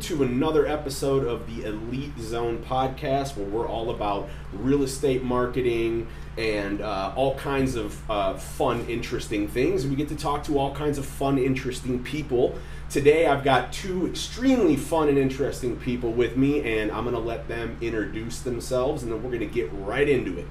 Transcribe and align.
to 0.00 0.22
another 0.22 0.66
episode 0.66 1.26
of 1.26 1.46
the 1.46 1.64
Elite 1.64 2.18
Zone 2.20 2.58
podcast, 2.58 3.36
where 3.36 3.46
we're 3.46 3.66
all 3.66 3.90
about 3.90 4.28
real 4.52 4.82
estate 4.82 5.22
marketing 5.24 6.06
and 6.36 6.80
uh, 6.80 7.12
all 7.16 7.34
kinds 7.34 7.74
of 7.74 8.08
uh, 8.10 8.34
fun, 8.34 8.86
interesting 8.86 9.48
things. 9.48 9.86
We 9.86 9.96
get 9.96 10.08
to 10.08 10.16
talk 10.16 10.44
to 10.44 10.58
all 10.58 10.74
kinds 10.74 10.98
of 10.98 11.06
fun, 11.06 11.38
interesting 11.38 12.02
people. 12.02 12.56
Today, 12.88 13.26
I've 13.26 13.42
got 13.42 13.72
two 13.72 14.06
extremely 14.06 14.76
fun 14.76 15.08
and 15.08 15.18
interesting 15.18 15.76
people 15.76 16.12
with 16.12 16.36
me, 16.36 16.78
and 16.78 16.92
I'm 16.92 17.04
going 17.04 17.16
to 17.16 17.20
let 17.20 17.48
them 17.48 17.76
introduce 17.80 18.40
themselves, 18.40 19.02
and 19.02 19.10
then 19.10 19.22
we're 19.22 19.30
going 19.30 19.40
to 19.40 19.46
get 19.46 19.68
right 19.72 20.08
into 20.08 20.38
it. 20.38 20.46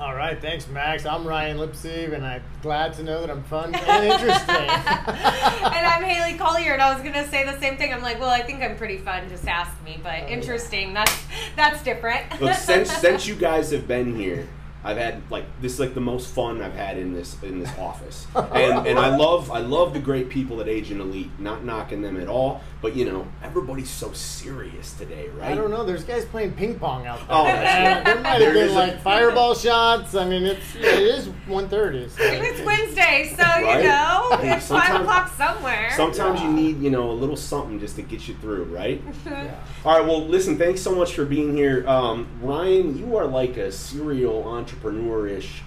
All 0.00 0.14
right, 0.14 0.40
thanks, 0.40 0.66
Max. 0.68 1.04
I'm 1.04 1.26
Ryan 1.26 1.58
Lipsey, 1.58 2.12
and 2.12 2.24
I'm 2.24 2.42
glad 2.62 2.94
to 2.94 3.02
know 3.02 3.20
that 3.20 3.30
I'm 3.30 3.42
fun 3.44 3.74
and 3.74 4.04
interesting. 4.04 4.56
and 4.56 5.86
I'm 5.86 6.02
Haylie 6.02 6.38
Collier, 6.38 6.72
and 6.72 6.80
I 6.82 6.92
was 6.94 7.02
gonna 7.04 7.28
say 7.28 7.44
the 7.44 7.58
same 7.60 7.76
thing. 7.76 7.92
I'm 7.92 8.02
like, 8.02 8.18
well, 8.18 8.30
I 8.30 8.42
think 8.42 8.62
I'm 8.62 8.76
pretty 8.76 8.96
fun. 8.98 9.28
Just 9.28 9.46
ask 9.46 9.70
me, 9.84 10.00
but 10.02 10.22
Oh, 10.24 10.28
interesting. 10.28 10.94
That's 10.94 11.14
that's 11.56 11.82
different. 11.84 12.40
Look, 12.40 12.54
since 12.54 12.90
since 12.90 13.26
you 13.28 13.34
guys 13.34 13.70
have 13.70 13.86
been 13.86 14.16
here, 14.16 14.48
I've 14.82 14.96
had 14.96 15.22
like 15.30 15.44
this 15.60 15.74
is 15.74 15.80
like 15.80 15.94
the 15.94 16.00
most 16.00 16.34
fun 16.34 16.62
I've 16.62 16.74
had 16.74 16.96
in 16.96 17.12
this 17.12 17.40
in 17.42 17.60
this 17.60 17.70
office, 17.78 18.26
and 18.34 18.86
and 18.86 18.98
I 18.98 19.14
love 19.14 19.50
I 19.50 19.58
love 19.58 19.92
the 19.92 20.00
great 20.00 20.30
people 20.30 20.60
at 20.62 20.68
Agent 20.68 21.00
Elite. 21.02 21.30
Not 21.38 21.64
knocking 21.64 22.00
them 22.00 22.18
at 22.18 22.28
all, 22.28 22.62
but 22.82 22.96
you 22.96 23.04
know 23.04 23.26
everybody's 23.42 23.88
so 23.88 24.12
serious 24.12 24.92
today, 24.94 25.28
right? 25.28 25.52
I 25.52 25.54
don't 25.54 25.70
know. 25.70 25.84
There's 25.84 26.02
guys 26.04 26.24
playing 26.24 26.52
ping 26.52 26.78
pong 26.78 27.06
out 27.06 27.18
there. 27.18 27.26
Oh, 27.30 27.44
that's 27.44 28.04
there 28.04 28.20
might 28.20 28.38
There 28.40 28.46
have 28.48 28.54
been 28.54 28.66
is 28.66 28.72
a- 28.72 28.74
like 28.74 29.00
fireball 29.00 29.54
shots. 29.54 30.14
I 30.16 30.28
mean, 30.28 30.42
it's 30.44 30.74
it 30.74 30.84
is 30.84 31.28
1:30. 31.48 32.10
So. 32.10 32.16
it's 32.18 32.60
Wednesday, 32.66 33.32
so 33.36 33.42
Right? 33.44 33.82
you 33.82 33.88
know 33.88 34.28
it's 34.54 34.66
five 34.68 35.00
o'clock 35.00 35.32
somewhere. 35.36 35.90
Sometimes 35.96 36.42
you 36.42 36.52
need 36.52 36.80
you 36.82 36.90
know 36.90 37.10
a 37.10 37.12
little 37.12 37.36
something 37.36 37.78
just 37.78 37.96
to 37.96 38.02
get 38.02 38.26
you 38.28 38.34
through, 38.34 38.64
right? 38.64 39.00
Yeah. 39.24 39.54
All 39.84 39.98
right. 39.98 40.06
Well, 40.06 40.26
listen. 40.26 40.58
Thanks 40.58 40.82
so 40.82 40.94
much 40.94 41.14
for 41.14 41.24
being 41.24 41.56
here, 41.56 41.86
um, 41.88 42.26
Ryan. 42.42 42.98
You 42.98 43.16
are 43.16 43.24
like 43.26 43.56
a 43.56 43.70
serial 43.72 44.42
entrepreneur-ish 44.46 45.62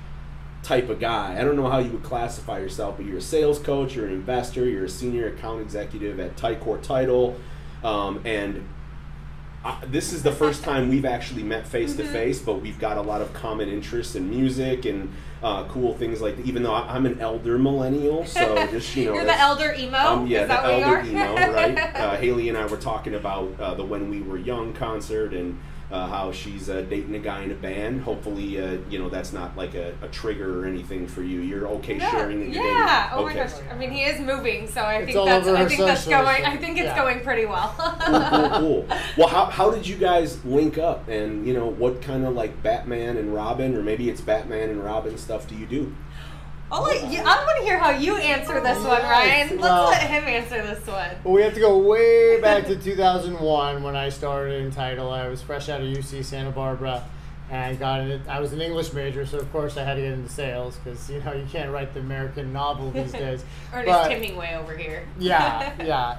type 0.66 0.90
of 0.90 1.00
guy. 1.00 1.40
I 1.40 1.44
don't 1.44 1.56
know 1.56 1.70
how 1.70 1.78
you 1.78 1.92
would 1.92 2.04
classify 2.04 2.58
yourself, 2.60 2.98
but 2.98 3.06
you're 3.06 3.20
a 3.20 3.22
sales 3.22 3.60
coach, 3.60 3.96
you're 3.96 4.08
an 4.08 4.14
investor, 4.14 4.66
you're 4.66 4.86
a 4.86 4.90
senior 4.90 5.28
account 5.28 5.62
executive 5.62 6.20
at 6.20 6.36
Ticor 6.36 6.82
Title, 6.82 7.36
um, 7.84 8.20
and 8.26 8.68
I, 9.64 9.78
this 9.86 10.12
is 10.14 10.24
the 10.24 10.32
first 10.32 10.64
time 10.70 10.90
we've 10.90 11.06
actually 11.06 11.44
met 11.44 11.68
face 11.68 11.96
to 11.96 12.04
face. 12.04 12.40
But 12.40 12.62
we've 12.62 12.80
got 12.80 12.98
a 12.98 13.02
lot 13.02 13.22
of 13.22 13.34
common 13.34 13.70
interests 13.70 14.16
in 14.16 14.30
music 14.30 14.86
and 14.86 15.12
uh, 15.44 15.66
cool 15.66 15.94
things 15.96 16.22
like. 16.22 16.40
Even 16.46 16.64
though 16.64 16.74
I- 16.74 16.96
I'm 16.96 17.06
an 17.06 17.20
elder 17.20 17.58
millennial, 17.60 18.26
so 18.26 18.56
just 18.72 18.96
you 18.96 19.06
know, 19.06 19.14
You're 19.16 19.26
the 19.26 19.40
elder 19.40 19.74
emo. 19.78 19.98
um, 19.98 20.28
yeah, 20.28 20.46
the 20.46 20.64
elder 20.64 21.08
emo, 21.08 21.36
right? 21.54 21.78
Uh, 21.96 22.18
Haylie 22.18 22.50
and 22.50 22.58
I 22.58 22.66
were 22.66 22.78
talking 22.78 23.16
about 23.16 23.60
uh, 23.60 23.74
the 23.76 23.84
When 23.86 24.10
We 24.10 24.22
Were 24.22 24.38
Young 24.38 24.74
concert 24.74 25.34
and 25.34 25.60
uh, 25.92 26.08
how 26.08 26.32
she's 26.32 26.70
uh, 26.70 26.82
dating 26.90 27.16
a 27.16 27.20
guy 27.20 27.42
in 27.44 27.52
a 27.52 27.56
band. 27.56 28.02
Hopefully, 28.02 28.60
uh, 28.60 28.78
you 28.90 28.98
know 29.00 29.10
that's 29.10 29.34
not 29.34 29.56
like 29.56 29.76
a, 29.76 29.94
a 30.02 30.08
trigger 30.08 30.62
or 30.62 30.66
anything 30.66 31.08
for 31.08 31.22
you. 31.22 31.42
You're 31.42 31.68
okay 31.68 31.98
Yeah, 31.98 32.12
sharing 32.12 32.40
that 32.40 32.50
you're 32.50 32.64
yeah. 32.66 33.04
dating. 33.10 33.18
Oh 33.20 33.26
okay. 33.26 33.36
my 33.36 33.44
gosh. 33.44 33.54
I 33.72 33.76
mean, 33.76 33.92
he 33.92 34.02
is 34.04 34.20
moving, 34.20 34.68
so 34.68 34.82
I 34.82 34.96
It's 34.96 35.14
think 35.14 35.26
that's 35.26 35.48
over 35.48 35.58
I 35.58 35.64
her 35.64 35.70
think 35.70 35.82
that's 35.82 36.04
socials, 36.04 36.24
going. 36.26 36.46
I 36.46 36.58
think 36.58 36.78
it's 36.78 36.86
yeah. 36.88 36.96
going 36.96 37.20
pretty 37.22 37.46
well. 37.46 37.76
Cool, 37.78 38.20
cool, 38.30 38.50
cool. 38.60 38.88
Well, 39.18 39.28
how, 39.28 39.46
how 39.46 39.72
did 39.72 39.88
you 39.88 39.96
guys 39.98 40.44
link 40.46 40.78
up, 40.78 41.08
and 41.08 41.46
you 41.46 41.54
know 41.54 41.68
what 41.68 42.02
kind 42.02 42.26
of 42.26 42.34
like 42.34 42.62
Batman 42.64 43.18
and 43.18 43.34
Robin, 43.34 43.76
or 43.76 43.82
maybe 43.84 44.10
it's 44.10 44.22
Batman 44.22 44.70
and 44.70 44.84
Robin 44.84 45.18
stuff 45.18 45.48
do 45.48 45.56
you 45.56 45.66
do? 45.66 45.96
I'll 46.76 46.84
let 46.84 47.10
you, 47.10 47.20
I 47.20 47.24
want 47.46 47.58
to 47.60 47.64
hear 47.64 47.80
how 47.80 47.92
you 47.92 48.18
answer 48.18 48.60
this 48.60 48.78
one, 48.84 49.02
Ryan. 49.02 49.48
Let's 49.52 49.62
well- 49.62 49.88
let 49.92 50.02
him 50.02 50.26
answer 50.26 50.62
this 50.62 50.86
one. 50.86 51.10
Well, 51.24 51.34
we 51.34 51.42
have 51.42 51.54
to 51.54 51.60
go 51.62 51.78
way 51.78 52.42
back 52.42 52.66
to 52.66 52.76
2001 52.76 53.82
when 53.82 53.96
I 53.96 54.10
started 54.10 54.62
in 54.62 54.72
title. 54.72 55.10
I 55.10 55.30
was 55.30 55.42
fresh 55.42 55.70
out 55.70 55.80
of 55.80 55.88
UC 55.88 56.26
Santa 56.26 56.52
Barbara, 56.52 57.02
and 57.50 57.80
got 57.80 58.02
in. 58.02 58.22
I 58.28 58.42
was 58.42 58.52
an 58.52 58.60
English 58.60 58.92
major, 58.92 59.26
so 59.26 59.38
of 59.38 59.50
course 59.54 59.78
I 59.78 59.84
had 59.86 59.94
to 59.96 60.02
get 60.02 60.12
into 60.12 60.28
sales 60.30 60.76
because 60.84 61.10
you 61.10 61.22
know 61.24 61.32
you 61.32 61.46
can't 61.50 61.72
write 61.72 61.94
the 61.94 62.02
American 62.02 62.52
novel 62.52 62.92
these 62.92 63.12
days. 63.24 63.46
Ernest 63.74 63.88
But- 63.88 64.12
Hemingway 64.12 64.56
over 64.56 64.76
here. 64.76 65.08
Yeah, 65.18 65.72
yeah, 65.82 66.18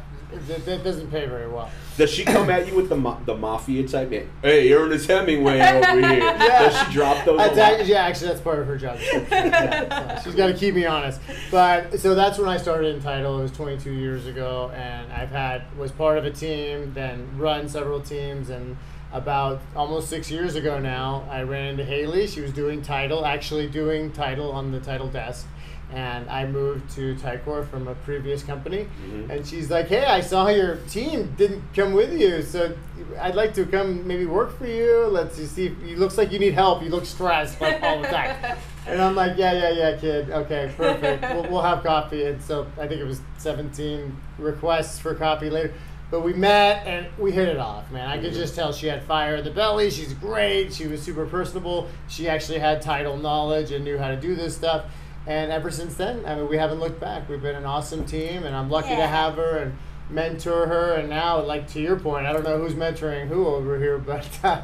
that, 0.49 0.65
that 0.67 0.85
doesn't 0.85 1.11
pay 1.11 1.27
very 1.27 1.49
well. 1.49 1.71
Does 1.97 2.11
she 2.11 2.25
come 2.25 2.51
at 2.51 2.67
you 2.69 2.75
with 2.75 2.89
the 2.89 2.97
ma- 2.97 3.19
the 3.25 3.35
mafia 3.37 3.87
type? 3.87 4.11
Man, 4.11 4.29
hey, 4.43 4.73
Ernest 4.73 5.07
Hemingway 5.09 5.61
over 5.61 5.93
here. 6.09 6.19
Yeah. 6.19 6.37
Does 6.69 6.79
she 6.87 6.93
drop 6.93 7.25
those? 7.25 7.35
a 7.41 7.45
That's 7.45 7.57
lot? 7.59 7.73
act- 7.81 7.87
yeah, 7.89 8.05
actually, 8.05 8.29
that's 8.29 8.41
part 8.41 8.59
of 8.59 8.67
her 8.67 8.77
job. 8.77 8.99
Yeah, 9.31 10.19
so 10.19 10.25
she's 10.25 10.35
got 10.35 10.49
to 10.49 10.55
keep 10.55 10.75
me 10.75 10.85
honest. 10.87 11.21
But 11.51 11.99
so 12.01 12.15
that's 12.15 12.39
when 12.39 12.49
I 12.49 12.57
started 12.57 12.95
in 12.97 13.03
title. 13.03 13.39
It 13.39 13.43
was 13.43 13.53
22 13.53 13.93
years 13.93 14.27
ago, 14.27 14.71
and 14.75 15.11
I've 15.13 15.31
had 15.31 15.63
was 15.79 15.93
part 15.93 16.19
of 16.19 16.25
a 16.25 16.31
team, 16.31 16.93
then 16.95 17.27
run 17.39 17.69
several 17.69 18.01
teams, 18.01 18.51
and 18.51 18.77
about 19.13 19.61
almost 19.75 20.11
six 20.11 20.31
years 20.31 20.57
ago 20.57 20.79
now, 20.79 21.25
I 21.31 21.43
ran 21.43 21.79
into 21.79 21.85
Haylie. 21.85 22.29
She 22.29 22.41
was 22.41 22.53
doing 22.53 22.83
title, 22.83 23.25
actually 23.25 23.69
doing 23.69 24.11
title 24.13 24.51
on 24.53 24.73
the 24.73 24.81
title 24.81 25.09
desk. 25.09 25.47
And 25.93 26.29
I 26.29 26.47
moved 26.47 26.91
to 26.97 27.15
Ticor 27.15 27.67
from 27.69 27.87
a 27.87 27.95
previous 27.95 28.43
company, 28.43 28.89
Mhm. 29.09 29.31
and 29.31 29.47
she's 29.47 29.71
like, 29.71 29.87
"Hey, 29.87 30.05
I 30.05 30.21
saw 30.21 30.49
your 30.49 30.77
team 30.89 31.33
didn't 31.37 31.63
come 31.77 31.93
with 31.93 32.13
you, 32.13 32.43
so 32.43 32.73
I'd 33.21 33.37
like 33.37 33.55
to 33.55 33.65
come 33.65 34.07
maybe 34.07 34.27
work 34.27 34.59
for 34.59 34.67
you. 34.67 35.07
Let's 35.07 35.37
see. 35.37 35.67
If, 35.67 35.73
you 35.87 35.97
looks 35.97 36.19
like 36.19 36.33
you 36.33 36.41
need 36.41 36.55
help. 36.55 36.83
You 36.83 36.89
look 36.91 37.07
stressed 37.07 37.61
like 37.61 37.83
all 37.83 38.03
the 38.03 38.09
time." 38.09 38.35
And 38.89 39.03
I'm 39.03 39.17
like, 39.17 39.37
yeah, 39.37 39.53
yeah, 39.53 39.71
yeah, 39.71 39.97
kid. 39.97 40.31
Okay, 40.31 40.71
perfect. 40.77 41.21
we'll, 41.35 41.43
we'll 41.51 41.63
have 41.63 41.83
coffee. 41.83 42.25
And 42.27 42.41
so 42.41 42.69
I 42.81 42.87
think 42.87 43.01
it 43.01 43.05
was 43.05 43.21
17 43.39 44.17
requests 44.39 45.01
for 45.01 45.13
coffee 45.17 45.51
later. 45.51 45.73
But 46.09 46.21
we 46.21 46.33
met 46.35 46.87
and 46.87 47.09
we 47.19 47.33
hit 47.33 47.49
it 47.49 47.59
off, 47.59 47.91
man. 47.91 48.09
I 48.09 48.19
could 48.19 48.33
just 48.33 48.55
tell 48.55 48.73
she 48.73 48.87
had 48.87 49.03
fire 49.03 49.35
in 49.35 49.45
the 49.45 49.51
belly. 49.51 49.91
She's 49.91 50.13
great. 50.15 50.73
She 50.73 50.87
was 50.87 51.03
super 51.03 51.27
personable. 51.27 51.89
She 52.07 52.29
actually 52.29 52.61
had 52.61 52.81
title 52.81 53.17
knowledge 53.17 53.73
and 53.73 53.85
knew 53.85 53.99
how 53.99 54.07
to 54.07 54.17
do 54.17 54.37
this 54.37 54.55
stuff. 54.55 54.85
And 55.27 55.51
ever 55.51 55.71
since 55.71 55.95
then, 55.97 56.25
I 56.25 56.37
mean, 56.37 56.49
we 56.49 56.57
haven't 56.57 56.79
looked 56.79 57.01
back. 57.01 57.29
We've 57.29 57.43
been 57.43 57.57
an 57.57 57.67
awesome 57.67 58.07
team, 58.07 58.45
and 58.45 58.55
I'm 58.55 58.71
lucky 58.71 58.95
to 58.95 59.07
have 59.07 59.35
her 59.35 59.59
and 59.59 59.77
mentor 60.09 60.67
her. 60.67 60.95
And 60.95 61.09
now, 61.11 61.43
like 61.43 61.67
to 61.73 61.81
your 61.81 61.99
point, 61.99 62.27
I 62.27 62.33
don't 62.33 62.45
know 62.45 62.59
who's 62.59 62.75
mentoring 62.75 63.27
who 63.27 63.47
over 63.47 63.79
here, 63.79 63.99
but 64.13 64.29
uh, 64.45 64.63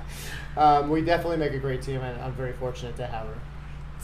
um, 0.57 0.91
we 0.91 1.03
definitely 1.03 1.39
make 1.39 1.53
a 1.53 1.59
great 1.59 1.83
team, 1.83 2.01
and 2.01 2.21
I'm 2.21 2.33
very 2.33 2.53
fortunate 2.53 2.97
to 2.97 3.07
have 3.07 3.27
her. 3.27 3.35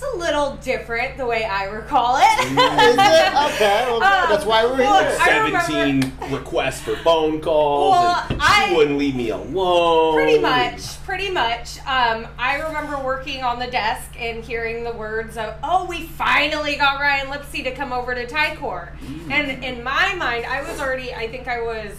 It's 0.01 0.15
a 0.15 0.17
little 0.17 0.55
different 0.59 1.17
the 1.17 1.27
way 1.27 1.43
I 1.45 1.65
recall 1.65 2.19
it. 2.19 2.45
Is 2.45 2.53
it? 2.53 2.57
Okay, 2.57 3.85
well, 3.89 3.95
Um, 4.09 4.29
that's 4.31 4.45
why 4.45 4.65
we're 4.65 4.77
well, 4.77 5.03
here. 5.03 5.19
I 5.21 5.61
Seventeen 5.67 6.13
requests 6.31 6.83
for 6.83 6.95
phone 6.99 7.41
calls. 7.41 7.91
Well, 7.97 8.27
and 8.31 8.39
I- 8.41 8.69
she 8.69 8.77
wouldn't 8.77 8.97
leave 8.97 9.17
me 9.17 9.31
alone. 9.31 10.15
Pretty 10.15 10.39
much, 10.39 11.03
pretty 11.05 11.31
much. 11.33 11.81
Um, 11.81 12.29
I 12.39 12.61
remember 12.65 12.97
working 13.03 13.43
on 13.43 13.59
the 13.59 13.67
desk 13.67 14.13
and 14.17 14.45
hearing 14.45 14.85
the 14.85 14.93
words 14.93 15.37
of, 15.37 15.55
"Oh, 15.65 15.85
we 15.87 16.03
finally 16.03 16.77
got 16.77 17.01
Ryan 17.01 17.27
Lipsey 17.27 17.65
to 17.65 17.73
come 17.73 17.93
over 17.93 18.15
to 18.15 18.25
Ticor." 18.25 18.91
And 19.33 19.65
in 19.65 19.83
my 19.83 20.15
mind, 20.15 20.47
I 20.47 20.63
was 20.63 20.81
already. 20.81 21.13
I 21.13 21.27
think 21.27 21.49
I 21.49 21.61
was, 21.61 21.91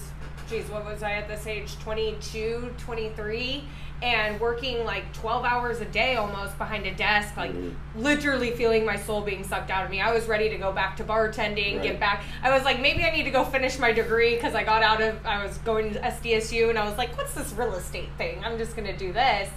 geez, 0.50 0.70
what 0.70 0.86
was 0.86 1.04
I 1.04 1.12
at 1.16 1.28
this 1.28 1.46
age? 1.48 1.78
22, 1.80 2.74
23, 2.78 3.66
and 4.02 4.40
working 4.40 4.86
like 4.86 5.12
twelve 5.14 5.44
hours 5.44 5.82
a 5.82 5.86
day 5.86 6.16
almost 6.16 6.58
behind 6.58 6.86
a 6.86 6.92
desk, 6.94 7.36
like 7.36 7.52
Mhm. 7.52 7.74
literally 7.96 8.52
feeling 8.52 8.86
my 8.86 8.96
soul 8.96 9.22
being 9.22 9.44
sucked 9.44 9.70
out 9.70 9.84
of 9.84 9.92
me. 9.92 10.00
I 10.00 10.14
was 10.14 10.26
ready 10.28 10.50
to 10.50 10.58
go 10.58 10.72
back 10.72 10.96
to 10.98 11.04
bartending, 11.04 11.74
Right. 11.76 11.82
get 11.84 12.00
back. 12.00 12.24
I 12.42 12.50
was 12.52 12.64
like, 12.64 12.80
maybe 12.80 13.04
I 13.04 13.10
need 13.12 13.24
to 13.24 13.32
go 13.32 13.44
finish 13.44 13.78
my 13.78 13.92
degree 13.92 14.36
because 14.36 14.56
I 14.56 14.64
got 14.64 14.84
out 14.84 15.02
of. 15.02 15.26
I 15.26 15.44
was 15.44 15.58
going 15.60 15.94
to 15.94 16.00
SDSU, 16.06 16.70
and 16.70 16.80
I 16.80 16.86
was 16.88 16.98
like, 16.98 17.18
what's 17.18 17.34
this 17.34 17.52
real 17.54 17.74
estate 17.74 18.10
thing? 18.18 18.42
I'm 18.46 18.58
just 18.58 18.76
gonna 18.76 18.96
do 18.96 19.12
this. 19.12 19.50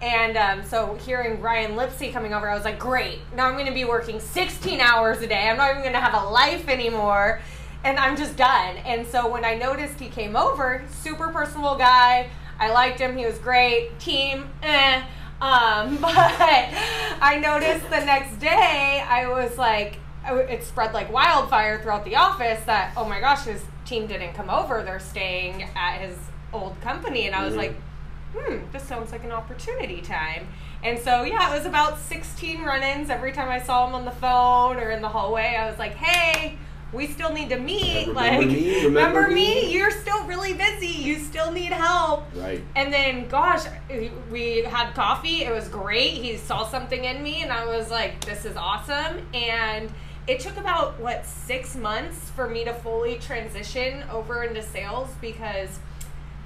And 0.00 0.36
um, 0.36 0.62
so 0.64 0.94
hearing 1.04 1.40
Ryan 1.40 1.72
Lipsey 1.74 2.12
coming 2.12 2.32
over, 2.32 2.48
I 2.48 2.54
was 2.54 2.64
like, 2.64 2.78
great. 2.78 3.18
Now 3.34 3.46
I'm 3.46 3.54
going 3.54 3.66
to 3.66 3.72
be 3.72 3.84
working 3.84 4.20
16 4.20 4.80
hours 4.80 5.20
a 5.22 5.26
day. 5.26 5.48
I'm 5.48 5.56
not 5.56 5.70
even 5.70 5.82
going 5.82 5.92
to 5.94 5.98
have 6.00 6.14
a 6.22 6.28
life 6.28 6.68
anymore. 6.68 7.40
And 7.82 7.98
I'm 7.98 8.16
just 8.16 8.36
done. 8.36 8.76
And 8.86 9.04
so 9.08 9.26
when 9.28 9.44
I 9.44 9.54
noticed 9.56 9.98
he 9.98 10.08
came 10.08 10.36
over, 10.36 10.84
super 11.02 11.30
personable 11.30 11.74
guy. 11.74 12.28
I 12.58 12.70
liked 12.72 12.98
him. 12.98 13.16
He 13.16 13.24
was 13.26 13.38
great. 13.38 13.98
Team, 14.00 14.50
eh. 14.62 15.02
Um, 15.40 15.96
but 16.00 16.12
I 16.14 17.38
noticed 17.42 17.84
the 17.90 18.04
next 18.04 18.38
day, 18.40 19.04
I 19.06 19.28
was 19.28 19.56
like, 19.58 19.98
it 20.26 20.64
spread 20.64 20.92
like 20.92 21.12
wildfire 21.12 21.80
throughout 21.80 22.04
the 22.04 22.16
office 22.16 22.62
that, 22.66 22.92
oh 22.96 23.04
my 23.04 23.20
gosh, 23.20 23.44
his 23.44 23.64
team 23.84 24.06
didn't 24.06 24.34
come 24.34 24.50
over. 24.50 24.82
They're 24.82 24.98
staying 25.00 25.68
at 25.76 26.00
his 26.00 26.16
old 26.52 26.80
company. 26.80 27.26
And 27.26 27.34
I 27.36 27.44
was 27.44 27.54
Mhm. 27.54 27.58
like, 27.58 27.74
hmm, 28.36 28.56
this 28.72 28.82
sounds 28.82 29.12
like 29.12 29.24
an 29.24 29.32
opportunity 29.32 30.00
time. 30.02 30.48
And 30.82 30.98
so, 30.98 31.22
yeah, 31.22 31.50
it 31.52 31.56
was 31.56 31.66
about 31.66 31.98
16 31.98 32.62
run 32.62 32.82
ins. 32.82 33.08
Every 33.10 33.32
time 33.32 33.48
I 33.48 33.60
saw 33.60 33.86
him 33.88 33.94
on 33.94 34.04
the 34.04 34.10
phone 34.10 34.76
or 34.76 34.90
in 34.90 35.00
the 35.02 35.08
hallway, 35.08 35.56
I 35.58 35.68
was 35.68 35.78
like, 35.78 35.94
hey, 35.94 36.58
we 36.92 37.06
still 37.06 37.32
need 37.32 37.50
to 37.50 37.58
meet. 37.58 38.08
Remember 38.08 38.40
like, 38.40 38.46
me? 38.46 38.84
Remember 38.84 39.28
me? 39.28 39.34
me?" 39.34 39.72
You're 39.72 39.90
still 39.90 40.24
really 40.24 40.54
busy. 40.54 40.86
You 40.86 41.18
still 41.18 41.50
need 41.52 41.72
help. 41.72 42.24
Right. 42.34 42.62
And 42.76 42.92
then, 42.92 43.28
gosh, 43.28 43.64
we 44.30 44.62
had 44.62 44.94
coffee. 44.94 45.44
It 45.44 45.52
was 45.52 45.68
great. 45.68 46.12
He 46.12 46.36
saw 46.36 46.66
something 46.66 47.04
in 47.04 47.22
me, 47.22 47.42
and 47.42 47.52
I 47.52 47.66
was 47.66 47.90
like, 47.90 48.24
this 48.24 48.44
is 48.44 48.56
awesome. 48.56 49.26
And 49.34 49.92
it 50.26 50.40
took 50.40 50.56
about 50.56 50.98
what 51.00 51.24
six 51.24 51.74
months 51.74 52.30
for 52.30 52.48
me 52.48 52.64
to 52.64 52.74
fully 52.74 53.18
transition 53.18 54.04
over 54.10 54.44
into 54.44 54.62
sales 54.62 55.08
because 55.20 55.78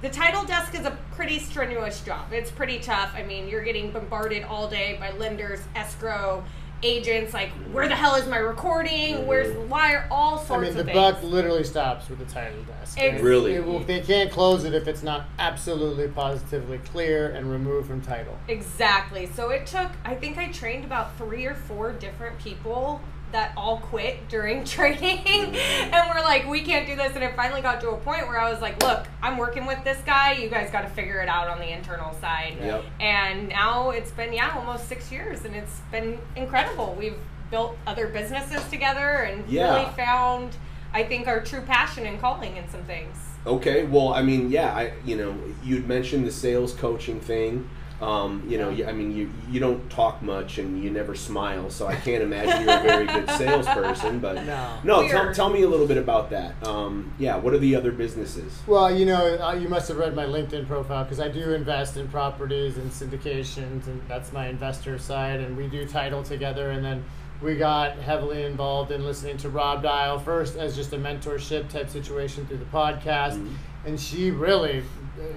the 0.01 0.09
title 0.09 0.43
desk 0.43 0.75
is 0.75 0.85
a 0.85 0.97
pretty 1.15 1.39
strenuous 1.39 2.01
job. 2.01 2.33
It's 2.33 2.51
pretty 2.51 2.79
tough. 2.79 3.13
I 3.15 3.23
mean, 3.23 3.47
you're 3.47 3.63
getting 3.63 3.91
bombarded 3.91 4.43
all 4.43 4.69
day 4.69 4.97
by 4.99 5.11
lenders, 5.11 5.61
escrow, 5.75 6.43
agents. 6.83 7.33
Like, 7.33 7.49
where 7.71 7.87
the 7.87 7.95
hell 7.95 8.15
is 8.15 8.27
my 8.27 8.37
recording? 8.37 9.25
Where's 9.25 9.53
the 9.53 9.61
wire? 9.61 10.07
All 10.11 10.37
sorts 10.37 10.49
of 10.51 10.55
I 10.57 10.59
mean, 10.61 10.69
of 10.69 10.75
the 10.77 10.83
things. 10.83 10.95
buck 10.95 11.23
literally 11.23 11.63
stops 11.63 12.09
with 12.09 12.19
the 12.19 12.25
title 12.25 12.61
desk. 12.63 12.97
Ex- 12.99 13.15
And 13.15 13.23
Really? 13.23 13.55
it 13.55 13.65
will- 13.65 13.79
they 13.79 14.01
can't 14.01 14.29
close 14.31 14.63
it 14.65 14.73
if 14.73 14.87
it's 14.87 15.03
not 15.03 15.25
absolutely 15.39 16.07
positively 16.09 16.77
clear 16.79 17.29
and 17.31 17.49
removed 17.51 17.87
from 17.87 18.01
title. 18.01 18.37
Exactly. 18.47 19.29
So 19.33 19.49
it 19.49 19.65
took, 19.65 19.89
I 20.05 20.15
think 20.15 20.37
I 20.37 20.47
trained 20.51 20.83
about 20.85 21.17
three 21.17 21.45
or 21.45 21.55
four 21.55 21.91
different 21.93 22.37
people 22.39 23.01
that 23.33 23.51
all 23.57 23.77
quit 23.77 24.29
during 24.29 24.63
training. 24.77 25.55
and 25.55 26.09
we're 26.15 26.21
like, 26.23 26.47
we 26.47 26.61
can't 26.61 26.87
do 26.87 26.95
this. 26.95 27.13
And 27.15 27.23
it 27.23 27.35
finally 27.35 27.61
got 27.61 27.81
to 27.81 27.89
a 27.89 27.97
point 27.97 28.27
where 28.27 28.39
I 28.39 28.49
was 28.49 28.61
like, 28.61 28.81
look, 28.81 29.05
I'm 29.21 29.37
working 29.37 29.65
with 29.65 29.83
this 29.83 29.97
guy. 30.05 30.33
You 30.33 30.49
guys 30.49 30.71
got 30.71 30.81
to 30.83 30.89
figure 30.89 31.19
it 31.21 31.27
out 31.27 31.47
on 31.49 31.59
the 31.59 31.69
internal 31.69 32.13
side. 32.15 32.55
Yep. 32.61 32.83
And 33.01 33.49
now 33.49 33.89
it's 33.89 34.11
been, 34.11 34.31
yeah, 34.31 34.53
almost 34.55 34.87
six 34.87 35.11
years. 35.11 35.43
And 35.43 35.55
it's 35.55 35.81
been 35.91 36.19
incredible. 36.35 36.95
We've 36.97 37.17
built 37.51 37.77
other 37.85 38.07
businesses 38.07 38.63
together 38.69 38.99
and 39.23 39.47
Yeah. 39.49 39.75
really 39.81 39.91
found, 39.93 40.55
I 40.93 41.03
think, 41.03 41.27
our 41.27 41.41
true 41.41 41.61
passion 41.61 42.05
and 42.05 42.19
calling 42.21 42.55
in 42.57 42.69
some 42.69 42.83
things. 42.83 43.17
Okay, 43.45 43.83
well, 43.83 44.13
I 44.13 44.21
mean, 44.23 44.49
yeah, 44.49 44.73
I 44.73 44.93
you 45.03 45.17
know, 45.17 45.35
you'd 45.61 45.85
mentioned 45.85 46.25
the 46.25 46.31
sales 46.31 46.71
coaching 46.73 47.19
thing. 47.19 47.69
Um, 48.03 48.43
you 48.49 48.57
know, 48.57 48.69
you, 48.69 48.85
I 48.85 48.91
mean, 48.91 49.15
you 49.15 49.31
you 49.49 49.61
don't 49.61 49.89
talk 49.89 50.21
much 50.21 50.57
and 50.57 50.83
you 50.83 50.89
never 50.91 51.15
smile, 51.15 51.69
so 51.69 51.87
I 51.87 51.95
can't 51.95 52.21
imagine 52.21 52.63
you're 52.67 52.77
a 52.79 52.81
very 52.83 53.05
good 53.05 53.29
salesperson. 53.37 54.19
But 54.19 54.43
No. 54.45 54.77
no, 54.83 55.07
tell, 55.07 55.33
tell 55.33 55.49
me 55.49 55.61
a 55.63 55.69
little 55.69 55.87
bit 55.87 55.97
about 55.97 56.29
that. 56.31 56.55
Um, 56.67 57.13
yeah, 57.17 57.37
what 57.37 57.53
are 57.53 57.57
the 57.59 57.75
other 57.77 57.93
businesses? 57.93 58.51
Well, 58.67 58.93
you 58.93 59.05
know, 59.05 59.37
uh, 59.37 59.53
you 59.53 59.69
must 59.69 59.87
have 59.87 59.97
read 59.97 60.15
my 60.15 60.25
LinkedIn 60.25 60.67
profile 60.67 61.03
because 61.05 61.21
I 61.21 61.29
do 61.29 61.53
invest 61.53 61.95
in 61.95 62.09
properties 62.09 62.77
and 62.77 62.91
syndications, 62.91 63.87
and 63.87 64.01
that's 64.09 64.33
my 64.33 64.47
investor 64.47 64.97
side. 64.97 65.39
And 65.39 65.55
we 65.55 65.67
do 65.67 65.87
title 65.87 66.23
together, 66.23 66.71
and 66.71 66.83
then 66.83 67.05
we 67.41 67.55
got 67.55 67.97
heavily 67.99 68.43
involved 68.43 68.91
in 68.91 69.05
listening 69.05 69.37
to 69.37 69.49
Rob 69.49 69.81
Dial 69.81 70.19
first 70.19 70.57
as 70.57 70.75
just 70.75 70.91
a 70.93 70.97
mentorship 70.97 71.69
type 71.69 71.89
situation 71.89 72.45
through 72.47 72.57
the 72.57 72.65
podcast, 72.65 73.37
Mhm. 73.37 73.53
and 73.85 73.99
she 73.99 74.31
really 74.31 74.83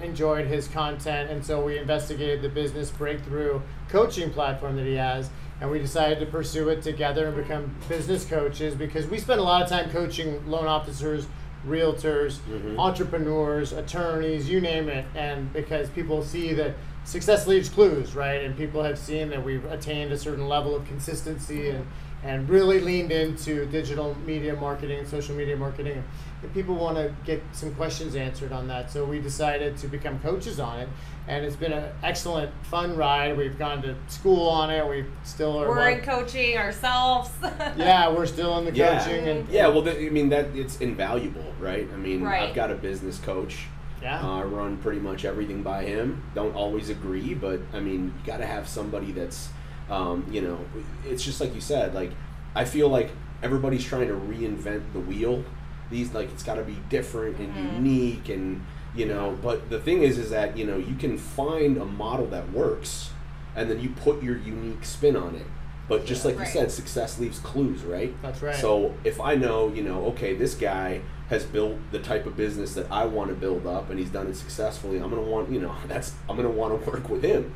enjoyed 0.03 0.47
his 0.47 0.67
content, 0.67 1.29
and 1.29 1.45
so 1.45 1.63
we 1.63 1.77
investigated 1.77 2.41
the 2.41 2.49
business 2.49 2.89
breakthrough 2.91 3.61
coaching 3.89 4.31
platform 4.31 4.75
that 4.75 4.85
he 4.85 4.95
has. 4.95 5.29
And 5.59 5.71
we 5.71 5.79
decided 5.79 6.19
to 6.19 6.27
pursue 6.27 6.69
it 6.69 6.83
together 6.83 7.27
and 7.27 7.35
become 7.35 7.75
business 7.89 8.25
coaches 8.25 8.75
because 8.75 9.07
we 9.07 9.17
spend 9.17 9.39
a 9.39 9.43
lot 9.43 9.63
of 9.63 9.69
time 9.69 9.89
coaching 9.89 10.47
loan 10.47 10.67
officers, 10.67 11.25
realtors, 11.67 12.37
Mhm. 12.49 12.77
entrepreneurs, 12.77 13.73
attorneys, 13.73 14.47
you 14.49 14.61
name 14.61 14.87
it, 14.87 15.05
and 15.15 15.51
because 15.53 15.89
people 15.89 16.23
see 16.23 16.53
that 16.53 16.75
success 17.05 17.47
leaves 17.47 17.69
clues, 17.69 18.15
right? 18.15 18.43
And 18.43 18.55
people 18.55 18.83
have 18.83 18.97
seen 18.99 19.29
that 19.29 19.43
we've 19.43 19.65
attained 19.65 20.11
a 20.11 20.17
certain 20.17 20.47
level 20.47 20.75
of 20.75 20.85
consistency 20.87 21.69
and 21.69 21.85
and 22.23 22.49
really 22.49 22.79
leaned 22.79 23.11
into 23.11 23.67
digital 23.67 24.15
media 24.25 24.55
marketing 24.55 24.97
and 24.99 25.07
social 25.07 25.35
media 25.35 25.55
marketing. 25.55 26.03
And 26.43 26.53
people 26.53 26.75
want 26.75 26.97
to 26.97 27.11
get 27.25 27.41
some 27.51 27.73
questions 27.73 28.15
answered 28.15 28.51
on 28.51 28.67
that, 28.67 28.91
so 28.91 29.03
we 29.05 29.19
decided 29.19 29.75
to 29.77 29.87
become 29.87 30.19
coaches 30.19 30.59
on 30.59 30.79
it, 30.81 30.89
and 31.27 31.43
it's 31.43 31.55
been 31.55 31.71
an 31.73 31.89
excellent, 32.03 32.51
fun 32.65 32.95
ride. 32.95 33.35
We've 33.35 33.57
gone 33.57 33.81
to 33.81 33.95
school 34.07 34.47
on 34.47 34.69
it. 34.69 34.87
We 34.87 35.05
still 35.23 35.57
are. 35.57 35.67
We're 35.67 35.77
one- 35.77 35.93
in 35.93 36.01
coaching 36.01 36.55
ourselves. 36.55 37.31
yeah, 37.75 38.07
we're 38.11 38.27
still 38.27 38.55
in 38.59 38.65
the 38.65 38.71
Yeah. 38.71 38.99
coaching, 39.03 39.27
and 39.27 39.49
Yeah, 39.49 39.67
well, 39.69 39.81
th- 39.83 39.97
I 39.97 40.11
mean 40.13 40.29
that 40.29 40.55
it's 40.55 40.79
invaluable, 40.79 41.53
right? 41.59 41.87
I 41.91 41.97
mean, 41.97 42.21
Right. 42.21 42.43
I've 42.49 42.55
got 42.55 42.69
a 42.69 42.75
business 42.75 43.17
coach. 43.17 43.65
yeah. 43.99 44.21
Uh, 44.23 44.41
I 44.41 44.43
run 44.43 44.77
pretty 44.77 44.99
much 44.99 45.25
everything 45.25 45.63
by 45.63 45.85
him. 45.85 46.21
Don't 46.35 46.53
always 46.55 46.89
agree, 46.91 47.33
but 47.33 47.61
I 47.73 47.79
mean, 47.79 48.13
you 48.15 48.27
got 48.31 48.37
to 48.37 48.45
have 48.45 48.67
somebody 48.69 49.11
that's, 49.11 49.49
um, 49.89 50.23
you 50.29 50.41
know, 50.41 50.59
it's 51.03 51.23
just 51.25 51.41
like 51.41 51.55
you 51.55 51.61
said. 51.61 51.95
Like, 51.95 52.11
I 52.53 52.63
feel 52.63 52.89
like 52.89 53.09
everybody's 53.41 53.83
trying 53.83 54.07
to 54.07 54.13
reinvent 54.13 54.83
the 54.93 54.99
wheel. 54.99 55.43
These 55.89 56.13
like 56.13 56.31
it's 56.31 56.43
got 56.43 56.55
to 56.55 56.63
be 56.63 56.77
different 56.89 57.37
and 57.39 57.53
Mhm. 57.55 57.75
unique, 57.75 58.29
and 58.29 58.61
you 58.95 59.05
know. 59.05 59.37
But 59.41 59.69
the 59.69 59.79
thing 59.79 60.01
is, 60.03 60.17
is 60.17 60.29
that 60.31 60.57
you 60.57 60.65
know 60.65 60.77
you 60.77 60.95
can 60.95 61.17
find 61.17 61.77
a 61.77 61.85
model 61.85 62.25
that 62.27 62.51
works, 62.51 63.11
and 63.55 63.69
then 63.69 63.79
you 63.79 63.89
put 63.89 64.21
your 64.23 64.37
unique 64.37 64.83
spin 64.85 65.15
on 65.15 65.35
it. 65.35 65.45
But 65.89 66.05
just 66.05 66.25
like 66.25 66.37
Right. 66.37 66.45
you 66.45 66.51
said, 66.51 66.69
success 66.71 67.17
leaves 67.17 67.39
clues, 67.39 67.83
right? 67.83 68.13
That's 68.21 68.41
right. 68.41 68.53
So 68.55 68.93
if 69.05 69.21
I 69.21 69.35
know, 69.35 69.71
you 69.73 69.83
know, 69.83 70.05
okay, 70.07 70.35
this 70.35 70.53
guy 70.53 70.99
has 71.29 71.45
built 71.45 71.75
the 71.91 71.99
type 71.99 72.25
of 72.25 72.35
business 72.35 72.73
that 72.73 72.87
I 72.91 73.05
want 73.05 73.29
to 73.29 73.35
build 73.35 73.65
up 73.65 73.89
and 73.89 73.97
he's 73.97 74.09
done 74.09 74.27
it 74.27 74.35
successfully, 74.35 74.97
I'm 74.97 75.09
gonna 75.09 75.21
want, 75.21 75.49
you 75.49 75.61
know, 75.61 75.73
that's 75.87 76.13
I'm 76.29 76.35
gonna 76.35 76.49
want 76.49 76.83
to 76.83 76.91
work 76.91 77.09
with 77.09 77.23
him, 77.23 77.53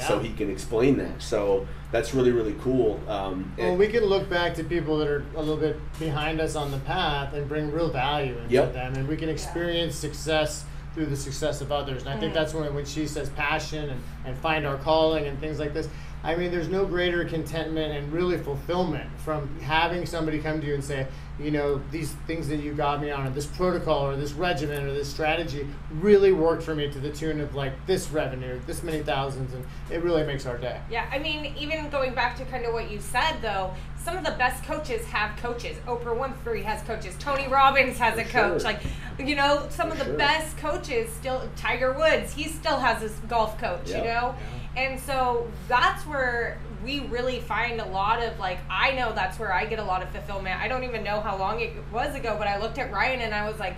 so 0.00 0.18
he 0.18 0.32
can 0.32 0.50
explain 0.50 0.96
that. 0.98 1.20
So 1.22 1.66
that's 1.90 2.14
really 2.14 2.32
really 2.32 2.54
cool. 2.60 3.00
Um, 3.08 3.52
Well, 3.58 3.76
we 3.76 3.88
can 3.88 4.04
look 4.04 4.28
back 4.30 4.54
to 4.54 4.64
people 4.64 4.98
that 4.98 5.08
are 5.08 5.24
a 5.36 5.40
little 5.40 5.56
bit 5.56 5.76
behind 5.98 6.40
us 6.40 6.56
on 6.56 6.70
the 6.70 6.78
path 6.78 7.34
and 7.34 7.48
bring 7.48 7.70
real 7.70 7.90
value 7.90 8.36
into 8.38 8.52
Yep. 8.52 8.72
them, 8.72 8.94
and 8.94 9.08
we 9.08 9.16
can 9.16 9.28
experience 9.28 9.94
success 9.94 10.64
through 10.94 11.06
the 11.06 11.16
success 11.16 11.60
of 11.62 11.72
others. 11.72 12.02
And 12.02 12.10
I 12.10 12.18
think 12.18 12.32
Mhm. 12.32 12.34
that's 12.36 12.52
when 12.54 12.74
when 12.74 12.84
she 12.84 13.06
says 13.06 13.30
passion 13.30 13.88
and, 13.90 14.00
and 14.26 14.36
find 14.38 14.66
our 14.66 14.76
calling 14.76 15.26
and 15.26 15.38
things 15.40 15.58
like 15.58 15.72
this. 15.74 15.88
I 16.24 16.36
mean, 16.36 16.52
there's 16.52 16.68
no 16.68 16.84
greater 16.84 17.24
contentment 17.24 17.92
and 17.96 18.12
really 18.12 18.38
fulfillment 18.38 19.08
from 19.24 19.48
having 19.60 20.06
somebody 20.06 20.38
come 20.38 20.60
to 20.60 20.66
you 20.66 20.74
and 20.74 20.84
say, 20.84 21.06
you 21.42 21.50
know, 21.50 21.80
these 21.90 22.12
things 22.26 22.48
that 22.48 22.56
you 22.56 22.72
got 22.72 23.00
me 23.00 23.10
on, 23.10 23.26
or 23.26 23.30
this 23.30 23.46
protocol, 23.46 24.06
or 24.06 24.16
this 24.16 24.32
regimen, 24.32 24.86
or 24.86 24.92
this 24.92 25.10
strategy 25.10 25.66
really 25.90 26.32
worked 26.32 26.62
for 26.62 26.74
me 26.74 26.90
to 26.90 26.98
the 26.98 27.10
tune 27.10 27.40
of 27.40 27.54
like 27.54 27.72
this 27.86 28.10
revenue, 28.10 28.60
this 28.66 28.82
many 28.82 29.02
thousands, 29.02 29.52
and 29.52 29.64
it 29.90 30.02
really 30.02 30.24
makes 30.24 30.46
our 30.46 30.58
day. 30.58 30.80
Yeah, 30.90 31.08
I 31.10 31.18
mean, 31.18 31.54
even 31.58 31.88
going 31.90 32.14
back 32.14 32.36
to 32.38 32.44
kind 32.44 32.64
of 32.64 32.72
what 32.72 32.90
you 32.90 33.00
said, 33.00 33.40
though, 33.42 33.72
some 34.02 34.16
of 34.16 34.24
the 34.24 34.32
best 34.32 34.64
coaches 34.64 35.04
have 35.06 35.36
coaches. 35.38 35.76
Oprah 35.86 36.16
Winfrey 36.16 36.62
has 36.64 36.82
coaches. 36.82 37.14
Tony 37.18 37.46
Robbins 37.48 37.98
has 37.98 38.18
a 38.18 38.24
coach. 38.24 38.60
sure. 38.62 38.70
Like, 38.72 38.80
you 39.18 39.36
know, 39.36 39.66
some 39.70 39.88
For 39.88 39.92
of 39.94 39.98
the 39.98 40.04
sure. 40.06 40.16
best 40.16 40.56
coaches 40.58 41.10
still. 41.12 41.48
Tiger 41.56 41.92
Woods, 41.92 42.32
he 42.32 42.48
still 42.48 42.78
has 42.78 43.00
his 43.00 43.12
golf 43.28 43.58
coach. 43.58 43.90
Yeah. 43.90 43.98
You 43.98 44.04
know, 44.04 44.34
and 44.76 45.00
so 45.00 45.50
that's 45.68 46.04
where 46.06 46.58
we 46.84 47.00
really 47.00 47.40
find 47.40 47.80
a 47.80 47.86
lot 47.86 48.22
of 48.22 48.38
like. 48.38 48.58
I 48.70 48.92
know 48.92 49.12
that's 49.12 49.38
where 49.38 49.52
I 49.52 49.66
get 49.66 49.78
a 49.78 49.84
lot 49.84 50.02
of 50.02 50.10
fulfillment. 50.10 50.60
I 50.60 50.68
don't 50.68 50.84
even 50.84 51.02
know 51.04 51.20
how 51.20 51.36
long 51.36 51.60
it 51.60 51.72
was 51.92 52.14
ago, 52.14 52.36
but 52.38 52.48
I 52.48 52.58
looked 52.58 52.78
at 52.78 52.92
Ryan 52.92 53.20
and 53.20 53.34
I 53.34 53.48
was 53.48 53.58
like, 53.60 53.74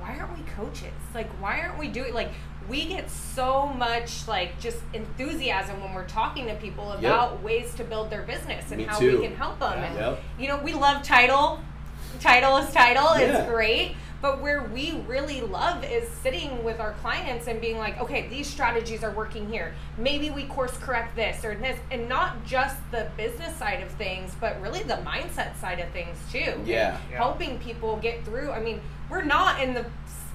why 0.00 0.16
aren't 0.18 0.36
we 0.38 0.44
coaches? 0.52 0.92
Like, 1.14 1.28
why 1.40 1.60
aren't 1.60 1.78
we 1.78 1.88
doing 1.88 2.12
like? 2.14 2.30
We 2.68 2.86
get 2.86 3.10
so 3.10 3.66
much 3.66 4.26
like 4.26 4.58
just 4.58 4.78
enthusiasm 4.94 5.82
when 5.82 5.92
we're 5.92 6.06
talking 6.08 6.46
to 6.46 6.54
people 6.54 6.92
about 6.92 7.42
ways 7.42 7.74
to 7.74 7.84
build 7.84 8.08
their 8.08 8.22
business 8.22 8.70
and 8.70 8.78
Me 8.78 8.84
how 8.84 8.98
too. 8.98 9.18
we 9.18 9.26
can 9.26 9.36
help 9.36 9.58
them. 9.58 9.72
Yeah. 9.78 9.84
And 9.86 9.96
Yep. 9.98 10.20
you 10.38 10.48
know, 10.48 10.56
we 10.62 10.72
love 10.72 11.02
title. 11.02 11.60
Title 12.20 12.56
is 12.58 12.72
title. 12.72 13.18
Yeah. 13.18 13.38
It's 13.42 13.50
great. 13.50 13.96
But 14.24 14.40
where 14.40 14.62
we 14.62 15.02
really 15.06 15.42
love 15.42 15.84
is 15.84 16.08
sitting 16.08 16.64
with 16.64 16.80
our 16.80 16.92
clients 16.94 17.46
and 17.46 17.60
being 17.60 17.76
like, 17.76 18.00
okay, 18.00 18.26
these 18.28 18.46
strategies 18.46 19.04
are 19.04 19.10
working 19.10 19.50
here. 19.50 19.74
Maybe 19.98 20.30
we 20.30 20.44
course 20.44 20.74
correct 20.78 21.14
this 21.14 21.44
or 21.44 21.54
this, 21.56 21.78
and 21.90 22.08
not 22.08 22.42
just 22.46 22.76
the 22.90 23.10
business 23.18 23.54
side 23.56 23.82
of 23.82 23.90
things, 23.90 24.34
but 24.40 24.58
really 24.62 24.82
the 24.82 24.94
mindset 24.94 25.54
side 25.60 25.78
of 25.78 25.90
things 25.90 26.16
too. 26.32 26.38
Yeah. 26.64 26.98
Yeah. 27.10 27.18
Helping 27.18 27.58
people 27.58 27.98
get 27.98 28.24
through. 28.24 28.50
I 28.50 28.60
mean, 28.60 28.80
we're 29.10 29.24
not 29.24 29.60
in 29.62 29.74
the 29.74 29.84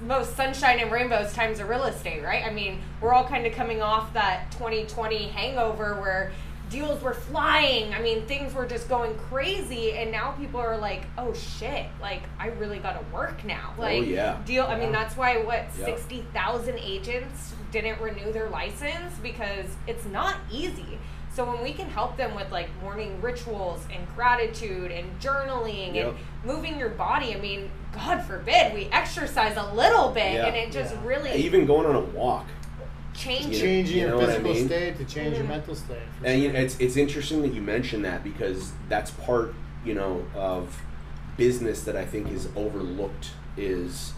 most 0.02 0.36
sunshine 0.36 0.78
and 0.78 0.92
rainbows 0.92 1.32
times 1.32 1.58
of 1.58 1.68
real 1.68 1.82
estate, 1.82 2.22
right? 2.22 2.46
I 2.46 2.52
mean, 2.52 2.78
we're 3.00 3.12
all 3.12 3.26
kind 3.26 3.44
of 3.44 3.52
coming 3.54 3.82
off 3.82 4.12
that 4.12 4.52
2020 4.52 5.24
hangover 5.30 6.00
where 6.00 6.30
deals 6.70 7.02
were 7.02 7.12
flying. 7.14 7.92
I 7.92 8.00
mean, 8.00 8.24
things 8.26 8.54
were 8.54 8.66
just 8.66 8.88
going 8.88 9.14
crazy, 9.28 9.92
and 9.92 10.10
now 10.12 10.30
people 10.32 10.60
are 10.60 10.78
like, 10.78 11.02
"Oh 11.18 11.34
shit! 11.34 11.86
Like, 12.00 12.22
I 12.38 12.48
really 12.48 12.78
got 12.78 12.92
to 12.98 13.14
work 13.14 13.44
now." 13.44 13.74
Oh, 13.76 13.80
like, 13.82 13.98
Oh, 13.98 14.02
yeah. 14.04 14.38
deal. 14.46 14.64
I 14.64 14.78
mean, 14.78 14.92
that's 14.92 15.16
why 15.16 15.38
what 15.38 15.66
Yeah. 15.78 15.84
sixty 15.86 16.22
thousand 16.32 16.78
agents 16.78 17.54
didn't 17.72 18.00
renew 18.00 18.32
their 18.32 18.48
license 18.48 19.18
because 19.22 19.66
it's 19.86 20.06
not 20.06 20.36
easy. 20.50 20.98
So 21.32 21.44
when 21.44 21.62
we 21.62 21.72
can 21.72 21.88
help 21.88 22.16
them 22.16 22.34
with 22.34 22.50
like 22.50 22.68
morning 22.82 23.20
rituals 23.22 23.86
and 23.94 24.04
gratitude 24.16 24.90
and 24.90 25.06
journaling 25.20 25.94
Yep. 25.94 26.08
and 26.08 26.16
moving 26.44 26.76
your 26.78 26.88
body, 26.88 27.34
I 27.34 27.38
mean, 27.40 27.70
God 27.92 28.22
forbid 28.22 28.74
we 28.74 28.86
exercise 28.86 29.56
a 29.56 29.72
little 29.74 30.10
bit 30.10 30.34
Yeah. 30.34 30.46
and 30.46 30.56
it 30.56 30.72
just 30.72 30.92
Yeah. 30.94 31.00
really 31.04 31.32
even 31.34 31.66
going 31.66 31.86
on 31.86 31.94
a 31.94 32.00
walk. 32.00 32.46
Changes. 33.20 33.46
You 33.46 33.52
know- 33.52 33.60
changing 33.64 33.96
you 33.96 34.02
know 34.02 34.08
your 34.08 34.16
what 34.16 34.24
I 34.30 34.32
physical 34.34 34.54
mean? 34.54 34.66
state 34.66 34.96
to 34.98 35.04
change 35.04 35.36
your 35.36 35.46
mental 35.46 35.74
state. 35.74 35.98
for 36.18 36.26
And 36.26 36.40
you 36.40 36.48
sure. 36.48 36.52
know, 36.54 36.60
it's 36.64 36.76
it's 36.80 36.96
interesting 36.96 37.42
that 37.42 37.52
you 37.52 37.62
mentioned 37.62 38.04
that 38.04 38.24
because 38.24 38.72
that's 38.88 39.10
part 39.12 39.54
you 39.84 39.94
know 39.94 40.24
of 40.34 40.80
business 41.36 41.84
that 41.84 41.96
I 41.96 42.04
think 42.04 42.30
is 42.30 42.48
overlooked 42.56 43.30
is, 43.56 44.12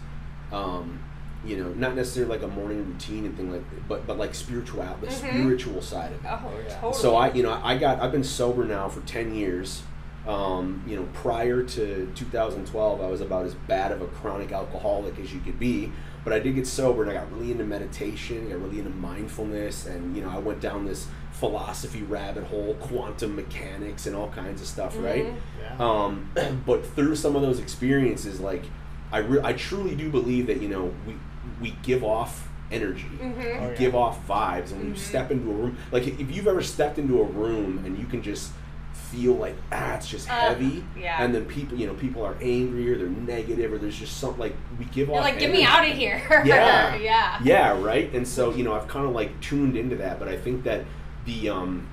um, 0.51 0.99
you 1.45 1.57
know, 1.57 1.69
not 1.73 1.95
necessarily 1.95 2.31
like 2.37 2.43
a 2.43 2.47
morning 2.47 2.85
routine 2.85 3.25
and 3.25 3.35
thing 3.37 3.51
like, 3.51 3.69
that, 3.69 3.87
but 3.87 4.07
but 4.07 4.17
like 4.17 4.33
spiritual 4.35 4.83
the 5.01 5.07
Mhm. 5.07 5.11
spiritual 5.11 5.81
side 5.81 6.11
of 6.13 6.23
it. 6.25 6.27
Oh, 6.29 6.51
yeah. 6.67 6.73
totally. 6.75 6.93
So 7.01 7.15
I 7.15 7.31
you 7.33 7.43
know 7.43 7.59
I 7.63 7.77
got 7.77 8.01
I've 8.01 8.11
been 8.11 8.23
sober 8.23 8.65
now 8.65 8.89
for 8.89 9.01
ten 9.01 9.33
years, 9.35 9.83
Um, 10.25 10.81
you 10.87 10.95
know, 10.95 11.05
prior 11.11 11.63
to 11.63 12.09
2012, 12.15 13.01
I 13.01 13.07
was 13.07 13.19
about 13.19 13.45
as 13.45 13.55
bad 13.55 13.91
of 13.91 14.01
a 14.01 14.05
chronic 14.05 14.53
alcoholic 14.53 15.19
as 15.19 15.33
you 15.33 15.41
could 15.41 15.59
be. 15.59 15.91
But 16.23 16.33
I 16.33 16.39
did 16.39 16.55
get 16.55 16.65
sober, 16.67 17.01
and 17.03 17.11
I 17.11 17.15
got 17.15 17.31
really 17.33 17.51
into 17.51 17.65
meditation, 17.65 18.47
I 18.47 18.51
got 18.51 18.61
really 18.61 18.79
into 18.79 18.91
mindfulness, 18.91 19.85
and 19.85 20.15
you 20.15 20.23
know, 20.23 20.29
I 20.29 20.37
went 20.39 20.61
down 20.61 20.85
this 20.85 21.07
philosophy 21.31 22.01
rabbit 22.03 22.45
hole, 22.45 22.75
quantum 22.79 23.35
mechanics, 23.35 24.05
and 24.05 24.15
all 24.15 24.29
kinds 24.29 24.61
of 24.61 24.67
stuff, 24.67 24.95
right? 24.99 25.25
Mhm. 25.25 25.35
Yeah. 25.61 25.77
Um, 25.79 26.29
but 26.65 26.85
through 26.85 27.15
some 27.15 27.35
of 27.35 27.41
those 27.41 27.59
experiences, 27.59 28.39
like 28.39 28.63
I, 29.11 29.17
re- 29.19 29.41
I 29.43 29.53
truly 29.53 29.95
do 29.95 30.09
believe 30.09 30.47
that 30.47 30.61
you 30.61 30.69
know 30.69 30.93
we 31.05 31.15
we 31.61 31.75
give 31.83 32.03
off 32.03 32.47
energy, 32.71 33.09
Mhm. 33.21 33.37
we 33.37 33.43
Oh, 33.45 33.69
yeah. 33.69 33.75
give 33.77 33.93
off 33.95 34.25
vibes, 34.27 34.71
and 34.71 34.79
when 34.79 34.87
you 34.89 34.93
Mhm. 34.95 34.97
step 34.97 35.29
into 35.31 35.49
a 35.51 35.53
room, 35.53 35.77
like 35.91 36.07
if 36.07 36.33
you've 36.33 36.47
ever 36.47 36.61
stepped 36.63 36.97
into 36.97 37.19
a 37.21 37.25
room 37.25 37.83
and 37.85 37.97
you 37.99 38.05
can 38.05 38.21
just 38.23 38.51
feel 39.13 39.33
like 39.33 39.55
ah, 39.71 39.95
it's 39.95 40.07
just 40.07 40.29
Uh, 40.29 40.33
heavy, 40.33 40.83
yeah. 40.99 41.23
and 41.23 41.33
then 41.35 41.45
people, 41.45 41.77
you 41.77 41.85
know, 41.87 41.93
people 41.93 42.23
are 42.25 42.35
angry 42.41 42.91
or 42.91 42.97
they're 42.97 43.07
negative 43.07 43.71
or 43.71 43.77
there's 43.77 43.97
just 43.97 44.17
something 44.17 44.39
like 44.39 44.55
we 44.79 44.85
give 44.85 45.07
You're 45.07 45.17
off. 45.17 45.23
like, 45.23 45.39
get 45.39 45.51
me 45.51 45.63
out 45.63 45.87
of 45.87 45.95
here. 45.95 46.21
Yeah. 46.45 46.95
yeah. 46.95 47.39
Yeah, 47.43 47.81
right. 47.81 48.11
And 48.13 48.27
so 48.27 48.51
you 48.53 48.63
know, 48.63 48.73
I've 48.73 48.87
kind 48.87 49.05
of 49.05 49.13
like 49.13 49.39
tuned 49.41 49.75
into 49.77 49.95
that, 49.97 50.17
but 50.19 50.27
I 50.27 50.37
think 50.37 50.63
that 50.63 50.85
the 51.25 51.49
um, 51.49 51.87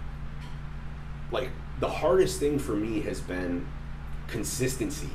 like 1.31 1.51
the 1.79 1.89
hardest 1.89 2.41
thing 2.41 2.59
for 2.59 2.73
me 2.73 3.01
has 3.03 3.21
been 3.21 3.67
consistency. 4.29 5.11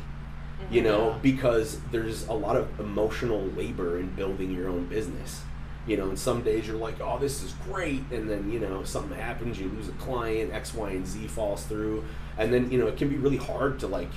You 0.72 0.82
know, 0.82 1.20
because 1.22 1.80
there's 1.92 2.28
a 2.28 2.34
lot 2.34 2.56
of 2.56 2.80
emotional 2.80 3.42
labor 3.56 4.00
in 4.00 4.08
building 4.16 4.52
your 4.52 4.68
own 4.68 4.86
business. 4.86 5.42
You 5.88 5.98
know, 5.98 6.10
and 6.10 6.18
some 6.18 6.42
days 6.42 6.68
you're 6.68 6.77
like, 6.77 7.00
oh, 7.00 7.20
this 7.20 7.44
is 7.44 7.54
great. 7.70 8.01
And 8.12 8.27
then, 8.30 8.51
you 8.51 8.60
know, 8.60 8.84
something 8.84 9.18
happens, 9.18 9.60
you 9.60 9.70
lose 9.70 9.88
a 9.88 9.92
client, 9.94 10.51
X, 10.51 10.74
Y, 10.74 10.89
and 10.92 11.06
Z 11.06 11.27
falls 11.27 11.63
through. 11.65 12.04
And 12.38 12.51
then, 12.51 12.72
you 12.72 12.80
know, 12.80 12.88
it 12.88 12.98
can 12.98 13.08
be 13.10 13.18
really 13.18 13.38
hard 13.38 13.80
to 13.82 13.88
like, 13.88 14.10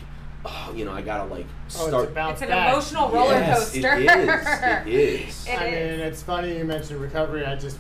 oh, 0.47 0.73
you 0.75 0.85
know, 0.87 0.93
I 0.93 1.03
gotta 1.03 1.25
like 1.31 1.45
Oh, 1.47 1.65
it's 1.67 1.75
start. 1.75 2.17
a 2.17 2.31
It's 2.31 2.43
an 2.43 2.49
back. 2.49 2.73
emotional 2.73 3.11
roller 3.11 3.33
Yes, 3.33 3.73
coaster. 3.73 3.97
It 3.99 4.07
is. 4.07 4.47
It 4.87 4.95
is. 5.29 5.47
It 5.47 5.61
I 5.61 5.67
is. 5.67 5.99
mean, 5.99 6.07
it's 6.07 6.23
funny 6.23 6.57
you 6.59 6.65
mentioned 6.65 7.01
recovery. 7.01 7.45
I 7.45 7.55
just 7.57 7.79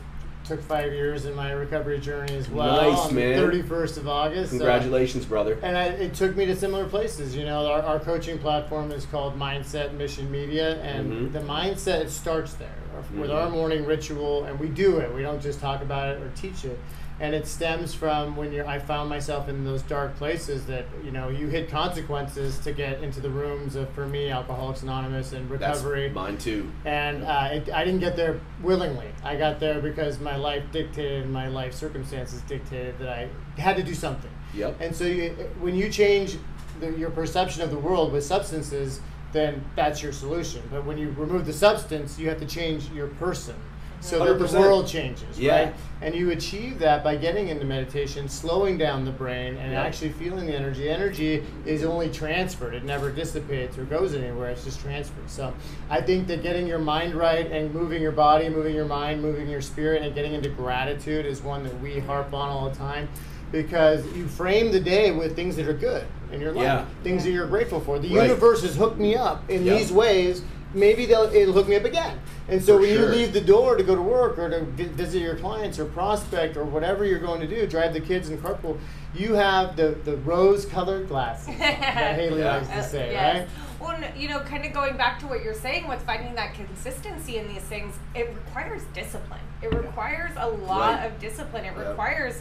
took 0.49 0.63
five 0.63 0.93
years 0.93 1.27
in 1.27 1.35
my 1.35 1.53
recovery 1.53 2.01
journey 2.01 2.35
as 2.35 2.49
well. 2.49 2.91
Nice, 2.91 2.99
on 3.07 3.15
man. 3.15 3.37
the 3.37 3.43
31st 3.63 3.99
of 3.99 4.09
August. 4.09 4.51
so- 4.53 4.59
Congratulations, 4.59 5.27
brother. 5.27 5.59
and 5.63 5.77
I, 5.77 5.85
it 5.85 6.15
took 6.15 6.35
me 6.37 6.47
to 6.47 6.57
similar 6.57 6.87
places. 6.87 7.37
You 7.37 7.45
know, 7.45 7.67
our, 7.71 7.83
our 7.83 8.01
coaching 8.01 8.39
platform 8.39 8.91
is 8.91 9.05
called 9.07 9.39
Mindset 9.39 9.93
Mission 9.93 10.31
Media, 10.31 10.81
and 10.83 11.13
Mhm. 11.13 11.33
the 11.33 11.41
mindset 11.41 12.09
starts 12.09 12.55
there 12.55 12.71
with 13.15 13.31
Mhm. 13.31 13.35
our 13.35 13.51
morning 13.51 13.85
ritual, 13.85 14.45
and 14.45 14.59
we 14.59 14.69
do 14.69 14.99
it. 14.99 15.15
We 15.15 15.21
don't 15.23 15.41
just 15.43 15.61
talk 15.61 15.83
about 15.83 16.09
it 16.09 16.23
or 16.23 16.31
teach 16.35 16.65
it. 16.65 16.79
And 17.21 17.35
it 17.35 17.47
stems 17.47 17.95
from 17.95 18.37
when 18.37 18.53
you're. 18.53 18.67
I 18.67 18.79
found 18.79 19.09
myself 19.09 19.49
in 19.49 19.65
those 19.65 19.83
dark 19.83 20.15
places 20.17 20.67
that 20.67 20.87
you 21.03 21.11
know 21.11 21.29
you 21.29 21.49
hit 21.49 21.69
consequences 21.69 22.59
to 22.61 22.73
get 22.73 23.03
into 23.03 23.21
the 23.21 23.31
rooms 23.31 23.75
of, 23.75 23.91
for 23.91 24.07
me, 24.07 24.31
Alcoholics 24.31 24.83
Anonymous 24.83 25.33
and 25.33 25.51
recovery 25.51 26.03
That's 26.05 26.15
mine 26.15 26.39
too. 26.39 26.71
And 26.85 27.25
uh, 27.25 27.49
it, 27.53 27.71
I 27.71 27.85
didn't 27.85 28.01
get 28.01 28.15
there 28.15 28.41
willingly. 28.63 29.09
I 29.25 29.35
got 29.35 29.59
there 29.59 29.81
because 29.81 30.21
my 30.21 30.37
life 30.37 30.63
dictated, 30.71 31.29
my 31.29 31.49
life 31.49 31.75
circumstances 31.75 32.41
dictated 32.43 32.99
that 33.01 33.09
I 33.09 33.29
had 33.61 33.77
to 33.77 33.83
do 33.83 33.95
something. 33.95 34.31
Yep. 34.55 34.81
And 34.81 34.95
so 34.95 35.05
you, 35.05 35.31
when 35.61 35.75
you 35.75 35.91
change 35.91 36.37
the, 36.81 36.93
your 36.97 37.11
perception 37.11 37.63
of 37.63 37.71
the 37.71 37.79
world 37.79 38.13
with 38.13 38.25
substances, 38.25 39.01
then 39.33 39.65
that's 39.77 40.03
your 40.03 40.13
solution. 40.13 40.63
But 40.71 40.85
when 40.85 40.99
you 40.99 41.11
remove 41.11 41.47
the 41.47 41.53
substance, 41.53 42.19
you 42.19 42.29
have 42.29 42.39
to 42.39 42.47
change 42.47 42.91
your 42.91 43.09
person 43.09 43.57
so 44.01 44.25
that 44.25 44.39
the 44.47 44.59
world 44.59 44.87
changes, 44.87 45.39
Yeah. 45.39 45.57
right? 45.65 45.75
And 46.01 46.15
you 46.15 46.31
achieve 46.31 46.79
that 46.79 47.03
by 47.03 47.17
getting 47.17 47.49
into 47.49 47.65
meditation, 47.65 48.29
slowing 48.29 48.79
down 48.79 49.05
the 49.05 49.11
brain, 49.11 49.57
and 49.57 49.73
Yeah. 49.73 49.83
actually 49.83 50.11
feeling 50.11 50.47
the 50.47 50.55
energy. 50.55 50.89
Energy 50.89 51.43
is 51.67 51.83
only 51.85 52.09
transferred; 52.09 52.75
it 52.75 52.85
never 52.85 53.11
dissipates 53.11 53.77
or 53.77 53.83
goes 53.85 54.15
anywhere. 54.15 54.51
It's 54.51 54.65
just 54.65 54.81
transferred. 54.81 55.29
So, 55.29 55.53
I 55.91 56.01
think 56.01 56.29
that 56.29 56.43
getting 56.43 56.67
your 56.67 56.79
mind 56.79 57.15
right 57.15 57.51
and 57.51 57.75
moving 57.75 58.01
your 58.01 58.13
body, 58.13 58.49
moving 58.49 58.75
your 58.75 58.85
mind, 58.85 59.21
moving 59.23 59.49
your 59.49 59.61
spirit, 59.61 60.03
and 60.03 60.15
getting 60.15 60.35
into 60.35 60.49
gratitude 60.51 61.27
is 61.27 61.43
one 61.43 61.65
that 61.65 61.81
we 61.81 61.99
harp 61.99 62.33
on 62.33 62.49
all 62.49 62.69
the 62.71 62.77
time. 62.77 63.09
Because 63.51 64.05
you 64.15 64.29
frame 64.29 64.71
the 64.73 64.81
day 64.81 65.11
with 65.11 65.35
things 65.35 65.57
that 65.57 65.67
are 65.67 65.73
good 65.73 66.05
in 66.31 66.41
your 66.41 66.53
life, 66.53 66.63
Yeah. 66.65 66.85
things 67.03 67.25
that 67.25 67.31
you're 67.31 67.47
grateful 67.47 67.81
for. 67.81 67.99
The 67.99 68.09
Right. 68.15 68.29
universe 68.29 68.61
has 68.63 68.77
hooked 68.77 68.99
me 68.99 69.17
up 69.17 69.43
in 69.49 69.65
these 69.65 69.91
ways. 69.91 70.43
Maybe 70.75 71.07
they'll 71.07 71.33
it'll 71.33 71.55
hook 71.55 71.69
me 71.69 71.77
up 71.77 71.85
again. 71.85 72.19
And 72.49 72.63
so 72.63 72.75
For 72.77 72.83
when 72.83 72.91
you 72.93 73.07
leave 73.07 73.33
the 73.33 73.41
door 73.41 73.77
to 73.77 73.83
go 73.83 73.95
to 73.95 74.03
work 74.03 74.39
or 74.39 74.49
to 74.51 74.61
vi- 74.65 74.85
visit 74.85 75.21
your 75.21 75.37
clients 75.37 75.79
or 75.79 75.85
prospect 75.87 76.57
or 76.57 76.65
whatever 76.65 77.05
you're 77.05 77.19
going 77.19 77.41
to 77.41 77.47
do, 77.47 77.67
drive 77.67 77.93
the 77.95 78.01
kids 78.01 78.29
in 78.31 78.39
carpool, 78.39 78.79
you 79.15 79.35
have 79.35 79.77
the, 79.77 79.99
the 80.05 80.17
rose 80.19 80.65
colored 80.67 81.09
glasses 81.09 81.49
on, 81.49 81.59
that 81.59 82.19
Haylie 82.19 82.39
Yeah. 82.39 82.57
likes 82.57 82.69
to 82.69 82.75
Uh, 82.79 82.83
say, 82.83 83.13
yes. 83.13 83.39
right? 83.41 83.49
Well, 83.81 84.11
you 84.17 84.29
know, 84.29 84.41
kind 84.41 84.65
of 84.65 84.73
going 84.73 84.97
back 84.97 85.19
to 85.21 85.27
what 85.27 85.43
you're 85.45 85.55
saying 85.55 85.87
with 85.89 86.03
finding 86.03 86.35
that 86.37 86.55
consistency 86.55 87.37
in 87.37 87.49
these 87.49 87.63
things, 87.63 87.95
it 88.15 88.29
requires 88.35 88.83
discipline. 88.95 89.41
It 89.63 89.73
requires 89.73 90.33
a 90.37 90.49
lot 90.49 90.99
Right. 91.01 91.07
of 91.07 91.19
discipline. 91.19 91.65
It 91.65 91.75
Yep. 91.77 91.89
requires 91.89 92.41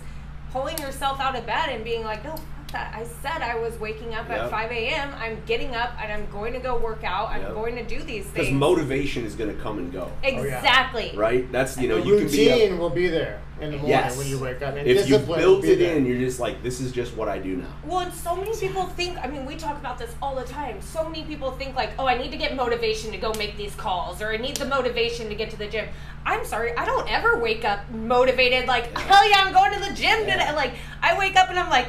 pulling 0.52 0.78
yourself 0.80 1.20
out 1.20 1.36
of 1.38 1.46
bed 1.46 1.70
and 1.70 1.84
being 1.84 2.04
like, 2.04 2.24
no, 2.24 2.32
fuck 2.32 2.46
that. 2.72 2.94
I 2.96 3.04
said 3.04 3.42
I 3.42 3.56
was 3.56 3.80
waking 3.80 4.14
up 4.14 4.30
Yep. 4.30 4.40
at 4.40 4.50
5 4.50 4.72
a.m. 4.72 5.14
I'm 5.20 5.38
getting 5.46 5.76
up 5.76 5.92
and 6.02 6.12
I'm 6.12 6.30
going 6.32 6.54
to 6.54 6.60
go 6.60 6.78
work 6.78 7.04
out. 7.04 7.30
I'm 7.30 7.42
Yep. 7.42 7.54
going 7.54 7.76
to 7.76 7.84
do 7.84 8.00
these 8.04 8.26
things. 8.26 8.34
Because 8.34 8.52
motivation 8.52 9.26
is 9.26 9.36
going 9.36 9.56
to 9.56 9.62
come 9.62 9.78
and 9.80 9.92
go. 9.92 10.12
Oh, 10.24 10.28
yeah. 10.28 10.58
exactly. 10.58 11.14
Right? 11.16 11.52
That's, 11.52 11.78
you 11.78 11.88
know, 11.88 12.00
the 12.00 12.08
you 12.08 12.18
can 12.20 12.28
be. 12.32 12.50
routine 12.50 12.78
will 12.78 12.90
be 12.90 13.08
there 13.08 13.42
in 13.60 13.72
the 13.72 13.78
morning 13.78 13.90
yes. 13.90 14.18
when 14.18 14.28
you 14.28 14.38
wake 14.40 14.62
up. 14.62 14.76
And 14.76 14.88
if 14.88 15.10
you 15.10 15.18
built 15.18 15.64
it 15.64 15.80
there. 15.80 15.96
in, 15.96 16.06
you're 16.06 16.20
just 16.20 16.40
like, 16.40 16.62
this 16.62 16.80
is 16.80 16.92
just 16.92 17.16
what 17.16 17.28
I 17.28 17.40
do 17.40 17.58
now. 17.58 17.68
Well, 17.84 18.00
and 18.02 18.14
so 18.14 18.36
many 18.36 18.56
people 18.56 18.86
think, 18.86 19.18
I 19.24 19.28
mean, 19.28 19.46
we 19.46 19.56
talk 19.56 19.78
about 19.78 19.98
this 19.98 20.14
all 20.22 20.36
the 20.36 20.44
time. 20.44 20.82
So 20.82 21.04
many 21.04 21.24
people 21.24 21.52
think, 21.52 21.76
like, 21.76 21.92
oh, 21.98 22.06
I 22.06 22.18
need 22.18 22.32
to 22.32 22.38
get 22.38 22.56
motivation 22.56 23.12
to 23.12 23.18
go 23.18 23.34
make 23.34 23.58
these 23.58 23.74
calls, 23.76 24.22
or 24.22 24.30
I 24.32 24.38
need 24.38 24.58
the 24.58 24.66
motivation 24.66 25.30
to 25.30 25.36
get 25.36 25.50
to 25.52 25.58
the 25.58 25.68
gym. 25.68 25.88
I'm 26.26 26.46
sorry, 26.46 26.76
I 26.76 26.86
don't 26.86 27.10
ever 27.12 27.40
wake 27.40 27.66
up 27.66 27.90
motivated, 27.92 28.68
like, 28.68 28.96
hell 28.98 29.28
yeah, 29.30 29.44
I'm 29.44 29.54
going 29.54 29.74
to 29.74 29.80
the 29.80 29.96
gym 29.96 30.20
today. 30.20 30.54
Like, 30.54 30.74
I 31.02 31.18
wake 31.18 31.36
up 31.36 31.50
and 31.50 31.58
I'm 31.58 31.70
like, 31.70 31.88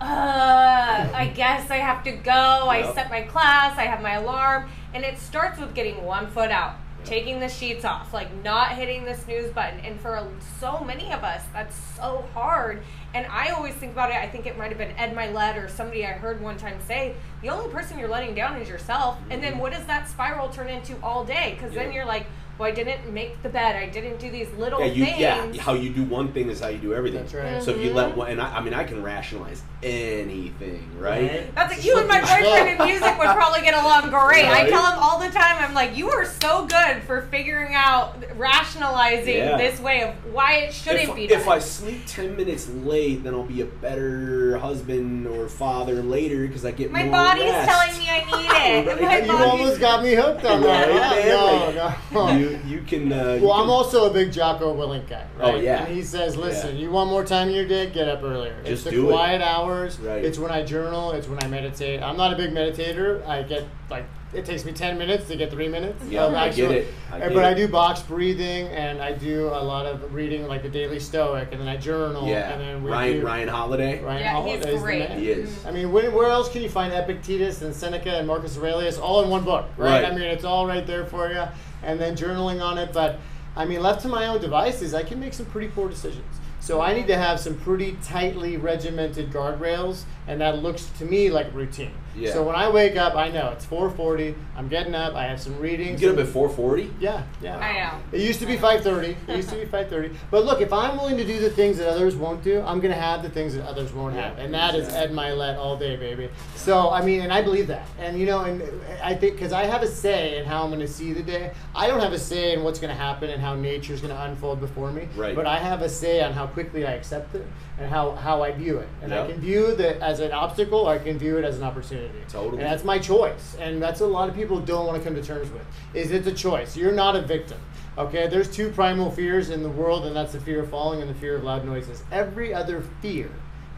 uh, 0.00 1.10
I 1.14 1.32
guess 1.34 1.70
I 1.70 1.76
have 1.76 2.02
to 2.04 2.12
go. 2.12 2.32
I 2.32 2.92
set 2.94 3.10
my 3.10 3.22
class, 3.22 3.78
I 3.78 3.84
have 3.84 4.02
my 4.02 4.14
alarm. 4.14 4.70
And 4.94 5.04
it 5.04 5.18
starts 5.18 5.58
with 5.60 5.74
getting 5.74 6.02
one 6.04 6.26
foot 6.28 6.50
out, 6.50 6.76
taking 7.04 7.38
the 7.38 7.48
sheets 7.48 7.84
off, 7.84 8.12
like 8.12 8.32
not 8.42 8.72
hitting 8.72 9.04
the 9.04 9.14
snooze 9.14 9.50
button. 9.52 9.78
And 9.80 10.00
for 10.00 10.26
so 10.58 10.80
many 10.80 11.12
of 11.12 11.22
us, 11.22 11.42
that's 11.52 11.76
so 11.96 12.24
hard. 12.34 12.82
And 13.14 13.26
I 13.26 13.50
always 13.50 13.74
think 13.74 13.92
about 13.92 14.10
it, 14.10 14.16
I 14.16 14.26
think 14.28 14.46
it 14.46 14.56
might 14.58 14.68
have 14.68 14.78
been 14.78 14.96
Ed 14.96 15.14
Mylett 15.14 15.62
or 15.62 15.68
somebody 15.68 16.04
I 16.06 16.12
heard 16.12 16.40
one 16.40 16.56
time 16.56 16.78
say, 16.86 17.14
the 17.42 17.48
only 17.50 17.72
person 17.72 17.98
you're 17.98 18.08
letting 18.08 18.34
down 18.34 18.60
is 18.60 18.68
yourself. 18.68 19.18
And 19.30 19.42
then 19.42 19.54
Mhm. 19.54 19.58
what 19.58 19.72
does 19.72 19.84
that 19.86 20.08
spiral 20.08 20.48
turn 20.48 20.68
into 20.68 20.94
all 21.02 21.24
day? 21.24 21.54
Because 21.56 21.74
then 21.74 21.92
you're 21.92 22.04
like, 22.04 22.26
well, 22.60 22.68
I 22.68 22.72
didn't 22.72 23.10
make 23.12 23.42
the 23.42 23.48
bed. 23.48 23.74
I 23.74 23.86
didn't 23.88 24.18
do 24.20 24.30
these 24.30 24.48
little 24.58 24.80
Yeah, 24.80 24.86
you, 24.92 25.04
things. 25.06 25.18
yeah, 25.18 25.62
how 25.62 25.72
you 25.72 25.88
do 25.88 26.04
one 26.04 26.30
thing 26.32 26.50
is 26.50 26.60
how 26.60 26.68
you 26.68 26.76
do 26.76 26.92
everything. 26.92 27.20
That's 27.22 27.32
right. 27.32 27.62
So 27.62 27.70
if 27.70 27.78
you 27.82 27.90
Mhm. 27.90 27.94
let 27.94 28.16
one, 28.16 28.30
and 28.30 28.40
I, 28.40 28.58
I 28.58 28.60
mean, 28.60 28.74
I 28.74 28.84
can 28.84 29.02
rationalize 29.02 29.62
anything, 29.82 30.86
right? 30.98 31.22
Right. 31.22 31.54
That's 31.54 31.72
like 31.74 31.84
you 31.84 31.98
and 31.98 32.06
my 32.06 32.20
boyfriend 32.20 32.68
in 32.80 32.86
music 32.86 33.18
would 33.18 33.28
probably 33.30 33.62
get 33.62 33.72
along 33.72 34.10
great. 34.10 34.44
I 34.44 34.68
tell 34.68 34.84
him 34.92 34.98
all 34.98 35.18
the 35.18 35.30
time, 35.30 35.56
I'm 35.64 35.72
like, 35.72 35.96
you 35.96 36.10
are 36.10 36.26
so 36.26 36.66
good 36.66 37.02
for 37.04 37.22
figuring 37.30 37.74
out, 37.74 38.22
rationalizing 38.36 39.36
Yeah. 39.36 39.56
this 39.56 39.80
way 39.80 40.02
of 40.02 40.10
why 40.32 40.52
it 40.56 40.74
shouldn't 40.74 41.08
if, 41.08 41.14
be 41.14 41.26
done. 41.28 41.40
if 41.40 41.48
I 41.48 41.58
sleep 41.60 42.02
10 42.06 42.36
minutes 42.36 42.68
late, 42.84 43.24
then 43.24 43.32
I'll 43.34 43.42
be 43.44 43.62
a 43.62 43.66
better 43.66 44.58
husband 44.58 45.26
or 45.26 45.48
father 45.48 46.02
later 46.02 46.46
because 46.46 46.64
I 46.66 46.72
get 46.72 46.90
more 46.92 47.00
my 47.00 47.04
more 47.06 47.12
body's 47.12 47.44
rest. 47.50 47.68
telling 47.70 47.98
me 47.98 48.10
I 48.10 48.18
need 48.18 48.86
it. 48.86 48.86
Right. 48.86 49.00
My 49.00 49.16
You 49.18 49.26
body's- 49.32 49.50
almost 49.50 49.80
got 49.80 50.02
me 50.02 50.14
hooked 50.14 50.44
on 50.44 50.60
that. 50.62 50.88
Right, 50.90 51.00
huh? 51.00 51.14
man? 51.14 51.74
No, 51.74 51.84
Like, 52.24 52.40
no. 52.40 52.49
You, 52.50 52.60
you 52.66 52.82
can. 52.82 53.12
Uh, 53.12 53.34
you 53.34 53.46
Well, 53.46 53.54
can- 53.54 53.64
I'm 53.64 53.70
also 53.70 54.08
a 54.08 54.12
big 54.12 54.32
Jocko 54.32 54.74
Willink 54.74 55.08
guy. 55.08 55.24
Right? 55.38 55.54
Oh, 55.54 55.56
yeah. 55.56 55.84
And 55.84 55.94
he 55.94 56.02
says, 56.02 56.36
listen, 56.36 56.76
Yeah. 56.76 56.82
you 56.82 56.90
want 56.90 57.10
more 57.10 57.24
time 57.24 57.48
in 57.48 57.54
your 57.54 57.66
day? 57.66 57.88
Get 57.90 58.08
up 58.08 58.22
earlier. 58.22 58.54
Just 58.62 58.72
it's 58.72 58.84
the 58.84 58.90
do 58.90 59.08
it. 59.08 59.12
quiet 59.12 59.40
hours. 59.42 59.98
Right. 60.00 60.24
It's 60.24 60.38
when 60.38 60.50
I 60.50 60.62
journal. 60.64 61.12
It's 61.12 61.28
when 61.28 61.42
I 61.42 61.46
meditate. 61.48 62.02
I'm 62.02 62.16
not 62.16 62.32
a 62.32 62.36
big 62.36 62.50
meditator. 62.52 63.26
I 63.26 63.42
get 63.42 63.64
like 63.88 64.04
it 64.32 64.44
takes 64.44 64.64
me 64.64 64.70
10 64.70 64.96
minutes 64.96 65.26
to 65.26 65.34
get 65.36 65.50
three 65.50 65.66
minutes. 65.66 66.04
Yeah, 66.08 66.26
of 66.26 66.34
I 66.34 66.50
get 66.50 66.70
it. 66.70 66.94
I 67.10 67.18
get 67.18 67.34
but 67.34 67.44
I 67.44 67.52
do 67.52 67.66
box 67.66 68.00
breathing 68.00 68.68
and 68.68 69.02
I 69.02 69.12
do 69.12 69.48
a 69.48 69.58
lot 69.60 69.86
of 69.86 70.14
reading, 70.14 70.46
like 70.46 70.62
the 70.62 70.68
Daily 70.68 71.00
Stoic, 71.00 71.48
and 71.50 71.60
then 71.60 71.66
I 71.66 71.76
journal. 71.76 72.28
yeah, 72.28 72.52
And 72.52 72.60
then 72.60 72.84
we 72.84 72.90
Ryan 72.92 73.20
do, 73.20 73.26
Ryan 73.26 73.48
Holiday. 73.48 74.00
Ryan 74.00 74.20
Yeah, 74.20 74.46
he's 74.56 74.64
the 74.64 74.78
great. 74.78 75.10
He 75.10 75.30
is. 75.30 75.66
I 75.66 75.72
mean, 75.72 75.90
where, 75.90 76.12
where 76.12 76.28
else 76.30 76.48
can 76.48 76.62
you 76.62 76.68
find 76.68 76.92
Epictetus 76.92 77.62
and 77.62 77.74
Seneca 77.74 78.18
and 78.18 78.26
Marcus 78.28 78.56
Aurelius 78.56 78.98
all 78.98 79.20
in 79.24 79.30
one 79.30 79.42
book, 79.42 79.66
right? 79.76 80.02
Right. 80.02 80.04
I 80.04 80.10
mean, 80.14 80.22
it's 80.22 80.44
all 80.44 80.64
right 80.64 80.86
there 80.86 81.06
for 81.06 81.28
you, 81.32 81.42
and 81.82 82.00
then 82.00 82.16
journaling 82.16 82.62
on 82.62 82.78
it. 82.78 82.92
But 82.92 83.18
I 83.56 83.64
mean, 83.64 83.80
left 83.80 84.02
to 84.02 84.08
my 84.08 84.26
own 84.26 84.40
devices, 84.40 84.94
I 84.94 85.02
can 85.02 85.20
make 85.20 85.34
some 85.34 85.46
pretty 85.46 85.68
poor 85.68 85.88
decisions. 85.88 86.39
So 86.60 86.80
I 86.80 86.92
need 86.92 87.06
to 87.08 87.16
have 87.16 87.40
some 87.40 87.54
pretty 87.56 87.96
tightly 88.02 88.56
regimented 88.56 89.30
guardrails, 89.32 90.02
and 90.28 90.40
that 90.40 90.58
looks 90.62 90.84
to 90.98 91.04
me 91.04 91.30
like 91.30 91.52
routine. 91.54 91.92
Yeah. 92.16 92.32
So 92.32 92.42
when 92.42 92.56
I 92.56 92.68
wake 92.68 92.96
up, 92.96 93.14
I 93.14 93.30
know 93.30 93.50
it's 93.50 93.64
4:40. 93.64 94.34
I'm 94.56 94.68
getting 94.68 94.94
up. 94.96 95.14
I 95.14 95.24
have 95.24 95.40
some 95.40 95.54
You 95.54 95.60
readings. 95.60 96.00
get 96.00 96.12
up 96.12 96.18
at 96.18 96.26
4:40. 96.26 96.90
Yeah, 96.98 97.22
yeah. 97.40 97.56
I 97.58 97.72
know. 97.80 98.02
It 98.12 98.20
used 98.20 98.40
to 98.40 98.46
be 98.46 98.56
5:30. 98.56 99.16
It 99.28 99.36
used 99.36 99.48
to 99.50 99.56
be 99.56 99.64
5:30. 99.66 100.12
But 100.30 100.44
look, 100.44 100.60
if 100.60 100.72
I'm 100.72 100.96
willing 100.96 101.16
to 101.18 101.24
do 101.24 101.38
the 101.38 101.50
things 101.50 101.78
that 101.78 101.88
others 101.88 102.16
won't 102.16 102.42
do, 102.42 102.60
I'm 102.66 102.80
gonna 102.80 102.94
have 102.94 103.22
the 103.22 103.30
things 103.30 103.54
that 103.54 103.64
others 103.66 103.92
won't 103.92 104.16
Yeah, 104.16 104.28
have, 104.30 104.38
and 104.38 104.52
that 104.52 104.74
is 104.74 104.86
exactly. 104.88 105.16
Ed 105.16 105.16
Mylett 105.16 105.56
all 105.56 105.76
day, 105.76 105.96
baby. 105.96 106.28
So 106.56 106.90
I 106.90 107.00
mean, 107.00 107.20
and 107.22 107.32
I 107.32 107.42
believe 107.42 107.68
that, 107.68 107.86
and 108.00 108.18
you 108.18 108.26
know, 108.26 108.40
and 108.40 108.60
I 109.02 109.14
think 109.14 109.36
because 109.36 109.52
I 109.52 109.64
have 109.64 109.82
a 109.82 109.86
say 109.88 110.38
in 110.38 110.44
how 110.44 110.64
I'm 110.64 110.70
gonna 110.70 110.88
see 110.88 111.12
the 111.12 111.22
day. 111.22 111.52
I 111.76 111.86
don't 111.86 112.00
have 112.00 112.12
a 112.12 112.18
say 112.18 112.52
in 112.54 112.64
what's 112.64 112.80
gonna 112.80 112.92
happen 112.94 113.30
and 113.30 113.40
how 113.40 113.54
nature's 113.54 114.00
gonna 114.00 114.20
unfold 114.28 114.60
before 114.60 114.90
me. 114.90 115.08
Right. 115.16 115.34
But 115.36 115.46
I 115.46 115.58
have 115.58 115.80
a 115.82 115.88
say 115.88 116.22
on 116.22 116.32
how 116.32 116.48
quickly 116.50 116.86
I 116.86 116.92
accept 116.92 117.34
it 117.34 117.46
and 117.78 117.88
how 117.88 118.12
how 118.12 118.42
I 118.42 118.52
view 118.52 118.78
it, 118.78 118.88
and 119.02 119.12
I 119.12 119.26
can 119.26 119.40
view 119.40 119.74
that 119.76 120.00
as 120.00 120.20
an 120.20 120.32
obstacle, 120.32 120.80
or 120.80 120.92
I 120.92 120.98
can 120.98 121.18
view 121.18 121.38
it 121.38 121.44
as 121.44 121.56
an 121.58 121.64
opportunity. 121.64 122.20
Totally. 122.28 122.62
And 122.62 122.70
that's 122.70 122.84
my 122.84 122.98
choice, 122.98 123.56
and 123.58 123.82
that's 123.82 124.00
a 124.00 124.06
lot 124.06 124.28
of 124.28 124.34
people 124.34 124.60
don't 124.60 124.86
want 124.86 124.98
to 124.98 125.04
come 125.04 125.14
to 125.14 125.22
terms 125.22 125.50
with. 125.50 125.64
Is 125.94 126.10
it's 126.10 126.26
a 126.26 126.34
choice? 126.34 126.76
You're 126.76 126.92
not 126.92 127.16
a 127.16 127.22
victim. 127.22 127.58
Okay, 127.98 128.28
there's 128.28 128.50
two 128.50 128.70
primal 128.70 129.10
fears 129.10 129.50
in 129.50 129.62
the 129.62 129.68
world, 129.68 130.06
and 130.06 130.14
that's 130.14 130.32
the 130.32 130.40
fear 130.40 130.60
of 130.60 130.70
falling 130.70 131.00
and 131.00 131.10
the 131.10 131.14
fear 131.14 131.36
of 131.36 131.44
loud 131.44 131.64
noises. 131.64 132.02
Every 132.12 132.54
other 132.54 132.82
fear 133.02 133.30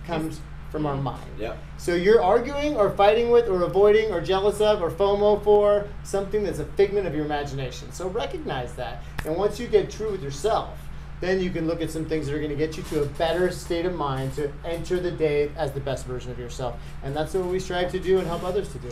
comes 0.06 0.40
from 0.72 0.86
our 0.86 0.96
mind. 0.96 1.30
Yep. 1.38 1.58
So 1.76 1.94
you're 1.94 2.22
arguing 2.22 2.76
or 2.76 2.90
fighting 2.90 3.30
with 3.30 3.46
or 3.46 3.62
avoiding 3.62 4.10
or 4.10 4.22
jealous 4.22 4.60
of 4.60 4.82
or 4.82 4.90
FOMO 4.90 5.44
for 5.44 5.86
something 6.02 6.44
that's 6.44 6.60
a 6.60 6.64
figment 6.64 7.06
of 7.06 7.14
your 7.14 7.26
imagination. 7.26 7.92
So 7.92 8.08
recognize 8.08 8.72
that. 8.74 9.02
And 9.26 9.36
once 9.36 9.60
you 9.60 9.66
get 9.66 9.90
true 9.90 10.10
with 10.10 10.22
yourself, 10.22 10.78
then 11.22 11.40
you 11.40 11.50
can 11.50 11.68
look 11.68 11.80
at 11.80 11.88
some 11.88 12.04
things 12.04 12.26
that 12.26 12.34
are 12.34 12.38
going 12.38 12.50
to 12.50 12.56
get 12.56 12.76
you 12.76 12.82
to 12.82 13.02
a 13.02 13.06
better 13.06 13.48
state 13.52 13.86
of 13.86 13.94
mind 13.94 14.34
to 14.34 14.52
enter 14.64 14.98
the 14.98 15.10
day 15.12 15.50
as 15.56 15.70
the 15.70 15.78
best 15.78 16.04
version 16.04 16.32
of 16.32 16.38
yourself. 16.38 16.74
And 17.04 17.14
that's 17.14 17.32
what 17.32 17.44
we 17.46 17.60
strive 17.60 17.92
to 17.92 18.00
do 18.00 18.18
and 18.18 18.26
help 18.26 18.42
others 18.42 18.68
to 18.72 18.78
do. 18.78 18.90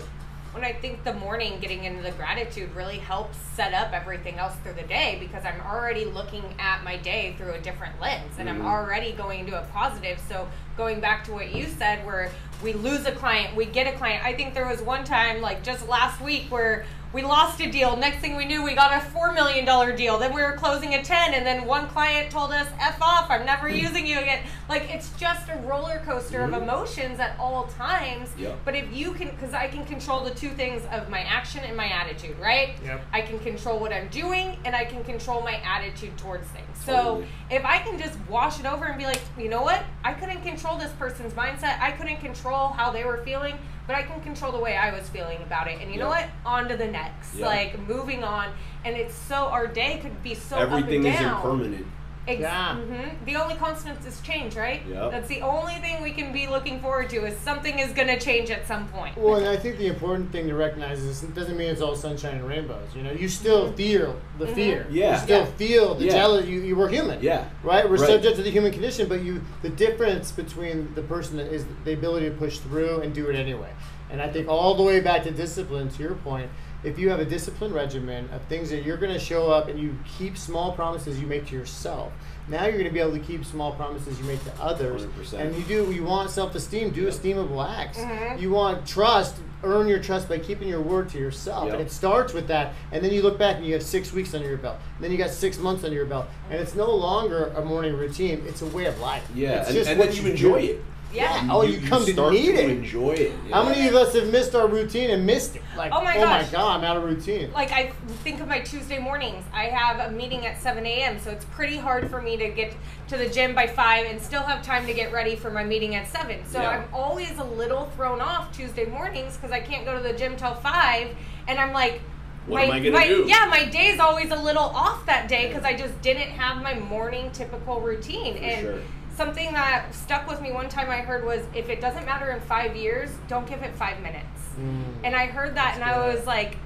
when 0.52 0.64
I 0.64 0.72
think 0.72 1.04
the 1.04 1.12
morning 1.14 1.60
getting 1.60 1.84
into 1.84 2.02
the 2.02 2.10
gratitude 2.10 2.74
really 2.74 2.98
helps 2.98 3.38
set 3.54 3.72
up 3.72 3.92
everything 3.92 4.34
else 4.36 4.52
through 4.64 4.72
the 4.72 4.82
day 4.88 5.16
because 5.20 5.44
I'm 5.44 5.60
already 5.64 6.04
looking 6.06 6.42
at 6.58 6.82
my 6.82 6.96
day 6.96 7.36
through 7.38 7.52
a 7.52 7.60
different 7.60 8.00
lens 8.00 8.32
and 8.36 8.50
I'm 8.50 8.62
Mhm. 8.62 8.66
already 8.66 9.12
going 9.12 9.38
into 9.40 9.56
a 9.56 9.62
positive. 9.66 10.18
So 10.28 10.48
going 10.76 10.98
back 10.98 11.22
to 11.26 11.32
what 11.32 11.54
you 11.54 11.68
said 11.68 12.04
where 12.04 12.32
we 12.64 12.72
lose 12.72 13.06
a 13.06 13.12
client, 13.12 13.54
we 13.54 13.64
get 13.64 13.86
a 13.86 13.96
client. 13.96 14.24
I 14.24 14.34
think 14.34 14.54
there 14.54 14.66
was 14.66 14.82
one 14.82 15.04
time 15.04 15.40
like 15.40 15.62
just 15.62 15.86
last 15.88 16.20
week 16.20 16.46
where 16.50 16.84
we 17.12 17.22
lost 17.22 17.60
a 17.60 17.70
deal. 17.70 17.96
Next 17.96 18.20
thing 18.20 18.36
we 18.36 18.44
knew, 18.44 18.62
we 18.62 18.74
got 18.74 18.92
a 18.92 19.04
$4 19.06 19.34
million 19.34 19.64
deal. 19.96 20.18
Then 20.18 20.32
we 20.32 20.42
were 20.42 20.52
closing 20.52 20.94
a 20.94 21.02
10 21.02 21.34
and 21.34 21.44
then 21.44 21.66
one 21.66 21.88
client 21.88 22.30
told 22.30 22.52
us, 22.52 22.68
F 22.80 23.00
off, 23.02 23.30
I'm 23.30 23.44
never 23.44 23.68
mm. 23.68 23.80
using 23.80 24.06
you 24.06 24.18
again. 24.18 24.44
Like 24.68 24.88
it's 24.90 25.10
just 25.18 25.48
a 25.48 25.56
roller 25.66 26.02
coaster 26.04 26.42
of 26.42 26.50
mm-hmm. 26.50 26.62
emotions 26.62 27.18
at 27.18 27.36
all 27.38 27.66
times. 27.76 28.28
Yep. 28.38 28.60
But 28.64 28.76
if 28.76 28.92
you 28.94 29.12
can, 29.12 29.30
because 29.30 29.54
I 29.54 29.66
can 29.66 29.84
control 29.84 30.24
the 30.24 30.30
two 30.30 30.50
things 30.50 30.82
of 30.92 31.08
my 31.08 31.20
action 31.20 31.62
and 31.64 31.76
my 31.76 31.86
attitude, 31.86 32.38
right? 32.38 32.76
Yep. 32.84 33.04
I 33.12 33.22
can 33.22 33.38
control 33.40 33.80
what 33.80 33.92
I'm 33.92 34.08
doing 34.08 34.56
and 34.64 34.76
I 34.76 34.84
can 34.84 35.02
control 35.02 35.42
my 35.42 35.60
attitude 35.64 36.16
towards 36.16 36.46
things. 36.48 36.68
So 36.84 36.92
Totally. 36.92 37.26
if 37.50 37.64
I 37.64 37.78
can 37.78 37.98
just 37.98 38.18
wash 38.28 38.60
it 38.60 38.66
over 38.66 38.84
and 38.84 38.96
be 38.96 39.06
like, 39.06 39.20
you 39.36 39.48
know 39.48 39.62
what? 39.62 39.82
I 40.04 40.12
couldn't 40.14 40.42
control 40.42 40.78
this 40.78 40.92
person's 40.92 41.32
mindset. 41.34 41.80
I 41.80 41.90
couldn't 41.90 42.18
control 42.18 42.68
how 42.68 42.90
they 42.90 43.04
were 43.04 43.18
feeling, 43.24 43.58
but 43.90 43.96
I 43.96 44.04
can 44.04 44.20
control 44.20 44.52
the 44.52 44.58
way 44.60 44.76
I 44.76 44.96
was 44.96 45.08
feeling 45.08 45.42
about 45.42 45.66
it. 45.66 45.80
And 45.80 45.92
you 45.92 45.98
know 45.98 46.06
what? 46.06 46.28
On 46.46 46.68
to 46.68 46.76
the 46.76 46.86
next. 46.86 47.34
Yep. 47.34 47.44
Like 47.44 47.88
moving 47.88 48.22
on. 48.22 48.52
And 48.84 48.96
it's 48.96 49.16
so, 49.16 49.34
our 49.34 49.66
day 49.66 49.98
could 50.00 50.22
be 50.22 50.36
so 50.36 50.58
Everything 50.58 51.04
is 51.06 51.20
impermanent. 51.20 51.86
Ex- 52.28 52.40
Yeah. 52.40 52.76
mhm. 52.76 53.24
The 53.24 53.36
only 53.36 53.54
constant 53.54 54.04
is 54.06 54.20
change, 54.20 54.54
right? 54.54 54.82
Yep. 54.88 55.10
That's 55.10 55.28
the 55.28 55.40
only 55.40 55.74
thing 55.76 56.02
we 56.02 56.12
can 56.12 56.32
be 56.32 56.46
looking 56.46 56.80
forward 56.80 57.08
to 57.10 57.24
is 57.24 57.36
something 57.38 57.78
is 57.78 57.92
going 57.92 58.08
to 58.08 58.18
change 58.20 58.50
at 58.50 58.68
some 58.68 58.86
point. 58.88 59.16
Well, 59.16 59.36
and 59.36 59.48
I 59.48 59.56
think 59.56 59.78
the 59.78 59.86
important 59.86 60.30
thing 60.30 60.46
to 60.48 60.54
recognize 60.54 61.00
is 61.00 61.22
it 61.22 61.34
doesn't 61.34 61.56
mean 61.56 61.68
it's 61.70 61.80
all 61.80 61.96
sunshine 61.96 62.34
and 62.36 62.46
rainbows. 62.46 62.94
You 62.94 63.02
know, 63.02 63.10
you 63.12 63.26
still 63.28 63.72
feel 63.72 64.16
the 64.38 64.46
Mhm. 64.46 64.54
fear. 64.54 64.86
Yeah. 64.90 65.12
You 65.12 65.18
still 65.18 65.40
Yeah. 65.40 65.44
feel 65.56 65.94
the 65.94 66.04
Yeah. 66.04 66.12
jealousy. 66.12 66.50
You, 66.50 66.60
you 66.60 66.76
were 66.76 66.88
human. 66.88 67.22
Yeah. 67.22 67.44
Right? 67.62 67.88
We're 67.88 67.96
Right. 67.96 68.06
subject 68.10 68.36
to 68.36 68.42
the 68.42 68.50
human 68.50 68.72
condition, 68.72 69.08
but 69.08 69.22
you 69.22 69.40
the 69.62 69.70
difference 69.70 70.30
between 70.30 70.94
the 70.94 71.02
person 71.02 71.38
that 71.38 71.46
is 71.52 71.64
the 71.84 71.94
ability 71.94 72.26
to 72.28 72.34
push 72.36 72.58
through 72.58 73.00
and 73.00 73.14
do 73.14 73.28
it 73.28 73.34
anyway. 73.34 73.70
And 74.10 74.20
I 74.20 74.28
think 74.28 74.46
all 74.48 74.74
the 74.74 74.82
way 74.82 75.00
back 75.00 75.22
to 75.24 75.30
discipline, 75.30 75.88
to 75.88 76.02
your 76.02 76.14
point, 76.14 76.50
if 76.82 76.98
you 76.98 77.10
have 77.10 77.20
a 77.20 77.24
discipline 77.24 77.72
regimen 77.72 78.28
of 78.32 78.40
things 78.42 78.70
that 78.70 78.84
you're 78.84 78.96
going 78.96 79.12
to 79.12 79.18
show 79.18 79.50
up 79.50 79.68
and 79.68 79.78
you 79.78 79.96
keep 80.18 80.36
small 80.38 80.72
promises 80.72 81.20
you 81.20 81.26
make 81.26 81.46
to 81.48 81.54
yourself, 81.54 82.12
now 82.48 82.62
you're 82.64 82.72
going 82.78 82.84
to 82.84 82.90
be 82.90 82.98
able 83.00 83.12
to 83.12 83.18
keep 83.20 83.44
small 83.44 83.72
promises 83.72 84.18
you 84.18 84.24
make 84.24 84.42
to 84.44 84.52
others. 84.60 85.02
100%. 85.04 85.34
And 85.40 85.56
you 85.56 85.62
do, 85.64 85.92
you 85.92 86.02
want 86.02 86.30
self 86.30 86.54
esteem, 86.54 86.90
do 86.90 87.02
Yep. 87.02 87.12
esteemable 87.12 87.68
acts. 87.68 87.98
Mhm. 87.98 88.40
You 88.40 88.50
want 88.50 88.86
trust, 88.86 89.36
earn 89.62 89.86
your 89.88 89.98
trust 89.98 90.28
by 90.28 90.38
keeping 90.38 90.66
your 90.68 90.80
word 90.80 91.10
to 91.10 91.18
yourself. 91.18 91.66
Yep. 91.66 91.74
And 91.74 91.82
it 91.82 91.90
starts 91.92 92.32
with 92.32 92.48
that. 92.48 92.72
And 92.92 93.04
then 93.04 93.12
you 93.12 93.22
look 93.22 93.38
back 93.38 93.56
and 93.56 93.66
you 93.66 93.74
have 93.74 93.82
six 93.82 94.12
weeks 94.12 94.32
under 94.34 94.48
your 94.48 94.56
belt. 94.56 94.76
And 94.96 95.04
then 95.04 95.12
you 95.12 95.18
got 95.18 95.30
six 95.30 95.58
months 95.58 95.84
under 95.84 95.94
your 95.94 96.06
belt. 96.06 96.26
And 96.50 96.58
it's 96.60 96.74
no 96.74 96.90
longer 96.92 97.52
a 97.54 97.64
morning 97.64 97.94
routine, 97.96 98.42
it's 98.48 98.62
a 98.62 98.66
way 98.66 98.86
of 98.86 98.98
life. 99.00 99.22
Yeah, 99.34 99.60
It's 99.60 99.68
and, 99.68 99.76
just 99.76 99.90
and 99.90 99.98
what 99.98 100.08
then 100.12 100.24
you 100.24 100.30
enjoy 100.30 100.60
do. 100.62 100.72
it. 100.72 100.84
Yeah. 101.12 101.48
Oh, 101.50 101.62
you 101.62 101.80
come 101.88 102.04
to 102.04 102.12
start 102.12 102.32
need 102.32 102.52
to 102.56 102.62
it. 102.62 102.70
enjoy 102.70 103.12
it. 103.12 103.32
How 103.52 103.64
many 103.64 103.88
of 103.88 103.94
us 103.94 104.14
have 104.14 104.28
missed 104.30 104.54
our 104.54 104.68
routine 104.68 105.10
and 105.10 105.26
missed 105.26 105.56
it? 105.56 105.62
Like, 105.76 105.92
Oh 105.92 106.02
my 106.02 106.16
oh 106.16 106.26
my 106.26 106.44
god, 106.44 106.78
I'm 106.78 106.84
out 106.84 106.96
of 106.96 107.02
routine. 107.02 107.50
like 107.52 107.72
I 107.72 107.90
think 108.22 108.40
of 108.40 108.46
my 108.48 108.60
Tuesday 108.60 108.98
mornings. 108.98 109.44
I 109.52 109.64
have 109.64 110.10
a 110.10 110.14
meeting 110.14 110.46
at 110.46 110.60
7 110.60 110.86
a.m., 110.86 111.18
so 111.18 111.30
it's 111.30 111.44
pretty 111.46 111.76
hard 111.78 112.08
for 112.10 112.22
me 112.22 112.36
to 112.36 112.48
get 112.50 112.74
to 113.08 113.16
the 113.16 113.28
gym 113.28 113.54
by 113.54 113.66
5 113.66 114.06
and 114.06 114.20
still 114.20 114.42
have 114.42 114.62
time 114.62 114.86
to 114.86 114.94
get 114.94 115.12
ready 115.12 115.34
for 115.34 115.50
my 115.50 115.64
meeting 115.64 115.96
at 115.96 116.06
7. 116.08 116.44
So 116.46 116.60
Yeah. 116.60 116.68
I'm 116.70 116.94
always 116.94 117.36
a 117.38 117.44
little 117.44 117.86
thrown 117.96 118.20
off 118.20 118.56
Tuesday 118.56 118.84
mornings 118.84 119.36
because 119.36 119.50
I 119.50 119.60
can't 119.60 119.84
go 119.84 119.96
to 119.96 120.02
the 120.02 120.12
gym 120.12 120.36
till 120.36 120.54
5. 120.54 121.08
And 121.48 121.58
I'm 121.58 121.72
like, 121.72 122.00
What 122.46 122.58
my, 122.58 122.64
am 122.66 122.70
I 122.72 122.78
gonna 122.78 122.90
my, 122.92 123.06
do? 123.08 123.24
Yeah, 123.26 123.46
my 123.50 123.64
day's 123.64 123.98
always 123.98 124.30
a 124.30 124.36
little 124.40 124.62
off 124.62 125.06
that 125.06 125.28
day 125.28 125.48
because 125.48 125.64
I 125.64 125.74
just 125.76 126.00
didn't 126.02 126.30
have 126.30 126.62
my 126.62 126.74
morning 126.78 127.30
typical 127.32 127.80
routine. 127.80 128.34
For 128.36 128.44
and 128.44 128.60
sure. 128.60 128.78
Something 129.20 129.52
that 129.52 129.94
stuck 129.94 130.26
with 130.26 130.40
me 130.40 130.50
one 130.50 130.66
time 130.70 130.88
I 130.88 131.02
heard 131.02 131.26
was 131.26 131.42
if 131.54 131.68
it 131.68 131.82
doesn't 131.82 132.06
matter 132.06 132.30
in 132.30 132.40
five 132.40 132.74
years, 132.74 133.10
don't 133.28 133.46
give 133.46 133.62
it 133.62 133.74
five 133.74 134.00
minutes. 134.00 134.26
Mm. 134.58 134.82
And 135.04 135.14
I 135.14 135.26
heard 135.26 135.54
that 135.56 135.74
and 135.74 135.84
I 135.84 136.08
was 136.08 136.26
like, 136.26 136.56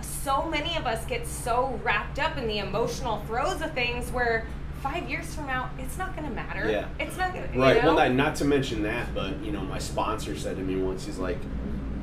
so 0.00 0.46
many 0.48 0.76
of 0.76 0.86
us 0.86 1.04
get 1.06 1.26
so 1.26 1.80
wrapped 1.82 2.20
up 2.20 2.36
in 2.36 2.46
the 2.46 2.58
emotional 2.58 3.24
throes 3.26 3.60
of 3.60 3.72
things 3.72 4.08
where 4.12 4.46
five 4.84 5.10
years 5.10 5.34
from 5.34 5.48
now, 5.48 5.68
it's 5.80 5.98
not 5.98 6.14
going 6.14 6.28
to 6.28 6.34
matter. 6.34 6.70
Yeah. 6.70 6.86
It's 7.00 7.16
not 7.16 7.34
going 7.34 7.50
to, 7.50 7.58
Right. 7.58 7.76
You 7.76 7.82
know? 7.82 7.88
Well, 7.88 8.08
not, 8.08 8.14
not 8.14 8.36
to 8.36 8.44
mention 8.44 8.84
that, 8.84 9.12
but 9.12 9.42
you 9.42 9.50
know, 9.50 9.62
my 9.62 9.78
sponsor 9.78 10.36
said 10.36 10.58
to 10.58 10.62
me 10.62 10.76
once, 10.80 11.06
he's 11.06 11.18
like, 11.18 11.38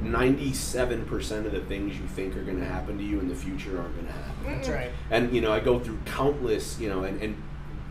ninety-seven 0.04 1.06
percent 1.06 1.45
of 1.45 1.54
the 1.54 1.62
things 1.62 1.97
you 1.97 2.08
think 2.08 2.36
are 2.36 2.43
going 2.43 2.60
to 2.60 2.65
happen 2.65 2.97
to 2.97 3.04
you 3.04 3.19
in 3.19 3.30
the 3.30 3.36
future 3.36 3.80
aren't 3.80 3.95
going 3.95 4.08
to 4.08 4.13
happen. 4.13 4.43
That's 4.45 4.67
right. 4.67 4.91
And 5.12 5.34
you 5.34 5.39
know, 5.39 5.54
I 5.54 5.62
go 5.62 5.80
through 5.80 6.00
countless, 6.06 6.78
you 6.78 6.89
know, 6.89 7.04
and, 7.04 7.21
and 7.21 7.41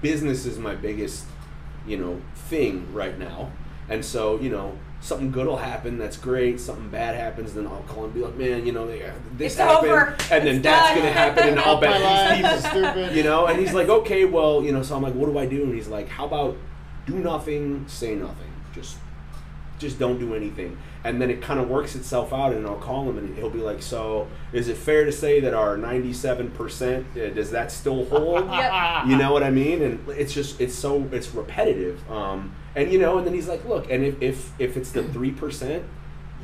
business 0.03 0.45
is 0.47 0.59
my 0.59 0.75
biggest, 0.75 1.25
you 1.87 1.97
know, 1.97 2.21
thing 2.35 2.87
right 2.93 3.19
now. 3.19 3.51
And 3.89 4.05
so, 4.05 4.39
you 4.41 4.51
know, 4.51 4.73
something 5.01 5.31
good 5.31 5.47
will 5.47 5.57
happen. 5.59 5.99
That's 5.99 6.17
great. 6.17 6.59
Something 6.59 6.89
bad 6.89 7.15
happens, 7.15 7.55
then 7.55 7.67
I'll 7.67 7.85
call 7.87 8.05
and 8.05 8.15
be 8.15 8.21
like, 8.21 8.35
"Man, 8.37 8.67
you 8.67 8.73
know, 8.73 8.87
they- 8.87 8.99
this 9.37 9.53
It's 9.53 9.57
happened, 9.61 9.93
over. 9.93 10.17
and 10.31 10.47
then 10.47 10.57
It's 10.57 10.63
that's 10.65 10.89
done." 10.89 10.99
gonna 10.99 11.13
happen, 11.13 11.49
and 11.51 11.59
I'll 11.61 11.81
Fuck 11.81 11.81
bet 11.93 12.01
life, 12.03 12.37
these 12.43 12.43
this 12.51 12.65
is 12.65 12.71
people, 12.73 12.91
stupid. 12.93 13.17
you 13.17 13.23
know." 13.23 13.47
And 13.47 13.59
he's 13.61 13.73
like, 13.75 13.89
"Okay, 13.89 14.25
well, 14.25 14.63
you 14.65 14.73
know." 14.73 14.83
So 14.83 14.97
I'm 14.97 15.03
like, 15.03 15.15
"What 15.15 15.27
do 15.27 15.39
I 15.39 15.47
do?" 15.47 15.63
And 15.63 15.75
he's 15.75 15.87
like, 15.89 16.09
"How 16.09 16.25
about 16.27 16.57
do 17.07 17.15
nothing, 17.15 17.85
say 17.87 18.17
nothing, 18.17 18.51
just, 18.75 18.97
just 19.79 19.99
don't 19.99 20.19
do 20.19 20.35
anything." 20.35 20.77
And 21.05 21.23
then 21.23 21.31
it 21.31 21.41
kind 21.41 21.61
of 21.61 21.69
works 21.69 21.95
itself 21.95 22.33
out, 22.33 22.53
and 22.53 22.67
I'll 22.67 22.75
call 22.77 23.09
him, 23.09 23.17
and 23.19 23.37
he'll 23.37 23.51
be 23.51 23.61
like, 23.61 23.81
"So, 23.83 24.27
is 24.53 24.69
it 24.69 24.77
fair 24.77 25.05
to 25.05 25.13
say 25.13 25.39
that 25.41 25.55
our 25.55 25.77
97 25.77 26.51
percent 26.51 27.07
uh, 27.17 27.29
does 27.31 27.51
that 27.53 27.71
still 27.73 28.05
hold?" 28.07 28.49
Yep. 28.51 29.07
you 29.07 29.17
know 29.17 29.33
what 29.33 29.43
I 29.43 29.51
mean? 29.51 29.83
And 29.83 30.09
it's 30.09 30.33
just 30.35 30.61
it's 30.61 30.75
so 30.75 31.09
it's 31.13 31.33
repetitive. 31.35 32.01
Um, 32.11 32.53
and 32.75 32.93
you 32.93 32.99
know, 32.99 33.19
and 33.19 33.27
then 33.27 33.35
he's 33.35 33.49
like, 33.49 33.65
look, 33.67 33.91
and 33.91 34.05
if 34.05 34.21
if, 34.23 34.53
if 34.59 34.77
it's 34.77 34.91
the 34.93 35.03
three 35.05 35.31
percent, 35.31 35.85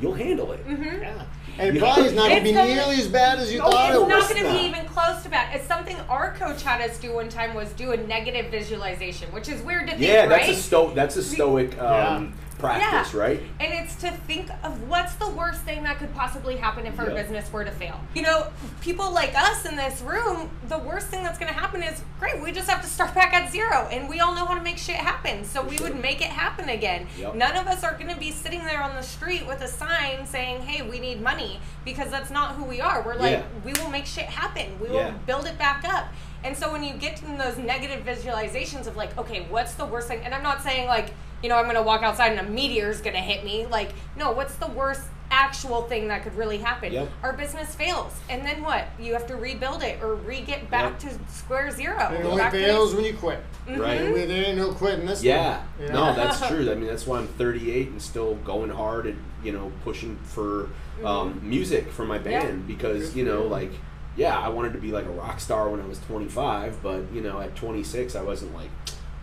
you'll 0.01 0.13
handle 0.15 0.51
it. 0.53 0.65
Mhm. 0.67 1.01
Yeah. 1.01 1.23
And 1.59 1.77
it 1.77 1.79
probably 1.79 2.05
is 2.05 2.13
not 2.13 2.29
going 2.29 2.39
to 2.39 2.43
be 2.45 2.51
nearly 2.51 2.95
as 2.95 3.07
bad 3.07 3.37
as 3.37 3.51
you 3.53 3.59
No, 3.59 3.69
thought 3.69 3.91
it's 3.93 4.01
it 4.03 4.07
not 4.07 4.29
going 4.29 4.43
to 4.43 4.59
be 4.59 4.65
even 4.67 4.85
close 4.87 5.21
to 5.21 5.29
bad. 5.29 5.55
It's 5.55 5.67
something 5.67 5.95
our 6.09 6.33
coach 6.33 6.63
had 6.63 6.81
us 6.81 6.97
do 6.97 7.13
one 7.13 7.29
time 7.29 7.53
was 7.53 7.71
do 7.73 7.91
a 7.91 7.97
negative 7.97 8.49
visualization, 8.49 9.31
which 9.31 9.47
is 9.49 9.61
weird 9.61 9.85
to 9.85 9.91
think, 9.91 10.01
Yeah, 10.01 10.25
that's 10.25 10.47
right? 10.47 10.57
a 10.57 10.59
sto 10.59 10.93
that's 10.95 11.15
a 11.15 11.21
stoic 11.21 11.79
um, 11.79 12.33
practice, 12.63 13.13
Yeah. 13.13 13.19
right? 13.19 13.41
And 13.59 13.73
it's 13.73 13.95
to 13.97 14.11
think 14.11 14.49
of 14.63 14.87
what's 14.87 15.13
the 15.15 15.29
worst 15.29 15.61
thing 15.61 15.83
that 15.83 15.97
could 15.99 16.13
possibly 16.15 16.55
happen 16.57 16.85
if 16.85 16.97
our 16.99 17.09
Yeah. 17.09 17.21
business 17.21 17.51
were 17.51 17.63
to 17.65 17.71
fail. 17.71 17.99
You 18.13 18.21
know, 18.23 18.47
people 18.81 19.11
like 19.11 19.33
us 19.35 19.65
in 19.65 19.75
this 19.75 20.01
room, 20.01 20.49
the 20.67 20.77
worst 20.77 21.07
thing 21.07 21.23
that's 21.23 21.37
going 21.37 21.53
to 21.53 21.59
happen 21.59 21.83
is 21.83 22.01
great, 22.19 22.41
we 22.41 22.51
just 22.51 22.69
have 22.69 22.81
to 22.81 22.87
start 22.87 23.13
back 23.13 23.33
at 23.33 23.51
zero. 23.51 23.87
And 23.91 24.07
we 24.09 24.19
all 24.19 24.33
know 24.33 24.45
how 24.45 24.55
to 24.55 24.61
make 24.61 24.77
shit 24.77 24.95
happen. 24.95 25.43
So 25.45 25.61
For 25.63 25.69
we 25.69 25.77
sure. 25.77 25.89
would 25.89 26.01
make 26.01 26.21
it 26.21 26.27
happen 26.29 26.69
again. 26.69 27.07
Yep. 27.17 27.35
None 27.35 27.55
of 27.57 27.67
us 27.67 27.83
are 27.83 27.93
going 27.93 28.09
to 28.13 28.19
be 28.19 28.31
sitting 28.31 28.63
there 28.65 28.81
on 28.81 28.95
the 28.95 29.03
street 29.03 29.45
with 29.45 29.61
a 29.61 29.67
sign 29.67 30.25
saying, 30.25 30.61
hey, 30.63 30.81
we 30.87 30.99
need 30.99 31.21
money, 31.21 31.59
because 31.85 32.09
that's 32.09 32.29
not 32.31 32.55
who 32.55 32.63
we 32.63 32.79
are. 32.81 33.01
We're 33.01 33.15
like, 33.15 33.39
Yeah. 33.39 33.43
we 33.65 33.73
will 33.73 33.89
make 33.89 34.05
shit 34.05 34.25
happen, 34.25 34.79
we 34.79 34.87
Yeah. 34.89 35.05
will 35.07 35.11
build 35.25 35.45
it 35.47 35.57
back 35.57 35.83
up. 35.87 36.07
And 36.43 36.55
so 36.57 36.71
when 36.71 36.83
you 36.83 36.93
get 36.93 37.21
in 37.23 37.37
those 37.37 37.57
negative 37.57 38.05
visualizations 38.05 38.87
of 38.87 38.95
like, 38.97 39.17
okay, 39.17 39.45
what's 39.49 39.75
the 39.75 39.85
worst 39.85 40.07
thing? 40.07 40.19
And 40.23 40.33
I'm 40.33 40.43
not 40.43 40.61
saying 40.61 40.87
like, 40.87 41.11
you 41.41 41.49
know, 41.49 41.55
I'm 41.57 41.65
gonna 41.65 41.83
walk 41.83 42.03
outside 42.03 42.37
and 42.37 42.47
a 42.47 42.49
meteor's 42.49 43.01
gonna 43.01 43.17
hit 43.21 43.43
me. 43.45 43.65
Like, 43.65 43.91
no, 44.17 44.31
what's 44.31 44.55
the 44.55 44.67
worst 44.67 45.01
actual 45.31 45.81
thing 45.83 46.07
that 46.09 46.21
could 46.21 46.35
really 46.37 46.59
happen. 46.59 46.93
Yep. 46.93 47.09
Our 47.23 47.33
business 47.33 47.73
fails, 47.73 48.13
and 48.29 48.45
then 48.45 48.61
what? 48.61 48.85
You 48.99 49.13
have 49.13 49.25
to 49.27 49.35
rebuild 49.35 49.81
it 49.81 49.99
or 50.03 50.13
re 50.13 50.41
get 50.41 50.69
back 50.69 51.01
Yep. 51.03 51.11
to 51.27 51.33
square 51.33 51.71
zero. 51.71 51.97
It 52.13 52.21
Go 52.21 52.31
only 52.31 52.43
fails 52.51 52.93
when 52.93 53.03
you 53.03 53.15
quit. 53.15 53.39
Right. 53.67 53.99
And 54.01 54.13
we- 54.13 54.25
there 54.25 54.45
ain't 54.45 54.57
no 54.57 54.73
quitting 54.73 55.07
this 55.07 55.23
Yeah, 55.23 55.57
one. 55.79 55.87
you 55.87 55.93
no, 55.93 56.13
that's 56.13 56.39
true. 56.47 56.69
I 56.71 56.75
mean, 56.75 56.85
that's 56.87 57.07
why 57.07 57.17
I'm 57.17 57.27
38 57.29 57.87
and 57.89 57.99
still 58.01 58.35
going 58.35 58.69
hard 58.69 59.07
and 59.07 59.17
you 59.43 59.53
know 59.53 59.71
pushing 59.83 60.17
for 60.23 60.69
um, 61.03 61.39
music 61.41 61.89
for 61.91 62.05
my 62.05 62.17
Yeah. 62.17 62.41
band 62.43 62.67
because 62.67 63.15
you 63.15 63.25
know 63.25 63.41
like 63.43 63.71
yeah, 64.15 64.37
I 64.37 64.49
wanted 64.49 64.73
to 64.73 64.79
be 64.79 64.91
like 64.91 65.05
a 65.05 65.11
rock 65.11 65.39
star 65.39 65.69
when 65.69 65.79
I 65.81 65.85
was 65.85 65.99
25, 65.99 66.81
but 66.83 67.11
you 67.13 67.21
know 67.21 67.39
at 67.39 67.55
26 67.55 68.15
I 68.15 68.21
wasn't 68.21 68.53
like 68.53 68.69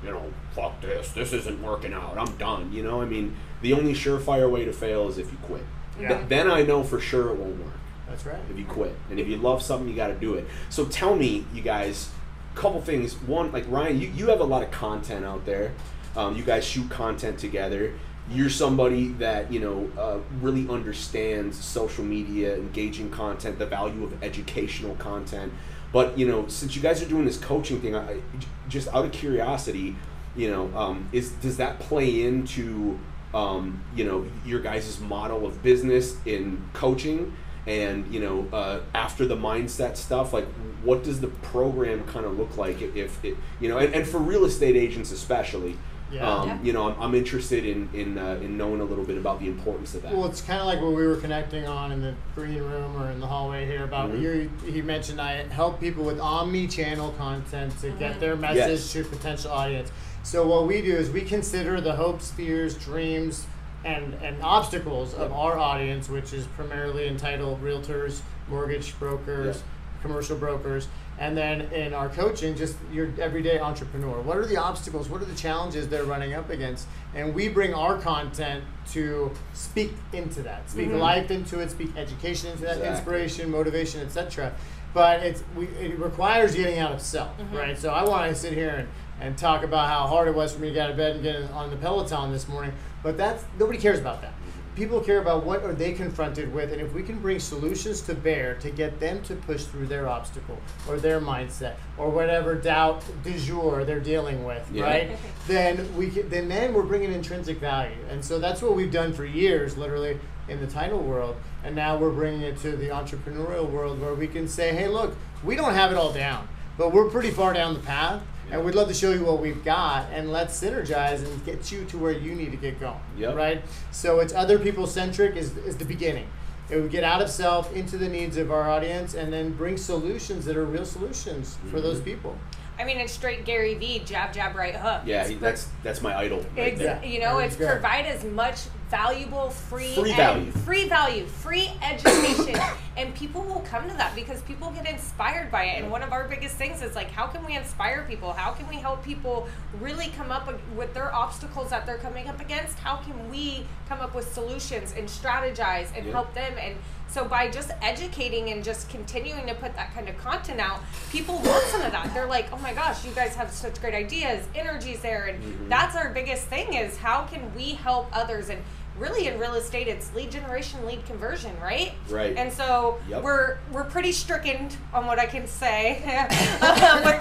you 0.02 0.10
know 0.10 0.32
fuck 0.52 0.80
this, 0.80 1.12
this 1.12 1.32
isn't 1.32 1.62
working 1.62 1.92
out, 1.92 2.16
I'm 2.18 2.36
done. 2.36 2.72
You 2.72 2.82
know, 2.82 3.00
I 3.00 3.04
mean, 3.04 3.36
the 3.62 3.72
only 3.72 3.92
surefire 3.92 4.50
way 4.50 4.64
to 4.64 4.72
fail 4.72 5.08
is 5.08 5.18
if 5.18 5.30
you 5.30 5.38
quit. 5.42 5.62
Yeah. 6.00 6.08
Th- 6.16 6.28
then 6.28 6.50
I 6.50 6.62
know 6.62 6.82
for 6.82 6.98
sure 7.00 7.30
it 7.30 7.36
won't 7.36 7.58
work 7.62 7.74
That's 8.08 8.24
right. 8.24 8.40
if 8.50 8.58
you 8.58 8.64
quit. 8.64 8.94
And 9.10 9.20
if 9.20 9.28
you 9.28 9.36
love 9.36 9.60
something, 9.62 9.88
you 9.88 9.94
got 9.94 10.08
to 10.08 10.14
do 10.14 10.34
it. 10.34 10.46
So 10.70 10.86
tell 10.86 11.14
me, 11.14 11.44
you 11.52 11.60
guys, 11.60 12.10
a 12.54 12.58
couple 12.58 12.80
things. 12.80 13.14
One, 13.22 13.52
like 13.52 13.64
Ryan, 13.68 14.00
you, 14.00 14.08
you 14.08 14.28
have 14.28 14.40
a 14.40 14.44
lot 14.44 14.62
of 14.62 14.70
content 14.70 15.24
out 15.26 15.44
there. 15.44 15.72
Um, 16.16 16.36
you 16.36 16.42
guys 16.42 16.64
shoot 16.64 16.88
content 16.90 17.38
together. 17.38 17.92
You're 18.30 18.50
somebody 18.50 19.08
that 19.14 19.52
you 19.52 19.60
know 19.60 19.90
uh, 19.98 20.18
really 20.40 20.68
understands 20.68 21.62
social 21.62 22.04
media, 22.04 22.54
engaging 22.56 23.10
content, 23.10 23.58
the 23.58 23.66
value 23.66 24.04
of 24.04 24.22
educational 24.22 24.94
content. 24.96 25.52
But 25.92 26.16
you 26.16 26.26
know, 26.28 26.46
since 26.48 26.76
you 26.76 26.82
guys 26.82 27.02
are 27.02 27.08
doing 27.08 27.24
this 27.24 27.38
coaching 27.38 27.80
thing, 27.80 27.96
I, 27.96 28.20
just 28.68 28.88
out 28.88 29.04
of 29.04 29.12
curiosity, 29.12 29.96
you 30.36 30.50
know, 30.50 30.70
um, 30.76 31.08
is 31.12 31.32
does 31.32 31.56
that 31.56 31.80
play 31.80 32.22
into 32.22 32.98
um, 33.34 33.82
you 33.94 34.04
know 34.04 34.26
your 34.44 34.60
guys' 34.60 35.00
model 35.00 35.46
of 35.46 35.62
business 35.62 36.16
in 36.24 36.68
coaching? 36.72 37.34
and 37.66 38.12
you 38.12 38.20
know 38.20 38.48
uh, 38.52 38.80
after 38.94 39.26
the 39.26 39.36
mindset 39.36 39.96
stuff 39.96 40.32
like 40.32 40.46
what 40.82 41.04
does 41.04 41.20
the 41.20 41.28
program 41.28 42.02
kind 42.04 42.24
of 42.24 42.38
look 42.38 42.56
like 42.56 42.80
if, 42.80 42.96
if 42.96 43.24
it 43.24 43.36
you 43.60 43.68
know 43.68 43.78
and, 43.78 43.94
and 43.94 44.06
for 44.08 44.18
real 44.18 44.44
estate 44.44 44.76
agents 44.76 45.12
especially 45.12 45.76
Yeah. 46.10 46.28
um, 46.28 46.48
Yeah. 46.48 46.58
you 46.62 46.72
know 46.72 46.90
I'm, 46.90 47.00
I'm 47.00 47.14
interested 47.14 47.64
in 47.64 47.88
in, 47.94 48.18
uh, 48.18 48.38
in 48.42 48.56
knowing 48.58 48.80
a 48.80 48.84
little 48.84 49.04
bit 49.04 49.16
about 49.16 49.38
the 49.40 49.46
importance 49.46 49.94
of 49.94 50.02
that 50.02 50.12
Well, 50.12 50.26
it's 50.26 50.40
kind 50.40 50.60
of 50.60 50.66
like 50.66 50.80
what 50.80 50.92
we 50.92 51.06
were 51.06 51.16
connecting 51.16 51.66
on 51.66 51.92
in 51.92 52.00
the 52.02 52.14
green 52.34 52.58
room 52.62 53.00
or 53.00 53.10
in 53.10 53.20
the 53.20 53.26
hallway 53.26 53.66
here 53.66 53.84
about 53.84 54.10
Mhm. 54.10 54.20
you. 54.20 54.50
He 54.72 54.82
mentioned 54.82 55.20
I 55.20 55.44
help 55.48 55.80
people 55.80 56.04
with 56.04 56.18
omni-channel 56.20 57.14
content 57.18 57.78
to 57.80 57.90
get 57.92 58.18
their 58.20 58.36
message 58.36 58.56
Yes. 58.56 58.92
to 58.92 59.04
potential 59.04 59.50
audience. 59.52 59.90
So 60.22 60.46
what 60.46 60.66
we 60.66 60.82
do 60.82 60.94
is 60.94 61.10
we 61.10 61.22
consider 61.22 61.80
the 61.80 61.92
hopes, 61.96 62.30
fears, 62.30 62.74
dreams, 62.74 63.46
and 63.84 64.14
and 64.22 64.36
obstacles 64.42 65.14
of 65.14 65.32
our 65.32 65.56
audience, 65.58 66.08
which 66.08 66.32
is 66.32 66.44
primarily 66.56 67.08
entitled 67.08 67.62
realtors, 67.64 68.20
mortgage 68.48 68.98
brokers, 68.98 69.56
Yep. 69.56 69.64
commercial 70.02 70.36
brokers, 70.36 70.88
and 71.20 71.36
then 71.36 71.60
in 71.72 71.92
our 71.92 72.08
coaching, 72.08 72.56
just 72.56 72.76
your 72.90 73.10
everyday 73.20 73.58
entrepreneur. 73.60 74.20
What 74.22 74.38
are 74.38 74.46
the 74.46 74.56
obstacles? 74.56 75.08
What 75.10 75.20
are 75.20 75.26
the 75.26 75.34
challenges 75.34 75.86
they're 75.86 76.04
running 76.04 76.32
up 76.32 76.48
against? 76.48 76.88
And 77.14 77.34
we 77.34 77.48
bring 77.48 77.74
our 77.74 77.98
content 77.98 78.64
to 78.92 79.30
speak 79.52 79.92
into 80.14 80.40
that, 80.42 80.68
speak 80.70 80.88
Mhm. 80.88 80.98
life 80.98 81.30
into 81.30 81.60
it, 81.60 81.70
speak 81.70 81.90
education 81.96 82.50
into 82.50 82.62
that, 82.62 82.78
Exactly. 82.78 82.88
inspiration, 82.96 83.50
motivation, 83.50 84.00
etc. 84.00 84.52
But 84.94 85.20
it's 85.20 85.44
we, 85.54 85.66
it 85.66 85.98
requires 85.98 86.54
getting 86.54 86.78
out 86.78 86.92
of 86.92 87.02
self, 87.02 87.30
Mhm. 87.38 87.56
right? 87.56 87.78
So 87.78 87.90
I 87.90 88.02
want 88.08 88.28
to 88.30 88.34
sit 88.34 88.54
here 88.54 88.70
and, 88.70 88.88
and 89.20 89.36
talk 89.36 89.62
about 89.62 89.88
how 89.88 90.06
hard 90.06 90.26
it 90.26 90.34
was 90.34 90.54
for 90.54 90.60
me 90.60 90.68
to 90.68 90.74
get 90.74 90.84
out 90.86 90.90
of 90.92 90.96
bed 90.96 91.16
and 91.16 91.22
get 91.22 91.50
on 91.52 91.68
the 91.68 91.76
Peloton 91.76 92.32
this 92.32 92.48
morning, 92.48 92.72
but 93.02 93.18
that's 93.18 93.44
nobody 93.58 93.78
cares 93.78 93.98
about 93.98 94.22
that 94.22 94.32
people 94.76 95.00
care 95.00 95.20
about 95.20 95.44
what 95.44 95.62
are 95.64 95.72
they 95.74 95.92
confronted 95.92 96.52
with 96.52 96.72
and 96.72 96.80
if 96.80 96.92
we 96.94 97.02
can 97.02 97.18
bring 97.18 97.38
solutions 97.38 98.00
to 98.02 98.14
bear 98.14 98.54
to 98.54 98.70
get 98.70 99.00
them 99.00 99.22
to 99.22 99.34
push 99.34 99.64
through 99.64 99.86
their 99.86 100.08
obstacle 100.08 100.58
or 100.88 100.98
their 100.98 101.20
mindset 101.20 101.74
or 101.98 102.08
whatever 102.08 102.54
doubt 102.54 103.02
du 103.24 103.38
jour 103.38 103.84
they're 103.84 104.00
dealing 104.00 104.44
with 104.44 104.68
Yeah. 104.72 104.84
right? 104.84 105.18
Then 105.46 105.94
we 105.96 106.10
can, 106.10 106.28
then 106.28 106.48
then 106.48 106.72
we're 106.72 106.82
bringing 106.84 107.12
intrinsic 107.12 107.58
value. 107.58 107.96
And 108.08 108.24
so 108.24 108.38
that's 108.38 108.62
what 108.62 108.74
we've 108.76 108.92
done 108.92 109.12
for 109.12 109.24
years 109.24 109.76
literally 109.76 110.18
in 110.48 110.60
the 110.60 110.66
title 110.66 111.00
world. 111.00 111.36
And 111.64 111.74
now 111.74 111.96
we're 111.98 112.10
bringing 112.10 112.42
it 112.42 112.56
to 112.58 112.76
the 112.76 112.88
entrepreneurial 112.88 113.68
world 113.68 114.00
where 114.00 114.14
we 114.14 114.26
can 114.26 114.48
say 114.48 114.72
hey 114.74 114.88
look 114.88 115.14
we 115.42 115.56
don't 115.56 115.74
have 115.74 115.90
it 115.92 115.98
all 115.98 116.12
down 116.12 116.48
but 116.78 116.92
we're 116.92 117.08
pretty 117.10 117.30
far 117.30 117.52
down 117.52 117.74
the 117.74 117.80
path 117.80 118.22
and 118.50 118.64
we'd 118.64 118.74
love 118.74 118.88
to 118.88 118.94
show 118.94 119.12
you 119.12 119.24
what 119.24 119.40
we've 119.40 119.64
got 119.64 120.10
and 120.12 120.32
let's 120.32 120.60
synergize 120.60 121.24
and 121.24 121.44
get 121.44 121.70
you 121.70 121.84
to 121.86 121.98
where 121.98 122.12
you 122.12 122.34
need 122.34 122.50
to 122.50 122.56
get 122.56 122.80
going 122.80 123.00
Yep. 123.16 123.36
right? 123.36 123.62
So 123.90 124.20
it's 124.20 124.32
other 124.32 124.58
people 124.58 124.86
centric 124.86 125.36
is, 125.36 125.56
is 125.58 125.76
the 125.76 125.84
beginning. 125.84 126.26
It 126.68 126.80
would 126.80 126.90
get 126.90 127.02
out 127.02 127.20
of 127.20 127.28
self 127.28 127.74
into 127.74 127.98
the 127.98 128.08
needs 128.08 128.36
of 128.36 128.52
our 128.52 128.70
audience 128.70 129.14
and 129.14 129.32
then 129.32 129.52
bring 129.52 129.76
solutions 129.76 130.44
that 130.44 130.56
are 130.56 130.64
real 130.64 130.84
solutions 130.84 131.56
for 131.56 131.66
mm-hmm. 131.66 131.76
those 131.82 132.00
people. 132.00 132.36
I 132.78 132.84
mean, 132.84 132.98
it's 132.98 133.12
straight 133.12 133.44
Gary 133.44 133.74
Vee, 133.74 133.98
jab, 134.00 134.32
jab, 134.32 134.56
right 134.56 134.74
hook. 134.74 135.02
yeah 135.04 135.26
he- 135.26 135.34
that's 135.34 135.68
that's 135.82 136.00
my 136.00 136.16
idol 136.16 136.38
right 136.56 136.80
Ex- 136.80 137.06
you 137.06 137.20
know, 137.20 137.38
it's 137.38 137.56
provide 137.56 138.06
as 138.06 138.24
much 138.24 138.60
valuable, 138.90 139.50
free, 139.50 139.94
Free 139.94 140.10
and- 140.10 140.16
value. 140.16 140.50
free 140.52 140.88
value, 140.88 141.24
free 141.26 141.70
education, 141.82 142.56
and 142.96 143.14
people 143.14 143.42
will 143.42 143.60
come 143.60 143.88
to 143.88 143.96
that 143.96 144.14
because 144.14 144.42
people 144.42 144.70
get 144.72 144.88
inspired 144.88 145.50
by 145.50 145.64
it. 145.64 145.82
And 145.82 145.90
one 145.90 146.02
of 146.02 146.12
our 146.12 146.26
biggest 146.26 146.56
things 146.56 146.82
is 146.82 146.94
like, 146.96 147.10
how 147.10 147.26
can 147.28 147.44
we 147.46 147.56
inspire 147.56 148.04
people? 148.08 148.32
How 148.32 148.50
can 148.52 148.68
we 148.68 148.76
help 148.76 149.04
people 149.04 149.48
really 149.80 150.08
come 150.16 150.30
up 150.32 150.48
with 150.76 150.92
their 150.92 151.14
obstacles 151.14 151.70
that 151.70 151.86
they're 151.86 151.98
coming 151.98 152.28
up 152.28 152.40
against? 152.40 152.78
How 152.80 152.96
can 152.96 153.30
we 153.30 153.64
come 153.88 154.00
up 154.00 154.14
with 154.14 154.32
solutions 154.32 154.92
and 154.96 155.08
strategize 155.08 155.96
and 155.96 156.06
Yeah. 156.06 156.12
help 156.12 156.34
them? 156.34 156.52
And 156.58 156.76
so 157.08 157.24
by 157.24 157.48
just 157.50 157.70
educating 157.82 158.50
and 158.50 158.62
just 158.62 158.88
continuing 158.88 159.46
to 159.46 159.54
put 159.54 159.74
that 159.74 159.92
kind 159.94 160.08
of 160.08 160.16
content 160.18 160.60
out, 160.60 160.80
people 161.10 161.36
want 161.38 161.64
some 161.64 161.82
of 161.82 161.90
that. 161.92 162.12
They're 162.14 162.26
like, 162.26 162.52
oh 162.52 162.58
my 162.58 162.72
gosh, 162.72 163.04
you 163.04 163.10
guys 163.12 163.34
have 163.34 163.50
such 163.50 163.80
great 163.80 163.94
ideas, 163.94 164.46
energy's 164.54 165.00
there, 165.00 165.26
and 165.26 165.42
Mhm. 165.42 165.68
that's 165.68 165.96
our 165.96 166.10
biggest 166.10 166.44
thing 166.46 166.74
is 166.74 166.98
how 166.98 167.22
can 167.24 167.52
we 167.54 167.74
help 167.74 168.08
others 168.12 168.48
and 168.48 168.62
really 169.00 169.26
in 169.26 169.38
real 169.38 169.54
estate 169.54 169.88
it's 169.88 170.14
lead 170.14 170.30
generation 170.30 170.84
lead 170.84 171.04
conversion 171.06 171.52
right 171.60 171.92
Right. 172.10 172.36
and 172.36 172.52
so 172.52 172.98
Yep. 173.08 173.22
we're 173.22 173.56
we're 173.72 173.84
pretty 173.84 174.12
stricken 174.12 174.68
on 174.92 175.06
what 175.06 175.18
i 175.18 175.24
can 175.26 175.46
say 175.46 176.02
uh, 176.60 177.00
with 177.04 177.20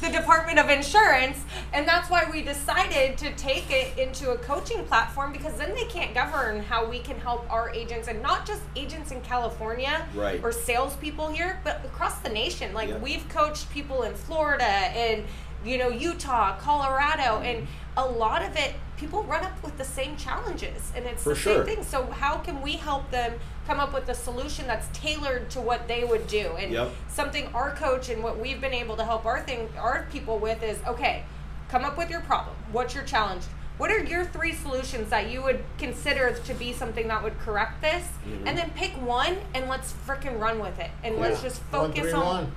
the, 0.00 0.06
the 0.06 0.12
department 0.12 0.58
of 0.58 0.68
insurance 0.68 1.38
and 1.72 1.86
that's 1.86 2.10
why 2.10 2.28
we 2.30 2.42
decided 2.42 3.16
to 3.18 3.32
take 3.36 3.70
it 3.70 3.96
into 3.96 4.32
a 4.32 4.38
coaching 4.38 4.84
platform 4.84 5.32
because 5.32 5.54
then 5.56 5.72
they 5.74 5.84
can't 5.84 6.12
govern 6.14 6.60
how 6.64 6.84
we 6.88 6.98
can 6.98 7.18
help 7.20 7.48
our 7.50 7.70
agents 7.74 8.08
and 8.08 8.20
not 8.20 8.44
just 8.44 8.62
agents 8.74 9.12
in 9.12 9.20
california 9.20 10.04
Right. 10.14 10.42
or 10.42 10.50
salespeople 10.50 11.28
here 11.28 11.60
but 11.62 11.84
across 11.84 12.18
the 12.18 12.28
nation 12.30 12.74
like 12.74 12.88
Yep. 12.88 13.00
we've 13.02 13.28
coached 13.28 13.70
people 13.70 14.02
in 14.02 14.14
florida 14.14 14.64
and 14.64 15.22
you 15.64 15.76
know 15.78 15.88
utah 15.88 16.56
colorado 16.58 17.40
and 17.40 17.66
a 17.96 18.04
lot 18.04 18.42
of 18.42 18.56
it 18.56 18.74
people 18.96 19.22
run 19.24 19.44
up 19.44 19.62
with 19.62 19.76
the 19.78 19.84
same 19.84 20.16
challenges 20.16 20.92
and 20.94 21.04
it's 21.06 21.22
For 21.22 21.30
the 21.30 21.34
sure. 21.40 21.64
same 21.66 21.76
thing 21.76 21.84
so 21.84 22.06
how 22.06 22.36
can 22.38 22.60
we 22.62 22.72
help 22.72 23.10
them 23.10 23.34
come 23.66 23.78
up 23.80 23.92
with 23.92 24.08
a 24.08 24.14
solution 24.14 24.66
that's 24.66 24.88
tailored 24.98 25.50
to 25.50 25.60
what 25.60 25.86
they 25.88 26.04
would 26.04 26.26
do 26.26 26.52
and 26.58 26.72
Yep. 26.72 26.90
something 27.08 27.46
our 27.54 27.72
coach 27.74 28.08
and 28.08 28.22
what 28.22 28.38
we've 28.38 28.60
been 28.60 28.74
able 28.74 28.96
to 28.96 29.04
help 29.04 29.24
our 29.26 29.40
thing 29.42 29.68
our 29.78 30.06
people 30.12 30.38
with 30.38 30.62
is 30.62 30.78
okay 30.86 31.24
come 31.68 31.84
up 31.84 31.96
with 31.98 32.10
your 32.10 32.20
problem 32.20 32.54
what's 32.72 32.94
your 32.94 33.04
challenge 33.04 33.42
what 33.78 33.90
are 33.90 33.98
your 34.04 34.26
three 34.26 34.52
solutions 34.52 35.08
that 35.08 35.30
you 35.30 35.42
would 35.42 35.64
consider 35.78 36.32
to 36.44 36.52
be 36.54 36.70
something 36.70 37.08
that 37.08 37.22
would 37.22 37.38
correct 37.40 37.80
this 37.80 38.04
Mhm. 38.26 38.46
and 38.46 38.58
then 38.58 38.70
pick 38.76 38.92
one 39.00 39.38
and 39.54 39.68
let's 39.70 39.94
frickin' 40.06 40.38
run 40.38 40.58
with 40.60 40.78
it 40.78 40.90
and 41.02 41.16
let's 41.16 41.42
Yeah. 41.42 41.48
just 41.48 41.62
One, 41.70 41.86
focus 41.88 42.02
three, 42.10 42.12
on 42.12 42.26
one. 42.26 42.52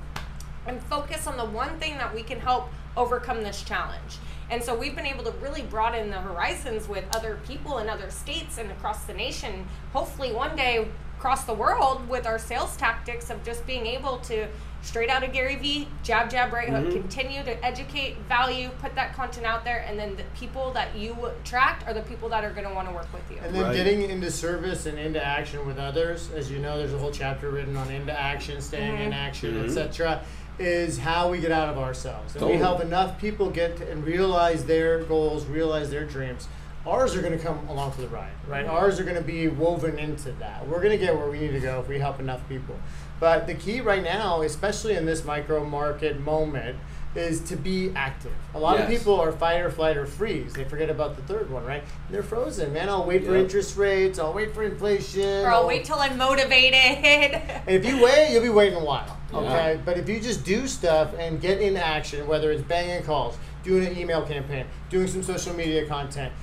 And 0.68 0.82
focus 0.84 1.28
on 1.28 1.38
the 1.38 1.46
one 1.46 1.78
thing 1.80 1.98
that 1.98 2.14
we 2.14 2.24
can 2.24 2.40
help 2.40 2.70
overcome 2.96 3.44
this 3.44 3.64
challenge. 3.64 4.18
And 4.50 4.64
so 4.64 4.76
we've 4.76 4.96
been 4.96 5.06
able 5.06 5.24
to 5.24 5.32
really 5.32 5.64
broaden 5.64 6.10
the 6.10 6.20
horizons 6.20 6.88
with 6.88 7.06
other 7.16 7.40
people 7.48 7.80
in 7.80 7.90
other 7.90 8.10
states 8.12 8.58
and 8.58 8.70
across 8.72 9.06
the 9.06 9.14
nation. 9.14 9.68
Hopefully, 9.94 10.32
one 10.32 10.56
day 10.56 10.88
across 11.18 11.46
the 11.46 11.54
world 11.54 12.08
with 12.10 12.28
our 12.28 12.38
sales 12.38 12.76
tactics 12.78 13.30
of 13.30 13.44
just 13.44 13.66
being 13.66 13.86
able 13.86 14.18
to 14.20 14.48
straight 14.82 15.10
out 15.10 15.24
of 15.24 15.32
Gary 15.32 15.56
Vee, 15.56 15.88
jab, 16.04 16.30
jab, 16.30 16.52
right 16.52 16.68
hook, 16.68 16.84
Mhm. 16.84 16.92
continue 16.92 17.42
to 17.44 17.66
educate, 17.66 18.18
value, 18.28 18.70
put 18.82 18.94
that 18.96 19.16
content 19.16 19.46
out 19.46 19.64
there, 19.64 19.86
and 19.88 19.98
then 19.98 20.18
the 20.18 20.24
people 20.38 20.72
that 20.74 20.94
you 20.94 21.16
attract 21.26 21.88
are 21.88 21.94
the 21.94 22.02
people 22.02 22.28
that 22.28 22.44
are 22.44 22.50
going 22.50 22.68
to 22.68 22.74
want 22.74 22.90
to 22.90 22.94
work 22.94 23.08
with 23.14 23.32
you. 23.32 23.38
And 23.42 23.56
then 23.56 23.64
Right. 23.64 23.74
getting 23.74 24.02
into 24.02 24.30
service 24.30 24.86
and 24.86 25.00
into 25.00 25.26
action 25.26 25.66
with 25.66 25.80
others, 25.80 26.30
as 26.36 26.52
you 26.52 26.60
know, 26.60 26.78
there's 26.78 26.94
a 26.94 26.98
whole 26.98 27.12
chapter 27.12 27.50
written 27.50 27.78
on 27.78 27.90
into 27.90 28.12
action, 28.12 28.60
staying 28.60 29.00
in 29.00 29.12
Mhm. 29.12 29.16
action, 29.16 29.54
Mhm. 29.54 29.70
etc. 29.70 30.20
Is 30.60 31.00
how 31.00 31.32
we 31.32 31.40
get 31.40 31.52
out 31.52 31.70
of 31.70 31.80
ourselves, 31.80 32.34
and 32.34 32.42
Totally. 32.42 32.54
we 32.54 32.58
help 32.60 32.80
enough 32.80 33.18
people 33.20 33.50
get 33.50 33.78
to, 33.78 33.90
and 33.90 34.06
realize 34.06 34.66
their 34.66 35.04
goals, 35.04 35.46
realize 35.46 35.90
their 35.90 36.06
dreams. 36.06 36.48
Ours 36.86 37.16
are 37.16 37.22
going 37.22 37.36
to 37.36 37.44
come 37.44 37.68
along 37.70 37.94
for 37.94 38.02
the 38.02 38.08
ride, 38.10 38.34
right? 38.48 38.66
Mhm. 38.68 38.72
Ours 38.72 39.00
are 39.00 39.04
going 39.04 39.16
to 39.16 39.24
be 39.24 39.48
woven 39.48 39.98
into 39.98 40.32
that. 40.34 40.68
We're 40.68 40.78
going 40.82 40.92
to 40.92 41.04
get 41.04 41.18
where 41.18 41.28
we 41.30 41.40
need 41.40 41.54
to 41.54 41.60
go 41.60 41.80
if 41.80 41.88
we 41.88 41.98
help 41.98 42.20
enough 42.20 42.48
people. 42.48 42.76
But 43.20 43.48
the 43.48 43.56
key 43.56 43.82
right 43.82 44.04
now, 44.04 44.42
especially 44.42 44.96
in 44.96 45.06
this 45.06 45.24
micro 45.26 45.64
market 45.66 46.20
moment, 46.20 46.78
is 47.16 47.42
to 47.42 47.56
be 47.56 47.92
active. 47.96 48.32
A 48.56 48.60
lot 48.60 48.80
of 48.80 48.88
people 48.88 49.20
are 49.20 49.32
fight 49.32 49.62
or 49.62 49.70
flight 49.70 49.98
or 49.98 50.06
freeze. 50.06 50.54
They 50.54 50.64
forget 50.64 50.90
about 50.90 51.16
the 51.16 51.22
third 51.24 51.50
one, 51.50 51.66
right? 51.66 51.84
They're 52.10 52.24
frozen, 52.24 52.74
man. 52.74 52.90
I'll 52.90 53.06
wait 53.06 53.26
for 53.26 53.36
interest 53.36 53.78
rates. 53.78 54.20
I'll 54.20 54.34
wait 54.34 54.54
for 54.54 54.64
inflation. 54.64 55.46
Or 55.46 55.50
I'll 55.50 55.68
wait 55.68 55.86
till 55.86 56.00
I'm 56.00 56.18
motivated. 56.18 56.74
And 56.74 57.68
if 57.68 57.86
you 57.86 58.04
wait, 58.04 58.32
you'll 58.32 58.44
be 58.44 58.50
waiting 58.50 58.78
a 58.80 58.84
while. 58.84 59.18
Yeah. 59.32 59.40
Okay. 59.40 59.82
But 59.86 59.98
if 59.98 60.10
you 60.10 60.20
just 60.20 60.44
do 60.44 60.68
stuff 60.68 61.14
and 61.18 61.40
get 61.40 61.62
in 61.62 61.78
action, 61.78 62.28
whether 62.28 62.52
it's 62.52 62.64
banging 62.64 63.04
calls, 63.04 63.38
doing 63.64 63.86
an 63.86 63.98
email 63.98 64.26
campaign, 64.26 64.66
doing 64.90 65.08
some 65.08 65.24
social 65.24 65.54
media 65.54 65.86
content, 65.88 66.34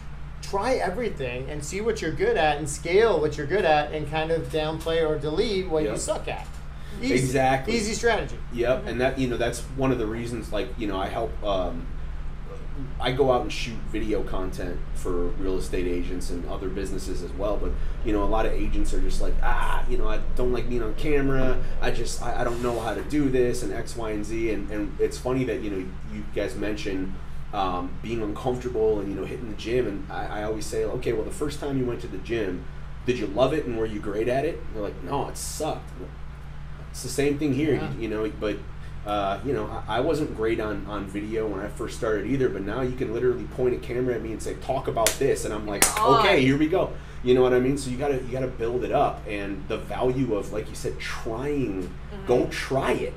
try 0.42 0.74
everything 0.74 1.48
and 1.50 1.64
see 1.64 1.80
what 1.80 2.00
you're 2.00 2.12
good 2.12 2.37
at 2.37 2.59
and 2.59 2.68
scale 2.68 3.20
what 3.20 3.37
you're 3.37 3.46
good 3.46 3.64
at 3.64 3.92
and 3.92 4.11
kind 4.11 4.30
of 4.30 4.48
downplay 4.48 5.06
or 5.06 5.18
delete 5.18 5.68
what 5.68 5.85
you 5.85 5.96
suck 5.96 6.26
at. 6.28 6.46
Easy. 7.03 7.14
Exactly. 7.14 7.74
Easy 7.74 7.94
strategy. 7.94 8.37
Yep, 8.53 8.87
and 8.87 9.00
that 9.00 9.18
you 9.18 9.29
know 9.29 9.37
that's 9.37 9.61
one 9.76 9.92
of 9.92 9.98
the 9.98 10.07
reasons. 10.07 10.53
Like 10.53 10.68
you 10.79 10.87
know, 10.87 10.98
I 10.98 11.09
help. 11.09 11.31
Um, 11.42 11.87
I 12.98 13.12
go 13.12 13.33
out 13.33 13.42
and 13.42 13.53
shoot 13.53 13.76
video 13.90 14.22
content 14.22 14.79
for 14.94 15.11
real 15.11 15.59
estate 15.59 15.87
agents 15.87 16.31
and 16.31 16.48
other 16.48 16.68
businesses 16.68 17.22
as 17.22 17.33
well. 17.33 17.57
But 17.57 17.72
you 18.05 18.12
know, 18.12 18.22
a 18.22 18.26
lot 18.26 18.46
of 18.46 18.53
agents 18.53 18.94
are 18.94 19.00
just 19.00 19.20
like, 19.20 19.35
ah, 19.42 19.85
you 19.88 19.98
know, 19.98 20.09
I 20.09 20.18
don't 20.37 20.53
like 20.53 20.68
being 20.68 20.83
on 20.83 20.94
camera. 20.94 21.62
I 21.81 21.90
just 21.90 22.22
I, 22.22 22.40
I 22.40 22.44
don't 22.44 22.62
know 22.62 22.79
how 22.81 22.94
to 22.94 23.03
do 23.03 23.29
this 23.29 23.62
and 23.62 23.72
X, 23.72 23.96
Y, 23.96 24.11
and 24.11 24.24
Z. 24.24 24.50
And 24.50 24.70
and 24.70 24.96
it's 25.00 25.18
funny 25.18 25.44
that 25.44 25.61
you 25.61 25.70
know 25.70 25.79
you 26.12 26.24
guys 26.35 26.55
mentioned. 26.55 27.14
Um, 27.53 27.90
being 28.00 28.22
uncomfortable 28.22 29.00
and 29.00 29.09
you 29.09 29.16
know 29.16 29.24
hitting 29.24 29.50
the 29.50 29.57
gym 29.57 29.88
and 29.88 30.07
I, 30.09 30.42
I 30.42 30.44
always 30.44 30.64
say 30.64 30.85
okay 30.85 31.12
well 31.12 31.24
the 31.24 31.33
first 31.33 31.59
time 31.59 31.79
you 31.79 31.85
went 31.85 32.00
to 32.03 32.07
the 32.07 32.18
gym 32.18 32.64
did 33.07 33.18
you 33.18 33.26
love 33.26 33.53
it 33.53 33.66
and 33.66 33.76
were 33.76 33.87
you 33.87 33.98
great 33.98 34.29
at 34.29 34.44
it 34.44 34.61
they're 34.72 34.85
like 34.85 35.03
no 35.03 35.29
it 35.29 35.37
sucked 35.37 35.90
it's 36.90 37.03
the 37.03 37.09
same 37.09 37.38
thing 37.38 37.55
here, 37.55 37.74
Yeah. 37.74 37.92
you, 37.94 38.03
you 38.03 38.09
know. 38.09 38.31
But 38.40 38.57
uh, 39.07 39.40
you 39.44 39.53
know, 39.53 39.66
I, 39.88 39.96
I 39.98 40.00
wasn't 40.00 40.37
great 40.37 40.61
on 40.61 40.87
on 40.87 41.07
video 41.07 41.46
when 41.46 41.61
I 41.61 41.68
first 41.68 41.96
started 41.98 42.26
either. 42.26 42.48
But 42.48 42.62
now 42.62 42.83
you 42.83 42.92
can 42.96 43.12
literally 43.14 43.44
point 43.44 43.74
a 43.74 43.79
camera 43.79 44.14
at 44.14 44.22
me 44.22 44.33
and 44.33 44.42
say, 44.42 44.55
"Talk 44.55 44.88
about 44.88 45.09
this," 45.18 45.44
and 45.44 45.55
I'm 45.55 45.66
like, 45.66 45.85
On. 46.00 46.20
"Okay, 46.20 46.42
here 46.42 46.59
we 46.59 46.68
go." 46.68 46.92
You 47.22 47.35
know 47.35 47.42
what 47.42 47.53
I 47.53 47.61
mean? 47.61 47.76
So 47.76 47.90
you 47.90 47.96
gotta 47.98 48.16
you 48.16 48.33
gotta 48.33 48.46
build 48.46 48.85
it 48.85 48.92
up, 48.92 49.22
and 49.29 49.62
the 49.68 49.76
value 49.79 50.35
of, 50.35 50.53
like 50.53 50.68
you 50.68 50.74
said, 50.74 50.98
trying. 50.98 51.90
Go 52.26 52.46
try 52.50 52.92
it. 52.92 53.14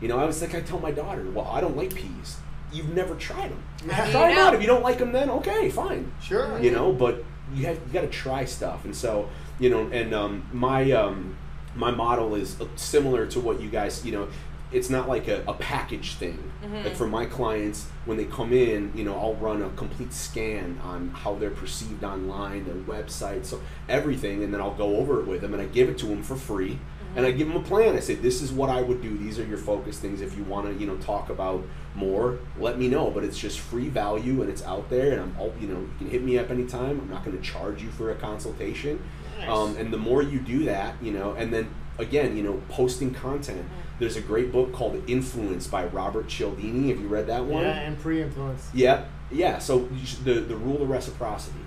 You 0.00 0.08
know, 0.08 0.18
I 0.18 0.24
was 0.24 0.40
like, 0.42 0.54
I 0.54 0.60
tell 0.60 0.80
my 0.80 0.90
daughter, 0.90 1.24
"Well, 1.30 1.46
I 1.46 1.60
don't 1.60 1.76
like 1.76 1.94
peas. 1.94 2.36
You've 2.72 2.94
never 2.94 3.14
tried 3.14 3.50
them. 3.50 3.90
How 3.90 4.10
Try 4.10 4.30
you 4.30 4.36
them 4.36 4.46
out. 4.46 4.54
If 4.54 4.60
you 4.62 4.66
don't 4.66 4.82
like 4.82 4.98
them, 4.98 5.12
then 5.12 5.30
okay, 5.30 5.70
fine." 5.70 6.10
Sure. 6.22 6.58
you 6.60 6.70
know 6.70 6.92
but 6.92 7.24
you 7.54 7.66
have 7.66 7.76
you 7.86 7.92
got 7.92 8.00
to 8.00 8.08
try 8.08 8.44
stuff 8.46 8.84
and 8.86 8.96
so 8.96 9.28
you 9.60 9.68
know 9.68 9.86
and 9.92 10.14
um, 10.14 10.42
my 10.52 10.90
um, 10.92 11.36
my 11.74 11.90
model 11.90 12.34
is 12.34 12.60
uh, 12.60 12.66
similar 12.76 13.26
to 13.26 13.40
what 13.40 13.60
you 13.60 13.70
guys 13.70 14.04
you 14.04 14.12
know 14.12 14.28
it's 14.72 14.88
not 14.88 15.08
like 15.08 15.28
a, 15.28 15.44
a 15.46 15.54
package 15.54 16.14
thing. 16.14 16.50
Mm-hmm. 16.64 16.84
Like 16.84 16.94
for 16.94 17.06
my 17.06 17.26
clients 17.26 17.88
when 18.04 18.16
they 18.16 18.24
come 18.24 18.52
in 18.52 18.92
you 18.94 19.04
know 19.04 19.14
i'll 19.14 19.34
run 19.34 19.62
a 19.62 19.68
complete 19.70 20.12
scan 20.12 20.78
on 20.82 21.08
how 21.10 21.34
they're 21.34 21.50
perceived 21.50 22.02
online 22.02 22.64
their 22.64 22.74
website 22.74 23.44
so 23.44 23.60
everything 23.88 24.42
and 24.42 24.52
then 24.52 24.60
i'll 24.60 24.74
go 24.74 24.96
over 24.96 25.20
it 25.20 25.26
with 25.26 25.40
them 25.40 25.52
and 25.52 25.62
i 25.62 25.66
give 25.66 25.88
it 25.88 25.98
to 25.98 26.06
them 26.06 26.22
for 26.22 26.36
free. 26.36 26.70
Mm-hmm. 26.70 27.18
And 27.18 27.26
i 27.26 27.30
give 27.30 27.48
them 27.48 27.56
a 27.56 27.62
plan. 27.62 27.96
I 27.96 28.00
say 28.00 28.14
this 28.14 28.40
is 28.40 28.52
what 28.52 28.70
i 28.70 28.80
would 28.80 29.02
do. 29.02 29.16
These 29.16 29.38
are 29.38 29.44
your 29.44 29.58
focus 29.58 29.98
things. 29.98 30.20
If 30.20 30.36
you 30.36 30.44
want 30.44 30.66
to 30.66 30.74
you 30.74 30.86
know 30.86 30.96
talk 30.96 31.28
about 31.28 31.64
more 31.94 32.38
let 32.58 32.78
me 32.78 32.88
know. 32.88 33.10
But 33.10 33.24
it's 33.24 33.38
just 33.38 33.60
free 33.60 33.88
value 33.88 34.40
and 34.40 34.50
it's 34.50 34.62
out 34.62 34.88
there 34.88 35.12
and 35.12 35.20
i'm 35.20 35.36
all 35.38 35.52
you 35.60 35.68
know 35.68 35.80
you 35.80 35.92
can 35.98 36.10
hit 36.10 36.22
me 36.22 36.38
up 36.38 36.50
anytime. 36.50 37.00
I'm 37.00 37.10
not 37.10 37.24
going 37.24 37.36
to 37.36 37.42
charge 37.42 37.82
you 37.82 37.90
for 37.90 38.10
a 38.10 38.14
consultation 38.14 39.02
Nice. 39.42 39.50
um, 39.50 39.76
and 39.76 39.92
the 39.92 39.98
more 39.98 40.22
you 40.22 40.38
do 40.40 40.64
that 40.64 40.94
you 41.02 41.12
know 41.12 41.32
and 41.34 41.52
then 41.52 41.68
again 41.98 42.36
you 42.36 42.42
know 42.42 42.60
posting 42.68 43.12
content 43.12 43.64
there's 43.98 44.16
a 44.16 44.20
great 44.20 44.50
book 44.52 44.72
called 44.72 45.02
influence 45.08 45.66
by 45.66 45.84
robert 45.84 46.26
cialdini 46.28 46.88
have 46.90 47.00
you 47.00 47.08
read 47.08 47.26
that 47.26 47.44
one 47.44 47.62
Yeah, 47.64 47.70
and 47.80 47.98
pre-influence. 47.98 48.68
yeah 48.74 49.04
Yeah. 49.30 49.58
So 49.58 49.88
the 50.24 50.34
the 50.40 50.56
rule 50.56 50.82
of 50.82 50.88
reciprocity. 50.90 51.58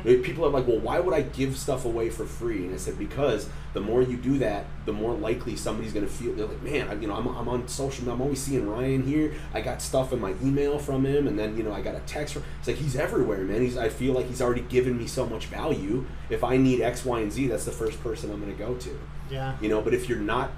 Uh, 0.00 0.22
People 0.22 0.44
are 0.46 0.50
like, 0.50 0.66
well, 0.66 0.78
why 0.78 1.00
would 1.00 1.14
I 1.14 1.22
give 1.22 1.56
stuff 1.56 1.84
away 1.84 2.10
for 2.10 2.24
free? 2.26 2.64
And 2.66 2.74
I 2.74 2.76
said 2.78 2.98
because 2.98 3.48
the 3.72 3.80
more 3.80 4.02
you 4.02 4.16
do 4.16 4.38
that, 4.38 4.66
the 4.84 4.92
more 4.92 5.14
likely 5.14 5.56
somebody's 5.56 5.92
going 5.92 6.06
to 6.06 6.12
feel. 6.12 6.34
They're 6.34 6.46
like, 6.46 6.62
man, 6.62 6.88
I, 6.88 6.94
you 6.94 7.08
know, 7.08 7.14
I'm, 7.14 7.26
I'm 7.28 7.48
on 7.48 7.68
social. 7.68 8.08
I'm 8.10 8.20
always 8.20 8.40
seeing 8.40 8.68
Ryan 8.68 9.02
here. 9.04 9.34
I 9.54 9.60
got 9.60 9.80
stuff 9.82 10.12
in 10.12 10.20
my 10.20 10.34
email 10.42 10.78
from 10.78 11.04
him, 11.06 11.26
and 11.26 11.38
then 11.38 11.56
you 11.56 11.62
know 11.62 11.72
I 11.72 11.80
got 11.80 11.94
a 11.94 12.00
text 12.00 12.34
from. 12.34 12.44
It's 12.58 12.68
like 12.68 12.76
he's 12.76 12.96
everywhere, 12.96 13.38
man. 13.44 13.60
He's. 13.62 13.76
I 13.76 13.88
feel 13.88 14.12
like 14.14 14.26
he's 14.26 14.42
already 14.42 14.62
given 14.62 14.96
me 14.98 15.06
so 15.06 15.26
much 15.26 15.46
value. 15.46 16.04
If 16.30 16.44
I 16.44 16.56
need 16.56 16.80
X, 16.82 17.04
Y, 17.04 17.20
and 17.20 17.32
Z, 17.32 17.46
that's 17.48 17.64
the 17.64 17.72
first 17.72 18.02
person 18.02 18.30
I'm 18.30 18.40
going 18.40 18.52
to 18.56 18.58
go 18.58 18.74
to 18.74 18.98
Yeah. 19.30 19.56
you 19.60 19.68
know 19.68 19.80
but 19.80 19.94
if 19.94 20.08
you're 20.08 20.18
not 20.18 20.50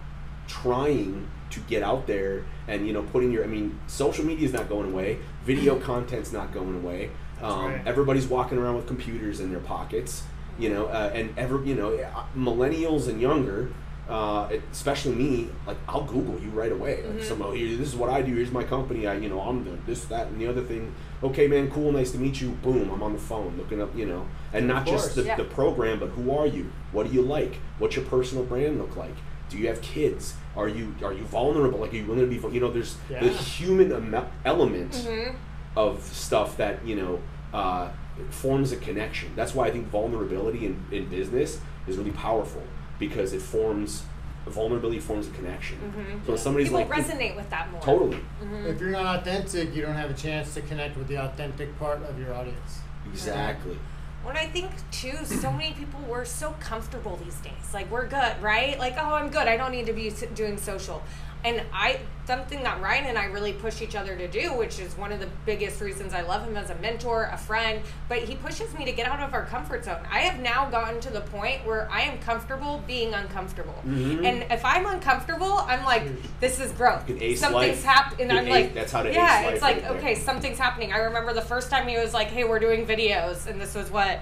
trying 0.46 1.26
to 1.50 1.60
get 1.60 1.82
out 1.82 2.06
there 2.06 2.44
and 2.68 2.87
you 2.87 2.92
know 2.92 3.02
putting 3.02 3.30
your 3.32 3.44
i 3.44 3.46
mean 3.46 3.78
social 3.87 4.24
media 4.24 4.46
is 4.46 4.52
not 4.52 4.68
going 4.68 4.90
away 4.92 5.18
video 5.44 5.78
content's 5.78 6.32
not 6.32 6.52
going 6.52 6.74
away 6.76 7.10
um, 7.42 7.66
right. 7.66 7.82
everybody's 7.86 8.26
walking 8.26 8.58
around 8.58 8.76
with 8.76 8.86
computers 8.86 9.40
in 9.40 9.50
their 9.50 9.60
pockets 9.60 10.22
you 10.58 10.68
know 10.68 10.86
uh, 10.86 11.10
and 11.14 11.36
ever 11.38 11.62
you 11.64 11.74
know 11.74 11.94
uh, 11.94 12.24
millennials 12.36 13.08
and 13.08 13.20
younger 13.20 13.70
uh, 14.08 14.48
especially 14.70 15.14
me 15.14 15.48
like 15.66 15.76
i'll 15.88 16.04
google 16.04 16.38
you 16.40 16.50
right 16.50 16.72
away 16.72 17.02
like 17.06 17.22
some 17.22 17.40
oh 17.42 17.52
here 17.52 17.74
this 17.76 17.88
is 17.88 17.96
what 17.96 18.10
i 18.10 18.20
do 18.20 18.34
here's 18.34 18.52
my 18.52 18.62
company 18.62 19.06
i 19.06 19.14
you 19.14 19.28
know 19.30 19.40
i'm 19.40 19.64
the 19.64 19.70
this 19.86 20.04
that 20.04 20.26
and 20.28 20.38
the 20.40 20.46
other 20.46 20.62
thing 20.62 20.94
okay 21.22 21.46
man 21.48 21.70
cool 21.70 21.90
nice 21.90 22.12
to 22.12 22.18
meet 22.18 22.38
you 22.40 22.50
boom 22.62 22.90
i'm 22.90 23.02
on 23.02 23.12
the 23.14 23.18
phone 23.18 23.56
looking 23.56 23.80
up 23.80 23.94
you 23.96 24.04
know 24.06 24.26
and 24.52 24.68
not 24.68 24.84
course. 24.86 25.04
just 25.06 25.16
the, 25.16 25.22
Yeah. 25.24 25.36
the 25.36 25.42
program, 25.44 25.98
but 25.98 26.10
who 26.10 26.30
are 26.30 26.46
you? 26.46 26.70
What 26.92 27.08
do 27.08 27.12
you 27.12 27.22
like? 27.22 27.56
What's 27.80 27.96
your 27.96 28.04
personal 28.04 28.44
brand 28.44 28.78
look 28.78 28.94
like? 28.96 29.16
Do 29.50 29.58
you 29.58 29.66
have 29.66 29.82
kids? 29.82 30.34
Are 30.56 30.68
you 30.68 30.94
are 31.02 31.12
you 31.12 31.24
vulnerable? 31.24 31.80
Like 31.80 31.92
are 31.92 31.96
you 31.96 32.04
willing 32.04 32.20
to 32.20 32.28
be? 32.28 32.38
vul- 32.38 32.52
You 32.54 32.60
know, 32.60 32.70
there's 32.70 32.96
the 33.08 33.30
human 33.30 33.90
ame- 33.92 34.26
element 34.44 34.92
Mhm. 34.92 35.34
Of 35.76 36.02
stuff 36.02 36.56
that 36.56 36.84
you 36.87 36.96
know 36.96 37.20
uh, 37.52 37.90
forms 38.30 38.72
a 38.72 38.76
connection. 38.76 39.30
That's 39.37 39.54
why 39.54 39.66
I 39.66 39.70
think 39.70 39.88
vulnerability 39.88 40.66
in, 40.66 40.84
in 40.90 41.08
business 41.08 41.60
is 41.87 41.96
really 41.96 42.12
powerful 42.12 42.62
because 42.98 43.32
it 43.32 43.42
forms 43.42 44.04
vulnerability 44.46 45.00
forms 45.00 45.26
a 45.26 45.30
connection. 45.30 45.78
So 46.26 46.34
if 46.34 46.40
somebody's 46.40 46.68
People 46.68 46.80
like 46.80 46.90
resonate 46.90 47.34
with 47.34 47.48
that 47.50 47.70
more. 47.72 47.80
totally 47.80 48.18
If 48.66 48.78
you're 48.78 48.90
not 48.90 49.20
authentic, 49.20 49.74
you 49.74 49.80
don't 49.82 49.94
have 49.94 50.10
a 50.10 50.14
chance 50.14 50.52
to 50.54 50.60
connect 50.60 50.96
with 50.98 51.08
the 51.08 51.16
authentic 51.16 51.78
part 51.78 52.02
of 52.02 52.18
your 52.18 52.34
audience. 52.34 52.80
exactly. 53.10 53.78
When 54.22 54.37
I 54.37 54.46
think 54.46 54.70
too, 54.90 55.16
so 55.24 55.50
many 55.52 55.72
people 55.72 56.00
we're 56.08 56.24
so 56.24 56.54
comfortable 56.60 57.16
these 57.22 57.37
days. 57.40 57.72
Like 57.74 57.90
we're 57.90 58.06
good, 58.06 58.40
right? 58.42 58.78
Like 58.78 58.94
oh, 58.98 59.14
I'm 59.14 59.28
good. 59.30 59.48
I 59.48 59.56
don't 59.56 59.72
need 59.72 59.87
to 59.87 59.92
be 59.92 60.10
doing 60.34 60.56
social. 60.58 61.02
And 61.44 61.62
I 61.74 62.00
something 62.26 62.62
that 62.62 62.80
Ryan 62.80 63.04
and 63.04 63.18
I 63.18 63.26
really 63.26 63.52
push 63.52 63.83
each 63.83 63.94
other 63.94 64.16
to 64.16 64.26
do, 64.26 64.54
which 64.54 64.78
is 64.78 64.96
one 64.96 65.12
of 65.12 65.20
the 65.20 65.28
biggest 65.44 65.83
reasons 65.83 66.14
I 66.14 66.22
love 66.22 66.42
him 66.42 66.57
as 66.57 66.70
a 66.70 66.74
mentor, 66.76 67.28
a 67.30 67.37
friend. 67.37 67.83
But 68.09 68.20
he 68.20 68.35
pushes 68.35 68.72
me 68.72 68.87
to 68.87 68.92
get 68.92 69.07
out 69.07 69.20
of 69.20 69.35
our 69.35 69.44
comfort 69.44 69.85
zone. 69.85 70.00
I 70.11 70.20
have 70.20 70.40
now 70.40 70.70
gotten 70.70 71.00
to 71.00 71.11
the 71.11 71.20
point 71.20 71.66
where 71.66 71.87
I 71.92 72.00
am 72.00 72.18
comfortable 72.20 72.83
being 72.87 73.12
uncomfortable. 73.12 73.74
Mhm. 73.87 74.24
And 74.24 74.50
if 74.50 74.64
I'm 74.64 74.87
uncomfortable, 74.87 75.59
I'm 75.68 75.85
like, 75.85 76.04
this 76.40 76.59
is 76.61 76.72
growth. 76.72 77.07
You 77.09 77.16
can 77.16 77.22
ace 77.22 77.40
Something's 77.40 77.85
life. 77.85 77.85
happening. 77.85 78.30
I'm 78.30 78.44
can 78.44 78.48
like, 78.48 78.72
that's 78.74 78.92
how 78.92 79.02
to 79.02 79.11
ace 79.11 79.14
yeah. 79.14 79.42
life 79.44 79.52
it's 79.54 79.62
like 79.62 79.74
right 79.76 79.83
there. 79.83 79.92
okay, 79.98 80.14
something's 80.14 80.59
happening. 80.59 80.94
I 80.94 80.98
remember 80.98 81.35
the 81.35 81.42
first 81.42 81.68
time 81.70 81.87
he 81.87 81.98
was 81.98 82.14
like, 82.14 82.28
"Hey, 82.28 82.44
we're 82.44 82.59
doing 82.59 82.87
videos," 82.87 83.46
and 83.46 83.61
this 83.61 83.74
was 83.74 83.90
what 83.90 84.20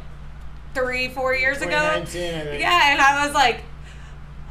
three, 0.75 1.09
four 1.09 1.35
years 1.35 1.59
ago. 1.59 1.71
2019, 1.71 2.35
I 2.35 2.45
think. 2.45 2.61
Yeah, 2.61 2.93
and 2.93 3.01
I 3.01 3.25
was 3.27 3.35
like, 3.35 3.61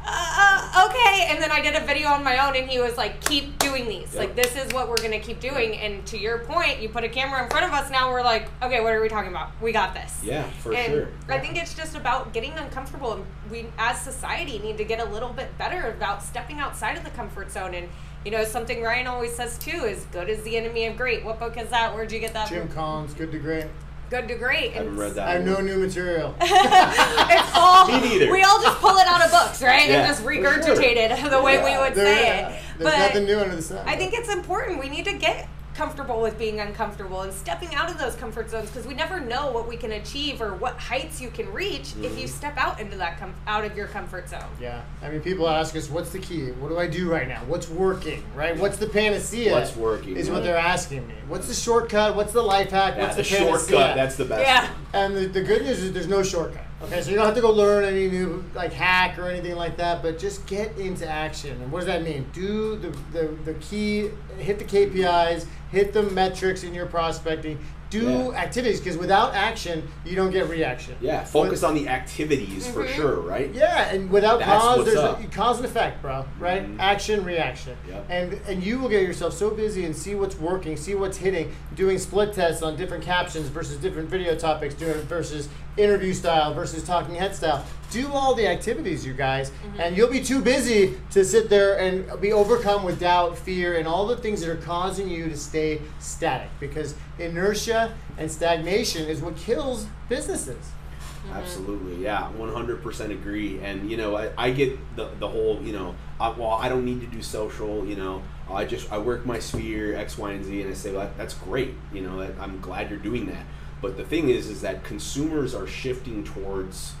uh, 0.04 0.88
okay. 0.88 1.26
And 1.30 1.42
then 1.42 1.50
I 1.50 1.60
did 1.60 1.74
a 1.74 1.84
video 1.84 2.08
on 2.08 2.24
my 2.24 2.46
own, 2.46 2.56
and 2.56 2.68
he 2.68 2.78
was 2.78 2.96
like, 2.96 3.20
"Keep 3.24 3.58
doing 3.58 3.88
these. 3.88 4.14
Yep. 4.14 4.16
Like 4.16 4.36
this 4.36 4.56
is 4.56 4.72
what 4.72 4.88
we're 4.88 5.00
gonna 5.00 5.20
keep 5.20 5.40
doing." 5.40 5.76
And 5.76 6.04
to 6.06 6.18
your 6.18 6.38
point, 6.38 6.80
you 6.80 6.88
put 6.88 7.04
a 7.04 7.08
camera 7.08 7.42
in 7.42 7.50
front 7.50 7.66
of 7.66 7.72
us. 7.72 7.90
Now 7.90 8.10
we're 8.10 8.22
like, 8.22 8.48
okay, 8.62 8.80
what 8.80 8.92
are 8.92 9.00
we 9.00 9.08
talking 9.08 9.30
about? 9.30 9.50
We 9.60 9.72
got 9.72 9.94
this. 9.94 10.20
Yeah, 10.22 10.44
for 10.60 10.74
and 10.74 10.92
sure. 10.92 11.08
I 11.28 11.38
think 11.38 11.56
it's 11.56 11.74
just 11.74 11.94
about 11.94 12.32
getting 12.32 12.52
uncomfortable, 12.52 13.12
and 13.12 13.24
we, 13.50 13.66
as 13.78 14.00
society, 14.00 14.58
need 14.58 14.78
to 14.78 14.84
get 14.84 15.00
a 15.00 15.04
little 15.04 15.32
bit 15.32 15.56
better 15.58 15.90
about 15.90 16.22
stepping 16.22 16.58
outside 16.58 16.96
of 16.96 17.04
the 17.04 17.10
comfort 17.10 17.50
zone. 17.50 17.74
And 17.74 17.88
you 18.24 18.30
know, 18.30 18.44
something 18.44 18.82
Ryan 18.82 19.06
always 19.06 19.34
says 19.34 19.58
too 19.58 19.84
is 19.84 20.06
"good 20.12 20.28
is 20.28 20.42
the 20.42 20.56
enemy 20.56 20.86
of 20.86 20.96
great." 20.96 21.24
What 21.24 21.38
book 21.38 21.56
is 21.56 21.68
that? 21.70 21.94
Where'd 21.94 22.12
you 22.12 22.20
get 22.20 22.32
that? 22.34 22.48
Jim? 22.48 22.68
Collins, 22.68 23.14
good 23.14 23.32
to 23.32 23.38
great. 23.38 23.66
Good 24.12 24.28
to 24.28 24.34
great. 24.34 24.72
I 24.72 24.74
haven't 24.74 24.98
read 24.98 25.14
that. 25.14 25.26
I 25.26 25.32
have 25.32 25.44
no 25.46 25.62
new 25.62 25.78
material. 25.78 26.34
it's 26.42 27.56
all 27.56 27.88
Me 27.88 27.98
neither. 27.98 28.30
we 28.30 28.42
all 28.42 28.60
just 28.62 28.78
pull 28.78 28.94
it 28.98 29.06
out 29.06 29.24
of 29.24 29.30
books, 29.30 29.62
right? 29.62 29.88
Yeah, 29.88 30.00
and 30.00 30.06
just 30.06 30.22
for 30.22 30.28
regurgitate 30.30 30.96
it 30.96 31.30
the 31.30 31.40
way 31.40 31.56
we 31.64 31.78
would 31.78 31.94
There- 31.94 32.14
say 32.18 32.26
yeah, 32.26 32.48
it. 32.50 32.62
There's 32.76 32.90
But 32.90 32.98
nothing 32.98 33.24
new 33.24 33.40
under 33.40 33.56
the 33.56 33.62
sun. 33.62 33.88
I 33.88 33.96
think 33.96 34.12
it's 34.12 34.28
important. 34.28 34.80
We 34.80 34.90
need 34.90 35.06
to 35.06 35.14
get 35.14 35.48
comfortable 35.74 36.20
with 36.20 36.38
being 36.38 36.60
uncomfortable 36.60 37.22
and 37.22 37.32
stepping 37.32 37.74
out 37.74 37.90
of 37.90 37.98
those 37.98 38.14
comfort 38.16 38.50
zones 38.50 38.68
because 38.70 38.86
we 38.86 38.94
never 38.94 39.18
know 39.20 39.50
what 39.50 39.66
we 39.66 39.76
can 39.76 39.92
achieve 39.92 40.40
or 40.42 40.54
what 40.54 40.76
heights 40.78 41.20
you 41.20 41.30
can 41.30 41.50
reach 41.52 41.92
if 42.02 42.12
Mm-hmm. 42.12 42.18
you 42.18 42.26
step 42.28 42.56
out 42.58 42.78
into 42.78 42.96
that 42.98 43.18
com- 43.18 43.34
out 43.46 43.64
of 43.64 43.76
your 43.76 43.86
comfort 43.86 44.28
zone. 44.28 44.44
Yeah, 44.60 44.82
I 45.02 45.08
mean, 45.08 45.20
people 45.20 45.48
ask 45.48 45.74
us, 45.76 45.88
"What's 45.88 46.10
the 46.10 46.18
key? 46.18 46.50
What 46.52 46.68
do 46.68 46.78
I 46.78 46.86
do 46.86 47.10
right 47.10 47.26
now? 47.26 47.40
What's 47.46 47.68
working? 47.68 48.22
Right? 48.34 48.56
What's 48.56 48.76
the 48.76 48.86
panacea? 48.88 49.52
What's 49.52 49.74
working, 49.74 50.16
is 50.16 50.28
what 50.30 50.42
they're 50.42 50.56
asking 50.56 51.06
me. 51.08 51.14
What's 51.28 51.48
the 51.48 51.54
shortcut? 51.54 52.16
What's 52.16 52.32
the 52.32 52.42
life 52.42 52.70
hack? 52.70 52.94
Yeah, 52.96 53.04
What's 53.04 53.16
the 53.16 53.22
the, 53.22 53.28
panacea? 53.28 53.68
shortcut. 53.68 53.96
That's 53.96 54.16
the 54.16 54.24
best. 54.26 54.42
Yeah. 54.42 54.70
And 54.92 55.16
the, 55.16 55.26
the 55.26 55.42
good 55.42 55.62
news 55.62 55.82
is 55.82 55.92
there's 55.92 56.06
no 56.08 56.22
shortcut. 56.22 56.64
Okay, 56.82 57.00
so 57.00 57.10
you 57.10 57.16
don't 57.16 57.26
have 57.26 57.36
to 57.36 57.40
go 57.40 57.52
learn 57.52 57.84
any 57.84 58.08
new 58.08 58.44
like 58.54 58.72
hack 58.72 59.16
or 59.16 59.28
anything 59.28 59.54
like 59.54 59.76
that, 59.76 60.02
but 60.02 60.18
just 60.18 60.44
get 60.46 60.76
into 60.78 61.06
action. 61.06 61.62
And 61.62 61.70
what 61.70 61.80
does 61.80 61.86
that 61.86 62.02
mean? 62.02 62.26
Do 62.32 62.76
the, 62.76 62.90
the, 63.12 63.28
the 63.44 63.54
key, 63.54 64.10
hit 64.38 64.58
the 64.58 64.64
KPIs, 64.64 65.46
hit 65.70 65.92
the 65.92 66.02
metrics 66.02 66.64
in 66.64 66.74
your 66.74 66.86
prospecting, 66.86 67.58
do 67.92 68.30
Yeah. 68.32 68.40
activities 68.40 68.80
because 68.80 68.96
without 68.96 69.34
action, 69.34 69.86
you 70.06 70.16
don't 70.16 70.30
get 70.30 70.48
reaction. 70.48 70.94
Yeah, 71.00 71.24
focus 71.24 71.60
With- 71.60 71.64
on 71.64 71.74
the 71.74 71.88
activities 71.88 72.66
for 72.66 72.84
Mhm. 72.84 72.94
sure, 72.94 73.16
right? 73.20 73.50
Yeah, 73.54 73.90
and 73.90 74.10
without 74.10 74.38
That's 74.40 74.50
cause, 74.50 74.84
there's 74.86 74.96
a 74.98 75.18
cause 75.30 75.58
and 75.58 75.66
effect, 75.66 76.00
bro. 76.00 76.24
Right? 76.40 76.66
Mhm. 76.66 76.80
Action, 76.80 77.22
reaction. 77.24 77.76
Yep. 77.88 78.06
And 78.08 78.40
and 78.48 78.64
you 78.64 78.78
will 78.78 78.88
get 78.88 79.02
yourself 79.02 79.34
so 79.34 79.50
busy 79.50 79.84
and 79.84 79.94
see 79.94 80.14
what's 80.14 80.38
working, 80.40 80.76
see 80.76 80.94
what's 80.94 81.18
hitting, 81.18 81.52
doing 81.76 81.98
split 81.98 82.32
tests 82.32 82.62
on 82.62 82.76
different 82.76 83.04
captions 83.04 83.48
versus 83.48 83.76
different 83.76 84.08
video 84.08 84.34
topics, 84.34 84.74
doing 84.74 84.94
versus 85.02 85.48
interview 85.76 86.14
style 86.14 86.54
versus 86.54 86.82
talking 86.82 87.14
head 87.14 87.34
style. 87.36 87.62
Do 87.92 88.10
all 88.10 88.34
the 88.34 88.46
activities, 88.46 89.04
you 89.04 89.12
guys, 89.12 89.50
mm-hmm. 89.50 89.80
and 89.80 89.96
you'll 89.96 90.10
be 90.10 90.22
too 90.22 90.40
busy 90.40 90.98
to 91.10 91.26
sit 91.26 91.50
there 91.50 91.78
and 91.78 92.20
be 92.22 92.32
overcome 92.32 92.84
with 92.84 93.00
doubt, 93.00 93.36
fear, 93.36 93.76
and 93.76 93.86
all 93.86 94.06
the 94.06 94.16
things 94.16 94.40
that 94.40 94.48
are 94.48 94.56
causing 94.56 95.10
you 95.10 95.28
to 95.28 95.36
stay 95.36 95.78
static. 95.98 96.48
Because 96.58 96.94
inertia 97.18 97.94
and 98.16 98.30
stagnation 98.30 99.06
is 99.06 99.20
what 99.20 99.36
kills 99.36 99.86
businesses. 100.08 100.56
Mm-hmm. 100.56 101.36
Absolutely, 101.36 102.02
yeah, 102.02 102.30
one 102.30 102.50
hundred 102.50 102.82
percent 102.82 103.12
agree. 103.12 103.60
And 103.60 103.90
you 103.90 103.98
know, 103.98 104.16
I, 104.16 104.30
I 104.38 104.50
get 104.52 104.78
the 104.96 105.10
the 105.20 105.28
whole 105.28 105.60
you 105.62 105.74
know, 105.74 105.94
I, 106.18 106.30
well, 106.30 106.52
I 106.52 106.70
don't 106.70 106.86
need 106.86 107.02
to 107.02 107.06
do 107.06 107.20
social. 107.20 107.86
You 107.86 107.96
know, 107.96 108.22
I 108.50 108.64
just 108.64 108.90
I 108.90 108.96
work 108.96 109.26
my 109.26 109.38
sphere 109.38 109.94
X, 109.96 110.16
Y, 110.16 110.32
and 110.32 110.44
Z, 110.44 110.62
and 110.62 110.70
I 110.70 110.74
say 110.74 110.92
well, 110.92 111.02
that, 111.02 111.18
that's 111.18 111.34
great. 111.34 111.74
You 111.92 112.00
know, 112.00 112.20
I'm 112.40 112.58
glad 112.60 112.88
you're 112.88 112.98
doing 112.98 113.26
that. 113.26 113.44
But 113.82 113.96
the 113.96 114.04
thing 114.04 114.30
is, 114.30 114.48
is 114.48 114.62
that 114.62 114.82
consumers 114.82 115.54
are 115.54 115.66
shifting 115.66 116.24
towards 116.24 116.94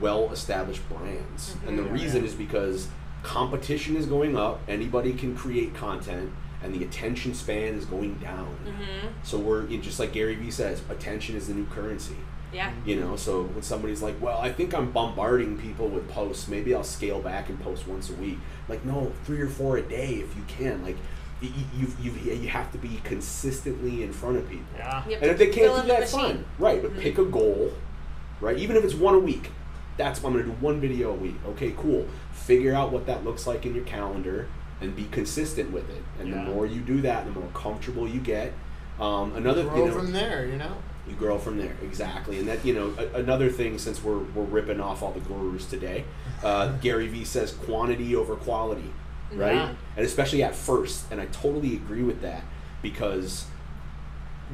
well-established 0.00 0.82
brands, 0.88 1.56
and 1.66 1.78
the 1.78 1.82
reason 1.82 2.22
Yeah. 2.22 2.28
is 2.28 2.34
because 2.34 2.88
competition 3.22 3.96
is 3.96 4.06
going 4.06 4.36
up. 4.36 4.60
Anybody 4.68 5.12
can 5.12 5.36
create 5.36 5.74
content, 5.74 6.30
and 6.62 6.74
the 6.74 6.82
attention 6.84 7.34
span 7.34 7.74
is 7.74 7.84
going 7.84 8.14
down. 8.14 8.56
Mm-hmm. 8.66 9.08
So 9.22 9.38
we're 9.38 9.66
just 9.66 9.98
like 10.00 10.12
Gary 10.12 10.34
Vee 10.34 10.50
says, 10.50 10.82
attention 10.88 11.36
is 11.36 11.48
the 11.48 11.54
new 11.54 11.66
currency. 11.66 12.16
Yeah. 12.52 12.72
You 12.84 12.98
know, 12.98 13.14
so 13.14 13.42
when 13.44 13.62
somebody's 13.62 14.02
like, 14.02 14.20
"Well, 14.20 14.38
I 14.40 14.50
think 14.52 14.74
I'm 14.74 14.90
bombarding 14.90 15.56
people 15.56 15.86
with 15.88 16.08
posts. 16.08 16.48
Maybe 16.48 16.74
I'll 16.74 16.82
scale 16.82 17.20
back 17.20 17.48
and 17.48 17.60
post 17.60 17.86
once 17.86 18.10
a 18.10 18.14
week." 18.14 18.38
Like, 18.68 18.84
no, 18.84 19.12
three 19.24 19.40
or 19.40 19.46
four 19.48 19.76
a 19.76 19.82
day 19.82 20.14
if 20.14 20.34
you 20.34 20.42
can. 20.48 20.82
Like, 20.82 20.96
you 21.40 21.50
you 21.78 21.86
you, 22.02 22.10
you 22.34 22.48
have 22.48 22.72
to 22.72 22.78
be 22.78 23.00
consistently 23.04 24.02
in 24.02 24.12
front 24.12 24.36
of 24.36 24.48
people. 24.50 24.64
Yeah. 24.76 25.04
And 25.06 25.26
if 25.30 25.38
they 25.38 25.46
can't 25.46 25.80
do 25.80 25.88
that, 25.88 26.08
fine. 26.08 26.44
Right, 26.58 26.82
but 26.82 26.92
Mhm. 26.94 27.00
pick 27.00 27.18
a 27.18 27.24
goal. 27.24 27.72
Right, 28.40 28.56
even 28.58 28.74
if 28.76 28.82
it's 28.84 28.94
one 28.94 29.14
a 29.14 29.18
week. 29.20 29.50
That's 30.00 30.24
I'm 30.24 30.32
going 30.32 30.44
to 30.44 30.50
do 30.50 30.56
one 30.60 30.80
video 30.80 31.10
a 31.10 31.14
week. 31.14 31.34
Okay, 31.48 31.74
cool. 31.76 32.06
Figure 32.32 32.74
out 32.74 32.90
what 32.90 33.04
that 33.04 33.22
looks 33.22 33.46
like 33.46 33.66
in 33.66 33.74
your 33.74 33.84
calendar 33.84 34.48
and 34.80 34.96
be 34.96 35.04
consistent 35.10 35.72
with 35.72 35.90
it. 35.90 36.02
And 36.18 36.28
Yeah. 36.30 36.36
the 36.44 36.50
more 36.50 36.64
you 36.64 36.80
do 36.80 37.02
that, 37.02 37.26
the 37.26 37.32
more 37.32 37.50
comfortable 37.52 38.08
you 38.08 38.18
get. 38.20 38.54
Um, 38.98 39.36
another 39.36 39.64
Grow 39.64 39.76
you 39.76 39.86
know, 39.86 39.92
from 39.92 40.12
there, 40.12 40.46
you 40.46 40.56
know? 40.56 40.74
you 41.08 41.14
grow 41.16 41.38
from 41.38 41.56
there 41.56 41.74
exactly 41.82 42.38
and 42.38 42.46
that 42.46 42.64
you 42.64 42.72
know 42.74 42.94
a, 42.98 43.18
another 43.20 43.48
thing 43.48 43.78
since 43.78 44.04
we're, 44.04 44.18
we're 44.18 44.44
ripping 44.44 44.80
off 44.80 45.02
all 45.02 45.10
the 45.12 45.18
gurus 45.20 45.64
today 45.64 46.04
uh, 46.44 46.68
gary 46.82 47.08
vee 47.08 47.24
says 47.24 47.52
quantity 47.52 48.14
over 48.14 48.36
quality 48.36 48.92
right 49.32 49.54
Yeah. 49.54 49.74
and 49.96 50.06
especially 50.06 50.42
at 50.42 50.54
first 50.54 51.10
and 51.10 51.18
i 51.20 51.24
totally 51.26 51.74
agree 51.74 52.02
with 52.02 52.20
that 52.20 52.44
because 52.82 53.46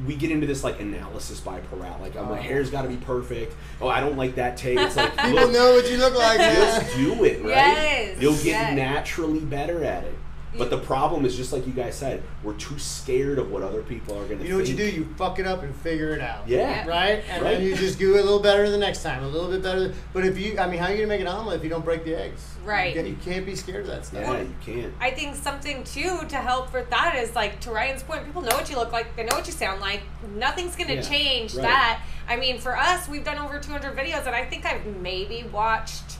we 0.05 0.15
get 0.15 0.31
into 0.31 0.45
this 0.45 0.63
like 0.63 0.79
analysis 0.79 1.39
by 1.39 1.59
paralysis 1.61 2.01
like 2.01 2.15
oh, 2.15 2.25
my 2.25 2.39
hair's 2.39 2.69
got 2.69 2.83
to 2.83 2.87
be 2.87 2.97
perfect. 2.97 3.55
Oh 3.81 3.87
i 3.87 3.99
don't 3.99 4.17
like 4.17 4.35
that 4.35 4.57
take 4.57 4.77
it's 4.77 4.95
like 4.95 5.15
People 5.17 5.47
know 5.49 5.73
what 5.73 5.89
you 5.89 5.97
look 5.97 6.15
like, 6.15 6.39
just 6.39 6.95
do 6.95 7.23
it 7.23 7.41
right? 7.41 7.49
Yes, 7.49 8.21
you'll 8.21 8.35
get 8.35 8.45
yes. 8.45 8.75
naturally 8.75 9.39
better 9.39 9.83
at 9.83 10.03
it 10.03 10.16
but 10.57 10.69
the 10.69 10.77
problem 10.77 11.25
is 11.25 11.35
just 11.35 11.51
like 11.53 11.65
you 11.67 11.73
guys 11.73 11.95
said 11.95 12.23
we're 12.43 12.53
too 12.53 12.77
scared 12.79 13.37
of 13.39 13.51
what 13.51 13.63
other 13.63 13.81
people 13.83 14.15
are 14.17 14.25
going 14.25 14.39
to 14.39 14.43
You 14.45 14.51
know 14.51 14.57
what 14.57 14.67
you 14.67 14.75
do? 14.75 14.83
You 14.89 15.07
fuck 15.17 15.39
it 15.39 15.45
up 15.47 15.63
and 15.63 15.75
figure 15.75 16.13
it 16.13 16.21
out. 16.21 16.47
yeah 16.47 16.85
Right? 16.87 17.23
And 17.29 17.43
Right. 17.43 17.57
then 17.57 17.63
you 17.63 17.75
just 17.75 17.99
do 17.99 18.15
it 18.15 18.21
a 18.21 18.23
little 18.23 18.39
better 18.39 18.69
the 18.69 18.77
next 18.77 19.03
time, 19.03 19.23
a 19.23 19.27
little 19.27 19.49
bit 19.49 19.61
better. 19.61 19.93
But 20.13 20.25
if 20.25 20.37
you, 20.37 20.57
I 20.59 20.67
mean, 20.67 20.79
how 20.79 20.85
are 20.85 20.91
you 20.91 20.97
going 20.97 21.09
to 21.09 21.13
make 21.15 21.21
an 21.21 21.27
omelet 21.27 21.57
if 21.57 21.63
you 21.63 21.69
don't 21.69 21.85
break 21.85 22.03
the 22.05 22.15
eggs? 22.15 22.55
Right. 22.65 22.95
You, 22.95 23.01
can't- 23.01 23.07
you 23.07 23.17
can't 23.23 23.45
be 23.45 23.55
scared 23.55 23.81
of 23.81 23.87
that 23.87 24.05
stuff. 24.05 24.21
yeah 24.23 24.41
you 24.41 24.55
can't 24.65 24.93
I 24.99 25.11
think 25.11 25.35
something 25.35 25.83
too 25.83 26.19
to 26.29 26.35
help 26.37 26.73
with 26.73 26.89
that 26.89 27.15
is 27.15 27.35
like 27.35 27.59
to 27.61 27.71
Ryan's 27.71 28.03
point, 28.03 28.25
people 28.25 28.41
know 28.41 28.55
what 28.55 28.69
you 28.69 28.77
look 28.77 28.91
like, 28.91 29.15
they 29.15 29.23
know 29.23 29.35
what 29.35 29.45
you 29.47 29.53
sound 29.53 29.81
like. 29.81 30.01
Nothing's 30.35 30.75
gonna 30.75 30.95
Yeah, 30.95 31.01
change 31.01 31.55
right. 31.55 31.63
that. 31.63 32.01
I 32.29 32.35
mean, 32.35 32.59
for 32.59 32.77
us, 32.77 33.07
we've 33.07 33.23
done 33.23 33.37
over 33.37 33.57
200 33.59 33.95
videos, 33.95 34.25
and 34.25 34.35
I 34.35 34.43
think 34.43 34.65
I've 34.65 34.85
maybe 34.85 35.45
watched 35.51 36.17